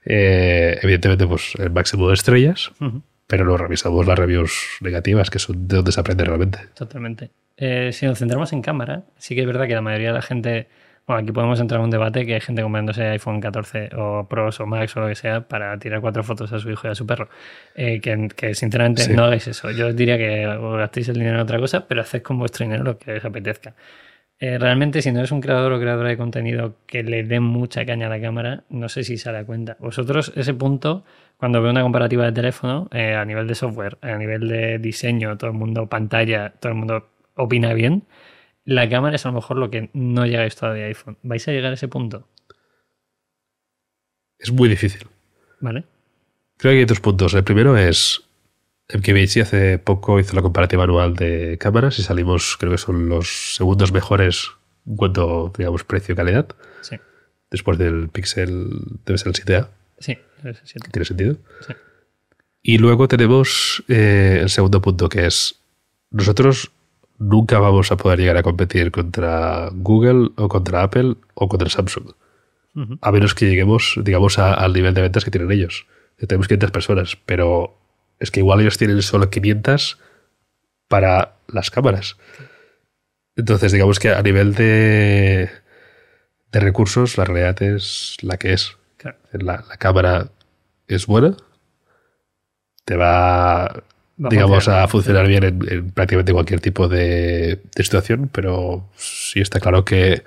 eh, 0.04 0.78
evidentemente 0.82 1.26
pues 1.26 1.54
el 1.58 1.70
máximo 1.70 2.08
de 2.08 2.14
estrellas, 2.14 2.72
pero 3.26 3.44
no 3.44 3.56
revisamos 3.56 4.06
las 4.06 4.18
reviews 4.18 4.78
negativas, 4.80 5.30
que 5.30 5.38
son 5.38 5.68
de 5.68 5.76
donde 5.76 5.92
se 5.92 6.00
aprende 6.00 6.24
realmente. 6.24 6.58
Totalmente. 6.74 7.30
Eh, 7.56 7.90
si 7.92 8.06
nos 8.06 8.18
centramos 8.18 8.52
en 8.52 8.62
cámara, 8.62 9.04
sí 9.18 9.34
que 9.34 9.42
es 9.42 9.46
verdad 9.46 9.66
que 9.66 9.74
la 9.74 9.82
mayoría 9.82 10.08
de 10.08 10.14
la 10.14 10.22
gente, 10.22 10.68
bueno, 11.06 11.22
aquí 11.22 11.32
podemos 11.32 11.58
entrar 11.60 11.80
en 11.80 11.84
un 11.86 11.90
debate 11.90 12.24
que 12.24 12.34
hay 12.34 12.40
gente 12.40 12.62
comprándose 12.62 13.02
iPhone 13.08 13.40
14 13.40 13.90
o 13.96 14.26
Pros 14.28 14.60
o 14.60 14.66
Max 14.66 14.96
o 14.96 15.00
lo 15.00 15.08
que 15.08 15.14
sea 15.16 15.40
para 15.48 15.76
tirar 15.78 16.00
cuatro 16.00 16.22
fotos 16.22 16.52
a 16.52 16.58
su 16.60 16.70
hijo 16.70 16.86
y 16.86 16.90
a 16.90 16.94
su 16.94 17.06
perro. 17.06 17.28
Eh, 17.74 18.00
que, 18.00 18.28
que 18.36 18.54
sinceramente 18.54 19.02
Sí. 19.02 19.12
no 19.12 19.24
hagáis 19.24 19.46
eso. 19.48 19.70
Yo 19.72 19.88
os 19.88 19.96
diría 19.96 20.16
que 20.18 20.46
gastéis 20.78 21.08
el 21.08 21.14
dinero 21.16 21.36
en 21.36 21.42
otra 21.42 21.58
cosa, 21.58 21.86
pero 21.88 22.00
haced 22.02 22.22
con 22.22 22.38
vuestro 22.38 22.64
dinero 22.64 22.84
lo 22.84 22.98
que 22.98 23.14
os 23.14 23.24
apetezca. 23.24 23.74
Eh, 24.42 24.56
realmente, 24.58 25.02
si 25.02 25.12
no 25.12 25.18
eres 25.18 25.32
un 25.32 25.40
creador 25.42 25.70
o 25.72 25.78
creadora 25.78 26.08
de 26.08 26.16
contenido 26.16 26.76
que 26.86 27.02
le 27.02 27.24
dé 27.24 27.40
mucha 27.40 27.84
caña 27.84 28.06
a 28.06 28.08
la 28.08 28.20
cámara, 28.22 28.62
no 28.70 28.88
sé 28.88 29.04
si 29.04 29.18
se 29.18 29.30
da 29.30 29.44
cuenta. 29.44 29.76
Vosotros, 29.80 30.32
ese 30.34 30.54
punto, 30.54 31.04
cuando 31.36 31.60
veo 31.60 31.70
una 31.70 31.82
comparativa 31.82 32.24
de 32.24 32.32
teléfono, 32.32 32.88
eh, 32.92 33.14
a 33.16 33.24
nivel 33.26 33.46
de 33.46 33.54
software, 33.54 33.98
a 34.00 34.16
nivel 34.16 34.48
de 34.48 34.78
diseño, 34.78 35.36
todo 35.36 35.50
el 35.50 35.56
mundo 35.58 35.88
pantalla, 35.88 36.54
todo 36.58 36.72
el 36.72 36.78
mundo 36.78 37.08
opina 37.34 37.74
bien, 37.74 38.04
la 38.70 38.88
cámara 38.88 39.16
es 39.16 39.26
a 39.26 39.30
lo 39.30 39.34
mejor 39.34 39.56
lo 39.56 39.68
que 39.68 39.90
no 39.94 40.26
llegáis 40.26 40.54
todavía 40.54 40.84
a 40.84 40.88
iPhone. 40.88 41.16
¿Vais 41.24 41.46
a 41.48 41.50
llegar 41.50 41.72
a 41.72 41.74
ese 41.74 41.88
punto? 41.88 42.28
Es 44.38 44.52
muy 44.52 44.68
difícil. 44.68 45.08
¿Vale? 45.58 45.84
Creo 46.56 46.72
que 46.72 46.78
hay 46.78 46.84
dos 46.84 47.00
puntos. 47.00 47.34
El 47.34 47.42
primero 47.42 47.76
es 47.76 48.22
MKBHD 48.94 49.40
hace 49.42 49.78
poco 49.78 50.20
hizo 50.20 50.36
la 50.36 50.42
comparativa 50.42 50.84
anual 50.84 51.16
de 51.16 51.58
cámaras 51.58 51.98
y 51.98 52.02
salimos, 52.02 52.56
creo 52.60 52.70
que 52.70 52.78
son 52.78 53.08
los 53.08 53.56
segundos 53.56 53.90
mejores 53.92 54.50
en 54.86 54.96
cuanto, 54.96 55.52
digamos, 55.58 55.82
precio-calidad. 55.82 56.48
Sí. 56.82 56.96
Después 57.50 57.76
del 57.76 58.08
Pixel, 58.08 58.68
debe 59.04 59.18
ser 59.18 59.28
el 59.28 59.34
7A, 59.34 59.68
Sí, 59.98 60.16
así. 60.44 60.74
que 60.80 60.90
tiene 60.90 61.04
sentido. 61.04 61.36
Sí. 61.66 61.72
Y 62.62 62.78
luego 62.78 63.08
tenemos 63.08 63.82
eh, 63.88 64.38
el 64.42 64.48
segundo 64.48 64.80
punto, 64.80 65.08
que 65.08 65.26
es 65.26 65.60
nosotros 66.10 66.70
nunca 67.20 67.60
vamos 67.60 67.92
a 67.92 67.96
poder 67.96 68.18
llegar 68.18 68.36
a 68.38 68.42
competir 68.42 68.90
contra 68.90 69.68
Google 69.72 70.30
o 70.36 70.48
contra 70.48 70.82
Apple 70.82 71.14
o 71.34 71.48
contra 71.48 71.68
Samsung. 71.70 72.10
A 73.00 73.12
menos 73.12 73.34
que 73.34 73.46
lleguemos, 73.46 73.94
digamos, 74.02 74.38
a- 74.38 74.54
al 74.54 74.72
nivel 74.72 74.94
de 74.94 75.02
ventas 75.02 75.24
que 75.24 75.30
tienen 75.30 75.52
ellos. 75.52 75.86
Tenemos 76.16 76.48
500 76.48 76.70
personas, 76.72 77.16
pero 77.26 77.76
es 78.18 78.30
que 78.30 78.40
igual 78.40 78.60
ellos 78.60 78.78
tienen 78.78 79.00
solo 79.02 79.28
500 79.30 79.98
para 80.88 81.36
las 81.48 81.70
cámaras. 81.70 82.16
Entonces, 83.36 83.72
digamos 83.72 83.98
que 83.98 84.10
a 84.10 84.22
nivel 84.22 84.54
de, 84.54 85.50
de 86.52 86.60
recursos, 86.60 87.16
la 87.18 87.24
realidad 87.24 87.62
es 87.62 88.16
la 88.22 88.36
que 88.38 88.52
es. 88.52 88.76
Claro. 88.96 89.18
La, 89.32 89.64
la 89.68 89.76
cámara 89.78 90.30
es 90.88 91.06
buena, 91.06 91.36
te 92.84 92.96
va 92.96 93.82
Va 94.22 94.28
digamos, 94.28 94.68
a 94.68 94.86
funcionar 94.88 95.26
bien 95.26 95.44
en, 95.44 95.72
en 95.72 95.90
prácticamente 95.92 96.32
cualquier 96.32 96.60
tipo 96.60 96.88
de, 96.88 97.60
de 97.74 97.82
situación, 97.84 98.28
pero 98.32 98.88
sí 98.96 99.40
está 99.40 99.60
claro 99.60 99.84
que 99.84 100.22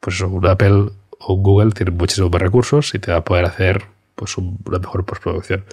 pues 0.00 0.20
un 0.20 0.46
Apple 0.46 0.90
o 1.18 1.34
un 1.34 1.42
Google 1.42 1.72
tienen 1.72 1.96
muchísimos 1.96 2.30
más 2.30 2.40
recursos 2.42 2.94
y 2.94 2.98
te 2.98 3.10
va 3.10 3.18
a 3.18 3.24
poder 3.24 3.46
hacer 3.46 3.82
pues 4.14 4.36
un- 4.38 4.58
una 4.66 4.78
mejor 4.78 5.04
postproducción 5.04 5.64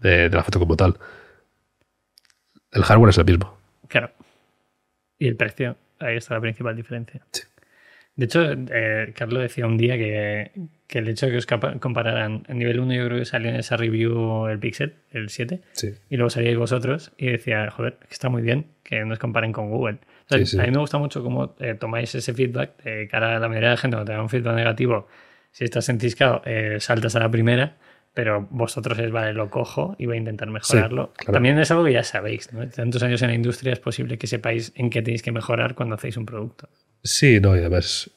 de 0.00 0.30
la 0.30 0.42
foto 0.44 0.58
como 0.60 0.76
tal. 0.76 0.96
El 2.72 2.82
hardware 2.84 3.10
es 3.10 3.18
el 3.18 3.24
mismo. 3.24 3.58
Claro. 3.88 4.10
Y 5.18 5.28
el 5.28 5.36
precio, 5.36 5.76
ahí 5.98 6.16
está 6.16 6.34
la 6.34 6.40
principal 6.40 6.76
diferencia. 6.76 7.22
Sí. 7.32 7.42
De 8.14 8.24
hecho, 8.26 8.42
eh, 8.50 9.12
Carlos 9.16 9.42
decía 9.42 9.66
un 9.66 9.76
día 9.76 9.96
que, 9.98 10.52
que 10.86 10.98
el 11.00 11.08
hecho 11.08 11.26
de 11.26 11.32
que 11.32 11.38
os 11.38 11.46
compararan 11.80 12.44
en 12.48 12.58
nivel 12.58 12.78
1, 12.80 12.94
yo 12.94 13.06
creo 13.06 13.18
que 13.18 13.24
salió 13.24 13.48
en 13.50 13.56
esa 13.56 13.76
review 13.76 14.46
el 14.46 14.58
Pixel, 14.58 14.94
el 15.10 15.28
7, 15.30 15.60
Sí. 15.72 15.94
y 16.10 16.16
luego 16.16 16.30
salíais 16.30 16.56
vosotros 16.56 17.12
y 17.18 17.26
decía, 17.26 17.68
joder, 17.70 17.94
que 18.00 18.06
está 18.14 18.28
muy 18.28 18.42
bien 18.42 18.66
que 18.84 19.04
nos 19.04 19.18
comparen 19.18 19.52
con 19.52 19.68
Google. 19.68 19.98
O 20.26 20.28
sea, 20.28 20.38
Sí, 20.38 20.46
sí. 20.46 20.58
A 20.60 20.62
mí 20.62 20.70
me 20.70 20.78
gusta 20.78 20.98
mucho 20.98 21.22
cómo 21.24 21.56
eh, 21.58 21.74
tomáis 21.74 22.14
ese 22.14 22.32
feedback 22.34 22.82
de 22.84 23.08
cara 23.08 23.36
a 23.36 23.40
la 23.40 23.48
mayoría 23.48 23.70
de 23.70 23.74
la 23.74 23.80
gente, 23.80 23.96
cuando 23.96 24.10
te 24.10 24.16
da 24.16 24.22
un 24.22 24.28
feedback 24.28 24.54
negativo, 24.54 25.08
si 25.50 25.64
estás 25.64 25.88
enciscado, 25.88 26.42
eh, 26.44 26.76
saltas 26.80 27.16
a 27.16 27.18
la 27.20 27.30
primera, 27.30 27.76
pero 28.14 28.46
vosotros 28.50 28.98
es, 28.98 29.10
vale, 29.10 29.32
lo 29.32 29.50
cojo 29.50 29.96
y 29.98 30.06
voy 30.06 30.16
a 30.16 30.18
intentar 30.20 30.48
mejorarlo. 30.50 31.12
claro. 31.16 31.32
También 31.32 31.58
es 31.58 31.70
algo 31.70 31.84
que 31.84 31.92
ya 31.92 32.02
sabéis, 32.04 32.52
¿no? 32.52 32.66
Tantos 32.68 33.02
años 33.02 33.20
en 33.22 33.28
la 33.28 33.34
industria 33.34 33.72
es 33.72 33.78
posible 33.80 34.16
que 34.18 34.26
sepáis 34.26 34.72
en 34.76 34.88
qué 34.90 35.02
tenéis 35.02 35.22
que 35.22 35.32
mejorar 35.32 35.74
cuando 35.74 35.96
hacéis 35.96 36.16
un 36.16 36.24
producto. 36.26 36.68
Sí, 37.02 37.40
no, 37.40 37.54
y 37.56 37.60
además 37.60 38.10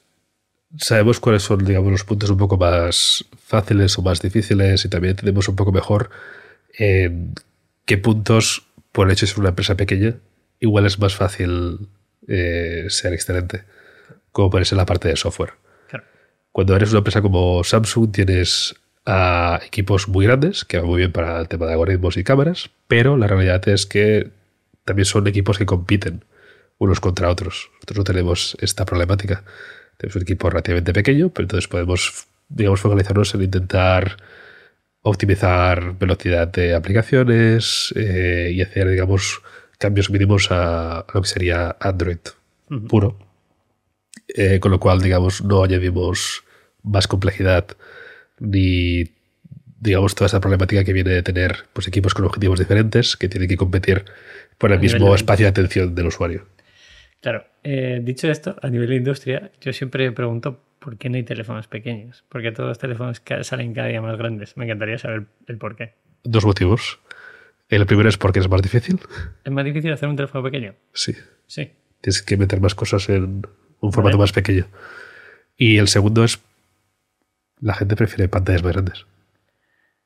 sabemos 0.78 1.20
cuáles 1.20 1.44
son, 1.44 1.64
digamos, 1.64 1.92
los 1.92 2.04
puntos 2.04 2.30
un 2.30 2.38
poco 2.38 2.58
más 2.58 3.26
fáciles 3.46 3.98
o 3.98 4.02
más 4.02 4.22
difíciles 4.22 4.86
y 4.86 4.90
también 4.90 5.12
entendemos 5.12 5.48
un 5.48 5.56
poco 5.56 5.72
mejor 5.72 6.10
en 6.74 7.34
qué 7.86 7.98
puntos, 7.98 8.68
por 8.92 9.08
el 9.08 9.14
hecho 9.14 9.26
de 9.26 9.32
ser 9.32 9.40
una 9.40 9.50
empresa 9.50 9.76
pequeña, 9.76 10.16
igual 10.60 10.86
es 10.86 11.00
más 11.00 11.16
fácil 11.16 11.90
eh, 12.28 12.86
ser 12.90 13.14
excelente, 13.14 13.64
como 14.32 14.50
puede 14.50 14.66
ser 14.66 14.78
la 14.78 14.86
parte 14.86 15.08
de 15.08 15.16
software. 15.16 15.54
Claro. 15.90 16.06
Cuando 16.52 16.76
eres 16.76 16.90
una 16.92 17.00
empresa 17.00 17.22
como 17.22 17.64
Samsung, 17.64 18.12
tienes 18.12 18.76
a 19.06 19.60
equipos 19.66 20.08
muy 20.08 20.26
grandes, 20.26 20.66
que 20.66 20.78
van 20.78 20.88
muy 20.88 20.98
bien 20.98 21.12
para 21.12 21.40
el 21.40 21.48
tema 21.48 21.66
de 21.66 21.74
algoritmos 21.74 22.18
y 22.18 22.24
cámaras, 22.24 22.70
pero 22.88 23.18
la 23.18 23.28
realidad 23.28 23.68
es 23.68 23.86
que 23.86 24.30
también 24.86 25.06
son 25.06 25.28
equipos 25.28 25.58
que 25.58 25.66
compiten 25.66 26.26
unos 26.78 27.00
contra 27.00 27.30
otros. 27.30 27.70
Nosotros 27.76 27.98
no 27.98 28.04
tenemos 28.04 28.58
esta 28.60 28.86
problemática. 28.86 29.44
Tenemos 30.00 30.16
un 30.16 30.22
equipo 30.22 30.50
relativamente 30.50 30.94
pequeño, 30.94 31.30
pero 31.30 31.44
entonces 31.44 31.68
podemos, 31.68 32.26
digamos, 32.48 32.80
focalizarnos 32.80 33.36
en 33.36 33.44
intentar 33.44 34.16
optimizar 35.02 35.98
velocidad 36.00 36.48
de 36.48 36.74
aplicaciones 36.74 37.94
eh, 37.98 38.52
y 38.54 38.62
hacer, 38.62 38.88
digamos, 38.88 39.42
cambios 39.78 40.10
mínimos 40.10 40.52
a, 40.52 41.00
a 41.00 41.06
lo 41.14 41.22
que 41.22 41.28
sería 41.28 41.76
Android 41.82 42.20
puro. 42.88 43.18
Eh, 44.30 44.62
con 44.62 44.72
lo 44.72 44.80
cual, 44.80 45.02
digamos, 45.02 45.44
no 45.44 45.64
añadimos 45.64 46.46
más 46.84 47.08
complejidad 47.08 47.68
ni, 48.40 49.04
digamos, 49.82 50.16
toda 50.16 50.28
esa 50.28 50.40
problemática 50.40 50.86
que 50.86 50.94
viene 50.94 51.10
de 51.10 51.24
tener 51.24 51.66
pues, 51.74 51.90
equipos 51.90 52.14
con 52.14 52.24
objetivos 52.24 52.60
diferentes 52.60 53.18
que 53.18 53.28
tienen 53.28 53.50
que 53.50 53.58
competir 53.58 54.06
por 54.58 54.72
el 54.72 54.78
A 54.78 54.82
mismo 54.82 55.14
espacio 55.14 55.46
de 55.46 55.50
atención 55.50 55.94
del 55.94 56.08
usuario. 56.08 56.46
Claro, 57.22 57.46
eh, 57.64 58.00
dicho 58.04 58.30
esto, 58.30 58.56
a 58.62 58.70
nivel 58.70 58.90
de 58.90 58.96
industria, 58.96 59.52
yo 59.60 59.74
siempre 59.74 60.12
pregunto 60.12 60.64
por 60.80 60.98
qué 60.98 61.10
no 61.10 61.18
hay 61.18 61.24
teléfonos 61.24 61.68
pequeños. 61.68 62.24
Porque 62.30 62.52
todos 62.52 62.70
los 62.70 62.80
teléfonos 62.80 63.22
salen 63.42 63.74
cada 63.74 63.88
día 63.88 64.02
más 64.02 64.18
grandes. 64.18 64.56
Me 64.58 64.66
encantaría 64.66 64.98
saber 64.98 65.26
el 65.48 65.58
por 65.58 65.76
qué. 65.76 65.96
Dos 66.24 66.46
motivos. 66.46 67.00
El 67.68 67.86
primero 67.86 68.10
es 68.10 68.18
porque 68.18 68.40
es 68.40 68.50
más 68.50 68.62
difícil. 68.62 69.00
¿Es 69.44 69.52
más 69.52 69.66
difícil 69.66 69.92
hacer 69.92 70.10
un 70.10 70.16
teléfono 70.16 70.44
pequeño? 70.44 70.74
Sí. 70.94 71.14
Sí. 71.46 71.72
Tienes 72.02 72.24
que 72.24 72.38
meter 72.38 72.62
más 72.62 72.74
cosas 72.74 73.10
en 73.10 73.44
un 73.82 73.92
formato 73.92 74.18
Vale. 74.18 74.24
más 74.24 74.32
pequeño. 74.32 74.66
Y 75.58 75.78
el 75.78 75.88
segundo 75.88 76.24
es 76.24 76.40
la 77.60 77.74
gente 77.74 77.96
prefiere 77.96 78.30
pantallas 78.30 78.64
más 78.64 78.72
grandes. 78.74 79.06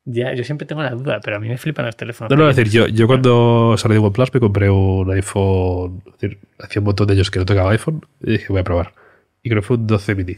Ya, 0.05 0.33
yo 0.33 0.43
siempre 0.43 0.67
tengo 0.67 0.83
la 0.83 0.91
duda, 0.91 1.21
pero 1.23 1.37
a 1.37 1.39
mí 1.39 1.47
me 1.47 1.57
flipan 1.57 1.85
los 1.85 1.95
teléfonos. 1.95 2.29
No, 2.29 2.35
no, 2.35 2.49
es 2.49 2.55
decir, 2.55 2.71
yo, 2.71 2.87
yo 2.87 3.07
cuando 3.07 3.75
salí 3.77 3.93
de 3.93 3.99
OnePlus 3.99 4.33
me 4.33 4.39
compré 4.39 4.69
un 4.69 5.09
iPhone. 5.11 6.03
Es 6.05 6.13
decir, 6.19 6.39
hacía 6.59 6.81
un 6.81 6.85
montón 6.85 7.07
de 7.07 7.13
años 7.13 7.31
que 7.31 7.39
no 7.39 7.45
tocaba 7.45 7.71
iPhone 7.71 8.05
y 8.21 8.33
dije, 8.33 8.47
voy 8.49 8.59
a 8.59 8.63
probar. 8.63 8.93
Y 9.41 9.49
creo 9.49 9.61
que 9.61 9.67
fue 9.67 9.77
un 9.77 9.87
12 9.87 10.15
mini. 10.15 10.35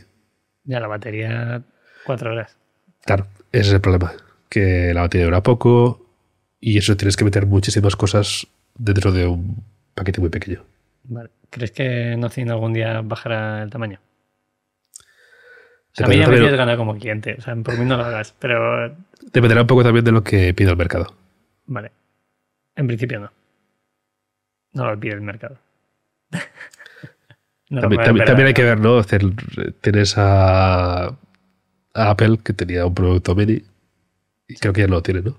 Ya, 0.66 0.80
la 0.80 0.88
batería, 0.88 1.64
cuatro 2.06 2.32
horas. 2.32 2.58
Claro, 3.06 3.28
ese 3.52 3.70
es 3.70 3.74
el 3.74 3.82
problema. 3.82 4.14
Que 4.50 4.94
la 4.94 5.02
batería 5.02 5.26
dura 5.26 5.42
poco 5.42 6.06
y 6.60 6.78
eso 6.78 6.96
tienes 6.96 7.18
que 7.18 7.26
meter 7.26 7.46
muchísimas 7.46 7.96
cosas 7.96 8.48
dentro 8.78 9.12
de 9.12 9.28
un 9.28 9.64
paquete 9.96 10.22
muy 10.22 10.30
pequeño. 10.30 10.64
Vale. 11.04 11.30
¿Crees 11.50 11.72
que 11.72 12.16
Nothing 12.18 12.50
algún 12.52 12.74
día 12.74 13.02
bajará 13.02 13.64
el 13.64 13.70
tamaño? 13.70 14.00
O 15.96 15.98
sea, 15.98 16.06
a 16.08 16.10
mí 16.10 16.18
ya 16.18 16.28
me 16.28 16.36
tienes 16.38 16.58
ganas 16.58 16.78
como 16.78 16.98
cliente. 16.98 17.36
O 17.38 17.42
sea, 17.42 17.56
por 17.56 17.78
mí 17.78 17.86
no 17.86 17.96
lo 17.98 18.04
hagas, 18.06 18.34
pero 18.38 18.96
Dependerá 19.32 19.62
un 19.62 19.68
poco 19.68 19.84
también 19.84 20.04
de 20.06 20.12
lo 20.12 20.24
que 20.24 20.54
pida 20.54 20.72
el 20.72 20.78
mercado. 20.78 21.16
vale. 21.66 21.92
En 22.76 22.88
principio 22.88 23.20
no. 23.22 23.32
No 24.74 24.92
lo 24.92 25.00
pide 25.00 25.14
el 25.14 25.22
mercado. 25.22 25.58
No 27.68 27.82
también, 27.82 28.04
también- 28.04 28.46
hay 28.48 28.54
que 28.54 28.64
ver, 28.64 28.80
¿no? 28.80 29.02
Tienes 29.82 30.18
a, 30.20 31.06
a 31.08 31.14
Apple 31.96 32.38
que 32.44 32.54
tenía 32.54 32.86
un 32.86 32.94
producto 32.94 33.34
mini 33.34 33.64
y 34.48 34.56
creo 34.58 34.72
que 34.72 34.82
ya 34.82 34.88
no 34.88 34.96
lo 34.96 35.02
tiene, 35.02 35.22
¿no? 35.24 35.32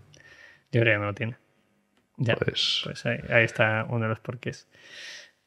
Yo 0.73 0.81
creo 0.81 0.95
que 0.95 0.99
no 0.99 1.05
lo 1.05 1.15
tiene. 1.15 1.37
Ya. 2.17 2.35
Pues, 2.35 2.81
Pues 2.83 3.07
ahí, 3.07 3.19
ahí 3.31 3.45
está 3.45 3.87
uno 3.89 4.01
de 4.03 4.09
los 4.09 4.19
porqués. 4.19 4.67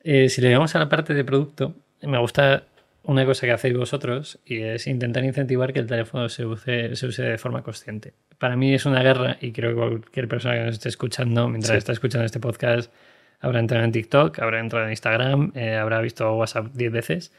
Eh, 0.01 0.29
si 0.29 0.39
le 0.41 0.53
vamos 0.53 0.73
a 0.73 0.79
la 0.79 0.87
parte 0.87 1.13
de 1.13 1.25
producto, 1.25 1.75
me 2.03 2.17
gusta 2.17 2.63
una 3.03 3.25
cosa 3.25 3.45
que 3.47 3.51
hacéis 3.53 3.75
vosotros 3.77 4.39
y 4.45 4.59
es 4.61 4.85
intentar 4.87 5.23
incentivar 5.23 5.73
que 5.73 5.79
el 5.79 5.87
teléfono 5.87 6.29
se 6.29 6.45
use, 6.45 6.95
se 6.95 7.07
use 7.07 7.23
de 7.23 7.37
forma 7.37 7.63
consciente. 7.63 8.13
Para 8.37 8.55
mí 8.55 8.73
es 8.73 8.85
una 8.85 9.01
guerra 9.01 9.37
y 9.41 9.51
creo 9.51 9.71
que 9.71 9.75
cualquier 9.77 10.27
persona 10.27 10.55
que 10.55 10.61
nos 10.65 10.73
esté 10.75 10.89
escuchando, 10.89 11.47
mientras 11.49 11.71
Sí. 11.71 11.77
está 11.77 11.91
escuchando 11.93 12.25
este 12.25 12.39
podcast, 12.39 12.91
habrá 13.39 13.59
entrado 13.59 13.83
en 13.85 13.91
TikTok, 13.91 14.39
habrá 14.39 14.59
entrado 14.59 14.85
en 14.85 14.91
Instagram, 14.91 15.51
eh, 15.55 15.75
habrá 15.75 16.01
visto 16.01 16.31
WhatsApp 16.35 16.67
10 16.73 16.91
veces. 16.91 17.33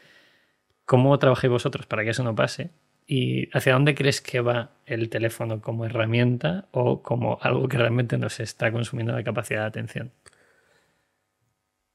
¿Cómo 0.85 1.17
trabajáis 1.19 1.51
vosotros 1.51 1.85
para 1.85 2.03
que 2.03 2.09
eso 2.09 2.23
no 2.23 2.35
pase? 2.35 2.71
¿Y 3.07 3.49
hacia 3.55 3.73
dónde 3.73 3.95
crees 3.95 4.21
que 4.21 4.41
va 4.41 4.71
el 4.85 5.09
teléfono 5.09 5.61
como 5.61 5.85
herramienta 5.85 6.65
o 6.71 7.01
como 7.01 7.37
algo 7.41 7.67
que 7.67 7.77
realmente 7.77 8.17
nos 8.17 8.39
está 8.39 8.71
consumiendo 8.71 9.13
la 9.13 9.23
capacidad 9.23 9.61
de 9.61 9.67
atención? 9.67 10.11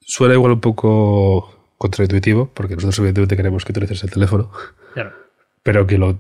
suena 0.09 0.35
igual 0.35 0.53
un 0.53 0.61
poco 0.61 1.56
contraintuitivo, 1.79 2.51
porque 2.55 2.75
nosotros 2.75 2.99
evidentemente 3.01 3.37
queremos 3.37 3.65
que 3.65 3.73
utilices 3.73 4.03
el 4.05 4.11
teléfono, 4.11 4.51
Claro. 4.95 5.13
pero 5.63 5.87
que 5.87 5.99
lo 5.99 6.19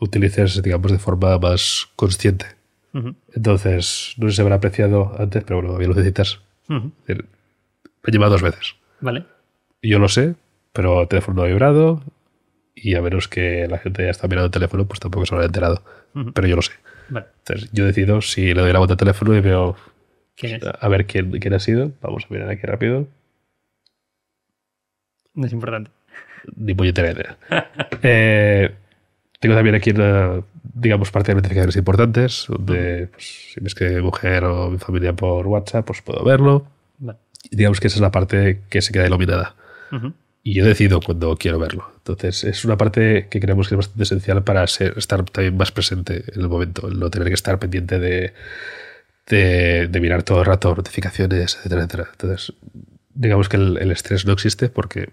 utilices, 0.00 0.62
digamos, 0.62 0.92
de 0.92 0.98
forma 0.98 1.38
más 1.38 1.88
consciente. 1.96 2.46
Entonces, 3.34 4.14
no 4.18 4.26
sé 4.26 4.30
si 4.32 4.36
se 4.36 4.42
habrá 4.42 4.56
apreciado 4.56 5.14
antes, 5.18 5.44
pero 5.44 5.60
bueno, 5.60 5.76
bien 5.78 5.90
lo 5.90 5.94
necesitas. 5.96 6.40
Me 6.68 6.82
lleva 8.12 8.28
dos 8.28 8.42
veces. 8.42 8.74
Vale. 9.00 9.24
Yo 9.82 9.98
lo 9.98 10.08
sé, 10.08 10.34
pero 10.72 11.02
el 11.02 11.08
teléfono 11.08 11.36
no 11.36 11.42
ha 11.42 11.46
vibrado 11.46 12.02
y 12.74 12.94
a 12.94 13.02
menos 13.02 13.28
que 13.28 13.66
la 13.68 13.78
gente 13.78 14.04
ya 14.04 14.10
está 14.10 14.26
mirando 14.26 14.46
el 14.46 14.50
teléfono, 14.52 14.86
pues 14.86 15.00
tampoco 15.00 15.26
se 15.26 15.34
habrá 15.34 15.46
enterado. 15.46 15.82
Ujú. 16.14 16.32
Pero 16.32 16.48
yo 16.48 16.56
lo 16.56 16.62
sé. 16.62 16.72
Vale. 17.08 17.26
Entonces, 17.38 17.70
yo 17.72 17.84
decido 17.84 18.20
si 18.20 18.52
le 18.54 18.60
doy 18.62 18.72
la 18.72 18.78
vuelta 18.78 18.94
al 18.94 18.98
teléfono 18.98 19.34
y 19.36 19.40
veo 19.40 19.76
¿Quién 20.36 20.56
es? 20.56 20.62
a 20.64 20.88
ver 20.88 21.06
quién, 21.06 21.30
quién 21.38 21.54
ha 21.54 21.58
sido. 21.60 21.92
Vamos 22.00 22.24
a 22.28 22.32
mirar 22.32 22.48
aquí 22.50 22.66
rápido. 22.66 23.06
No 25.38 25.46
es 25.46 25.52
importante. 25.52 25.90
Ni 26.56 26.74
puñetera 26.74 27.12
idea. 27.12 27.36
Eh, 28.02 28.74
tengo 29.40 29.54
también 29.54 29.74
aquí 29.76 29.90
una, 29.90 30.42
digamos, 30.74 31.10
parte 31.10 31.30
de 31.32 31.36
notificaciones 31.36 31.76
importantes, 31.76 32.46
donde 32.48 33.08
pues, 33.12 33.52
si 33.54 33.60
me 33.60 33.68
escribe 33.68 33.94
mi 33.96 34.02
mujer 34.02 34.44
o 34.44 34.70
mi 34.70 34.78
familia 34.78 35.12
por 35.12 35.46
WhatsApp, 35.46 35.86
pues 35.86 36.02
puedo 36.02 36.24
verlo. 36.24 36.66
Vale. 36.98 37.18
Y 37.50 37.56
digamos 37.56 37.78
que 37.80 37.86
esa 37.86 37.96
es 37.96 38.00
la 38.00 38.10
parte 38.10 38.60
que 38.68 38.82
se 38.82 38.92
queda 38.92 39.06
iluminada. 39.06 39.54
Y 40.42 40.54
yo 40.54 40.64
decido 40.64 41.00
cuando 41.00 41.36
quiero 41.36 41.58
verlo. 41.58 41.90
Entonces, 41.98 42.42
es 42.44 42.64
una 42.64 42.76
parte 42.76 43.28
que 43.30 43.38
creemos 43.40 43.68
que 43.68 43.74
es 43.74 43.76
bastante 43.76 44.02
esencial 44.02 44.42
para 44.42 44.66
ser- 44.66 44.94
estar 44.96 45.22
también 45.24 45.56
más 45.56 45.70
presente 45.72 46.24
en 46.34 46.40
el 46.40 46.48
momento, 46.48 46.88
el 46.88 46.98
no 46.98 47.10
tener 47.10 47.28
que 47.28 47.34
estar 47.34 47.58
pendiente 47.58 47.98
de, 47.98 48.32
de, 49.28 49.88
de 49.88 50.00
mirar 50.00 50.22
todo 50.22 50.40
el 50.40 50.46
rato 50.46 50.74
notificaciones, 50.74 51.56
etcétera, 51.56 51.82
etcétera. 51.82 52.08
Entonces, 52.12 52.52
digamos 53.14 53.48
que 53.48 53.56
el, 53.56 53.76
el 53.78 53.90
estrés 53.92 54.24
no 54.26 54.32
existe 54.32 54.68
porque 54.68 55.10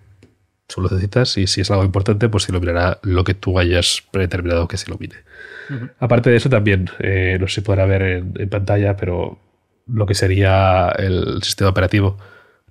solo 0.67 0.89
necesitas 0.89 1.37
y 1.37 1.47
si 1.47 1.61
es 1.61 1.71
algo 1.71 1.83
importante, 1.83 2.29
pues 2.29 2.49
iluminará 2.49 2.99
lo 3.03 3.23
que 3.23 3.33
tú 3.33 3.59
hayas 3.59 4.03
predeterminado 4.11 4.67
que 4.67 4.77
se 4.77 4.89
ilumine. 4.89 5.15
Ujú. 5.69 5.89
Aparte 5.99 6.29
de 6.29 6.37
eso, 6.37 6.49
también, 6.49 6.89
eh, 6.99 7.37
no 7.39 7.47
sé 7.47 7.55
si 7.55 7.61
podrá 7.61 7.85
ver 7.85 8.01
en, 8.01 8.33
en 8.37 8.49
pantalla, 8.49 8.95
pero 8.97 9.39
lo 9.87 10.05
que 10.05 10.15
sería 10.15 10.89
el 10.97 11.41
sistema 11.43 11.69
operativo, 11.69 12.17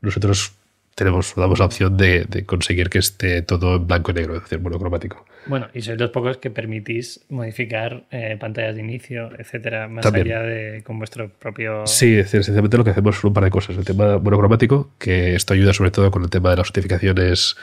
nosotros 0.00 0.54
tenemos, 0.94 1.34
damos 1.36 1.58
la 1.58 1.64
opción 1.64 1.96
de, 1.96 2.24
de 2.24 2.44
conseguir 2.46 2.88
que 2.88 2.98
esté 2.98 3.42
todo 3.42 3.76
en 3.76 3.86
blanco 3.86 4.12
y 4.12 4.14
negro, 4.14 4.36
es 4.36 4.42
decir, 4.42 4.60
monocromático. 4.60 5.24
Bueno, 5.46 5.68
y 5.74 5.82
sois 5.82 5.98
los 5.98 6.10
pocos 6.10 6.38
que 6.38 6.50
permitís 6.50 7.20
modificar 7.28 8.04
eh, 8.10 8.36
pantallas 8.38 8.76
de 8.76 8.80
inicio, 8.80 9.30
etcétera, 9.38 9.88
más 9.88 10.04
También. 10.04 10.28
allá 10.28 10.42
de 10.42 10.82
con 10.84 10.98
vuestro 10.98 11.28
propio. 11.30 11.86
Sí, 11.86 12.16
es 12.16 12.26
decir, 12.26 12.40
esencialmente 12.40 12.76
lo 12.78 12.84
que 12.84 12.90
hacemos 12.90 13.16
son 13.16 13.28
un 13.28 13.34
par 13.34 13.44
de 13.44 13.50
cosas. 13.50 13.76
El 13.76 13.84
tema 13.84 14.18
monocromático, 14.18 14.92
que 14.98 15.34
esto 15.34 15.52
ayuda 15.52 15.72
sobre 15.72 15.90
todo 15.90 16.10
con 16.10 16.22
el 16.22 16.30
tema 16.30 16.50
de 16.50 16.56
las 16.56 16.68
notificaciones. 16.68 17.56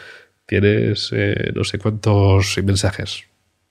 Tienes 0.45 1.09
eh, 1.13 1.51
no 1.55 1.63
sé 1.63 1.79
cuántos 1.79 2.57
mensajes. 2.63 3.23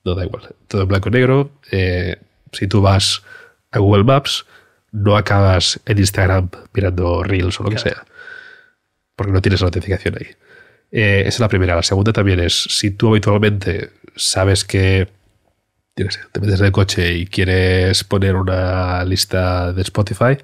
No 0.05 0.15
da 0.15 0.25
igual. 0.25 0.55
Todo 0.69 0.83
en 0.83 0.89
blanco 0.89 1.09
y 1.09 1.13
negro. 1.13 1.51
Eh, 1.71 2.17
si 2.53 2.67
tú 2.67 2.81
vas 2.81 3.23
a 3.71 3.79
Google 3.79 4.05
Maps, 4.05 4.47
no 4.93 5.17
acabas 5.17 5.81
en 5.85 5.99
Instagram 5.99 6.51
mirando 6.73 7.23
Reels 7.23 7.61
o 7.61 7.65
lo 7.65 7.71
que 7.71 7.79
sea. 7.79 8.05
Porque 9.15 9.33
no 9.33 9.43
tienes 9.43 9.61
la 9.61 9.67
notificación 9.67 10.17
ahí. 10.19 10.29
Eh, 10.91 11.21
esa 11.21 11.29
es 11.29 11.41
la 11.41 11.49
primera. 11.49 11.77
La 11.77 11.83
segunda 11.83 12.13
también 12.13 12.41
es, 12.41 12.55
si 12.55 12.91
tú 12.91 13.11
habitualmente 13.11 13.91
sabes 14.17 14.65
que 14.65 15.09
te 15.95 16.41
metes 16.41 16.61
en 16.61 16.67
el 16.67 16.73
coche 16.73 17.13
y 17.13 17.27
quieres 17.27 18.05
poner 18.05 18.37
una 18.37 19.05
lista 19.05 19.73
de 19.73 19.83
Spotify, 19.83 20.39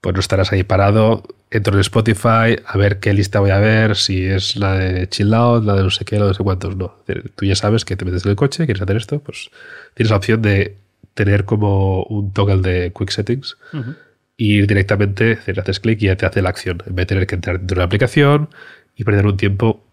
pues 0.00 0.14
no 0.14 0.20
estarás 0.20 0.52
ahí 0.52 0.62
parado, 0.62 1.24
entro 1.50 1.74
en 1.74 1.80
Spotify 1.80 2.56
a 2.64 2.76
ver 2.76 3.00
qué 3.00 3.12
lista 3.12 3.40
voy 3.40 3.50
a 3.50 3.58
ver, 3.58 3.96
si 3.96 4.24
es 4.24 4.56
la 4.56 4.74
de 4.74 5.08
chill 5.08 5.32
out, 5.34 5.64
la 5.64 5.74
de 5.74 5.82
no 5.82 5.90
sé 5.90 6.04
qué, 6.04 6.16
la 6.16 6.24
de 6.24 6.30
no 6.30 6.34
sé 6.34 6.42
cuántos, 6.44 6.76
no. 6.76 6.94
Tú 7.34 7.44
ya 7.44 7.56
sabes 7.56 7.84
que 7.84 7.96
te 7.96 8.04
metes 8.04 8.24
en 8.24 8.30
el 8.30 8.36
coche, 8.36 8.64
quieres 8.66 8.82
hacer 8.82 8.96
esto, 8.96 9.18
pues 9.20 9.50
tienes 9.94 10.10
la 10.10 10.16
opción 10.16 10.42
de 10.42 10.76
tener 11.14 11.44
como 11.44 12.04
un 12.04 12.32
toggle 12.32 12.62
de 12.62 12.92
quick 12.96 13.10
settings 13.10 13.56
Ujú. 13.72 13.94
y 14.36 14.58
ir 14.58 14.66
directamente, 14.68 15.38
haces 15.56 15.80
clic 15.80 16.00
y 16.02 16.06
ya 16.06 16.16
te 16.16 16.26
hace 16.26 16.42
la 16.42 16.50
acción, 16.50 16.82
en 16.86 16.94
vez 16.94 17.04
de 17.04 17.06
tener 17.06 17.26
que 17.26 17.34
entrar 17.34 17.58
dentro 17.58 17.74
de 17.74 17.80
la 17.80 17.86
aplicación 17.86 18.50
y 18.94 19.04
perder 19.04 19.26
un 19.26 19.36
tiempo, 19.36 19.84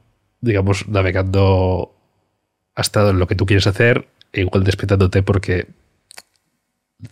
digamos, 0.42 0.88
navegando 0.88 1.96
hasta 2.76 3.12
lo 3.12 3.26
que 3.26 3.36
tú 3.36 3.46
quieres 3.46 3.66
hacer, 3.66 4.08
e 4.34 4.42
igual 4.42 4.64
despetándote 4.64 5.24
porque 5.24 5.68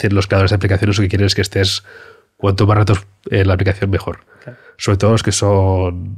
los 0.10 0.28
creadores 0.28 0.52
de 0.52 0.56
aplicaciones 0.56 0.98
lo 0.98 1.04
que 1.04 1.10
quieren 1.10 1.26
es 1.26 1.36
que 1.36 1.42
estés 1.42 1.84
cuanto 2.44 2.68
más 2.68 2.78
ratos 2.78 3.08
en 3.32 3.48
la 3.48 3.54
aplicación 3.54 3.90
mejor. 3.90 4.26
Claro. 4.44 4.60
Sobre 4.78 4.98
todo 4.98 5.12
los 5.12 5.24
que 5.24 5.32
son 5.32 6.18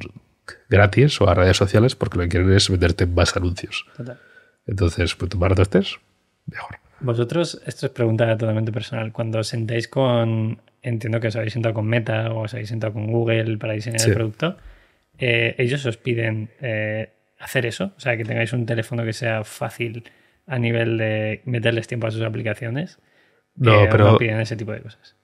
gratis 0.70 1.22
o 1.22 1.30
a 1.30 1.36
redes 1.36 1.56
sociales, 1.56 1.96
porque 1.96 2.18
lo 2.18 2.24
que 2.24 2.30
quieren 2.30 2.52
es 2.52 2.68
venderte 2.70 3.04
en 3.04 3.14
más 3.14 3.38
anuncios. 3.38 3.86
Total. 3.96 4.20
Entonces, 4.66 5.14
cuanto 5.16 5.38
más 5.38 5.50
rato 5.50 5.62
estés, 5.62 5.98
mejor. 6.48 6.78
Vosotros, 7.00 7.62
esto 7.68 7.86
es 7.86 7.92
pregunta 7.92 8.36
totalmente 8.38 8.72
personal, 8.72 9.12
cuando 9.12 9.38
os 9.40 9.48
sentáis 9.48 9.88
con, 9.88 10.60
entiendo 10.82 11.20
que 11.20 11.28
os 11.28 11.36
habéis 11.36 11.54
sentado 11.54 11.76
con 11.76 11.86
Meta 11.86 12.32
o 12.32 12.46
os 12.46 12.54
habéis 12.56 12.70
sentado 12.70 12.94
con 12.94 13.06
Google 13.06 13.58
para 13.60 13.74
diseñar 13.74 14.00
Sí. 14.00 14.10
el 14.10 14.16
producto, 14.16 14.58
eh, 15.20 15.54
ellos 15.60 15.86
os 15.86 15.98
piden 15.98 16.50
eh, 16.62 17.14
hacer 17.40 17.68
eso, 17.68 17.92
o 17.96 18.00
sea, 18.00 18.18
que 18.18 18.24
tengáis 18.26 18.52
un 18.54 18.66
teléfono 18.66 19.04
que 19.04 19.14
sea 19.14 19.44
fácil 19.44 20.06
a 20.48 20.58
nivel 20.58 20.98
de 20.98 21.42
meterles 21.46 21.86
tiempo 21.88 22.08
a 22.08 22.12
sus 22.12 22.22
aplicaciones. 22.24 22.98
No, 23.56 23.84
eh, 23.84 23.88
pero- 23.92 24.12
no 24.14 24.18
piden 24.18 24.40
ese 24.40 24.56
tipo 24.56 24.72
de 24.72 24.82
cosas. 24.82 25.16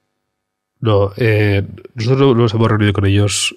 No, 0.82 1.14
eh, 1.18 1.64
nosotros 1.96 2.36
nos 2.36 2.54
hemos 2.54 2.68
reunido 2.70 2.94
con 2.94 3.06
ellos 3.06 3.56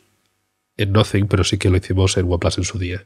en 0.76 0.92
Nothing, 0.92 1.26
pero 1.26 1.42
sí 1.44 1.56
que 1.58 1.70
lo 1.70 1.76
hicimos 1.76 2.16
en 2.16 2.26
OnePlus 2.30 2.58
en 2.58 2.64
su 2.64 2.78
día. 2.78 3.04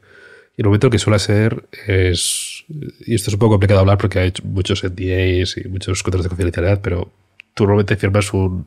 Y 0.56 0.62
el 0.62 0.66
momento 0.66 0.90
que 0.90 0.98
suele 0.98 1.18
ser 1.20 1.64
es. 1.86 2.64
Y 2.68 3.14
esto 3.14 3.30
es 3.30 3.34
un 3.34 3.38
poco 3.40 3.52
complicado 3.52 3.80
hablar 3.80 3.98
porque 3.98 4.18
hay 4.18 4.32
muchos 4.44 4.82
NDAs 4.84 5.56
y 5.56 5.68
muchos 5.68 6.02
contratos 6.02 6.24
de 6.24 6.28
confidencialidad, 6.30 6.80
pero 6.82 7.12
tú 7.54 7.64
normalmente 7.64 7.96
firmas 7.96 8.32
un 8.34 8.66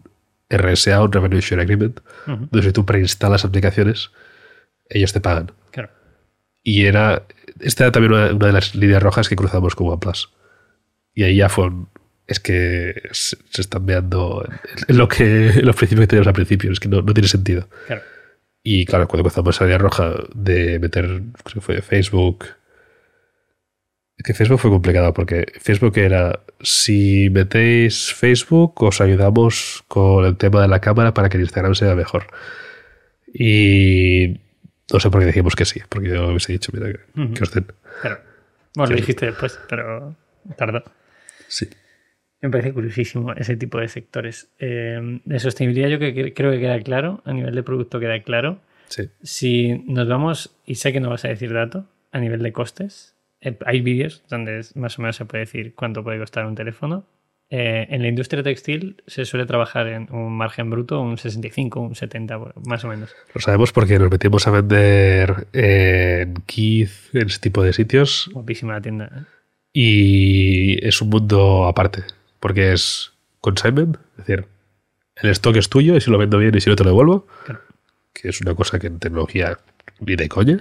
RSA, 0.49 1.03
un 1.03 1.11
Revenue 1.11 1.41
Share 1.41 1.59
Agreement, 1.61 1.99
donde 2.25 2.63
si 2.63 2.71
tú 2.71 2.85
preinstalas 2.85 3.43
aplicaciones, 3.45 4.11
ellos 4.89 5.11
te 5.13 5.19
pagan. 5.21 5.51
Claro. 5.71 5.89
Y 6.63 6.85
era. 6.85 7.23
Esta 7.59 7.83
era 7.85 7.91
también 7.91 8.13
una, 8.13 8.33
una 8.33 8.47
de 8.47 8.53
las 8.53 8.73
líneas 8.73 9.03
rojas 9.03 9.27
que 9.29 9.35
cruzamos 9.35 9.75
con 9.75 9.87
OnePlus. 9.87 10.31
Y 11.13 11.23
ahí 11.23 11.35
ya 11.35 11.49
fue. 11.49 11.65
un- 11.67 11.89
Es 12.27 12.39
que 12.39 13.01
se, 13.11 13.37
se 13.49 13.61
están 13.61 13.85
veando 13.85 14.47
en, 14.87 14.97
lo 14.97 15.07
que, 15.07 15.49
en 15.49 15.65
los 15.65 15.75
principios 15.75 16.03
que 16.03 16.07
teníamos 16.07 16.27
al 16.27 16.33
principio. 16.33 16.71
Es 16.71 16.79
que 16.79 16.87
no, 16.87 17.01
no 17.01 17.13
tiene 17.13 17.27
sentido. 17.27 17.67
Claro. 17.87 18.01
Y 18.63 18.85
claro, 18.85 19.07
cuando 19.07 19.23
cruzamos 19.23 19.55
esa 19.55 19.65
línea 19.65 19.79
roja 19.79 20.13
de 20.33 20.79
meter, 20.79 21.05
creo 21.05 21.53
que 21.53 21.61
fue 21.61 21.81
Facebook. 21.81 22.45
Es 24.17 24.23
que 24.23 24.33
Facebook 24.35 24.59
fue 24.59 24.69
complicado 24.69 25.13
porque 25.13 25.51
Facebook 25.59 25.97
era, 25.97 26.41
si 26.61 27.29
metéis 27.31 28.13
Facebook, 28.13 28.83
os 28.83 29.01
ayudamos 29.01 29.83
con 29.87 30.25
el 30.25 30.37
tema 30.37 30.61
de 30.61 30.67
la 30.67 30.79
cámara 30.79 31.13
para 31.13 31.27
que 31.27 31.37
el 31.37 31.43
Instagram 31.43 31.73
sea 31.73 31.95
mejor. 31.95 32.27
Y 33.33 34.39
no 34.93 34.99
sé 34.99 35.09
por 35.09 35.21
qué 35.21 35.27
dijimos 35.27 35.55
que 35.55 35.65
sí, 35.65 35.81
porque 35.89 36.09
yo 36.09 36.27
hubiese 36.27 36.53
dicho, 36.53 36.71
mira, 36.73 36.91
que, 36.91 37.33
que 37.33 37.43
os 37.43 37.51
den. 37.51 37.65
Claro. 38.01 38.19
Bueno, 38.75 38.91
lo 38.91 38.97
dijiste 38.97 39.25
después, 39.25 39.59
pero 39.67 40.15
tardó. 40.55 40.83
Sí. 41.47 41.67
Me 42.41 42.49
parece 42.49 42.73
curiosísimo 42.73 43.33
ese 43.33 43.55
tipo 43.55 43.79
de 43.79 43.87
sectores. 43.87 44.49
Eh, 44.59 45.19
de 45.23 45.39
sostenibilidad 45.39 45.89
yo 45.89 45.99
que, 45.99 46.33
creo 46.33 46.51
que 46.51 46.59
queda 46.59 46.79
claro, 46.79 47.21
a 47.25 47.33
nivel 47.33 47.53
de 47.53 47.63
producto 47.63 47.99
queda 47.99 48.21
claro. 48.23 48.59
Sí. 48.87 49.09
Si 49.21 49.83
nos 49.87 50.07
vamos, 50.07 50.55
y 50.65 50.75
sé 50.75 50.91
que 50.91 50.99
no 50.99 51.09
vas 51.09 51.23
a 51.23 51.29
decir 51.29 51.53
dato, 51.53 51.85
a 52.11 52.19
nivel 52.19 52.41
de 52.41 52.51
costes, 52.51 53.15
eh, 53.41 53.57
hay 53.65 53.81
vídeos 53.81 54.23
donde 54.27 54.65
más 54.75 54.97
o 54.97 55.01
menos 55.01 55.15
se 55.15 55.25
puede 55.25 55.45
decir 55.45 55.75
cuánto 55.75 56.03
puede 56.03 56.19
costar 56.19 56.45
un 56.45 56.55
teléfono. 56.55 57.05
Eh, 57.53 57.85
en 57.89 58.01
la 58.01 58.07
industria 58.07 58.41
textil 58.41 59.03
se 59.07 59.25
suele 59.25 59.45
trabajar 59.45 59.87
en 59.87 60.07
un 60.11 60.31
margen 60.35 60.69
bruto, 60.69 61.01
un 61.01 61.17
65, 61.17 61.81
un 61.81 61.95
70, 61.95 62.39
más 62.65 62.83
o 62.85 62.87
menos. 62.87 63.13
Lo 63.35 63.41
sabemos 63.41 63.73
porque 63.73 63.99
nos 63.99 64.09
metimos 64.09 64.47
a 64.47 64.51
vender 64.51 65.47
en 65.51 66.33
Keith, 66.45 67.13
en 67.13 67.27
ese 67.27 67.39
tipo 67.39 67.61
de 67.61 67.73
sitios, 67.73 68.29
Guapísima 68.33 68.73
la 68.73 68.81
tienda. 68.81 69.11
¿eh? 69.13 69.41
y 69.73 70.85
es 70.85 71.01
un 71.01 71.09
mundo 71.09 71.65
aparte, 71.65 72.03
porque 72.41 72.73
es 72.73 73.13
consignment, 73.39 73.95
es 74.19 74.25
decir, 74.27 74.45
el 75.15 75.29
stock 75.29 75.55
es 75.55 75.69
tuyo 75.69 75.95
y 75.95 76.01
si 76.01 76.11
lo 76.11 76.17
vendo 76.17 76.37
bien 76.37 76.53
y 76.55 76.59
si 76.61 76.69
no 76.69 76.75
te 76.75 76.83
lo 76.83 76.89
devuelvo, 76.89 77.27
Claro. 77.45 77.61
que 78.13 78.27
es 78.29 78.41
una 78.41 78.53
cosa 78.55 78.77
que 78.79 78.87
en 78.87 78.99
tecnología 78.99 79.57
ni 80.01 80.15
de 80.17 80.27
coña. 80.27 80.59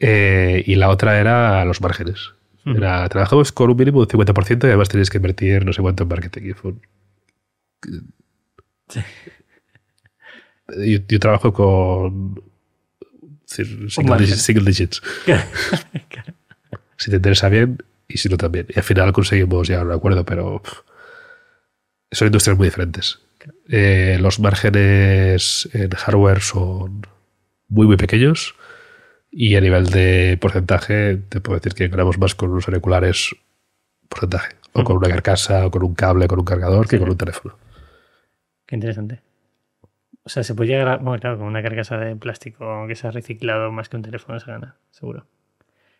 Eh, 0.00 0.62
y 0.66 0.74
la 0.76 0.88
otra 0.88 1.20
era 1.20 1.64
los 1.64 1.80
márgenes. 1.80 2.32
Era, 2.64 3.08
trabajamos 3.08 3.52
con 3.52 3.70
un 3.70 3.76
mínimo 3.76 4.04
de 4.04 4.08
50% 4.08 4.64
y 4.64 4.68
además 4.68 4.88
tenéis 4.88 5.10
que 5.10 5.16
invertir 5.18 5.64
no 5.64 5.72
sé 5.72 5.80
cuánto 5.82 6.02
en 6.02 6.08
marketing. 6.08 6.42
Y 6.50 6.52
fue 6.54 6.72
un- 6.72 6.82
yo, 10.86 10.98
yo 11.08 11.18
trabajo 11.20 11.52
con 11.52 12.42
decir, 13.48 13.90
single, 13.90 14.16
digits, 14.18 14.42
single 14.42 14.64
digits. 14.64 15.02
Si 16.96 17.08
te 17.10 17.16
interesa 17.16 17.48
bien 17.48 17.78
y 18.12 18.18
si 18.18 18.28
no 18.28 18.36
también. 18.36 18.66
Y 18.68 18.78
al 18.78 18.84
final 18.84 19.12
conseguimos 19.12 19.68
llegar 19.68 19.84
a 19.84 19.88
un 19.88 19.92
acuerdo, 19.92 20.24
pero 20.24 20.62
pff, 20.62 20.80
son 22.10 22.26
industrias 22.26 22.58
muy 22.58 22.66
diferentes. 22.66 23.20
Eh, 23.68 24.18
los 24.20 24.40
márgenes 24.40 25.68
en 25.72 25.90
hardware 25.90 26.40
son 26.40 27.06
muy, 27.68 27.86
muy 27.86 27.96
pequeños. 27.96 28.54
Y 29.30 29.54
a 29.54 29.60
nivel 29.60 29.86
de 29.86 30.36
porcentaje, 30.40 31.16
te 31.28 31.40
puedo 31.40 31.58
decir 31.58 31.74
que 31.74 31.88
ganamos 31.88 32.18
más 32.18 32.34
con 32.34 32.50
unos 32.50 32.66
auriculares 32.66 33.34
porcentaje. 34.08 34.56
O 34.72 34.84
con 34.84 34.96
una 34.96 35.08
carcasa, 35.08 35.66
o 35.66 35.70
con 35.70 35.84
un 35.84 35.94
cable, 35.94 36.28
con 36.28 36.38
un 36.40 36.44
cargador, 36.44 36.88
que 36.88 36.98
con 36.98 37.10
un 37.10 37.16
teléfono. 37.16 37.56
Qué 38.66 38.76
interesante. 38.76 39.20
O 40.22 40.28
sea, 40.28 40.44
se 40.44 40.54
puede 40.54 40.70
llegar 40.70 40.88
a. 40.88 40.96
Bueno, 40.98 41.20
claro, 41.20 41.38
con 41.38 41.46
una 41.46 41.62
carcasa 41.62 41.96
de 41.96 42.14
plástico 42.16 42.86
que 42.86 42.94
se 42.94 43.06
ha 43.06 43.10
reciclado 43.10 43.72
más 43.72 43.88
que 43.88 43.96
un 43.96 44.02
teléfono 44.02 44.38
se 44.38 44.50
gana, 44.50 44.76
seguro. 44.90 45.26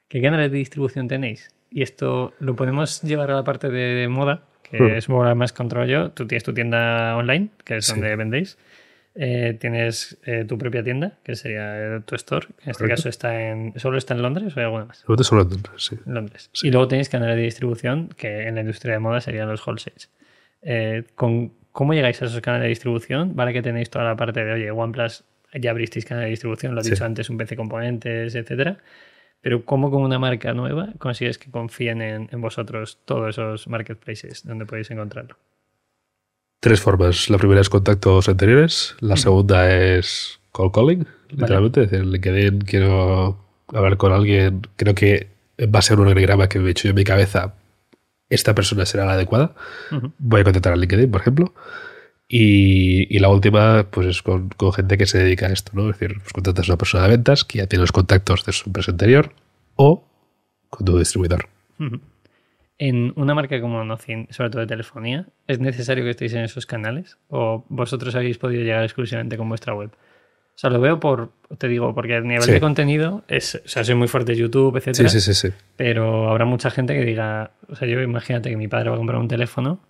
¿Qué 0.09 0.20
canales 0.20 0.51
de 0.51 0.59
distribución 0.59 1.09
tenéis? 1.09 1.51
Y 1.71 1.83
esto 1.83 2.35
lo 2.41 2.57
podemos 2.57 3.03
llevar 3.03 3.31
a 3.31 3.35
la 3.37 3.45
parte 3.45 3.69
de 3.71 4.09
moda, 4.09 4.43
que 4.63 4.79
Hmm. 4.81 4.87
es 4.97 5.09
la 5.09 5.35
más 5.35 5.53
controlo 5.53 5.87
yo. 5.87 6.11
Tú 6.11 6.27
tienes 6.27 6.43
tu 6.45 6.53
tienda 6.53 7.17
online, 7.17 7.49
que 7.65 7.77
es 7.77 7.87
Sí. 7.87 7.93
donde 7.93 8.17
vendéis. 8.17 8.59
Eh, 9.17 9.57
tienes 9.61 10.19
eh, 10.25 10.45
tu 10.49 10.57
propia 10.57 10.85
tienda, 10.85 11.19
que 11.25 11.35
sería 11.35 11.97
eh, 11.97 12.01
tu 12.05 12.15
store. 12.15 12.47
En 12.63 12.71
este 12.71 12.85
Correcto. 12.85 12.97
caso 12.97 13.09
está 13.09 13.41
en. 13.51 13.73
¿Solo 13.77 13.99
está 13.99 14.15
en 14.15 14.23
Londres 14.23 14.57
o 14.57 14.61
hay 14.61 14.65
alguna 14.65 14.85
más? 14.85 14.99
Seguramente 14.99 15.25
solo 15.25 15.43
en 15.43 15.49
Londres, 15.51 15.73
sí. 15.85 15.97
Londres. 16.07 16.51
Sí. 16.53 16.69
Y 16.69 16.71
luego 16.71 16.87
tenéis 16.89 17.09
canales 17.09 17.37
de 17.37 17.43
distribución 17.43 18.09
que 18.17 18.47
en 18.47 18.55
la 18.55 18.61
industria 18.61 18.95
de 18.95 19.01
moda 19.01 19.21
serían 19.21 19.49
los 19.49 19.67
wholesales. 19.67 20.11
Eh, 20.63 21.05
con, 21.17 21.53
¿Cómo 21.73 21.93
llegáis 21.95 22.21
a 22.23 22.27
esos 22.27 22.41
canales 22.41 22.65
de 22.65 22.69
distribución? 22.71 23.35
Vale 23.37 23.53
que 23.53 23.63
tenéis 23.63 23.91
toda 23.91 24.05
la 24.05 24.17
parte 24.17 24.45
de, 24.45 24.53
oye, 24.53 24.71
OnePlus 24.71 25.25
ya 25.55 25.71
abristeis 25.73 26.05
canal 26.05 26.25
de 26.25 26.31
distribución, 26.31 26.75
lo 26.75 26.81
he 26.81 26.85
Sí. 26.85 26.91
dicho 26.91 27.05
antes, 27.05 27.29
un 27.31 27.37
PC 27.39 27.57
componentes, 27.57 28.35
etcétera. 28.37 28.79
Pero 29.43 29.65
¿cómo 29.65 29.91
con 29.91 30.03
una 30.03 30.19
marca 30.19 30.53
nueva 30.53 30.91
consigues 30.99 31.39
que 31.39 31.51
confíen 31.51 32.03
en, 32.03 32.29
en 32.31 32.41
vosotros 32.41 32.99
todos 33.05 33.31
esos 33.31 33.69
marketplaces 33.69 34.47
donde 34.47 34.67
podéis 34.67 34.91
encontrarlo? 34.91 35.37
Tres 36.61 36.81
formas. 36.81 37.31
La 37.31 37.39
primera 37.39 37.62
es 37.62 37.71
contactos 37.71 38.29
anteriores. 38.29 38.95
La 39.01 39.17
segunda 39.17 39.75
es 39.75 40.41
call 40.53 40.71
calling, 40.71 41.07
literalmente. 41.31 41.85
Es 41.85 41.91
decir, 41.91 42.07
LinkedIn 42.07 42.61
quiero 42.61 43.39
hablar 43.69 43.97
con 43.97 44.12
alguien. 44.12 44.61
Creo 44.77 44.95
que 44.95 45.29
base 45.69 45.93
a 45.93 45.97
un 45.97 46.03
organigrama 46.03 46.49
que 46.49 46.59
me 46.59 46.69
he 46.69 46.71
hecho 46.73 46.85
yo 46.85 46.91
en 46.91 46.97
mi 46.97 47.05
cabeza, 47.05 47.55
esta 48.29 48.55
persona 48.55 48.85
será 48.85 49.07
la 49.07 49.15
adecuada. 49.15 49.55
Ujú. 49.91 50.12
Voy 50.19 50.43
a 50.43 50.45
contactar 50.45 50.75
a 50.75 50.77
LinkedIn, 50.77 51.11
por 51.11 51.23
ejemplo. 51.23 51.55
Y, 52.32 53.15
y 53.15 53.19
la 53.19 53.28
última, 53.28 53.89
pues 53.90 54.07
es 54.07 54.23
con, 54.23 54.51
con 54.51 54.73
gente 54.73 54.97
que 54.97 55.07
se 55.07 55.19
dedica 55.19 55.47
a 55.48 55.52
esto, 55.52 55.73
¿no? 55.74 55.90
Es 55.90 55.98
decir, 55.98 56.19
pues 56.20 56.32
contratas 56.32 56.69
a 56.69 56.73
una 56.73 56.78
persona 56.78 57.02
de 57.05 57.11
ventas 57.11 57.43
que 57.44 57.59
ya 57.59 57.66
tiene 57.66 57.81
los 57.81 57.90
contactos 57.90 58.47
de 58.47 58.52
su 58.52 58.69
empresa 58.69 58.93
anterior 58.93 59.32
o 59.74 60.05
con 60.69 60.85
tu 60.86 60.97
distribuidor. 60.97 61.48
En 62.78 63.12
una 63.16 63.35
marca 63.35 63.61
como 63.61 63.85
Nothing, 63.85 64.28
sobre 64.31 64.48
todo 64.51 64.61
de 64.61 64.69
telefonía, 64.69 65.27
¿es 65.48 65.59
necesario 65.59 66.05
que 66.05 66.11
estéis 66.11 66.32
en 66.35 66.43
esos 66.44 66.66
canales? 66.66 67.19
¿O 67.28 67.65
vosotros 67.69 68.15
habéis 68.15 68.39
podido 68.39 68.62
llegar 68.62 68.85
exclusivamente 68.85 69.36
con 69.36 69.48
vuestra 69.48 69.74
web? 69.74 69.90
O 69.90 70.59
sea, 70.61 70.70
lo 70.70 70.81
veo 70.81 71.01
por, 71.01 71.32
te 71.59 71.69
digo, 71.69 71.94
porque 71.94 72.15
a 72.16 72.20
nivel 72.20 72.43
Sí. 72.43 72.52
de 72.52 72.61
contenido, 72.61 73.24
es, 73.28 73.57
o 73.65 73.69
sea, 73.69 73.82
soy 73.82 73.97
muy 73.97 74.09
fuerte 74.09 74.36
YouTube, 74.36 74.77
etcétera. 74.77 75.09
Sí, 75.09 75.20
sí, 75.20 75.35
sí, 75.35 75.48
sí. 75.48 75.55
Pero 75.77 76.28
habrá 76.31 76.44
mucha 76.44 76.70
gente 76.70 76.94
que 76.94 77.05
diga, 77.05 77.51
o 77.69 77.74
sea, 77.77 77.89
yo 77.89 78.01
imagínate 78.01 78.51
que 78.51 78.57
mi 78.57 78.69
padre 78.69 78.90
va 78.90 78.94
a 78.94 78.98
comprar 78.98 79.19
un 79.19 79.27
teléfono, 79.28 79.81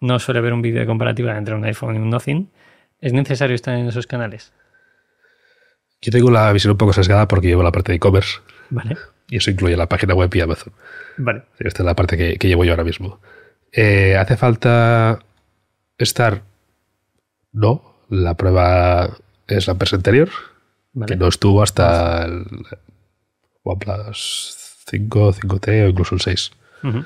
no 0.00 0.18
suele 0.18 0.40
ver 0.40 0.52
un 0.52 0.62
vídeo 0.62 0.80
de 0.80 0.86
comparativa 0.86 1.36
entre 1.36 1.54
un 1.54 1.64
iPhone 1.64 1.94
y 1.96 1.98
un 1.98 2.10
Nothing. 2.10 2.50
¿Es 3.00 3.12
necesario 3.12 3.54
estar 3.54 3.76
en 3.76 3.88
esos 3.88 4.06
canales? 4.06 4.52
Yo 6.02 6.10
tengo 6.12 6.30
la 6.30 6.52
visión 6.52 6.72
un 6.72 6.78
poco 6.78 6.92
sesgada 6.92 7.28
porque 7.28 7.48
llevo 7.48 7.62
la 7.62 7.72
parte 7.72 7.92
de 7.92 7.96
e-commerce 7.96 8.38
Vale, 8.70 8.96
y 9.28 9.36
eso 9.36 9.50
incluye 9.50 9.76
la 9.76 9.88
página 9.88 10.14
web 10.14 10.34
y 10.34 10.40
Amazon. 10.40 10.72
vale. 11.18 11.42
Esta 11.58 11.82
es 11.82 11.86
la 11.86 11.94
parte 11.94 12.16
que, 12.16 12.36
que 12.38 12.48
llevo 12.48 12.64
yo 12.64 12.72
ahora 12.72 12.84
mismo. 12.84 13.20
Eh, 13.72 14.16
¿Hace 14.16 14.36
falta 14.36 15.18
estar? 15.98 16.42
No. 17.52 17.82
La 18.08 18.34
prueba 18.34 19.16
es 19.46 19.66
la 19.66 19.72
empresa 19.72 19.96
anterior, 19.96 20.28
vale. 20.92 21.12
que 21.12 21.16
no 21.16 21.28
estuvo 21.28 21.62
hasta 21.62 22.24
el 22.24 22.44
OnePlus 23.62 24.56
5, 24.90 25.32
5T 25.34 25.84
o 25.84 25.88
incluso 25.88 26.14
el 26.14 26.20
6. 26.20 26.50
Ujú. 26.82 27.04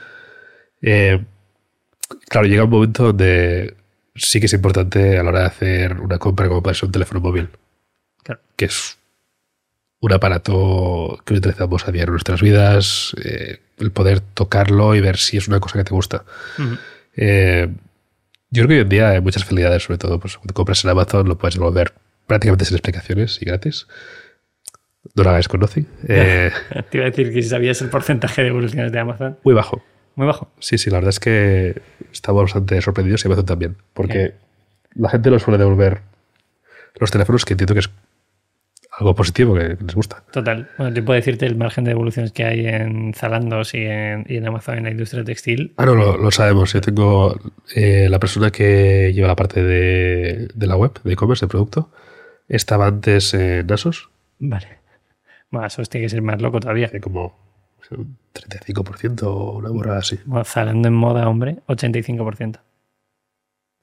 Eh, 0.82 1.24
claro, 2.28 2.46
llega 2.46 2.64
un 2.64 2.70
momento 2.70 3.04
donde 3.04 3.74
sí 4.14 4.40
que 4.40 4.46
es 4.46 4.52
importante 4.52 5.18
a 5.18 5.22
la 5.22 5.30
hora 5.30 5.40
de 5.40 5.46
hacer 5.46 6.00
una 6.00 6.18
compra 6.18 6.48
como 6.48 6.62
puede 6.62 6.74
ser 6.76 6.86
un 6.86 6.92
teléfono 6.92 7.20
móvil, 7.20 7.48
Claro. 8.22 8.40
que 8.56 8.66
es 8.66 8.96
un 10.00 10.12
aparato 10.12 11.18
que 11.24 11.34
utilizamos 11.34 11.86
a 11.88 11.92
diario 11.92 12.10
en 12.10 12.14
nuestras 12.14 12.42
vidas, 12.42 13.14
eh, 13.24 13.60
el 13.78 13.90
poder 13.90 14.20
tocarlo 14.20 14.94
y 14.94 15.00
ver 15.00 15.16
si 15.16 15.36
es 15.38 15.48
una 15.48 15.60
cosa 15.60 15.78
que 15.78 15.84
te 15.84 15.94
gusta. 15.94 16.24
Eh, 17.16 17.68
yo 18.50 18.62
creo 18.64 18.68
que 18.68 18.74
hoy 18.74 18.80
en 18.82 18.88
día 18.88 19.08
hay 19.10 19.20
muchas 19.20 19.42
facilidades, 19.44 19.82
sobre 19.82 19.98
todo 19.98 20.20
pues, 20.20 20.36
cuando 20.36 20.54
compras 20.54 20.84
en 20.84 20.90
Amazon 20.90 21.26
lo 21.28 21.36
puedes 21.38 21.54
devolver 21.54 21.92
prácticamente 22.26 22.64
sin 22.66 22.76
explicaciones 22.76 23.38
y 23.40 23.46
gratis. 23.46 23.86
No 25.14 25.22
lo 25.24 25.30
hagáis 25.30 25.48
con 25.48 25.60
Nothing. 25.60 25.86
Eh, 26.08 26.50
Te 26.90 26.98
iba 26.98 27.06
a 27.06 27.10
decir 27.10 27.32
que 27.32 27.42
si 27.42 27.48
sabías 27.48 27.80
el 27.82 27.88
porcentaje 27.90 28.42
de 28.42 28.48
evoluciones 28.48 28.92
de 28.92 28.98
Amazon. 29.00 29.38
muy 29.42 29.54
bajo. 29.54 29.82
Muy 30.16 30.26
bajo. 30.26 30.48
Sí, 30.58 30.78
sí, 30.78 30.90
la 30.90 30.98
verdad 30.98 31.10
es 31.10 31.20
que 31.20 31.82
estamos 32.12 32.42
bastante 32.42 32.80
sorprendidos 32.80 33.24
y 33.24 33.28
Amazon 33.28 33.46
también, 33.46 33.76
porque 33.92 34.34
la 34.94 35.08
gente 35.10 35.30
lo 35.30 35.38
suele 35.38 35.58
devolver 35.58 36.02
los 37.00 37.10
teléfonos 37.10 37.44
que 37.44 37.54
entiendo 37.54 37.74
que 37.74 37.80
es 37.80 37.90
algo 38.96 39.14
positivo 39.14 39.54
que 39.54 39.76
les 39.80 39.94
gusta. 39.94 40.22
Total. 40.30 40.68
Bueno, 40.78 40.94
yo 40.94 41.04
puedo 41.04 41.16
decirte 41.16 41.46
el 41.46 41.56
margen 41.56 41.82
de 41.82 41.90
evoluciones 41.90 42.30
que 42.30 42.44
hay 42.44 42.66
en 42.66 43.12
Zalandos 43.12 43.74
y 43.74 43.78
en, 43.78 44.24
y 44.28 44.36
en 44.36 44.46
Amazon 44.46 44.78
en 44.78 44.84
la 44.84 44.90
industria 44.90 45.24
textil. 45.24 45.72
Ah, 45.76 45.84
no, 45.86 45.96
lo, 45.96 46.16
lo 46.16 46.30
sabemos. 46.30 46.72
Yo 46.72 46.80
tengo 46.80 47.36
eh, 47.74 48.06
la 48.08 48.20
persona 48.20 48.50
que 48.50 49.12
lleva 49.12 49.26
la 49.26 49.34
parte 49.34 49.64
de, 49.64 50.48
de 50.54 50.66
la 50.68 50.76
web, 50.76 50.92
de 51.02 51.12
e-commerce, 51.12 51.44
de 51.44 51.50
producto. 51.50 51.90
Estaba 52.48 52.86
antes 52.86 53.34
en 53.34 53.72
Asos, 53.72 54.10
Vale. 54.38 54.78
Bueno, 55.50 55.66
eso 55.66 55.82
tiene 55.84 56.06
que 56.06 56.10
ser 56.10 56.22
más 56.22 56.40
loco 56.40 56.60
todavía. 56.60 56.90
como 57.00 57.36
35% 58.34 59.22
o 59.24 59.52
una 59.58 59.70
borrada 59.70 59.98
así. 60.00 60.18
Bueno, 60.24 60.44
Zalando 60.44 60.88
en 60.88 60.94
moda, 60.94 61.28
hombre, 61.28 61.58
85%. 61.68 62.58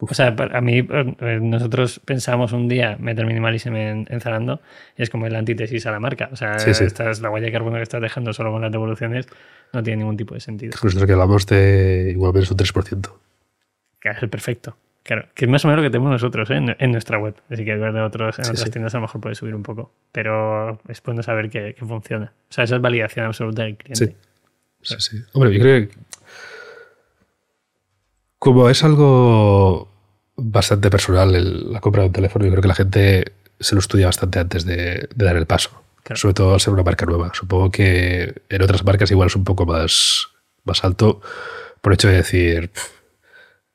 O 0.04 0.14
sea, 0.16 0.36
a 0.54 0.62
mí, 0.62 0.80
eh, 0.80 1.40
nosotros 1.40 2.02
pensamos 2.04 2.54
un 2.54 2.68
día 2.68 2.98
meter 3.00 3.24
minimalism 3.28 3.76
en, 3.76 4.08
en 4.10 4.20
Zalando 4.20 4.60
y 4.98 5.04
es 5.04 5.12
como 5.12 5.28
el 5.28 5.36
antítesis 5.36 5.86
a 5.86 5.92
la 5.92 6.00
marca. 6.00 6.28
O 6.32 6.36
sea, 6.36 6.58
Sí, 6.58 6.74
sí. 6.74 6.86
esta 6.86 7.12
es 7.12 7.22
la 7.22 7.30
huella 7.30 7.46
de 7.46 7.52
carbono 7.52 7.76
que 7.78 7.84
estás 7.84 8.02
dejando 8.02 8.34
solo 8.34 8.52
con 8.52 8.64
las 8.64 8.72
devoluciones, 8.72 9.28
no 9.74 9.84
tiene 9.84 9.98
ningún 10.00 10.18
tipo 10.18 10.34
de 10.34 10.40
sentido. 10.40 10.72
Nosotros 10.74 11.06
que 11.06 11.12
hablamos 11.14 11.46
de 11.46 12.10
igual 12.14 12.34
menos 12.34 12.50
un 12.50 12.58
3%. 12.58 13.12
Que 14.00 14.10
es 14.10 14.24
el 14.24 14.30
perfecto. 14.30 14.76
Claro, 15.04 15.28
que 15.36 15.46
es 15.46 15.52
más 15.52 15.64
o 15.66 15.68
menos 15.68 15.84
lo 15.84 15.88
que 15.88 15.92
tenemos 15.92 16.12
nosotros 16.12 16.50
¿eh? 16.50 16.56
en, 16.56 16.76
en 16.80 16.92
nuestra 16.92 17.20
web. 17.20 17.36
Así 17.52 17.64
que 17.64 17.76
ver 17.76 17.94
de 17.94 18.02
otros, 18.02 18.40
en 18.40 18.46
Sí, 18.46 18.52
otras 18.52 18.66
sí. 18.66 18.72
tiendas 18.72 18.96
a 18.96 18.98
lo 18.98 19.02
mejor 19.04 19.22
puede 19.22 19.36
subir 19.36 19.54
un 19.54 19.62
poco. 19.64 19.92
Pero 20.12 20.80
es 20.88 21.02
bueno 21.04 21.22
saber 21.22 21.52
que, 21.52 21.76
que 21.76 21.86
funciona. 21.86 22.34
O 22.50 22.54
sea, 22.54 22.64
esa 22.64 22.76
es 22.78 22.82
validación 22.82 23.28
absoluta 23.28 23.64
del 23.64 23.78
cliente. 23.78 24.16
Sí. 24.84 24.96
Sí. 25.00 25.18
Hombre, 25.34 25.54
yo 25.54 25.60
creo 25.62 25.88
que 25.88 25.96
como 28.40 28.70
es 28.70 28.84
algo 28.84 29.90
bastante 30.36 30.90
personal 30.90 31.36
el- 31.36 31.72
la 31.72 31.80
compra 31.80 32.02
de 32.02 32.08
un 32.08 32.14
teléfono, 32.14 32.46
yo 32.46 32.52
creo 32.52 32.62
que 32.62 32.68
la 32.68 32.76
gente 32.76 33.34
se 33.60 33.76
lo 33.76 33.80
estudia 33.80 34.08
bastante 34.08 34.40
antes 34.40 34.66
de, 34.66 35.08
de 35.14 35.26
dar 35.26 35.36
el 35.36 35.46
paso. 35.46 35.70
Claro. 36.04 36.20
Sobre 36.20 36.34
todo 36.34 36.54
al 36.56 36.60
ser 36.60 36.74
una 36.74 36.84
marca 36.84 37.06
nueva. 37.06 37.32
Supongo 37.34 37.70
que 37.70 38.42
en 38.50 38.62
otras 38.64 38.84
marcas 38.84 39.12
igual 39.12 39.28
es 39.28 39.36
un 39.36 39.44
poco 39.44 39.66
más, 39.68 40.28
más 40.64 40.84
alto 40.84 41.22
por 41.82 41.94
hecho 41.94 42.08
de 42.08 42.16
decir, 42.18 42.70
"Pff, 42.72 42.90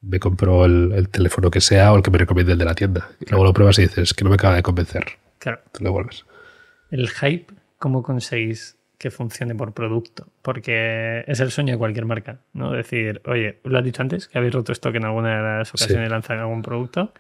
me 0.03 0.19
compro 0.19 0.65
el, 0.65 0.93
el 0.93 1.09
teléfono 1.09 1.51
que 1.51 1.61
sea 1.61 1.93
o 1.93 1.97
el 1.97 2.03
que 2.03 2.11
me 2.11 2.19
recomiende 2.19 2.53
el 2.53 2.59
de 2.59 2.65
la 2.65 2.75
tienda. 2.75 3.09
Y 3.21 3.31
luego 3.31 3.45
lo 3.45 3.53
pruebas 3.53 3.79
y 3.79 3.83
dices 3.83 4.13
que 4.15 4.25
no 4.25 4.31
me 4.31 4.35
acaba 4.35 4.55
de 4.57 4.63
convencer. 4.63 5.05
Claro. 5.39 5.61
Te 5.73 5.83
lo 5.85 5.93
vuelves. 5.93 6.25
El 6.91 7.09
hype, 7.11 7.47
¿cómo 7.79 8.03
conseguís 8.03 8.76
que 8.99 9.11
funcione 9.11 9.55
por 9.55 9.73
producto? 9.75 10.29
Porque 10.43 11.25
es 11.27 11.41
el 11.41 11.51
sueño 11.51 11.75
de 11.75 11.79
cualquier 11.79 12.07
marca, 12.07 12.41
¿no? 12.53 12.73
Decir, 12.73 13.21
oye, 13.27 13.61
lo 13.65 13.79
has 13.79 13.85
dicho 13.85 14.03
antes, 14.03 14.29
que 14.29 14.39
habéis 14.39 14.55
roto 14.55 14.73
stock 14.73 14.95
en 14.95 15.05
alguna 15.05 15.37
de 15.37 15.43
las 15.59 15.71
ocasiones 15.71 16.05
de 16.05 16.11
lanzar 16.11 16.39
algún 16.39 16.63
producto, 16.63 17.13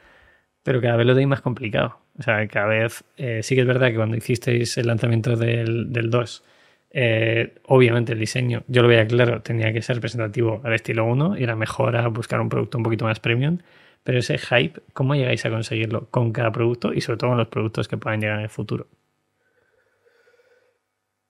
pero 0.62 0.81
cada 0.81 0.97
vez 0.97 1.07
lo 1.07 1.12
tenéis 1.12 1.28
más 1.28 1.40
complicado. 1.43 2.01
O 2.19 2.23
sea, 2.23 2.47
cada 2.48 2.66
vez, 2.66 3.05
eh, 3.16 3.43
sí 3.43 3.55
que 3.55 3.61
es 3.62 3.66
verdad 3.66 3.89
que 3.89 3.97
cuando 3.97 4.16
hicisteis 4.16 4.78
el 4.78 4.86
lanzamiento 4.86 5.36
del, 5.36 5.93
del 5.93 6.11
2, 6.11 6.44
eh, 6.90 7.57
obviamente 7.66 8.15
el 8.15 8.19
diseño, 8.19 8.65
yo 8.69 8.82
lo 8.82 8.89
veía 8.89 9.07
claro, 9.07 9.43
tenía 9.43 9.73
que 9.73 9.82
ser 9.82 9.97
representativo 9.97 10.62
al 10.65 10.73
estilo 10.73 11.05
1 11.05 11.39
y 11.39 11.43
era 11.43 11.55
mejor 11.55 11.97
a 11.97 12.09
buscar 12.09 12.40
un 12.40 12.48
producto 12.48 12.78
un 12.78 12.85
poquito 12.85 13.05
más 13.05 13.20
premium. 13.20 13.59
Pero 14.03 14.19
ese 14.20 14.39
hype, 14.39 14.81
¿cómo 14.93 15.15
llegáis 15.15 15.44
a 15.44 15.51
conseguirlo 15.51 16.09
con 16.11 16.32
cada 16.32 16.53
producto 16.53 16.93
y 16.94 17.01
sobre 17.01 17.19
todo 17.19 17.31
con 17.31 17.39
los 17.39 17.48
productos 17.48 17.89
que 17.89 17.97
puedan 17.97 18.20
llegar 18.20 18.39
en 18.39 18.44
el 18.44 18.51
futuro? 18.51 18.89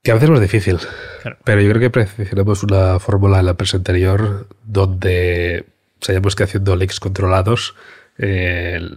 Que 0.07 0.13
a 0.13 0.15
veces 0.15 0.31
es 0.31 0.41
difícil. 0.41 0.79
Claro. 1.23 1.37
Pero 1.43 1.61
yo 1.61 1.69
creo 1.71 1.81
que 1.81 1.91
perfeccionamos 1.91 2.63
una 2.63 3.01
fórmula 3.01 3.41
en 3.41 3.47
la 3.47 3.51
empresa 3.51 3.77
anterior 3.77 4.47
donde 4.63 5.65
sabíamos 6.01 6.37
que 6.37 6.45
haciendo 6.45 6.77
leaks 6.77 7.01
controlados, 7.01 7.75
eh, 8.17 8.89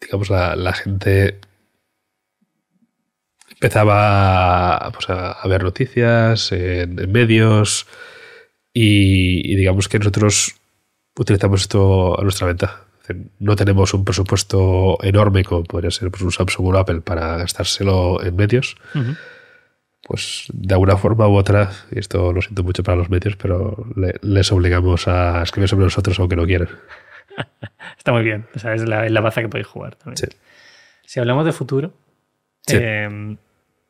digamos, 0.00 0.28
la, 0.28 0.56
la 0.56 0.72
gente 0.72 1.38
empezaba 3.48 4.90
pues, 4.92 5.08
a, 5.08 5.32
a 5.32 5.46
ver 5.46 5.62
noticias 5.62 6.50
en, 6.50 6.98
en 6.98 7.12
medios 7.12 7.86
y, 8.74 9.52
y 9.52 9.54
digamos 9.54 9.88
que 9.88 10.00
nosotros 10.00 10.56
utilizamos 11.16 11.60
esto 11.60 12.18
a 12.18 12.24
nuestra 12.24 12.48
venta. 12.48 12.86
No 13.38 13.54
tenemos 13.54 13.94
un 13.94 14.04
presupuesto 14.04 14.98
enorme 15.00 15.44
como 15.44 15.62
podría 15.62 15.92
ser 15.92 16.10
pues, 16.10 16.22
un 16.22 16.32
Samsung 16.32 16.66
o 16.66 16.70
un 16.70 16.76
Apple 16.76 17.02
para 17.02 17.36
gastárselo 17.36 18.20
en 18.20 18.34
medios. 18.34 18.76
Pues 20.02 20.46
de 20.52 20.74
alguna 20.74 20.96
forma 20.96 21.28
u 21.28 21.34
otra, 21.36 21.70
y 21.90 21.98
esto 21.98 22.32
lo 22.32 22.40
siento 22.42 22.62
mucho 22.64 22.82
para 22.82 22.96
los 22.96 23.10
medios, 23.10 23.36
pero 23.36 23.86
le- 23.96 24.16
les 24.22 24.50
obligamos 24.52 25.06
a 25.08 25.42
escribir 25.42 25.68
sobre 25.68 25.84
nosotros 25.84 26.18
aunque 26.18 26.36
no 26.36 26.44
quieran. 26.46 26.68
Está 27.98 28.12
muy 28.12 28.22
bien. 28.22 28.46
O 28.54 28.58
sea, 28.58 28.74
es 28.74 28.86
la, 28.88 29.06
es 29.06 29.12
la 29.12 29.20
baza 29.20 29.40
que 29.40 29.48
podéis 29.48 29.66
jugar 29.66 29.94
también. 29.96 30.16
Sí. 30.16 30.26
Si 31.04 31.20
hablamos 31.20 31.44
de 31.44 31.52
futuro, 31.52 31.92
Sí. 32.66 32.76
eh, 32.80 33.36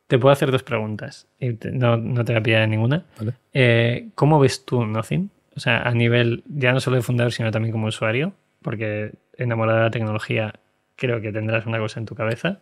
te 0.07 0.17
puedo 0.19 0.31
hacer 0.33 0.51
dos 0.51 0.63
preguntas. 0.63 1.27
Y 1.39 1.53
te- 1.53 1.71
no, 1.71 1.97
no 1.97 2.23
te 2.25 2.33
voy 2.33 2.39
a 2.39 2.43
pillar 2.43 2.67
ninguna. 2.67 3.05
¿vale? 3.17 3.33
Eh, 3.53 4.09
¿Cómo 4.15 4.39
ves 4.39 4.65
tú 4.65 4.85
Nothing? 4.85 5.29
O 5.55 5.59
sea, 5.59 5.81
a 5.81 5.91
nivel 5.91 6.43
ya 6.47 6.71
no 6.73 6.79
solo 6.79 6.95
de 6.97 7.01
fundador, 7.01 7.31
sino 7.33 7.51
también 7.51 7.71
como 7.71 7.87
usuario, 7.87 8.33
porque 8.61 9.11
enamorado 9.37 9.79
de 9.79 9.83
la 9.85 9.91
tecnología, 9.91 10.53
creo 10.95 11.19
que 11.21 11.31
tendrás 11.31 11.65
una 11.65 11.77
cosa 11.79 11.99
en 11.99 12.05
tu 12.05 12.15
cabeza. 12.15 12.59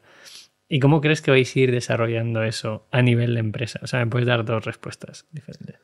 ¿Y 0.70 0.80
cómo 0.80 1.02
crees 1.02 1.22
que 1.22 1.32
vais 1.32 1.56
a 1.56 1.60
ir 1.60 1.72
desarrollando 1.72 2.44
eso 2.44 2.88
a 2.92 3.02
nivel 3.02 3.34
de 3.34 3.40
empresa? 3.40 3.80
O 3.82 3.88
sea, 3.88 4.00
me 4.06 4.08
puedes 4.12 4.28
dar 4.28 4.46
dos 4.46 4.64
respuestas 4.64 5.26
diferentes. 5.32 5.78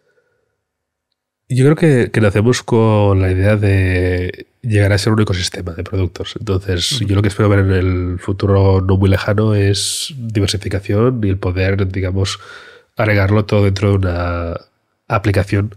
Yo 1.49 1.65
creo 1.65 1.75
que, 1.75 2.11
que 2.11 2.21
nacemos 2.21 2.61
con 2.61 3.19
la 3.19 3.31
idea 3.31 3.55
de 3.55 4.47
llegar 4.61 4.93
a 4.93 4.97
ser 4.97 5.13
un 5.13 5.21
ecosistema 5.21 5.73
de 5.73 5.83
productos. 5.83 6.35
Entonces, 6.39 6.99
yo 6.99 7.15
lo 7.15 7.21
que 7.23 7.27
espero 7.29 7.49
ver 7.49 7.59
en 7.59 7.71
el 7.71 8.19
futuro 8.19 8.81
no 8.81 8.97
muy 8.97 9.09
lejano 9.09 9.55
es 9.55 10.13
diversificación 10.17 11.19
y 11.23 11.29
el 11.29 11.37
poder, 11.37 11.87
digamos, 11.87 12.39
agregarlo 12.95 13.45
todo 13.45 13.65
dentro 13.65 13.89
de 13.89 13.95
una 13.95 14.53
aplicación. 15.07 15.75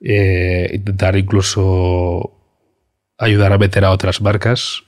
Eh, 0.00 0.70
intentar 0.74 1.16
incluso 1.16 2.32
ayudar 3.18 3.52
a 3.52 3.58
meter 3.58 3.84
a 3.84 3.90
otras 3.90 4.20
marcas 4.20 4.85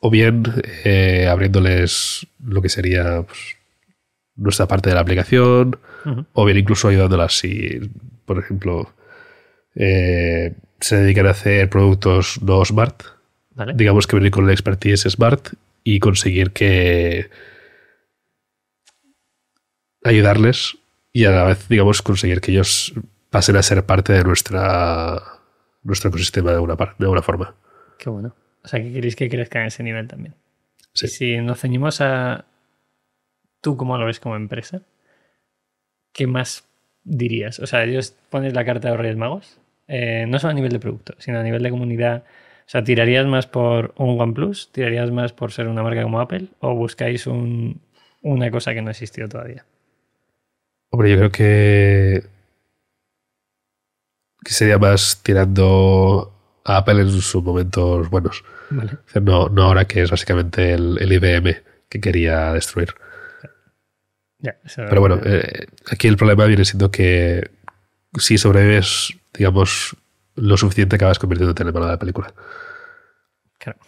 o 0.00 0.10
bien 0.10 0.42
eh, 0.84 1.26
abriéndoles 1.30 2.26
lo 2.44 2.62
que 2.62 2.68
sería 2.68 3.22
pues, 3.22 3.56
nuestra 4.36 4.66
parte 4.66 4.88
de 4.90 4.94
la 4.94 5.00
aplicación 5.02 5.78
o 6.32 6.44
bien 6.44 6.56
incluso 6.58 6.88
ayudándolas 6.88 7.36
si, 7.38 7.80
por 8.24 8.38
ejemplo, 8.38 8.94
eh, 9.74 10.54
se 10.80 10.96
dedican 10.96 11.26
a 11.26 11.30
hacer 11.30 11.68
productos 11.68 12.40
no 12.42 12.64
smart, 12.64 13.02
¿Vale? 13.54 13.72
digamos 13.76 14.06
que 14.06 14.16
venir 14.16 14.30
con 14.30 14.44
el 14.44 14.50
expertise 14.50 15.02
smart 15.10 15.48
y 15.84 15.98
conseguir 15.98 16.52
que 16.52 17.30
ayudarles 20.04 20.78
y 21.12 21.24
a 21.24 21.30
la 21.30 21.44
vez, 21.44 21.68
digamos, 21.68 22.02
conseguir 22.02 22.40
que 22.40 22.52
ellos 22.52 22.94
pasen 23.30 23.56
a 23.56 23.62
ser 23.62 23.84
parte 23.84 24.12
de 24.12 24.24
nuestra 24.24 25.20
nuestro 25.82 26.10
ecosistema 26.10 26.52
de 26.52 26.76
par- 26.76 26.96
de 26.98 27.04
alguna 27.04 27.22
forma. 27.22 27.54
Qué 27.98 28.10
bueno. 28.10 28.34
O 28.68 28.70
sea, 28.70 28.82
que 28.82 28.92
queréis 28.92 29.16
que 29.16 29.30
crezca 29.30 29.60
en 29.62 29.68
ese 29.68 29.82
nivel 29.82 30.06
también. 30.08 30.34
Sí. 30.92 31.06
Y 31.06 31.08
si 31.08 31.36
nos 31.38 31.58
ceñimos 31.58 32.02
a 32.02 32.44
tú 33.62 33.78
cómo 33.78 33.96
lo 33.96 34.04
ves 34.04 34.20
como 34.20 34.36
empresa, 34.36 34.82
¿qué 36.12 36.26
más 36.26 36.68
dirías? 37.02 37.60
O 37.60 37.66
sea, 37.66 37.84
ellos 37.84 38.14
pones 38.28 38.52
la 38.52 38.66
carta 38.66 38.88
de 38.88 38.94
los 38.94 39.00
Reyes 39.00 39.16
Magos, 39.16 39.58
eh, 39.86 40.26
no 40.28 40.38
solo 40.38 40.50
a 40.50 40.54
nivel 40.54 40.70
de 40.72 40.80
producto, 40.80 41.14
sino 41.16 41.38
a 41.38 41.42
nivel 41.42 41.62
de 41.62 41.70
comunidad. 41.70 42.24
O 42.66 42.70
sea, 42.70 42.84
¿tirarías 42.84 43.24
más 43.26 43.46
por 43.46 43.94
un 43.96 44.20
OnePlus? 44.20 44.70
¿Tirarías 44.70 45.10
más 45.10 45.32
por 45.32 45.50
ser 45.50 45.66
una 45.68 45.82
marca 45.82 46.02
como 46.02 46.20
Apple? 46.20 46.48
¿O 46.60 46.74
buscáis 46.74 47.26
un- 47.26 47.80
una 48.20 48.50
cosa 48.50 48.74
que 48.74 48.82
no 48.82 48.88
ha 48.88 48.90
existido 48.90 49.30
todavía? 49.30 49.64
Hombre, 50.90 51.10
yo 51.12 51.16
creo 51.16 51.32
que, 51.32 52.22
que 54.44 54.52
sería 54.52 54.76
más 54.78 55.22
tirando 55.22 56.34
a 56.64 56.76
Apple 56.76 57.00
en 57.00 57.10
sus 57.10 57.42
momentos 57.42 58.10
buenos. 58.10 58.44
Vale. 58.70 58.92
No, 59.22 59.48
no 59.48 59.62
ahora 59.62 59.86
que 59.86 60.02
es 60.02 60.10
básicamente 60.10 60.72
el, 60.72 60.98
el 61.00 61.12
IBM 61.12 61.56
que 61.88 62.00
quería 62.00 62.52
destruir. 62.52 62.94
Pero 64.76 65.00
bueno, 65.00 65.20
eh, 65.24 65.66
aquí 65.90 66.06
el 66.06 66.16
problema 66.16 66.44
viene 66.44 66.64
siendo 66.64 66.90
que 66.90 67.50
si 68.18 68.38
sobrevives, 68.38 69.16
digamos, 69.34 69.96
lo 70.36 70.56
suficiente 70.56 70.96
acabas 70.96 71.18
convirtiéndote 71.18 71.62
en 71.62 71.68
el 71.68 71.74
malo 71.74 71.86
de 71.86 71.92
la 71.92 71.98
película. 71.98 72.32
Claro. 73.58 73.78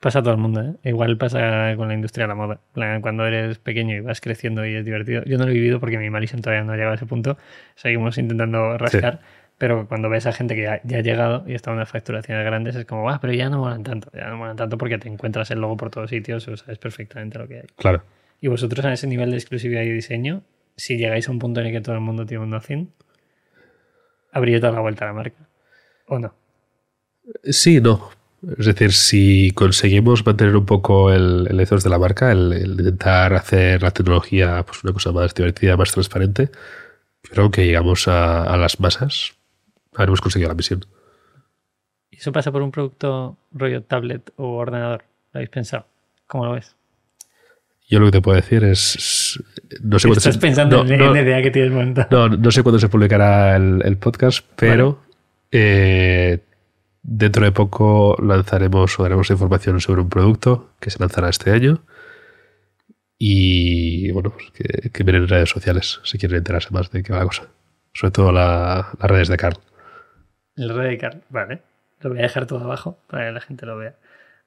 Pasa 0.00 0.20
a 0.20 0.22
todo 0.22 0.32
el 0.32 0.40
mundo, 0.40 0.60
¿eh? 0.62 0.74
Igual 0.88 1.16
pasa 1.16 1.74
con 1.76 1.88
la 1.88 1.94
industria 1.94 2.24
de 2.24 2.28
la 2.28 2.34
moda. 2.34 2.60
Cuando 3.00 3.26
eres 3.26 3.58
pequeño 3.58 3.96
y 3.96 4.00
vas 4.00 4.20
creciendo 4.20 4.64
y 4.66 4.74
es 4.74 4.84
divertido. 4.84 5.24
Yo 5.24 5.38
no 5.38 5.44
lo 5.44 5.50
he 5.50 5.54
vivido 5.54 5.80
porque 5.80 5.98
mi 5.98 6.10
Malison 6.10 6.40
todavía 6.40 6.64
no 6.64 6.72
ha 6.72 6.76
llegado 6.76 6.92
a 6.92 6.96
ese 6.96 7.06
punto. 7.06 7.38
Seguimos 7.74 8.18
intentando 8.18 8.78
rascar. 8.78 9.20
Pero 9.58 9.88
cuando 9.88 10.10
ves 10.10 10.26
a 10.26 10.32
gente 10.32 10.54
que 10.54 10.62
ya, 10.62 10.80
ya 10.84 10.98
ha 10.98 11.00
llegado 11.00 11.44
y 11.46 11.54
está 11.54 11.70
en 11.70 11.76
unas 11.76 11.88
facturaciones 11.88 12.44
grandes, 12.44 12.76
es 12.76 12.84
como, 12.84 13.08
ah, 13.08 13.18
pero 13.20 13.32
ya 13.32 13.48
no 13.48 13.58
molan 13.58 13.82
tanto. 13.82 14.10
Ya 14.12 14.28
no 14.28 14.36
molan 14.36 14.56
tanto 14.56 14.76
porque 14.76 14.98
te 14.98 15.08
encuentras 15.08 15.50
el 15.50 15.60
logo 15.60 15.76
por 15.76 15.90
todos 15.90 16.10
sitios 16.10 16.46
o 16.48 16.56
sabes 16.56 16.78
perfectamente 16.78 17.38
lo 17.38 17.48
que 17.48 17.60
hay. 17.60 17.66
Claro. 17.76 18.02
Y 18.40 18.48
vosotros 18.48 18.84
a 18.84 18.92
ese 18.92 19.06
nivel 19.06 19.30
de 19.30 19.36
exclusividad 19.36 19.82
y 19.82 19.92
diseño, 19.92 20.42
si 20.76 20.98
llegáis 20.98 21.28
a 21.28 21.32
un 21.32 21.38
punto 21.38 21.60
en 21.60 21.66
el 21.66 21.72
que 21.72 21.80
todo 21.80 21.94
el 21.94 22.02
mundo 22.02 22.26
tiene 22.26 22.44
un 22.44 22.50
Nothing, 22.50 22.92
habría 24.30 24.60
dado 24.60 24.74
la 24.74 24.80
vuelta 24.80 25.04
a 25.06 25.08
la 25.08 25.14
marca. 25.14 25.48
¿O 26.06 26.18
no? 26.18 26.34
Sí, 27.44 27.80
no. 27.80 28.10
Es 28.58 28.66
decir, 28.66 28.92
si 28.92 29.52
conseguimos 29.52 30.24
mantener 30.24 30.54
un 30.54 30.66
poco 30.66 31.10
el, 31.10 31.48
el 31.50 31.58
ethos 31.58 31.82
de 31.82 31.90
la 31.90 31.98
marca, 31.98 32.30
el, 32.30 32.52
el 32.52 32.72
intentar 32.72 33.32
hacer 33.32 33.82
la 33.82 33.90
tecnología 33.90 34.62
pues, 34.64 34.84
una 34.84 34.92
cosa 34.92 35.10
más 35.12 35.34
divertida, 35.34 35.76
más 35.76 35.90
transparente, 35.92 36.50
creo 37.22 37.50
que 37.50 37.64
llegamos 37.64 38.06
a, 38.06 38.44
a 38.44 38.56
las 38.56 38.78
masas, 38.78 39.35
habremos 39.96 40.20
conseguido 40.20 40.48
la 40.48 40.54
misión. 40.54 40.84
¿Y 42.10 42.16
eso 42.18 42.32
pasa 42.32 42.52
por 42.52 42.62
un 42.62 42.70
producto 42.70 43.36
rollo 43.52 43.82
tablet 43.82 44.32
o 44.36 44.56
ordenador? 44.56 45.04
¿Lo 45.32 45.38
habéis 45.38 45.50
pensado? 45.50 45.86
¿Cómo 46.26 46.44
lo 46.46 46.52
ves? 46.52 46.74
Yo 47.88 48.00
lo 48.00 48.06
que 48.06 48.12
te 48.12 48.20
puedo 48.22 48.36
decir 48.36 48.64
es. 48.64 49.38
No 49.82 49.98
sé 49.98 50.08
cuándo 50.08 50.18
Estás 50.18 50.34
se- 50.34 50.40
pensando 50.40 50.82
no, 50.84 50.90
en 50.92 50.98
no, 50.98 51.12
la 51.14 51.22
idea 51.22 51.40
que 51.42 51.50
tienes 51.50 51.70
montada. 51.72 52.08
no, 52.10 52.28
no 52.28 52.50
sé 52.50 52.62
cuándo 52.62 52.78
se 52.80 52.88
publicará 52.88 53.54
el, 53.56 53.80
el 53.84 53.96
podcast, 53.96 54.44
pero 54.56 55.02
eh, 55.52 56.40
dentro 57.02 57.44
de 57.44 57.52
poco 57.52 58.16
lanzaremos 58.20 58.98
o 58.98 59.02
daremos 59.04 59.30
información 59.30 59.80
sobre 59.80 60.00
un 60.00 60.08
producto 60.08 60.70
que 60.80 60.90
se 60.90 60.98
lanzará 60.98 61.28
este 61.28 61.52
año. 61.52 61.82
Y 63.18 64.10
bueno, 64.10 64.30
pues 64.30 64.50
que, 64.50 64.90
que 64.90 65.04
miren 65.04 65.22
en 65.22 65.28
redes 65.28 65.48
sociales 65.50 66.00
si 66.04 66.18
quieren 66.18 66.38
enterarse 66.38 66.70
más 66.72 66.90
de 66.90 67.02
qué 67.02 67.12
va 67.12 67.20
la 67.20 67.24
cosa. 67.26 67.48
Sobre 67.94 68.10
todo 68.10 68.32
la- 68.32 68.88
las 69.00 69.10
redes 69.10 69.28
de 69.28 69.36
Carl. 69.36 69.58
El 70.56 70.74
radical, 70.74 71.22
vale. 71.28 71.62
Lo 72.00 72.10
voy 72.10 72.18
a 72.18 72.22
dejar 72.22 72.46
todo 72.46 72.60
abajo 72.60 72.98
para 73.06 73.26
que 73.26 73.32
la 73.32 73.40
gente 73.40 73.66
lo 73.66 73.76
vea. 73.76 73.96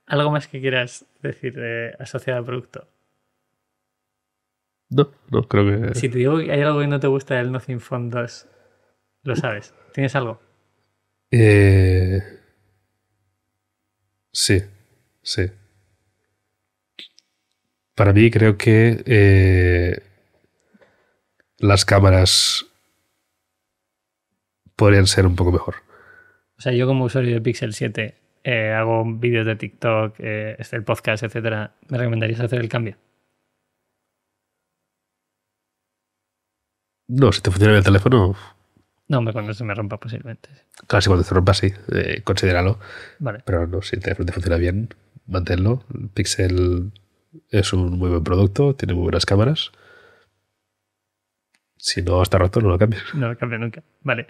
¿Algo 0.05 0.31
más 0.31 0.47
que 0.47 0.59
quieras 0.59 1.05
decir 1.21 1.53
de 1.53 1.95
asociado 1.99 2.39
al 2.39 2.45
producto? 2.45 2.87
No, 4.89 5.11
no, 5.29 5.43
creo 5.43 5.65
que. 5.65 5.95
Si 5.95 6.09
te 6.09 6.17
digo 6.17 6.39
que 6.39 6.51
hay 6.51 6.61
algo 6.61 6.79
que 6.79 6.87
no 6.87 6.99
te 6.99 7.07
gusta 7.07 7.35
del 7.35 7.51
Nothing 7.51 7.79
Phone 7.79 8.09
2, 8.09 8.47
lo 9.23 9.35
sabes. 9.35 9.73
¿Tienes 9.93 10.15
algo? 10.15 10.41
Eh, 11.29 12.21
sí, 14.31 14.63
sí. 15.21 15.51
Para 17.93 18.13
mí 18.13 18.31
creo 18.31 18.57
que 18.57 19.03
eh, 19.05 20.01
las 21.59 21.85
cámaras 21.85 22.65
podrían 24.75 25.05
ser 25.05 25.27
un 25.27 25.35
poco 25.35 25.51
mejor. 25.51 25.88
O 26.59 26.61
sea, 26.61 26.73
yo 26.73 26.85
como 26.87 27.05
usuario 27.05 27.33
de 27.33 27.41
Pixel 27.41 27.73
7 27.73 28.15
eh, 28.43 28.71
hago 28.73 29.05
vídeos 29.05 29.45
de 29.45 29.55
TikTok, 29.55 30.15
eh, 30.19 30.57
este, 30.59 30.75
el 30.75 30.83
podcast, 30.83 31.23
etcétera. 31.23 31.71
¿Me 31.87 31.97
recomendarías 31.97 32.41
hacer 32.41 32.59
el 32.59 32.67
cambio? 32.67 32.97
No, 37.07 37.31
si 37.31 37.41
te 37.41 37.49
funciona 37.49 37.71
bien 37.73 37.79
el 37.79 37.83
teléfono, 37.85 38.35
No, 39.07 39.23
cuando 39.31 39.53
se 39.53 39.63
me 39.63 39.73
rompa 39.73 39.97
posiblemente. 39.97 40.49
claro, 40.87 41.01
si 41.01 41.07
cuando 41.07 41.25
te 41.25 41.33
rompa, 41.33 41.53
sí, 41.53 41.71
eh, 41.93 42.21
considéralo. 42.23 42.77
Vale. 43.19 43.39
Pero 43.45 43.65
no, 43.65 43.81
si 43.81 43.95
el 43.95 44.03
teléfono 44.03 44.27
te 44.27 44.33
funciona 44.33 44.57
bien, 44.57 44.89
manténlo. 45.25 45.83
El 45.93 46.09
Pixel 46.09 46.91
es 47.49 47.73
un 47.73 47.97
muy 47.97 48.09
buen 48.09 48.23
producto, 48.23 48.75
tiene 48.75 48.93
muy 48.93 49.03
buenas 49.03 49.25
cámaras. 49.25 49.71
Si 51.81 52.01
no 52.01 52.21
está 52.21 52.37
roto, 52.37 52.59
no 52.59 52.67
lo 52.69 52.77
cambies. 52.77 53.01
No 53.13 53.29
lo 53.29 53.37
cambio 53.37 53.57
nunca. 53.57 53.81
Vale. 54.03 54.27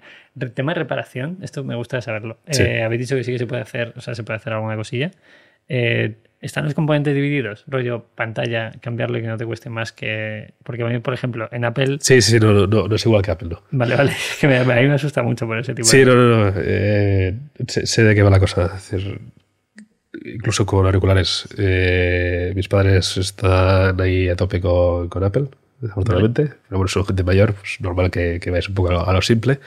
Tema 0.53 0.73
de 0.75 0.79
reparación, 0.81 1.39
esto 1.41 1.63
me 1.63 1.75
gusta 1.75 1.99
saberlo. 2.01 2.37
Sí. 2.51 2.61
Eh, 2.61 2.83
habéis 2.83 3.01
dicho 3.01 3.15
que 3.15 3.23
sí 3.23 3.31
que 3.31 3.39
se 3.39 3.47
puede 3.47 3.63
hacer, 3.63 3.91
o 3.97 4.01
sea, 4.01 4.13
se 4.13 4.21
puede 4.23 4.37
hacer 4.37 4.53
alguna 4.53 4.75
cosilla. 4.75 5.09
Eh, 5.67 6.15
¿Están 6.41 6.63
los 6.65 6.73
componentes 6.75 7.13
divididos? 7.15 7.65
Rollo 7.67 8.05
pantalla, 8.15 8.71
cambiarlo 8.81 9.17
y 9.17 9.21
que 9.21 9.27
no 9.27 9.35
te 9.37 9.45
cueste 9.45 9.69
más 9.69 9.91
que. 9.91 10.53
Porque 10.63 10.83
a 10.83 10.85
mí, 10.85 10.99
por 10.99 11.13
ejemplo, 11.15 11.49
en 11.51 11.65
Apple. 11.65 11.97
Sí, 12.01 12.21
sí, 12.21 12.33
sí, 12.33 12.39
no, 12.39 12.53
no, 12.53 12.67
no, 12.67 12.87
no 12.87 12.95
es 12.95 13.05
igual 13.05 13.23
que 13.23 13.31
Apple, 13.31 13.49
no. 13.49 13.63
Vale, 13.71 13.95
vale. 13.95 14.13
Que 14.39 14.47
me, 14.47 14.57
a 14.57 14.63
mí 14.63 14.87
me 14.87 14.93
asusta 14.93 15.21
mucho 15.23 15.47
por 15.47 15.57
ese 15.59 15.73
tipo 15.73 15.87
Sí, 15.87 15.97
de. 15.97 16.05
no, 16.05 16.15
no, 16.15 16.45
no. 16.45 16.53
eh, 16.55 17.35
sé, 17.67 17.85
sé 17.87 18.03
de 18.03 18.13
qué 18.15 18.21
va 18.21 18.29
la 18.29 18.39
cosa. 18.39 18.73
Es 18.77 18.91
decir, 18.91 19.19
incluso 20.23 20.65
con 20.65 20.85
auriculares. 20.85 21.47
mis 22.55 22.67
padres 22.69 23.17
están 23.17 23.99
ahí 23.99 24.29
a 24.29 24.35
tope 24.35 24.61
con, 24.61 25.09
con 25.09 25.23
Apple, 25.23 25.47
desafortunadamente. 25.81 26.43
Pero 26.67 26.77
bueno, 26.77 26.87
son 26.87 27.05
gente 27.05 27.23
mayor, 27.23 27.53
pues 27.53 27.77
normal 27.81 28.11
que, 28.11 28.39
que 28.39 28.51
vayas 28.51 28.69
un 28.69 28.75
poco 28.75 28.89
a 28.89 28.93
lo, 28.93 29.07
a 29.09 29.13
lo 29.13 29.21
simple. 29.21 29.59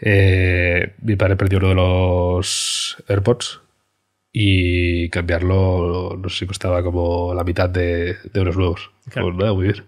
Eh, 0.00 0.94
mi 1.02 1.16
padre 1.16 1.36
perdió 1.36 1.58
uno 1.58 1.68
de 1.68 1.74
los 1.74 2.96
AirPods 3.08 3.60
y 4.32 5.08
cambiarlo, 5.10 6.18
no 6.20 6.28
sé 6.28 6.38
si 6.40 6.46
costaba 6.46 6.82
como 6.82 7.34
la 7.34 7.44
mitad 7.44 7.68
de, 7.68 8.16
de 8.32 8.40
unos 8.40 8.56
nuevos. 8.56 8.90
Claro. 9.10 9.28
Pues 9.28 9.38
nada, 9.38 9.52
muy 9.52 9.64
bien. 9.64 9.84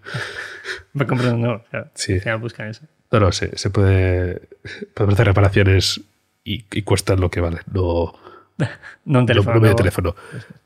Me 0.93 1.05
compré 1.07 1.29
uno 1.29 1.37
nuevo. 1.37 1.63
claro. 1.69 1.89
Sí. 1.95 2.19
Final 2.19 2.37
buscan 2.39 2.69
eso. 2.69 2.83
No, 3.11 3.19
no, 3.19 3.31
se, 3.31 3.57
se 3.57 3.69
puede, 3.69 4.41
podemos 4.93 5.13
hacer 5.15 5.27
reparaciones 5.27 6.01
y, 6.43 6.65
y 6.71 6.81
cuestan 6.83 7.19
lo 7.19 7.29
que 7.29 7.41
valen, 7.41 7.61
no, 7.71 8.13
No 9.05 9.19
un 9.19 9.25
no, 9.25 9.25
teléfono. 9.25 9.55
no 9.55 9.61
medio 9.61 9.73
nuevo. 9.73 9.75
teléfono. 9.77 10.15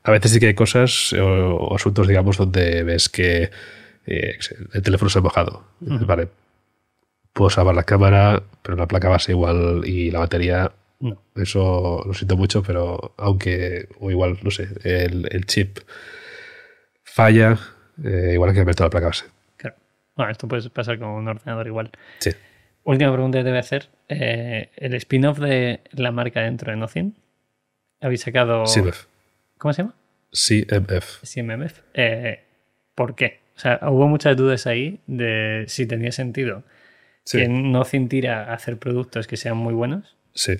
A 0.04 0.10
veces 0.10 0.30
sí 0.32 0.40
que 0.40 0.46
hay 0.46 0.54
cosas 0.54 1.12
o, 1.14 1.24
o 1.26 1.74
asuntos, 1.76 2.06
digamos, 2.06 2.36
donde 2.36 2.82
ves 2.84 3.08
que 3.08 3.50
eh, 4.06 4.38
el 4.72 4.82
teléfono 4.82 5.08
se 5.10 5.18
ha 5.18 5.22
mojado. 5.22 5.64
Vale, 5.80 6.28
puedo 7.32 7.50
salvar 7.50 7.74
la 7.74 7.84
cámara, 7.84 8.42
pero 8.62 8.76
la 8.76 8.86
placa 8.88 9.08
base 9.08 9.32
igual 9.32 9.82
y 9.84 10.10
la 10.10 10.20
batería, 10.20 10.72
No. 11.00 11.22
eso 11.36 12.02
lo 12.06 12.14
siento 12.14 12.36
mucho, 12.36 12.62
pero 12.62 13.14
aunque, 13.16 13.88
o 14.00 14.10
igual, 14.10 14.38
no 14.42 14.50
sé, 14.50 14.68
el, 14.84 15.28
el 15.30 15.46
chip 15.46 15.78
falla, 17.04 17.58
eh, 18.04 18.30
igual 18.34 18.50
hay 18.50 18.56
que 18.64 18.74
toda 18.74 18.86
la 18.86 18.90
placa 18.90 19.06
base. 19.06 19.24
Claro. 19.56 19.76
Bueno, 20.16 20.32
esto 20.32 20.48
puede 20.48 20.68
pasar 20.70 20.98
con 20.98 21.08
un 21.08 21.28
ordenador 21.28 21.66
igual. 21.66 21.90
Sí. 22.18 22.30
Última 22.84 23.12
pregunta 23.12 23.38
que 23.38 23.44
te 23.44 23.50
voy 23.50 23.56
a 23.58 23.60
hacer. 23.60 23.88
Eh, 24.08 24.70
el 24.76 24.94
spin-off 24.94 25.38
de 25.38 25.80
la 25.92 26.12
marca 26.12 26.40
dentro 26.40 26.70
de 26.70 26.76
Nothing. 26.78 27.14
Habéis 28.00 28.22
sacado. 28.22 28.64
CMF. 28.64 29.04
¿Cómo 29.58 29.74
se 29.74 29.82
llama? 29.82 29.94
CMF. 30.32 31.22
CMMF. 31.22 31.80
Eh, 31.94 32.42
¿Por 32.94 33.14
qué? 33.14 33.39
O 33.60 33.62
sea, 33.62 33.78
hubo 33.90 34.08
muchas 34.08 34.38
dudas 34.38 34.66
ahí 34.66 35.00
de 35.06 35.64
si 35.68 35.84
tenía 35.86 36.12
sentido 36.12 36.62
Sí. 37.24 37.36
que 37.38 37.48
Nothing 37.48 38.08
tira 38.08 38.44
a 38.50 38.54
hacer 38.54 38.78
productos 38.78 39.26
que 39.26 39.36
sean 39.36 39.58
muy 39.58 39.74
buenos. 39.74 40.16
Sí. 40.32 40.54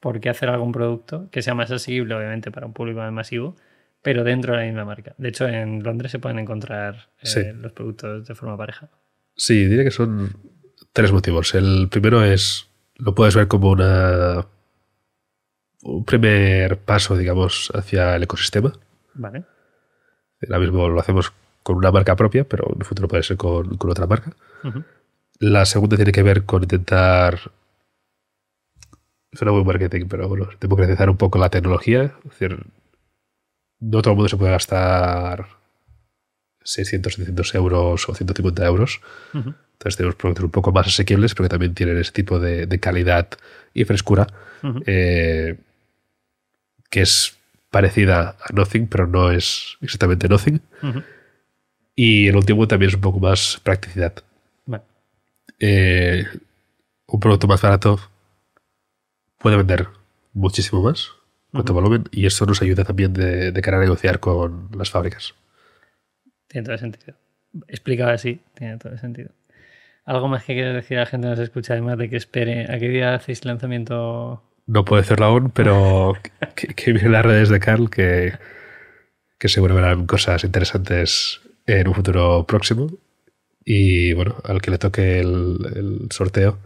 ¿Por 0.00 0.18
qué 0.18 0.30
hacer 0.30 0.48
algún 0.48 0.72
producto 0.72 1.28
que 1.30 1.42
sea 1.42 1.52
más 1.54 1.70
asequible, 1.70 2.14
obviamente, 2.14 2.50
para 2.50 2.64
un 2.66 2.72
público 2.72 3.00
más 3.00 3.12
masivo, 3.12 3.54
pero 4.00 4.24
dentro 4.24 4.54
de 4.54 4.60
la 4.60 4.64
misma 4.64 4.86
marca? 4.86 5.14
De 5.18 5.28
hecho, 5.28 5.46
en 5.46 5.82
Londres 5.82 6.10
se 6.10 6.18
pueden 6.18 6.38
encontrar 6.38 7.10
eh, 7.20 7.26
Sí. 7.26 7.40
los 7.54 7.72
productos 7.72 8.26
de 8.26 8.34
forma 8.34 8.56
pareja. 8.56 8.88
Sí, 9.36 9.66
diría 9.66 9.84
que 9.84 9.90
son 9.90 10.30
tres 10.94 11.12
motivos. 11.12 11.54
El 11.54 11.88
primero 11.90 12.24
es, 12.24 12.66
lo 12.96 13.14
puedes 13.14 13.36
ver 13.36 13.46
como 13.46 13.70
una 13.72 14.46
un 15.82 16.04
primer 16.06 16.78
paso, 16.78 17.14
digamos, 17.14 17.70
hacia 17.74 18.16
el 18.16 18.22
ecosistema. 18.22 18.72
Vale. 19.12 19.44
Ahora 20.46 20.58
mismo 20.60 20.88
lo 20.88 20.98
hacemos 21.00 21.32
con 21.68 21.76
una 21.76 21.92
marca 21.92 22.16
propia, 22.16 22.44
pero 22.48 22.66
en 22.72 22.80
el 22.80 22.86
futuro 22.86 23.08
puede 23.08 23.22
ser 23.22 23.36
con, 23.36 23.76
con 23.76 23.90
otra 23.90 24.06
marca. 24.06 24.32
La 25.38 25.66
segunda 25.66 25.96
tiene 25.96 26.12
que 26.12 26.22
ver 26.22 26.44
con 26.44 26.62
intentar. 26.62 27.52
Suena 29.34 29.52
muy 29.52 29.62
marketing, 29.64 30.06
pero 30.08 30.26
bueno, 30.30 30.48
democratizar 30.58 31.10
un 31.10 31.18
poco 31.18 31.38
la 31.38 31.50
tecnología. 31.50 32.14
Es 32.24 32.30
decir, 32.30 32.64
no 33.80 34.00
todo 34.00 34.12
el 34.12 34.16
mundo 34.16 34.30
se 34.30 34.38
puede 34.38 34.52
gastar 34.52 35.46
600, 36.62 37.12
700 37.12 37.54
euros 37.56 38.08
o 38.08 38.14
150 38.14 38.64
euros. 38.64 39.02
Entonces 39.34 39.98
tenemos 39.98 40.16
productos 40.16 40.46
un 40.46 40.50
poco 40.50 40.72
más 40.72 40.86
asequibles, 40.86 41.34
pero 41.34 41.44
que 41.44 41.50
también 41.50 41.74
tienen 41.74 41.98
ese 41.98 42.12
tipo 42.12 42.38
de, 42.40 42.64
de 42.64 42.80
calidad 42.80 43.28
y 43.74 43.84
frescura 43.84 44.26
eh, 44.86 45.58
que 46.88 47.02
es 47.02 47.36
parecida 47.68 48.36
a 48.40 48.54
Nothing, 48.54 48.86
pero 48.86 49.06
no 49.06 49.30
es 49.30 49.76
exactamente 49.82 50.30
Nothing. 50.30 50.62
Y 52.00 52.28
el 52.28 52.36
último 52.36 52.68
también 52.68 52.90
es 52.90 52.94
un 52.94 53.00
poco 53.00 53.18
más 53.18 53.60
practicidad. 53.64 54.14
Vale. 54.66 54.84
Eh, 55.58 56.24
un 57.08 57.18
producto 57.18 57.48
más 57.48 57.60
barato 57.60 57.98
puede 59.36 59.56
vender 59.56 59.88
muchísimo 60.32 60.80
más, 60.80 61.08
cuanto 61.50 61.74
volumen, 61.74 62.04
y 62.12 62.26
eso 62.26 62.46
nos 62.46 62.62
ayuda 62.62 62.84
también 62.84 63.14
de, 63.14 63.50
de 63.50 63.62
cara 63.62 63.78
a 63.78 63.80
negociar 63.80 64.20
con 64.20 64.68
las 64.78 64.90
fábricas. 64.90 65.34
Tiene 66.46 66.66
todo 66.66 66.74
el 66.74 66.78
sentido. 66.78 67.16
Explicado 67.66 68.12
así, 68.12 68.42
tiene 68.54 68.78
todo 68.78 68.92
el 68.92 69.00
sentido. 69.00 69.30
¿Algo 70.04 70.28
más 70.28 70.44
que 70.44 70.54
quieras 70.54 70.76
decir 70.76 70.98
a 70.98 71.00
la 71.00 71.06
gente 71.06 71.26
que 71.26 71.30
nos 71.30 71.40
escucha, 71.40 71.72
además 71.72 71.98
de 71.98 72.08
que 72.08 72.16
espere? 72.16 72.72
¿A 72.72 72.78
qué 72.78 72.88
día 72.90 73.16
hacéis 73.16 73.44
lanzamiento? 73.44 74.44
No 74.68 74.84
puedo 74.84 75.02
decirlo 75.02 75.26
aún, 75.26 75.50
pero 75.50 76.12
que, 76.54 76.68
que 76.68 76.92
miren 76.92 77.10
las 77.10 77.26
redes 77.26 77.48
de 77.48 77.58
Carl, 77.58 77.90
que, 77.90 78.34
que 79.36 79.48
seguro 79.48 79.74
verán 79.74 80.06
cosas 80.06 80.44
interesantes 80.44 81.40
en 81.68 81.86
un 81.88 81.94
futuro 81.94 82.44
próximo. 82.46 82.90
Y 83.64 84.14
bueno, 84.14 84.36
al 84.44 84.62
que 84.62 84.70
le 84.70 84.78
toque 84.78 85.20
el, 85.20 85.58
el 85.76 86.08
sorteo, 86.10 86.58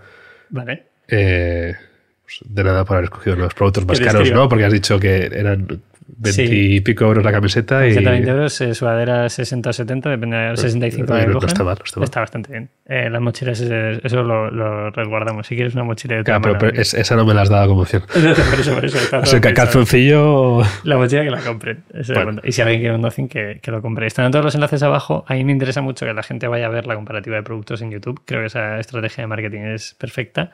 Vale. 0.50 0.84
eh, 1.08 1.74
pues 2.22 2.38
de 2.44 2.64
nada 2.64 2.84
por 2.84 2.96
haber 2.96 3.04
escogido 3.06 3.36
los 3.36 3.52
productos 3.54 3.84
más 3.86 4.00
caros. 4.00 4.30
¿no? 4.30 4.48
Porque 4.48 4.64
has 4.64 4.72
dicho 4.72 5.00
que 5.00 5.26
eran 5.26 5.82
20 6.16 6.46
Sí. 6.46 6.74
y 6.76 6.80
pico 6.80 7.04
euros 7.06 7.24
la 7.24 7.32
camiseta 7.32 7.86
y 7.86 7.94
70 7.94 8.30
euros, 8.30 8.60
eh, 8.60 8.74
sudadera 8.74 9.28
60 9.28 9.70
o 9.70 9.72
70, 9.72 10.10
depende 10.10 10.36
de 10.36 10.56
65 10.56 11.06
no, 11.12 11.18
de 11.18 11.26
no 11.26 11.38
está 11.38 11.64
mal, 11.64 11.78
no 11.78 11.84
está 11.84 12.00
mal. 12.00 12.22
bastante 12.22 12.50
bien. 12.52 12.70
Eh, 12.86 13.08
las 13.10 13.20
mochilas, 13.20 13.60
eso 13.60 14.22
lo, 14.22 14.50
lo 14.50 14.90
resguardamos. 14.90 15.46
Si 15.46 15.54
quieres 15.54 15.74
una 15.74 15.84
mochila 15.84 16.16
de 16.16 16.24
Claro, 16.24 16.42
pero, 16.42 16.58
pero 16.58 16.80
es- 16.80 16.94
esa 16.94 17.16
no 17.16 17.24
me 17.24 17.32
la 17.34 17.42
has 17.42 17.48
dado 17.48 17.68
como 17.68 17.82
opción. 17.82 18.02
por 18.12 18.20
eso, 18.60 18.74
por 18.74 18.84
eso. 18.84 18.98
está 18.98 19.18
O 19.20 19.26
sea, 19.26 19.40
calzoncillo. 19.40 20.62
La 20.84 20.96
mochila 20.96 21.22
que 21.24 21.30
la 21.30 21.40
compren. 21.40 21.82
Bueno. 22.14 22.40
Y 22.44 22.52
si 22.52 22.60
alguien 22.62 22.80
quiere 22.80 22.94
un 22.94 23.00
Nothing, 23.00 23.28
que, 23.28 23.58
que 23.62 23.70
lo 23.70 23.80
compre. 23.82 24.06
Están 24.06 24.30
todos 24.30 24.44
los 24.44 24.54
enlaces 24.54 24.82
abajo. 24.82 25.24
A 25.28 25.34
mí 25.34 25.44
me 25.44 25.52
interesa 25.52 25.80
mucho 25.80 26.06
que 26.06 26.12
la 26.12 26.22
gente 26.22 26.46
vaya 26.46 26.66
a 26.66 26.68
ver 26.70 26.86
la 26.86 26.94
comparativa 26.94 27.36
de 27.36 27.42
productos 27.42 27.82
en 27.82 27.90
YouTube. 27.90 28.20
Creo 28.26 28.40
que 28.40 28.46
esa 28.46 28.78
estrategia 28.78 29.22
de 29.22 29.28
marketing 29.28 29.60
es 29.60 29.94
perfecta. 29.94 30.52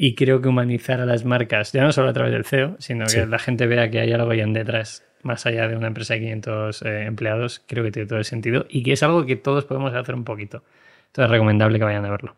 Y 0.00 0.14
creo 0.14 0.40
que 0.40 0.48
humanizar 0.48 1.00
a 1.00 1.04
las 1.06 1.24
marcas, 1.24 1.72
ya 1.72 1.82
no 1.82 1.90
solo 1.92 2.08
a 2.08 2.12
través 2.12 2.32
del 2.32 2.44
CEO, 2.44 2.76
sino 2.78 3.04
que 3.06 3.10
Sí. 3.10 3.26
la 3.28 3.38
gente 3.40 3.66
vea 3.66 3.90
que 3.90 3.98
hay 3.98 4.12
algo 4.12 4.30
ahí 4.30 4.40
en 4.40 4.52
detrás, 4.52 5.04
más 5.24 5.44
allá 5.44 5.66
de 5.66 5.76
una 5.76 5.88
empresa 5.88 6.14
de 6.14 6.20
500 6.20 6.82
eh, 6.82 7.02
empleados, 7.06 7.64
creo 7.66 7.82
que 7.82 7.90
tiene 7.90 8.06
todo 8.08 8.18
el 8.20 8.24
sentido. 8.24 8.64
Y 8.68 8.84
que 8.84 8.92
es 8.92 9.02
algo 9.02 9.26
que 9.26 9.34
todos 9.34 9.64
podemos 9.64 9.92
hacer 9.92 10.14
un 10.14 10.22
poquito. 10.22 10.62
Entonces 11.08 11.24
es 11.24 11.30
recomendable 11.32 11.78
que 11.78 11.84
vayan 11.84 12.04
a 12.04 12.10
verlo. 12.10 12.36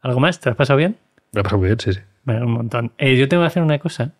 ¿Algo 0.00 0.18
más? 0.18 0.40
¿Te 0.40 0.48
lo 0.48 0.52
has 0.52 0.56
pasado 0.56 0.76
bien? 0.76 0.96
Me 1.30 1.40
ha 1.40 1.42
pasado 1.44 1.60
muy 1.60 1.68
bien, 1.68 1.78
sí, 1.78 1.92
sí. 1.92 2.00
Bueno, 2.24 2.46
un 2.46 2.52
montón. 2.52 2.92
Eh, 2.98 3.16
yo 3.16 3.28
tengo 3.28 3.44
que 3.44 3.46
hacer 3.46 3.62
una 3.62 3.78
cosa, 3.78 4.14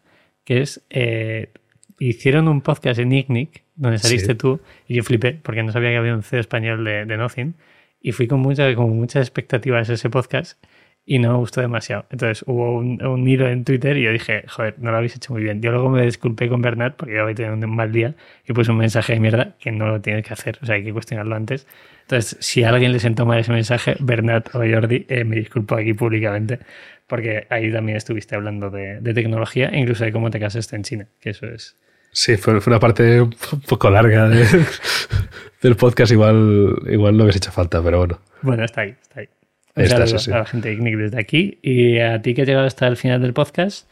que 0.44 0.60
es, 0.60 0.84
eh, 0.90 1.51
hicieron 1.98 2.47
un 2.47 2.60
podcast 2.60 3.01
en 3.01 3.12
Icnic, 3.12 3.64
donde 3.74 3.98
saliste 3.98 4.32
Sí. 4.32 4.39
tú, 4.39 4.60
y 4.86 4.94
yo 4.94 5.02
flipé, 5.02 5.32
porque 5.43 5.64
no 5.64 5.72
sabía 5.72 5.90
que 5.90 5.97
había 5.97 6.14
un 6.14 6.22
CEO 6.22 6.39
español 6.39 6.84
de, 6.84 7.05
de 7.06 7.16
Nothing, 7.16 7.55
y 8.01 8.12
fui 8.12 8.28
con, 8.28 8.39
mucha, 8.40 8.72
con 8.76 8.90
muchas 8.97 9.22
expectativas 9.22 9.90
a 9.90 9.94
ese 9.94 10.10
podcast, 10.10 10.62
y 11.04 11.18
no 11.18 11.32
me 11.32 11.38
gustó 11.38 11.60
demasiado. 11.60 12.06
Entonces 12.10 12.44
hubo 12.46 12.76
un, 12.78 13.04
un 13.04 13.26
hilo 13.28 13.48
en 13.48 13.64
Twitter 13.64 13.96
y 13.96 14.02
yo 14.04 14.12
dije, 14.12 14.44
joder, 14.48 14.76
no 14.78 14.90
lo 14.92 14.96
habéis 14.98 15.16
hecho 15.16 15.32
muy 15.32 15.42
bien. 15.42 15.60
Yo 15.60 15.72
luego 15.72 15.88
me 15.90 16.02
disculpé 16.04 16.48
con 16.48 16.62
Bernat, 16.62 16.94
porque 16.96 17.14
yo 17.14 17.22
había 17.22 17.34
tenido 17.34 17.54
un 17.54 17.74
mal 17.76 17.90
día, 17.92 18.14
y 18.48 18.52
puse 18.52 18.70
un 18.70 18.78
mensaje 18.78 19.14
de 19.14 19.20
mierda 19.20 19.56
que 19.58 19.72
no 19.72 19.86
lo 19.88 20.00
tienes 20.00 20.24
que 20.24 20.32
hacer, 20.32 20.58
o 20.62 20.66
sea, 20.66 20.76
hay 20.76 20.84
que 20.84 20.92
cuestionarlo 20.92 21.34
antes. 21.34 21.66
Entonces, 22.02 22.36
si 22.40 22.62
a 22.64 22.68
alguien 22.70 22.92
le 22.92 22.98
sentó 23.00 23.26
mal 23.26 23.38
ese 23.38 23.52
mensaje, 23.52 23.96
Bernat 24.00 24.54
o 24.54 24.58
Jordi, 24.60 25.06
eh, 25.08 25.24
me 25.24 25.36
disculpo 25.36 25.74
aquí 25.76 25.92
públicamente, 25.94 26.60
porque 27.06 27.46
ahí 27.50 27.72
también 27.72 27.96
estuviste 27.96 28.34
hablando 28.36 28.70
de, 28.70 29.00
de 29.00 29.14
tecnología 29.14 29.68
e 29.68 29.78
incluso 29.80 30.04
de 30.04 30.12
cómo 30.12 30.30
te 30.30 30.38
casaste 30.40 30.76
en 30.76 30.82
China, 30.82 31.06
que 31.20 31.30
eso 31.30 31.46
es. 31.46 31.76
Sí, 32.12 32.36
fue, 32.36 32.60
fue 32.60 32.70
una 32.72 32.80
parte 32.80 33.20
un 33.22 33.34
poco 33.68 33.88
larga 33.90 34.28
de- 34.28 34.46
del 35.62 35.76
podcast. 35.76 36.12
Igual, 36.12 36.76
igual 36.90 37.16
no 37.16 37.24
hubiese 37.24 37.38
hecho 37.38 37.50
falta, 37.52 37.82
pero 37.82 37.98
bueno. 37.98 38.18
Bueno, 38.42 38.64
está 38.64 38.82
ahí, 38.82 38.94
está 39.00 39.20
ahí. 39.20 39.28
Un 39.74 39.82
Ahí 39.82 39.84
está, 39.84 39.98
saludo 39.98 40.18
sí, 40.18 40.24
sí. 40.26 40.32
a 40.32 40.38
la 40.38 40.44
gente 40.44 40.68
de 40.68 40.74
ICNIC 40.74 40.96
desde 40.96 41.20
aquí 41.20 41.58
y 41.62 41.98
a 41.98 42.20
ti 42.20 42.34
que 42.34 42.42
has 42.42 42.48
llegado 42.48 42.66
hasta 42.66 42.86
el 42.86 42.96
final 42.96 43.22
del 43.22 43.32
podcast, 43.32 43.88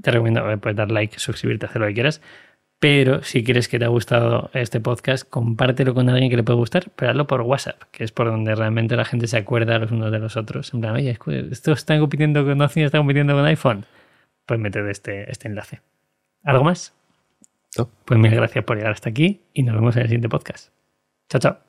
te 0.00 0.10
recomiendo, 0.10 0.48
eh, 0.50 0.58
puedes 0.58 0.76
dar 0.76 0.90
like, 0.90 1.18
suscribirte, 1.18 1.66
hacer 1.66 1.80
lo 1.80 1.88
que 1.88 1.94
quieras. 1.94 2.20
Pero 2.80 3.24
si 3.24 3.42
quieres 3.42 3.66
que 3.66 3.80
te 3.80 3.84
ha 3.84 3.88
gustado 3.88 4.50
este 4.54 4.80
podcast, 4.80 5.28
compártelo 5.28 5.94
con 5.94 6.08
alguien 6.08 6.30
que 6.30 6.36
le 6.36 6.44
puede 6.44 6.58
gustar, 6.58 6.90
pero 6.94 7.10
hazlo 7.10 7.26
por 7.26 7.40
WhatsApp, 7.40 7.82
que 7.90 8.04
es 8.04 8.12
por 8.12 8.28
donde 8.28 8.54
realmente 8.54 8.94
la 8.94 9.04
gente 9.04 9.26
se 9.26 9.36
acuerda 9.36 9.80
los 9.80 9.90
unos 9.90 10.12
de 10.12 10.20
los 10.20 10.36
otros. 10.36 10.72
En 10.72 10.80
plan, 10.80 10.94
oye, 10.94 11.18
esto 11.50 11.72
está 11.72 11.98
compitiendo 11.98 12.44
con 12.44 12.58
Nothing, 12.58 12.84
está 12.84 12.98
compitiendo 12.98 13.34
con 13.34 13.44
iPhone. 13.46 13.84
Pues 14.46 14.60
mete 14.60 14.88
este, 14.88 15.28
este 15.30 15.48
enlace. 15.48 15.80
¿Algo 16.44 16.62
más? 16.62 16.94
¿No? 17.76 17.90
Pues 18.04 18.18
mil 18.20 18.34
gracias 18.34 18.64
por 18.64 18.76
llegar 18.76 18.92
hasta 18.92 19.10
aquí 19.10 19.42
y 19.52 19.64
nos 19.64 19.74
vemos 19.74 19.96
en 19.96 20.02
el 20.02 20.08
siguiente 20.08 20.28
podcast. 20.28 20.72
Chao, 21.28 21.40
chao. 21.40 21.67